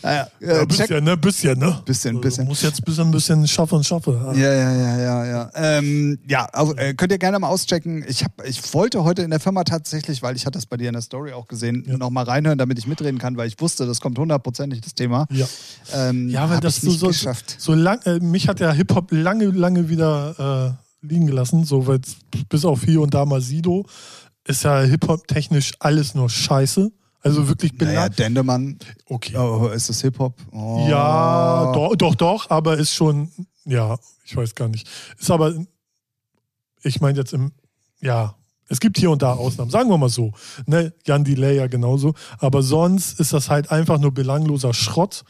Naja, 0.03 0.29
ja 0.41 0.49
äh, 0.49 0.67
check. 0.67 0.89
bisschen, 0.89 1.05
ne? 1.05 1.17
Bisschen, 1.17 1.59
ne? 1.59 1.83
Bisschen, 1.85 2.11
Also, 2.17 2.21
bisschen. 2.21 2.45
Muss 2.47 2.63
jetzt 2.63 2.81
ein 2.81 2.85
bisschen, 2.85 3.11
bisschen 3.11 3.49
schaffen 3.49 3.77
und 3.77 3.85
schaffen. 3.87 4.15
Ja, 4.35 4.53
ja, 4.53 4.73
ja, 4.73 4.99
ja, 4.99 5.25
ja. 5.27 5.51
Ähm, 5.55 6.19
ja, 6.29 6.47
auf, 6.53 6.77
äh, 6.77 6.95
könnt 6.95 7.13
ihr 7.13 7.19
gerne 7.19 7.39
mal 7.39 7.49
auschecken. 7.49 8.05
Ich, 8.07 8.23
hab, 8.25 8.33
ich 8.47 8.73
wollte 8.75 9.03
heute 9.05 9.23
in 9.23 9.31
der 9.31 9.41
Firma 9.41 9.65
tatsächlich, 9.65 10.23
weil 10.23 10.37
ich 10.37 10.45
hatte 10.47 10.59
das 10.59 10.67
bei 10.67 10.77
dir 10.77 10.89
in 10.89 10.95
der 10.95 11.03
Story 11.03 11.33
auch 11.33 11.49
gesehen, 11.49 11.85
Ja. 11.87 11.97
noch 11.97 12.11
mal 12.11 12.25
reinhören, 12.25 12.59
damit 12.59 12.79
ich 12.79 12.87
mitreden 12.87 13.19
kann, 13.19 13.37
weil 13.37 13.49
ich 13.49 13.61
wusste, 13.61 13.87
das 13.87 14.01
kommt 14.01 14.19
hundertprozentig 14.19 14.81
das 14.83 14.95
Thema. 14.95 15.27
Ja. 15.31 15.47
Ähm, 15.95 16.29
Ja, 16.29 16.49
weil 16.51 16.61
das 16.61 16.83
nicht 16.83 16.99
so, 17.01 17.09
geschafft. 17.09 17.57
so 17.59 17.73
lang, 17.75 18.01
äh, 18.05 18.21
mich 18.21 18.49
hat 18.49 18.61
der 18.61 18.73
Hip-Hop 18.73 19.09
lange, 19.11 19.47
lange 19.47 19.89
wieder 19.89 20.77
äh, 21.03 21.07
liegen 21.07 21.27
gelassen, 21.27 21.65
so 21.65 21.87
weil 21.87 22.01
bis 22.49 22.65
auf 22.65 22.83
hier 22.85 23.01
und 23.01 23.13
da 23.15 23.25
mal 23.27 23.41
Sido 23.41 23.85
ist 24.47 24.65
ja 24.65 24.81
Hip-Hop 24.83 25.27
technisch 25.29 25.73
alles 25.79 26.15
nur 26.15 26.29
Scheiße. 26.31 26.91
Also 27.21 27.47
wirklich 27.49 27.73
Naja, 27.75 28.03
belang. 28.09 28.17
Dendemann, 28.17 28.79
Okay. 29.09 29.37
oh, 29.37 29.69
ist 29.69 29.89
das 29.89 30.01
Hip-Hop? 30.01 30.35
Oh. 30.51 30.87
Ja, 30.91 31.73
doch, 31.73 31.95
doch, 31.97 32.15
doch, 32.17 32.51
aber 32.51 32.77
ist 32.79 32.93
schon, 32.93 33.31
ja, 33.65 33.97
ich 34.25 34.37
weiß 34.37 34.55
gar 34.57 34.69
nicht. 34.69 34.89
Ist 35.21 35.31
aber, 35.31 35.55
ich 36.83 37.01
meine 37.01 37.19
jetzt 37.19 37.33
im, 37.33 37.53
ja, 38.01 38.35
es 38.69 38.81
gibt 38.81 38.99
hier 38.99 39.11
und 39.11 39.23
da 39.23 39.35
Ausnahmen, 39.35 39.71
sagen 39.71 39.91
wir 39.91 39.99
mal 39.99 40.09
so. 40.09 40.33
Ne, 40.67 40.93
Jan 41.05 41.25
Delay 41.25 41.57
ja 41.57 41.67
genauso. 41.67 42.15
Aber 42.39 42.63
sonst 42.63 43.21
ist 43.21 43.33
das 43.33 43.51
halt 43.51 43.71
einfach 43.71 43.99
nur 43.99 44.13
belangloser 44.13 44.73
Schrott. 44.73 45.25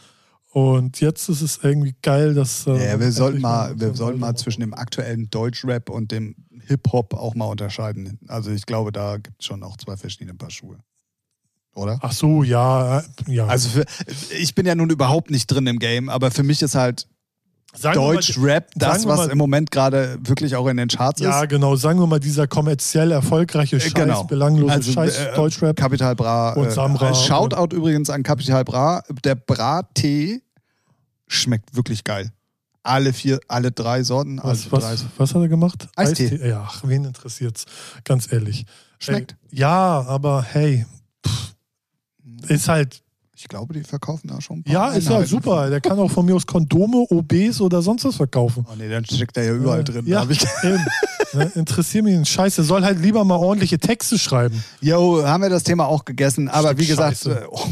Und 0.52 1.00
jetzt 1.00 1.28
ist 1.28 1.40
es 1.40 1.58
irgendwie 1.62 1.94
geil, 2.02 2.34
dass. 2.34 2.66
äh, 2.66 2.92
Ja, 2.92 3.00
wir 3.00 3.10
sollten 3.10 3.36
endlich 3.38 3.42
mal, 3.42 3.80
wir 3.80 3.94
sollten 3.94 4.20
mal 4.20 4.36
zwischen 4.36 4.60
dem 4.60 4.74
aktuellen 4.74 5.28
Deutschrap 5.30 5.90
und 5.90 6.12
dem 6.12 6.36
Hip-Hop 6.66 7.14
auch 7.14 7.34
mal 7.34 7.46
unterscheiden. 7.46 8.18
Also 8.28 8.50
ich 8.50 8.66
glaube, 8.66 8.92
da 8.92 9.16
gibt 9.16 9.40
es 9.40 9.46
schon 9.46 9.62
auch 9.62 9.76
zwei 9.76 9.96
verschiedene 9.96 10.34
Paar 10.34 10.50
Schuhe. 10.50 10.78
Oder? 11.74 11.98
Ach 12.02 12.12
so, 12.12 12.42
ja, 12.42 12.98
äh, 12.98 13.02
ja. 13.28 13.46
Also 13.46 13.68
für, 13.70 13.84
ich 14.38 14.54
bin 14.54 14.66
ja 14.66 14.74
nun 14.74 14.90
überhaupt 14.90 15.30
nicht 15.30 15.46
drin 15.46 15.66
im 15.66 15.78
Game, 15.78 16.08
aber 16.10 16.30
für 16.30 16.42
mich 16.42 16.60
ist 16.60 16.74
halt 16.74 17.08
sagen 17.74 17.96
wir 17.98 18.02
mal- 18.08 18.14
Deutsch-Rap 18.16 18.70
das, 18.74 19.06
was 19.06 19.16
mal- 19.20 19.30
im 19.30 19.38
Moment 19.38 19.70
gerade 19.70 20.18
wirklich 20.20 20.54
auch 20.54 20.66
in 20.68 20.76
den 20.76 20.88
Charts 20.88 21.22
Ja, 21.22 21.42
ist. 21.42 21.48
genau. 21.48 21.74
Sagen 21.76 21.98
wir 21.98 22.06
mal, 22.06 22.20
dieser 22.20 22.46
kommerziell 22.46 23.10
erfolgreiche 23.10 23.80
Scheiß, 23.80 23.94
genau. 23.94 24.24
belanglose 24.24 24.70
Also, 24.74 24.92
Scheiß 24.92 25.16
äh, 25.16 25.34
Deutschrap. 25.34 25.74
Capital 25.74 26.14
Bra. 26.14 26.52
Und 26.52 26.70
Samra 26.72 27.12
Äh, 27.12 27.14
Shoutout 27.14 27.74
übrigens 27.74 28.10
an 28.10 28.22
Capital 28.22 28.64
Bra. 28.64 29.02
Der 29.24 29.34
Bra-Tee 29.36 30.42
schmeckt 31.26 31.74
wirklich 31.74 32.04
geil. 32.04 32.30
Alle 32.84 33.12
vier, 33.12 33.38
alle 33.48 33.70
drei 33.70 34.02
Sorten. 34.02 34.38
Was, 34.42 34.62
alle 34.64 34.72
was, 34.72 35.00
drei. 35.00 35.06
was 35.18 35.34
hat 35.34 35.42
er 35.42 35.48
gemacht? 35.48 35.88
Eistee. 35.96 36.48
Ja, 36.48 36.64
ach, 36.66 36.82
wen 36.84 37.04
interessiert's? 37.04 37.64
Ganz 38.04 38.32
ehrlich. 38.32 38.64
Schmeckt. 38.98 39.36
Ey, 39.50 39.58
ja, 39.60 40.00
aber 40.02 40.42
hey, 40.42 40.84
pff, 41.26 41.54
ist 42.48 42.66
halt, 42.68 43.02
Ich 43.36 43.48
glaube, 43.48 43.74
die 43.74 43.82
verkaufen 43.84 44.28
da 44.28 44.40
schon 44.40 44.58
ein 44.58 44.62
paar 44.64 44.72
ja, 44.74 44.88
ist 44.90 45.04
ja 45.04 45.10
Einheiten. 45.12 45.28
super. 45.30 45.70
Der 45.70 45.80
kann 45.80 45.98
auch 45.98 46.10
von 46.10 46.24
mir 46.26 46.34
aus 46.34 46.46
Kondome, 46.46 47.06
OBs 47.10 47.60
oder 47.60 47.82
sonst 47.82 48.04
was 48.04 48.16
verkaufen. 48.16 48.64
Oh 48.70 48.74
nee, 48.76 48.88
dann 48.88 49.04
steckt 49.04 49.36
er 49.36 49.44
ja 49.44 49.54
überall 49.54 49.84
drin. 49.84 50.06
Ja, 50.06 50.24
ich 50.28 50.42
eben. 50.64 50.84
Ne, 51.34 51.50
interessiert 51.54 52.04
mich 52.04 52.14
ein 52.14 52.24
Scheiß. 52.26 52.56
Der 52.56 52.64
soll 52.64 52.82
halt 52.84 52.98
lieber 53.00 53.24
mal 53.24 53.36
ordentliche 53.36 53.78
Texte 53.78 54.18
schreiben. 54.18 54.62
Jo, 54.80 55.24
haben 55.24 55.42
wir 55.42 55.50
das 55.50 55.62
Thema 55.62 55.86
auch 55.86 56.04
gegessen. 56.04 56.48
Aber 56.48 56.68
Stück 56.68 56.80
wie 56.80 56.86
gesagt, 56.88 57.24
äh, 57.26 57.44
oh, 57.50 57.64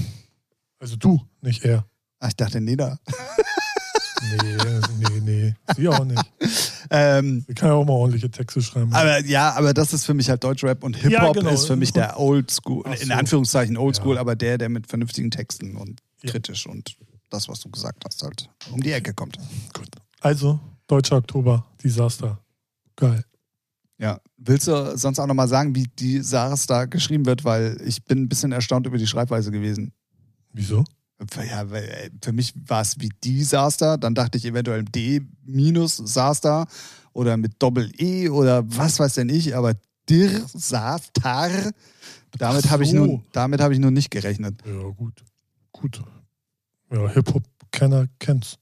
Also 0.78 0.96
du, 0.96 1.20
nicht 1.42 1.64
er. 1.64 1.84
ach, 2.20 2.28
ich 2.28 2.36
dachte 2.36 2.60
Neda. 2.60 2.98
Nee, 4.22 4.80
nee, 4.98 5.20
nee. 5.20 5.54
Sie 5.76 5.88
auch 5.88 6.04
nicht. 6.04 6.22
Ähm, 6.92 7.44
Sie 7.46 7.54
kann 7.54 7.68
ja 7.68 7.74
auch 7.76 7.84
mal 7.84 7.92
ordentliche 7.92 8.28
Texte 8.32 8.60
schreiben. 8.60 8.92
aber 8.92 9.24
ja, 9.24 9.52
aber 9.52 9.72
das 9.72 9.92
ist 9.92 10.04
für 10.06 10.14
mich 10.14 10.28
halt 10.28 10.42
Deutschrap 10.42 10.82
und 10.82 10.96
Hip-Hop 10.96 11.12
Ja, 11.12 11.30
genau. 11.32 11.50
ist 11.50 11.66
für 11.66 11.76
mich 11.76 11.92
der 11.92 12.18
Oldschool, 12.18 12.82
Ach 12.84 13.00
in 13.00 13.08
so. 13.08 13.14
Anführungszeichen 13.14 13.76
Oldschool, 13.76 14.16
Ja. 14.16 14.20
aber 14.20 14.34
der, 14.34 14.58
der 14.58 14.68
mit 14.70 14.88
vernünftigen 14.88 15.30
Texten 15.30 15.76
und 15.76 16.00
Ja. 16.24 16.32
kritisch 16.32 16.66
und 16.66 16.96
das, 17.28 17.48
was 17.48 17.60
du 17.60 17.70
gesagt 17.70 18.02
hast, 18.04 18.24
halt 18.24 18.50
um 18.72 18.80
die 18.82 18.90
Ecke 18.90 19.14
kommt. 19.14 19.38
Gut. 19.72 19.86
Also, 20.20 20.58
Deutscher 20.88 21.18
Oktober, 21.18 21.64
Desaster. 21.84 22.40
Geil. 22.96 23.24
Ja. 23.98 24.18
Willst 24.36 24.66
du 24.66 24.98
sonst 24.98 25.20
auch 25.20 25.28
nochmal 25.28 25.46
sagen, 25.46 25.76
wie 25.76 25.84
die 25.96 26.22
Saras 26.22 26.66
da 26.66 26.86
geschrieben 26.86 27.24
wird, 27.26 27.44
weil 27.44 27.80
ich 27.84 28.04
bin 28.04 28.22
ein 28.22 28.28
bisschen 28.28 28.50
erstaunt 28.50 28.84
über 28.88 28.98
die 28.98 29.06
Schreibweise 29.06 29.52
gewesen. 29.52 29.92
Wieso? 30.52 30.82
Ja, 31.36 31.62
äh, 31.64 32.10
für 32.22 32.32
mich 32.32 32.54
war 32.66 32.80
es 32.82 32.98
wie 32.98 33.10
Disaster, 33.22 33.98
dann 33.98 34.14
dachte 34.14 34.38
ich 34.38 34.44
eventuell 34.46 34.84
D 34.84 35.20
minus 35.44 35.96
Saster 35.96 36.66
oder 37.12 37.36
mit 37.36 37.62
Doppel 37.62 37.90
E 38.00 38.28
oder 38.28 38.62
was 38.66 38.98
weiß 38.98 39.14
denn 39.14 39.28
ich, 39.28 39.54
aber 39.54 39.74
Dirsatar, 40.08 41.50
damit 42.38 42.64
Ach 42.66 42.70
habe 42.70 42.84
ich, 42.84 42.90
so. 42.90 42.96
nun- 42.96 43.22
damit 43.32 43.60
hab 43.60 43.72
ich 43.72 43.78
nun 43.78 43.92
nicht 43.92 44.10
gerechnet. 44.10 44.60
Ja, 44.66 44.88
gut. 44.88 45.22
Gut. 45.72 46.02
Ja, 46.92 47.08
Hip-Hop-Kenner 47.10 48.06
kennt's. 48.18 48.56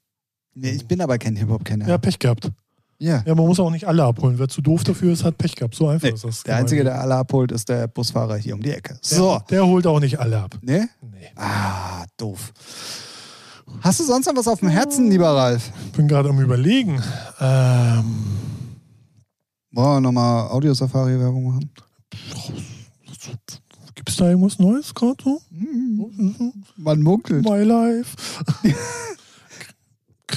Nee, 0.54 0.70
ich 0.70 0.86
bin 0.86 1.00
aber 1.00 1.18
kein 1.18 1.36
Hip-Hop-Kenner. 1.36 1.88
Ja, 1.88 1.98
Pech 1.98 2.18
gehabt. 2.18 2.50
Ja. 3.01 3.22
Ja, 3.24 3.34
man 3.34 3.46
muss 3.46 3.61
auch 3.61 3.70
nicht 3.70 3.86
alle 3.86 4.03
abholen. 4.05 4.38
Wer 4.38 4.49
zu 4.49 4.61
doof 4.61 4.82
dafür 4.84 5.12
ist, 5.12 5.22
hat 5.24 5.38
Pech 5.38 5.55
gehabt. 5.55 5.74
So 5.76 5.86
einfach 5.88 6.09
Nee, 6.09 6.14
ist 6.14 6.24
das. 6.24 6.42
der 6.42 6.57
Einzige, 6.57 6.82
der 6.84 7.01
alle 7.01 7.14
abholt, 7.14 7.53
ist 7.53 7.68
der 7.68 7.86
Busfahrer 7.86 8.36
hier 8.36 8.55
um 8.55 8.62
die 8.62 8.72
Ecke. 8.72 8.99
So. 9.03 9.38
Der, 9.49 9.59
der 9.59 9.66
holt 9.66 9.86
auch 9.86 10.01
nicht 10.01 10.18
alle 10.18 10.40
ab. 10.40 10.59
Ne? 10.62 10.88
Nee. 11.01 11.28
Ah, 11.36 12.05
doof. 12.16 12.53
Hast 13.82 14.01
du 14.01 14.05
sonst 14.05 14.26
noch 14.26 14.34
was 14.36 14.49
auf 14.49 14.61
dem 14.61 14.68
Herzen, 14.68 15.11
lieber 15.11 15.28
Ralf? 15.28 15.70
Bin 15.96 16.09
gerade 16.09 16.28
am 16.30 16.40
überlegen. 16.40 17.01
Ähm, 17.38 18.05
Wollen 19.72 19.96
wir 19.96 20.01
nochmal 20.01 20.49
Audio-Safari-Werbung 20.51 21.44
machen? 21.55 21.70
Gibt 23.94 24.09
es 24.09 24.16
da 24.16 24.28
irgendwas 24.30 24.59
Neues 24.59 24.94
gerade 24.94 25.22
so? 25.22 25.40
Man 26.76 27.03
munkelt. 27.03 27.44
My 27.44 27.62
Life. 27.62 28.16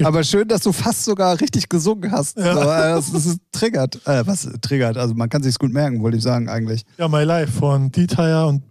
Aber 0.06 0.24
schön, 0.24 0.48
dass 0.48 0.62
du 0.62 0.72
fast 0.72 1.06
sogar 1.06 1.40
richtig 1.40 1.70
gesungen 1.70 2.12
hast. 2.12 2.38
Ja. 2.38 2.54
So, 2.54 2.62
äh, 2.62 2.66
das, 2.66 3.12
das 3.12 3.26
ist 3.26 3.40
triggert. 3.52 3.96
Äh, 4.08 4.26
was 4.26 4.48
triggert? 4.62 4.98
Also 4.98 5.14
man 5.14 5.30
kann 5.30 5.44
sich's 5.44 5.60
gut 5.60 5.72
merken, 5.72 6.02
wollte 6.02 6.18
ich 6.18 6.24
sagen 6.24 6.50
eigentlich. 6.50 6.86
Ja, 6.98 7.08
My 7.08 7.24
Life 7.24 7.52
von 7.52 7.92
Detail 7.92 8.46
und 8.46 8.64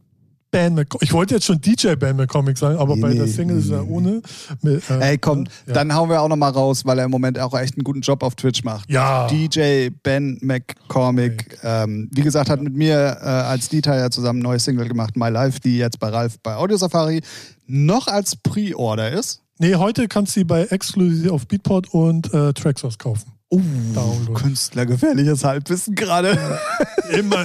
Ben 0.50 0.74
McCormick. 0.74 1.02
Ich 1.02 1.12
wollte 1.12 1.34
jetzt 1.34 1.46
schon 1.46 1.60
DJ 1.60 1.94
Ben 1.94 2.16
McCormick 2.16 2.58
sagen, 2.58 2.76
aber 2.76 2.96
Nee, 2.96 3.02
bei 3.02 3.14
der 3.14 3.26
nee, 3.26 3.30
Single 3.30 3.58
ist 3.58 3.70
er 3.70 3.82
nee, 3.82 3.90
ohne. 3.90 4.22
Mit, 4.62 4.90
äh, 4.90 5.10
Ey, 5.10 5.18
komm, 5.18 5.46
ja. 5.66 5.74
dann 5.74 5.94
hauen 5.94 6.08
wir 6.08 6.20
auch 6.20 6.28
nochmal 6.28 6.50
raus, 6.50 6.84
weil 6.84 6.98
er 6.98 7.04
im 7.04 7.10
Moment 7.10 7.38
auch 7.38 7.56
echt 7.56 7.76
einen 7.76 7.84
guten 7.84 8.00
Job 8.00 8.22
auf 8.22 8.34
Twitch 8.34 8.64
macht. 8.64 8.90
Ja. 8.90 9.28
DJ 9.28 9.90
Ben 10.02 10.38
McCormick, 10.40 11.58
ähm, 11.62 12.08
wie 12.12 12.22
gesagt, 12.22 12.50
hat 12.50 12.60
mit 12.60 12.74
mir 12.74 13.18
äh, 13.20 13.26
als 13.26 13.68
Detail 13.68 14.10
zusammen 14.10 14.40
ein 14.40 14.42
neues 14.42 14.64
Single 14.64 14.88
gemacht, 14.88 15.16
My 15.16 15.28
Life, 15.28 15.60
die 15.60 15.78
jetzt 15.78 16.00
bei 16.00 16.08
Ralf 16.08 16.38
bei 16.42 16.56
Audio 16.56 16.76
Safari 16.76 17.20
noch 17.66 18.08
als 18.08 18.34
Pre-Order 18.36 19.10
ist. 19.12 19.42
Nee, 19.62 19.74
heute 19.74 20.08
kannst 20.08 20.34
du 20.34 20.40
sie 20.40 20.44
bei 20.44 20.62
Exclusive 20.64 21.30
auf 21.32 21.46
Beatport 21.46 21.92
und 21.92 22.32
äh, 22.32 22.54
Traxos 22.54 22.96
kaufen. 22.96 23.30
Download. 23.52 24.32
Künstlergefährliches 24.32 25.44
Halbwissen 25.44 25.94
gerade. 25.96 26.38
Immer. 27.12 27.44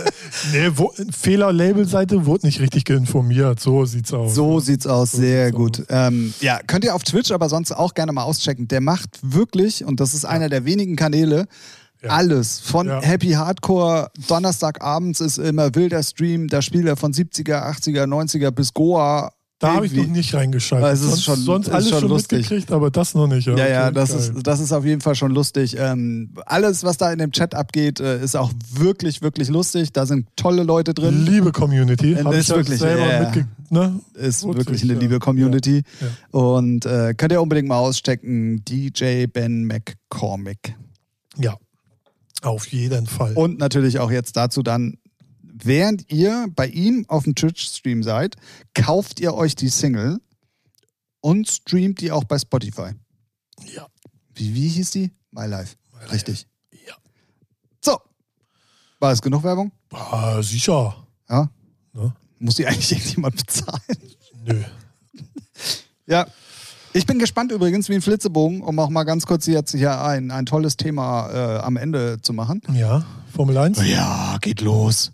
Nee, 0.54 0.70
wo, 0.76 0.94
Fehler-Label-Seite 1.12 2.26
wurde 2.26 2.46
nicht 2.46 2.62
richtig 2.62 2.90
informiert. 2.90 3.60
So 3.60 3.84
sieht's 3.84 4.14
aus. 4.14 4.34
So 4.34 4.62
sieht's 4.62 4.88
aus, 4.88 5.12
So 5.12 5.18
sehr 5.18 5.48
sieht's 5.48 5.58
gut. 5.58 5.84
Ähm, 5.90 6.34
ja, 6.40 6.60
könnt 6.66 6.86
ihr 6.86 6.96
auf 6.96 7.04
Twitch 7.04 7.32
aber 7.32 7.50
sonst 7.50 7.74
auch 7.74 7.94
gerne 7.94 8.14
mal 8.14 8.24
auschecken. 8.24 8.70
Der 8.70 8.80
macht 8.80 9.10
wirklich, 9.22 9.84
und 9.84 10.00
das 10.00 10.14
ist 10.14 10.24
einer 10.24 10.48
der 10.48 10.64
wenigen 10.64 10.96
Kanäle, 10.96 11.48
Ja. 12.02 12.12
alles. 12.12 12.60
Von 12.62 12.88
Ja. 12.88 13.02
Happy 13.02 13.32
Hardcore, 13.32 14.10
Donnerstagabends 14.30 15.20
ist 15.20 15.38
immer 15.40 15.74
wilder 15.76 16.02
Stream, 16.04 16.48
da 16.48 16.62
spielt 16.62 16.86
er 16.86 16.96
von 16.98 17.12
70er, 17.14 17.66
80er, 17.66 18.06
90er 18.06 18.52
bis 18.52 18.74
Goa. 18.74 19.32
Da 19.60 19.74
habe 19.76 19.86
ich 19.86 19.94
noch 19.94 20.06
nicht 20.06 20.34
reingeschaltet. 20.34 20.86
Also 20.86 21.08
es 21.08 21.14
ist 21.20 21.24
sonst 21.24 21.38
schon- 21.38 21.46
sonst 21.46 21.68
ist 21.68 21.74
alles 21.74 21.90
schon 21.90 22.00
schon, 22.02 22.10
lustig. 22.10 22.40
mitgekriegt, 22.40 22.72
aber 22.74 22.92
das 22.92 23.16
noch 23.16 23.28
nicht. 23.28 23.48
Ja, 23.48 23.56
ja, 23.56 23.86
okay, 23.86 23.94
das 23.94 24.10
geil. 24.10 24.20
ist, 24.20 24.34
das 24.44 24.60
ist 24.60 24.74
auf 24.74 24.84
jeden 24.84 25.00
Fall 25.00 25.16
schon 25.16 25.32
lustig. 25.32 25.78
Ähm, 25.80 26.32
alles, 26.46 26.84
was 26.84 26.98
da 26.98 27.12
in 27.14 27.20
dem 27.20 27.32
Chat 27.32 27.56
abgeht, 27.56 28.02
äh, 28.02 28.22
ist 28.22 28.36
auch 28.36 28.52
wirklich, 28.74 29.22
wirklich 29.22 29.48
lustig. 29.48 29.94
Da 29.94 30.06
sind 30.06 30.28
tolle 30.36 30.64
Leute 30.64 30.94
drin. 30.94 31.26
Liebe 31.26 31.54
Community. 31.54 32.14
Äh, 32.14 32.24
Hab 32.26 32.34
ist 32.34 32.42
ich 32.42 32.48
ja 32.50 32.56
wirklich, 32.58 32.80
selber 32.80 33.06
ja, 33.08 33.14
ja. 33.14 33.20
mitge 33.30 33.48
ne? 33.70 34.00
Ist 34.16 34.44
Witzig, 34.44 34.58
wirklich 34.58 34.84
eine 34.84 34.94
ja. 34.94 35.00
liebe 35.00 35.20
Community. 35.20 35.84
Ja, 36.02 36.08
Und 36.40 36.86
äh, 36.86 37.14
könnt 37.16 37.32
ihr 37.32 37.42
unbedingt 37.42 37.70
mal 37.70 37.78
auschecken. 37.78 38.62
DJ 38.66 39.28
Ben 39.28 39.64
McCormick. 39.66 40.76
Ja, 41.38 41.56
auf 42.42 42.68
jeden 42.68 43.08
Fall. 43.08 43.34
Und 43.36 43.58
natürlich 43.58 44.00
auch 44.00 44.12
jetzt 44.12 44.36
dazu 44.36 44.64
dann, 44.64 44.98
während 45.64 46.12
ihr 46.12 46.48
bei 46.56 46.68
ihm 46.68 47.06
auf 47.08 47.24
dem 47.24 47.36
Twitch-Stream 47.36 48.04
seid, 48.04 48.36
kauft 48.74 49.20
ihr 49.20 49.34
euch 49.34 49.56
die 49.56 49.70
Single 49.70 50.20
und 51.22 51.48
streamt 51.48 52.02
die 52.02 52.12
auch 52.12 52.26
bei 52.26 52.38
Spotify. 52.38 52.92
Ja. 53.74 53.88
Wie, 54.34 54.54
wie 54.54 54.68
hieß 54.68 54.92
die? 54.92 55.12
My 55.32 55.48
Life. 55.48 55.76
Richtig. 56.12 56.48
Ja. 56.72 56.96
So. 57.82 57.98
War 59.00 59.12
es 59.12 59.22
genug 59.22 59.44
Werbung? 59.44 59.72
Ah, 59.92 60.42
sicher. 60.42 61.08
Ja. 61.30 61.50
Ne? 61.94 62.14
Muss 62.40 62.56
die 62.56 62.68
eigentlich 62.68 62.92
irgendjemand 62.92 63.38
bezahlen? 63.38 63.82
Nö. 64.44 64.64
Ja. 66.08 66.28
Ich 66.94 67.08
bin 67.08 67.18
gespannt 67.18 67.52
übrigens 67.52 67.90
wie 67.90 67.96
ein 67.96 68.02
Flitzebogen, 68.02 68.62
um 68.62 68.78
auch 68.78 68.90
mal 68.90 69.04
ganz 69.06 69.26
kurz 69.26 69.48
jetzt 69.48 69.72
hier 69.72 70.00
ein, 70.02 70.30
ein 70.30 70.46
tolles 70.46 70.78
Thema 70.78 71.30
äh, 71.32 71.58
am 71.58 71.78
Ende 71.78 72.22
zu 72.22 72.32
machen. 72.32 72.62
Ja, 72.74 73.04
Formel 73.34 73.58
1. 73.58 73.84
Ja, 73.86 74.38
geht 74.40 74.62
los. 74.62 75.12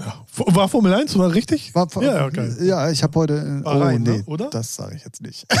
Ja. 0.00 0.24
War 0.54 0.68
Formel 0.68 0.94
1, 0.94 1.16
war 1.18 1.32
richtig? 1.32 1.74
War, 1.74 1.86
Ja, 1.96 2.14
ja, 2.14 2.28
geil. 2.30 2.56
ja, 2.62 2.90
ich 2.90 3.02
habe 3.02 3.18
heute. 3.18 3.34
äh, 3.60 3.62
Bahrain, 3.62 4.02
oh, 4.06 4.10
nee, 4.10 4.16
ne? 4.18 4.22
oder? 4.26 4.48
Das 4.50 4.74
sage 4.74 4.96
ich 4.96 5.04
jetzt 5.04 5.20
nicht. 5.22 5.46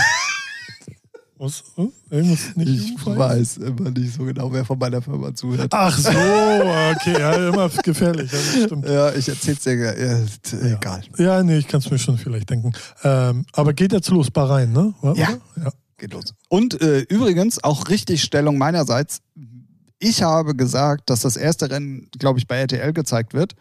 Was? 1.38 1.64
Hm? 1.76 1.90
Irgendwas 2.10 2.54
nicht 2.56 2.68
Ich 2.68 2.80
jugendfrei? 2.90 3.16
weiß 3.18 3.56
immer 3.58 3.90
nicht 3.90 4.12
so 4.14 4.24
genau, 4.24 4.52
wer 4.52 4.62
von 4.62 4.78
meiner 4.78 5.00
Firma 5.00 5.34
zuhört. 5.34 5.72
Ach 5.72 5.96
so, 5.98 6.10
okay, 6.10 7.18
ja, 7.18 7.48
immer 7.48 7.70
gefährlich, 7.82 8.30
ja, 8.30 8.38
das 8.38 8.64
stimmt. 8.66 8.86
Ja, 8.86 9.10
ich 9.14 9.26
erzähl's 9.26 9.60
dir. 9.62 9.72
Äh, 9.96 10.26
t- 10.42 10.56
egal. 10.74 11.00
Ja, 11.16 11.42
nee, 11.42 11.56
ich 11.56 11.66
kann 11.66 11.80
es 11.80 11.90
mir 11.90 11.98
schon 11.98 12.18
vielleicht 12.18 12.50
denken. 12.50 12.72
Ähm, 13.04 13.46
aber 13.52 13.72
geht 13.72 13.92
jetzt 13.92 14.10
los, 14.10 14.30
Bahrain, 14.30 14.70
ne? 14.72 14.92
War- 15.00 15.16
Ja. 15.16 15.28
oder? 15.56 15.64
ja. 15.64 15.70
Geht 15.96 16.12
los. 16.12 16.34
Und 16.50 16.80
äh, 16.82 17.00
übrigens 17.08 17.62
auch 17.64 17.88
richtig 17.88 18.22
Stellung 18.22 18.58
meinerseits. 18.58 19.20
Ich 19.98 20.22
habe 20.22 20.54
gesagt, 20.54 21.08
dass 21.08 21.20
das 21.20 21.36
erste 21.36 21.70
Rennen, 21.70 22.08
glaube 22.18 22.38
ich, 22.38 22.46
bei 22.48 22.56
RTL 22.58 22.92
gezeigt 22.92 23.32
wird. 23.32 23.54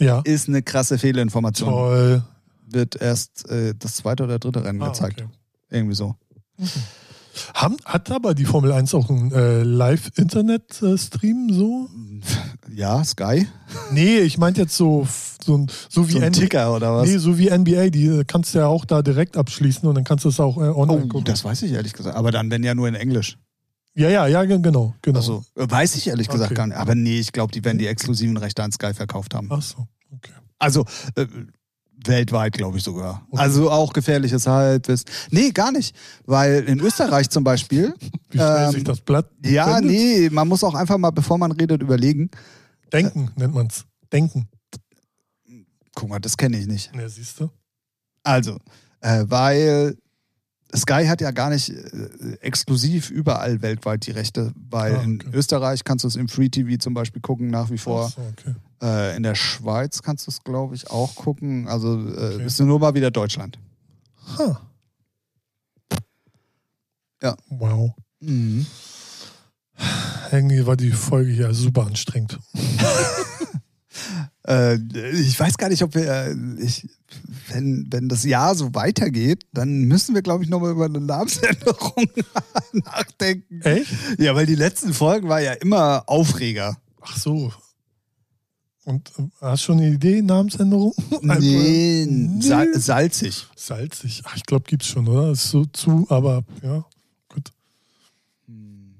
Ja, 0.00 0.20
Ist 0.24 0.48
eine 0.48 0.62
krasse 0.62 0.98
Fehlinformation. 0.98 1.68
toll. 1.70 2.22
Wird 2.70 3.00
erst 3.00 3.48
äh, 3.50 3.74
das 3.78 3.96
zweite 3.96 4.24
oder 4.24 4.38
dritte 4.38 4.64
Rennen 4.64 4.82
Ah, 4.82 4.88
gezeigt. 4.88 5.22
okay. 5.22 5.30
Irgendwie 5.70 5.94
so. 5.94 6.14
Haben, 7.54 7.76
hat 7.84 8.10
aber 8.10 8.34
die 8.34 8.44
Formel 8.44 8.72
1 8.72 8.94
auch 8.94 9.08
einen 9.10 9.30
äh, 9.32 9.62
Live-Internet-Stream 9.62 11.48
so? 11.52 11.88
Ja, 12.74 13.02
Sky. 13.02 13.46
Nee, 13.92 14.18
ich 14.18 14.38
meinte 14.38 14.60
jetzt 14.60 14.76
so, 14.76 15.06
so, 15.42 15.56
ein- 15.56 15.66
so 15.88 16.06
wie 16.08 16.12
So 16.12 16.18
ein 16.20 16.32
Ticker 16.32 16.74
oder 16.76 16.94
was? 16.94 17.08
Nee, 17.08 17.16
so 17.16 17.38
wie 17.38 17.48
NBA, 17.50 17.88
die 17.90 18.06
äh, 18.06 18.24
kannst 18.24 18.54
du 18.54 18.58
ja 18.58 18.66
auch 18.66 18.84
da 18.84 19.02
direkt 19.02 19.36
abschließen 19.36 19.88
und 19.88 19.94
dann 19.94 20.04
kannst 20.04 20.24
du 20.24 20.28
es 20.28 20.38
auch 20.38 20.58
äh, 20.58 20.60
online 20.68 21.04
oh, 21.04 21.08
gucken. 21.08 21.24
das 21.24 21.44
weiß 21.44 21.62
ich 21.62 21.72
ehrlich 21.72 21.94
gesagt. 21.94 22.14
Aber 22.16 22.30
dann, 22.30 22.50
wenn 22.50 22.62
ja 22.62 22.74
nur 22.74 22.86
in 22.86 22.94
Englisch. 22.94 23.38
Ja, 23.98 24.08
ja, 24.08 24.26
ja, 24.28 24.44
ge- 24.44 24.60
genau. 24.60 24.94
genau. 25.02 25.18
Also, 25.18 25.44
äh, 25.56 25.68
weiß 25.68 25.96
ich 25.96 26.06
ehrlich 26.06 26.28
gesagt 26.28 26.52
Okay. 26.52 26.54
gar 26.54 26.66
nicht. 26.68 26.76
Aber 26.76 26.94
nee, 26.94 27.18
ich 27.18 27.32
glaube, 27.32 27.52
die 27.52 27.64
werden 27.64 27.78
die 27.78 27.86
exklusiven 27.88 28.36
Rechte 28.36 28.62
an 28.62 28.70
Sky 28.72 28.94
verkauft 28.94 29.34
haben. 29.34 29.48
Ach 29.50 29.60
so, 29.62 29.86
okay. 30.12 30.32
Also 30.58 30.84
äh, 31.16 31.26
weltweit, 32.04 32.52
glaube 32.52 32.78
ich 32.78 32.84
sogar. 32.84 33.26
Okay. 33.30 33.42
Also 33.42 33.70
auch 33.72 33.92
gefährliches 33.92 34.46
Halbwissen. 34.46 35.06
Nee, 35.30 35.50
gar 35.50 35.72
nicht. 35.72 35.96
Weil 36.26 36.62
in 36.64 36.78
Österreich 36.80 37.28
zum 37.28 37.42
Beispiel. 37.42 37.92
Wie 38.30 38.38
schnell 38.38 38.66
Ähm, 38.66 38.70
sich 38.72 38.84
das 38.84 39.00
Blatt 39.00 39.28
Ja, 39.44 39.76
wendet? 39.78 39.90
nee, 39.90 40.30
man 40.30 40.46
muss 40.46 40.62
auch 40.62 40.74
einfach 40.74 40.96
mal, 40.96 41.10
bevor 41.10 41.36
man 41.38 41.50
redet, 41.52 41.82
überlegen. 41.82 42.30
Denken 42.92 43.30
nennt 43.36 43.52
man's. 43.54 43.84
Denken. 44.12 44.48
Guck 45.94 46.08
mal, 46.08 46.20
das 46.20 46.36
kenne 46.36 46.56
ich 46.58 46.66
nicht. 46.68 46.92
Ja, 46.94 47.08
siehst 47.08 47.40
du? 47.40 47.50
Also, 48.22 48.58
äh, 49.00 49.24
weil 49.26 49.96
Sky 50.76 51.06
hat 51.06 51.20
ja 51.20 51.30
gar 51.30 51.48
nicht 51.50 51.70
äh, 51.70 52.36
exklusiv 52.40 53.10
überall 53.10 53.62
weltweit 53.62 54.06
die 54.06 54.10
Rechte, 54.10 54.52
weil 54.70 54.96
Ah, 54.96 55.02
in 55.02 55.20
okay. 55.20 55.30
Österreich 55.32 55.82
kannst 55.84 56.04
du 56.04 56.08
es 56.08 56.16
im 56.16 56.28
Free 56.28 56.48
TV 56.50 56.76
zum 56.78 56.92
Beispiel 56.94 57.22
gucken, 57.22 57.48
nach 57.48 57.70
wie 57.70 57.78
vor. 57.78 58.08
So, 58.10 58.20
okay. 58.20 58.54
Äh, 58.82 59.16
in 59.16 59.22
der 59.22 59.34
Schweiz 59.34 60.02
kannst 60.02 60.26
du 60.26 60.30
es, 60.30 60.42
glaube 60.44 60.74
ich, 60.74 60.90
auch 60.90 61.14
gucken. 61.14 61.68
Also 61.68 61.94
äh, 61.98 62.34
Okay. 62.34 62.44
ist 62.44 62.60
nur 62.60 62.78
mal 62.78 62.94
wieder 62.94 63.10
Deutschland. 63.10 63.58
Ha. 64.38 64.60
Ja. 67.22 67.34
Wow. 67.48 67.92
Mhm. 68.20 68.66
Irgendwie 70.30 70.66
war 70.66 70.76
die 70.76 70.90
Folge 70.92 71.30
hier 71.32 71.54
super 71.54 71.86
anstrengend. 71.86 72.38
Äh, 74.46 74.76
ich 75.12 75.38
weiß 75.38 75.58
gar 75.58 75.68
nicht, 75.68 75.82
ob 75.82 75.94
wir, 75.94 76.08
äh, 76.10 76.34
ich, 76.58 76.88
wenn, 77.48 77.86
wenn 77.90 78.08
das 78.08 78.24
Jahr 78.24 78.54
so 78.54 78.74
weitergeht, 78.74 79.46
dann 79.52 79.82
müssen 79.82 80.14
wir, 80.14 80.22
glaube 80.22 80.44
ich, 80.44 80.50
nochmal 80.50 80.72
über 80.72 80.86
eine 80.86 81.00
Namensänderung 81.00 82.06
nachdenken. 82.72 83.60
Echt? 83.62 83.92
Ja, 84.18 84.34
weil 84.34 84.46
die 84.46 84.54
letzten 84.54 84.94
Folgen 84.94 85.28
war 85.28 85.40
ja 85.40 85.52
immer 85.52 86.04
Aufreger. 86.06 86.76
Ach 87.00 87.16
so. 87.16 87.52
Und 88.84 89.10
äh, 89.18 89.28
hast 89.42 89.64
schon 89.64 89.78
eine 89.78 89.90
Idee, 89.90 90.22
Namensänderung? 90.22 90.94
Nee, 91.20 92.06
Nee. 92.08 92.40
Sal 92.40 92.72
salzig. 92.74 93.46
Salzig. 93.54 94.22
Ach, 94.24 94.34
ich 94.34 94.44
glaube, 94.44 94.64
gibt's 94.66 94.86
schon, 94.86 95.06
oder? 95.06 95.32
Ist 95.32 95.50
so 95.50 95.66
zu, 95.66 96.06
aber 96.08 96.42
ja, 96.62 96.86
gut. 97.28 97.50
Hm. 98.46 98.94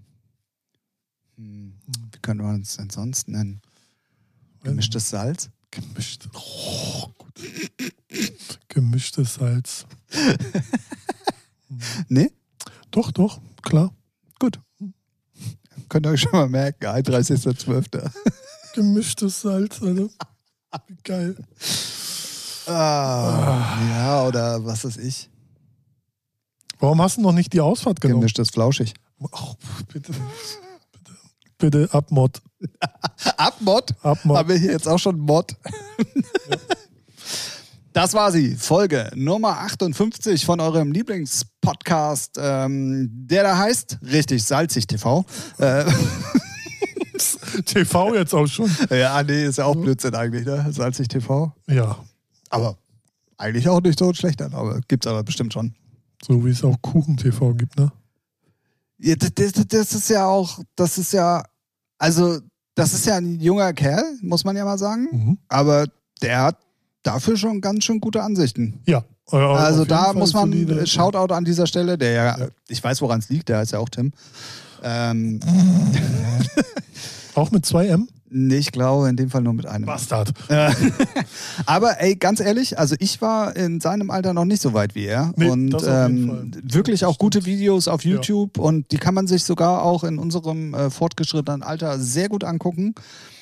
Hm. 1.37 1.73
Wie 2.13 2.19
können 2.21 2.41
wir 2.43 2.51
uns 2.51 2.77
denn 2.77 2.91
sonst 2.91 3.29
nennen? 3.29 3.63
Gemischtes 4.63 5.11
Salz? 5.11 5.51
Gemischt. 5.71 6.29
Oh, 6.35 7.09
gut. 7.19 8.59
Gemischtes 8.69 9.35
Salz. 9.35 9.87
Nee? 12.09 12.33
Doch, 12.91 13.13
doch, 13.13 13.41
klar. 13.63 13.93
Gut. 14.39 14.59
Könnt 15.89 16.07
ihr 16.07 16.11
euch 16.11 16.23
schon 16.23 16.33
mal 16.33 16.49
merken, 16.49 16.87
31.12. 16.87 18.11
Gemischtes 18.75 19.43
Salz, 19.43 19.83
Alter. 19.83 20.09
Wie 20.87 20.97
geil. 21.03 21.37
Ah, 22.67 23.79
ja, 23.89 24.27
oder 24.27 24.65
was 24.65 24.85
ist 24.85 24.99
ich? 24.99 25.31
Warum 26.79 27.01
hast 27.01 27.17
du 27.17 27.23
noch 27.23 27.33
nicht 27.33 27.53
die 27.53 27.61
Ausfahrt 27.61 28.01
genommen? 28.01 28.21
Gemischtes 28.21 28.51
Flauschig. 28.51 28.95
Oh, 29.19 29.55
bitte. 29.93 30.13
Bitte. 31.59 31.89
Abmod. 31.93 32.41
Abmod? 33.37 33.95
Abmod. 34.03 34.37
Haben 34.37 34.49
wir 34.49 34.57
hier 34.57 34.73
jetzt 34.73 34.89
auch 34.89 34.99
schon 34.99 35.19
Mod? 35.19 35.55
Das 37.95 38.15
war 38.15 38.31
sie, 38.31 38.55
Folge 38.55 39.11
Nummer 39.17 39.59
58 39.59 40.47
von 40.47 40.61
eurem 40.61 40.93
Lieblingspodcast, 40.93 42.39
ähm, 42.41 43.09
der 43.27 43.43
da 43.43 43.59
heißt, 43.59 43.99
richtig, 44.03 44.45
Salzig 44.45 44.87
TV. 44.87 45.25
Äh, 45.59 45.85
TV 47.65 48.15
jetzt 48.15 48.35
auch 48.35 48.47
schon. 48.47 48.71
ja, 48.91 49.21
nee, 49.25 49.47
ist 49.47 49.59
ja 49.59 49.65
auch 49.65 49.75
Blödsinn 49.75 50.15
eigentlich, 50.15 50.47
ne? 50.47 50.67
Salzig 50.71 51.09
TV. 51.09 51.53
Ja, 51.67 51.99
Aber 52.51 52.77
eigentlich 53.37 53.69
auch 53.69 53.81
nicht 53.81 53.99
so 53.99 54.09
ein 54.11 54.15
schlechter 54.15 54.49
Name. 54.49 54.81
Gibt's 54.87 55.07
aber 55.09 55.25
bestimmt 55.25 55.53
schon. 55.53 55.75
so 56.25 56.45
wie 56.45 56.51
es 56.51 56.63
auch 56.63 56.77
Kuchen-TV 56.83 57.55
gibt, 57.55 57.77
ne? 57.79 57.91
Ja, 59.01 59.15
das, 59.17 59.53
das, 59.69 59.95
ist 59.95 60.11
ja 60.11 60.27
auch, 60.27 60.59
das 60.77 60.99
ist 60.99 61.13
ja, 61.13 61.43
also, 61.99 62.39
das 62.75 62.93
ist 62.95 63.07
ja 63.07 63.17
ein 63.17 63.41
junger 63.41 63.73
Kerl, 63.73 64.05
muss 64.23 64.45
man 64.45 64.57
ja 64.57 64.65
mal 64.65 64.79
sagen. 64.79 65.09
Mhm. 65.11 65.39
Aber 65.49 65.87
der 66.23 66.43
hat 66.43 66.59
dafür 67.03 67.37
schon 67.37 67.61
ganz 67.61 67.85
schön 67.85 68.01
gute 68.01 68.23
Ansichten. 68.23 68.81
Ja. 68.87 69.05
äh, 69.33 69.37
Also 69.37 69.85
da 69.85 70.05
Fall 70.07 70.15
muss 70.15 70.33
man 70.35 70.51
solide- 70.51 70.87
Shoutout 70.87 71.33
an 71.33 71.45
dieser 71.45 71.67
Stelle, 71.67 71.97
der 71.97 72.11
ja, 72.13 72.39
Ja. 72.39 72.49
ich 72.69 72.83
weiß, 72.83 73.01
woran 73.03 73.21
es 73.21 73.29
liegt, 73.29 73.49
der 73.49 73.59
heißt 73.59 73.73
ja 73.73 73.79
auch 73.79 73.89
Tim. 73.89 74.13
Ähm, 74.83 75.41
Auch 77.35 77.51
mit 77.51 77.65
2M? 77.65 78.07
nee, 78.31 78.57
ich 78.57 78.73
glaube 78.73 79.09
in 79.09 79.17
dem 79.17 79.31
Fall 79.31 79.41
nur 79.43 79.55
mit 79.55 79.67
einem. 79.67 79.87
Bastard. 79.87 80.33
Äh, 80.49 80.71
Aber 81.67 82.01
ey, 82.01 82.17
ganz 82.17 82.41
ehrlich, 82.41 82.79
also 82.79 82.95
ich 82.99 83.21
war 83.23 83.57
in 83.57 83.81
seinem 83.81 84.11
Alter 84.11 84.35
noch 84.35 84.45
nicht 84.45 84.61
so 84.61 84.75
weit 84.75 84.95
wie 84.95 85.07
er. 85.07 85.33
Nee, 85.37 85.49
und 85.49 85.77
ähm, 85.87 86.51
wirklich 86.63 87.05
auch 87.05 87.19
gute 87.19 87.45
Videos 87.47 87.89
auf 87.89 88.05
Ja. 88.05 88.13
YouTube 88.15 88.59
und 88.59 88.91
die 88.93 88.99
kann 88.99 89.15
man 89.15 89.27
sich 89.27 89.45
sogar 89.45 89.83
auch 89.83 90.05
in 90.05 90.19
unserem 90.19 90.75
äh, 90.75 90.91
fortgeschrittenen 90.91 91.63
Alter 91.63 91.99
sehr 91.99 92.29
gut 92.29 92.45
angucken. 92.45 92.95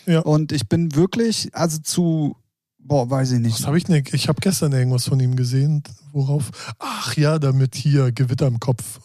Ja. 0.06 0.20
Und 0.20 0.52
ich 0.52 0.68
bin 0.68 0.94
wirklich, 0.94 1.50
also 1.52 1.78
zu, 1.78 2.36
boah, 2.78 3.10
weiß 3.10 3.32
ich 3.32 3.40
nicht. 3.40 3.58
Was 3.58 3.66
habe 3.66 3.78
ich 3.78 3.84
denn? 3.84 4.04
Ich 4.12 4.28
habe 4.28 4.40
gestern 4.40 4.72
irgendwas 4.72 5.06
von 5.08 5.18
ihm 5.18 5.34
gesehen, 5.34 5.82
worauf. 6.12 6.50
Ach 6.78 7.16
ja, 7.16 7.40
damit 7.40 7.74
hier 7.74 8.12
Gewitter 8.12 8.46
im 8.46 8.60
Kopf. 8.60 9.00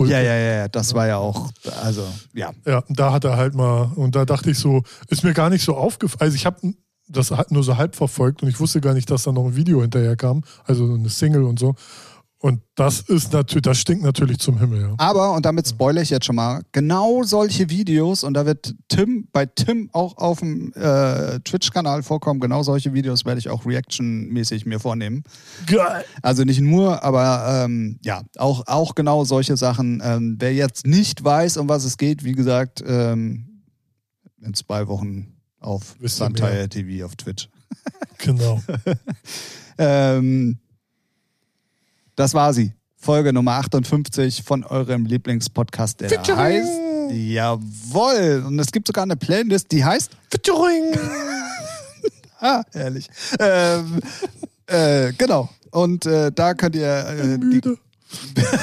Ja, 0.00 0.20
ja, 0.20 0.34
ja, 0.34 0.54
ja, 0.56 0.68
das 0.68 0.92
war 0.94 1.06
ja 1.06 1.18
auch, 1.18 1.50
also, 1.82 2.02
ja. 2.32 2.52
Ja, 2.66 2.82
da 2.88 3.12
hat 3.12 3.24
er 3.24 3.36
halt 3.36 3.54
mal, 3.54 3.92
und 3.94 4.16
da 4.16 4.24
dachte 4.24 4.50
ich 4.50 4.58
so, 4.58 4.82
ist 5.08 5.22
mir 5.22 5.34
gar 5.34 5.50
nicht 5.50 5.64
so 5.64 5.76
aufgefallen. 5.76 6.20
Also 6.20 6.34
ich 6.34 6.46
habe 6.46 6.74
das 7.08 7.30
halt 7.30 7.50
nur 7.52 7.62
so 7.62 7.76
halb 7.76 7.94
verfolgt 7.94 8.42
und 8.42 8.48
ich 8.48 8.58
wusste 8.58 8.80
gar 8.80 8.94
nicht, 8.94 9.10
dass 9.10 9.24
da 9.24 9.32
noch 9.32 9.44
ein 9.44 9.56
Video 9.56 9.82
hinterher 9.82 10.16
kam, 10.16 10.42
also 10.64 10.94
eine 10.94 11.10
Single 11.10 11.44
und 11.44 11.58
so. 11.58 11.74
Und 12.44 12.60
das 12.74 13.00
ist 13.00 13.32
natürlich, 13.32 13.62
das 13.62 13.78
stinkt 13.78 14.04
natürlich 14.04 14.36
zum 14.36 14.58
Himmel, 14.58 14.82
ja. 14.82 14.94
Aber, 14.98 15.32
und 15.32 15.46
damit 15.46 15.66
spoilere 15.66 16.02
ich 16.02 16.10
jetzt 16.10 16.26
schon 16.26 16.36
mal, 16.36 16.60
genau 16.72 17.22
solche 17.22 17.70
Videos, 17.70 18.22
und 18.22 18.34
da 18.34 18.44
wird 18.44 18.74
Tim, 18.88 19.28
bei 19.32 19.46
Tim 19.46 19.88
auch 19.94 20.18
auf 20.18 20.40
dem 20.40 20.70
äh, 20.74 21.40
Twitch-Kanal 21.40 22.02
vorkommen, 22.02 22.40
genau 22.40 22.62
solche 22.62 22.92
Videos 22.92 23.24
werde 23.24 23.38
ich 23.38 23.48
auch 23.48 23.64
Reaction-mäßig 23.64 24.66
mir 24.66 24.78
vornehmen. 24.78 25.24
Geil. 25.66 26.04
Also 26.20 26.44
nicht 26.44 26.60
nur, 26.60 27.02
aber 27.02 27.64
ähm, 27.64 27.98
ja, 28.02 28.20
auch, 28.36 28.64
auch 28.66 28.94
genau 28.94 29.24
solche 29.24 29.56
Sachen. 29.56 30.02
Ähm, 30.04 30.36
wer 30.38 30.52
jetzt 30.52 30.86
nicht 30.86 31.24
weiß, 31.24 31.56
um 31.56 31.70
was 31.70 31.84
es 31.84 31.96
geht, 31.96 32.24
wie 32.24 32.32
gesagt, 32.32 32.84
ähm, 32.86 33.62
in 34.42 34.52
zwei 34.52 34.86
Wochen 34.86 35.32
auf 35.60 35.96
Santire 36.02 36.68
TV 36.68 37.06
auf 37.06 37.16
Twitch. 37.16 37.48
Genau. 38.18 38.62
ähm, 39.78 40.58
das 42.16 42.34
war 42.34 42.52
sie. 42.52 42.72
Folge 42.96 43.32
Nummer 43.32 43.52
58 43.52 44.42
von 44.44 44.64
eurem 44.64 45.06
Lieblingspodcast, 45.06 46.00
der 46.00 46.08
Featuring. 46.08 46.38
heißt. 46.38 46.70
Jawohl. 47.12 48.44
Und 48.46 48.58
es 48.58 48.72
gibt 48.72 48.86
sogar 48.86 49.02
eine 49.02 49.16
Playlist, 49.16 49.70
die 49.72 49.84
heißt. 49.84 50.10
Featuring. 50.30 50.96
Ah, 52.40 52.62
herrlich. 52.74 53.08
Ähm, 53.38 54.00
äh, 54.66 55.12
genau. 55.14 55.48
Und 55.70 56.04
äh, 56.04 56.30
da 56.30 56.52
könnt 56.52 56.76
ihr 56.76 56.86
äh, 57.06 57.38
Müde. 57.38 57.78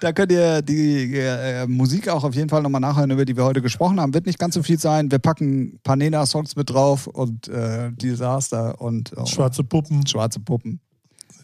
da 0.00 0.12
könnt 0.12 0.32
ihr 0.32 0.60
die 0.62 1.14
äh, 1.16 1.64
Musik 1.68 2.08
auch 2.08 2.24
auf 2.24 2.34
jeden 2.34 2.48
Fall 2.48 2.62
nochmal 2.62 2.80
nachhören, 2.80 3.12
über 3.12 3.24
die 3.24 3.36
wir 3.36 3.44
heute 3.44 3.62
gesprochen 3.62 4.00
haben. 4.00 4.12
Wird 4.12 4.26
nicht 4.26 4.40
ganz 4.40 4.56
so 4.56 4.62
viel 4.64 4.80
sein. 4.80 5.12
Wir 5.12 5.20
packen 5.20 5.74
ein 5.74 5.80
paar 5.84 5.94
Nena-Songs 5.94 6.56
mit 6.56 6.68
drauf 6.70 7.06
und 7.06 7.46
äh, 7.46 7.92
Disaster 7.92 8.80
und 8.80 9.12
oh, 9.16 9.24
Schwarze 9.26 9.62
Puppen. 9.62 10.04
schwarze 10.06 10.40
Puppen. 10.40 10.80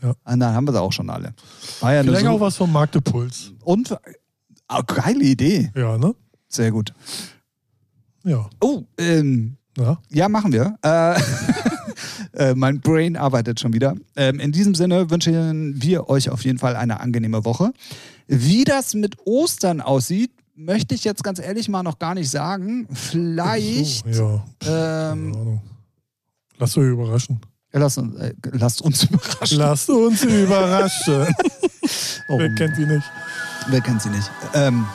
Ja. 0.03 0.15
Und 0.25 0.41
dann 0.41 0.55
haben 0.55 0.67
wir 0.67 0.73
sie 0.73 0.81
auch 0.81 0.93
schon 0.93 1.11
alle. 1.11 1.35
War 1.81 1.95
ja 1.95 2.03
Vielleicht 2.03 2.25
so 2.25 2.31
auch 2.31 2.41
was 2.41 2.57
vom 2.57 2.73
Magdepuls. 2.73 3.53
und 3.65 3.97
ah, 4.69 4.83
geile 4.83 5.25
Idee. 5.25 5.73
Ja, 5.75 5.99
ne? 5.99 6.15
Sehr 6.49 6.71
gut. 6.71 6.93
Ja. 8.25 8.49
Oh, 8.61 8.83
ähm, 8.99 9.57
ja. 9.77 9.99
Ja, 10.11 10.29
machen 10.29 10.53
wir. 10.53 10.77
Äh, 10.83 11.21
äh, 12.51 12.55
mein 12.55 12.81
Brain 12.81 13.17
arbeitet 13.17 13.61
schon 13.61 13.73
wieder. 13.73 13.95
Ähm, 14.17 14.41
in 14.41 14.53
diesem 14.53 14.75
Sinne 14.75 15.11
wünschen 15.11 15.81
wir 15.83 16.09
euch 16.09 16.31
auf 16.31 16.45
jeden 16.45 16.59
Fall 16.59 16.77
eine 16.77 17.01
angenehme 17.01 17.45
Woche. 17.45 17.73
Wie 18.27 18.65
das 18.65 18.95
mit 18.95 19.17
Ostern 19.25 19.81
aussieht, 19.81 20.31
möchte 20.55 20.95
ich 20.95 21.05
jetzt 21.05 21.23
ganz 21.23 21.39
ehrlich 21.39 21.69
mal 21.69 21.83
noch 21.83 21.99
gar 21.99 22.15
nicht 22.15 22.31
sagen. 22.31 22.89
Vielleicht. 22.93 24.13
So, 24.13 24.43
ja. 24.63 25.13
Ähm, 25.13 25.33
Keine 25.33 25.43
Ahnung. 25.43 25.63
Lasst 26.59 26.77
euch 26.77 26.89
überraschen. 26.89 27.41
Lasst, 27.73 27.99
uns, 27.99 28.17
äh, 28.17 28.33
lasst 28.53 28.83
uns 28.83 29.05
überraschen. 29.11 29.59
Lasst 29.59 29.91
uns 29.91 30.23
überraschen. 30.25 31.27
Oh, 32.31 32.39
Wer 32.39 32.55
kennt 32.55 32.77
die 32.77 32.85
nicht? 32.85 33.11
wer 33.69 33.81
kennt 33.81 34.03
sie 34.03 34.11
nicht? 34.11 34.31
Ähm, 34.53 34.87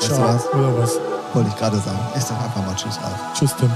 weißt 0.00 0.10
du 0.10 0.14
Ciao. 0.16 0.34
was? 0.34 0.46
Oder 0.52 0.78
was? 0.78 0.98
Wollte 1.32 1.50
ich 1.50 1.56
gerade 1.56 1.76
sagen. 1.78 1.98
Ich 2.16 2.22
sag 2.24 2.40
einfach 2.42 2.66
mal 2.66 2.74
Tschüss, 2.74 2.98
Ralf. 3.00 3.14
Tschüss, 3.34 3.54
Tim. 3.56 3.70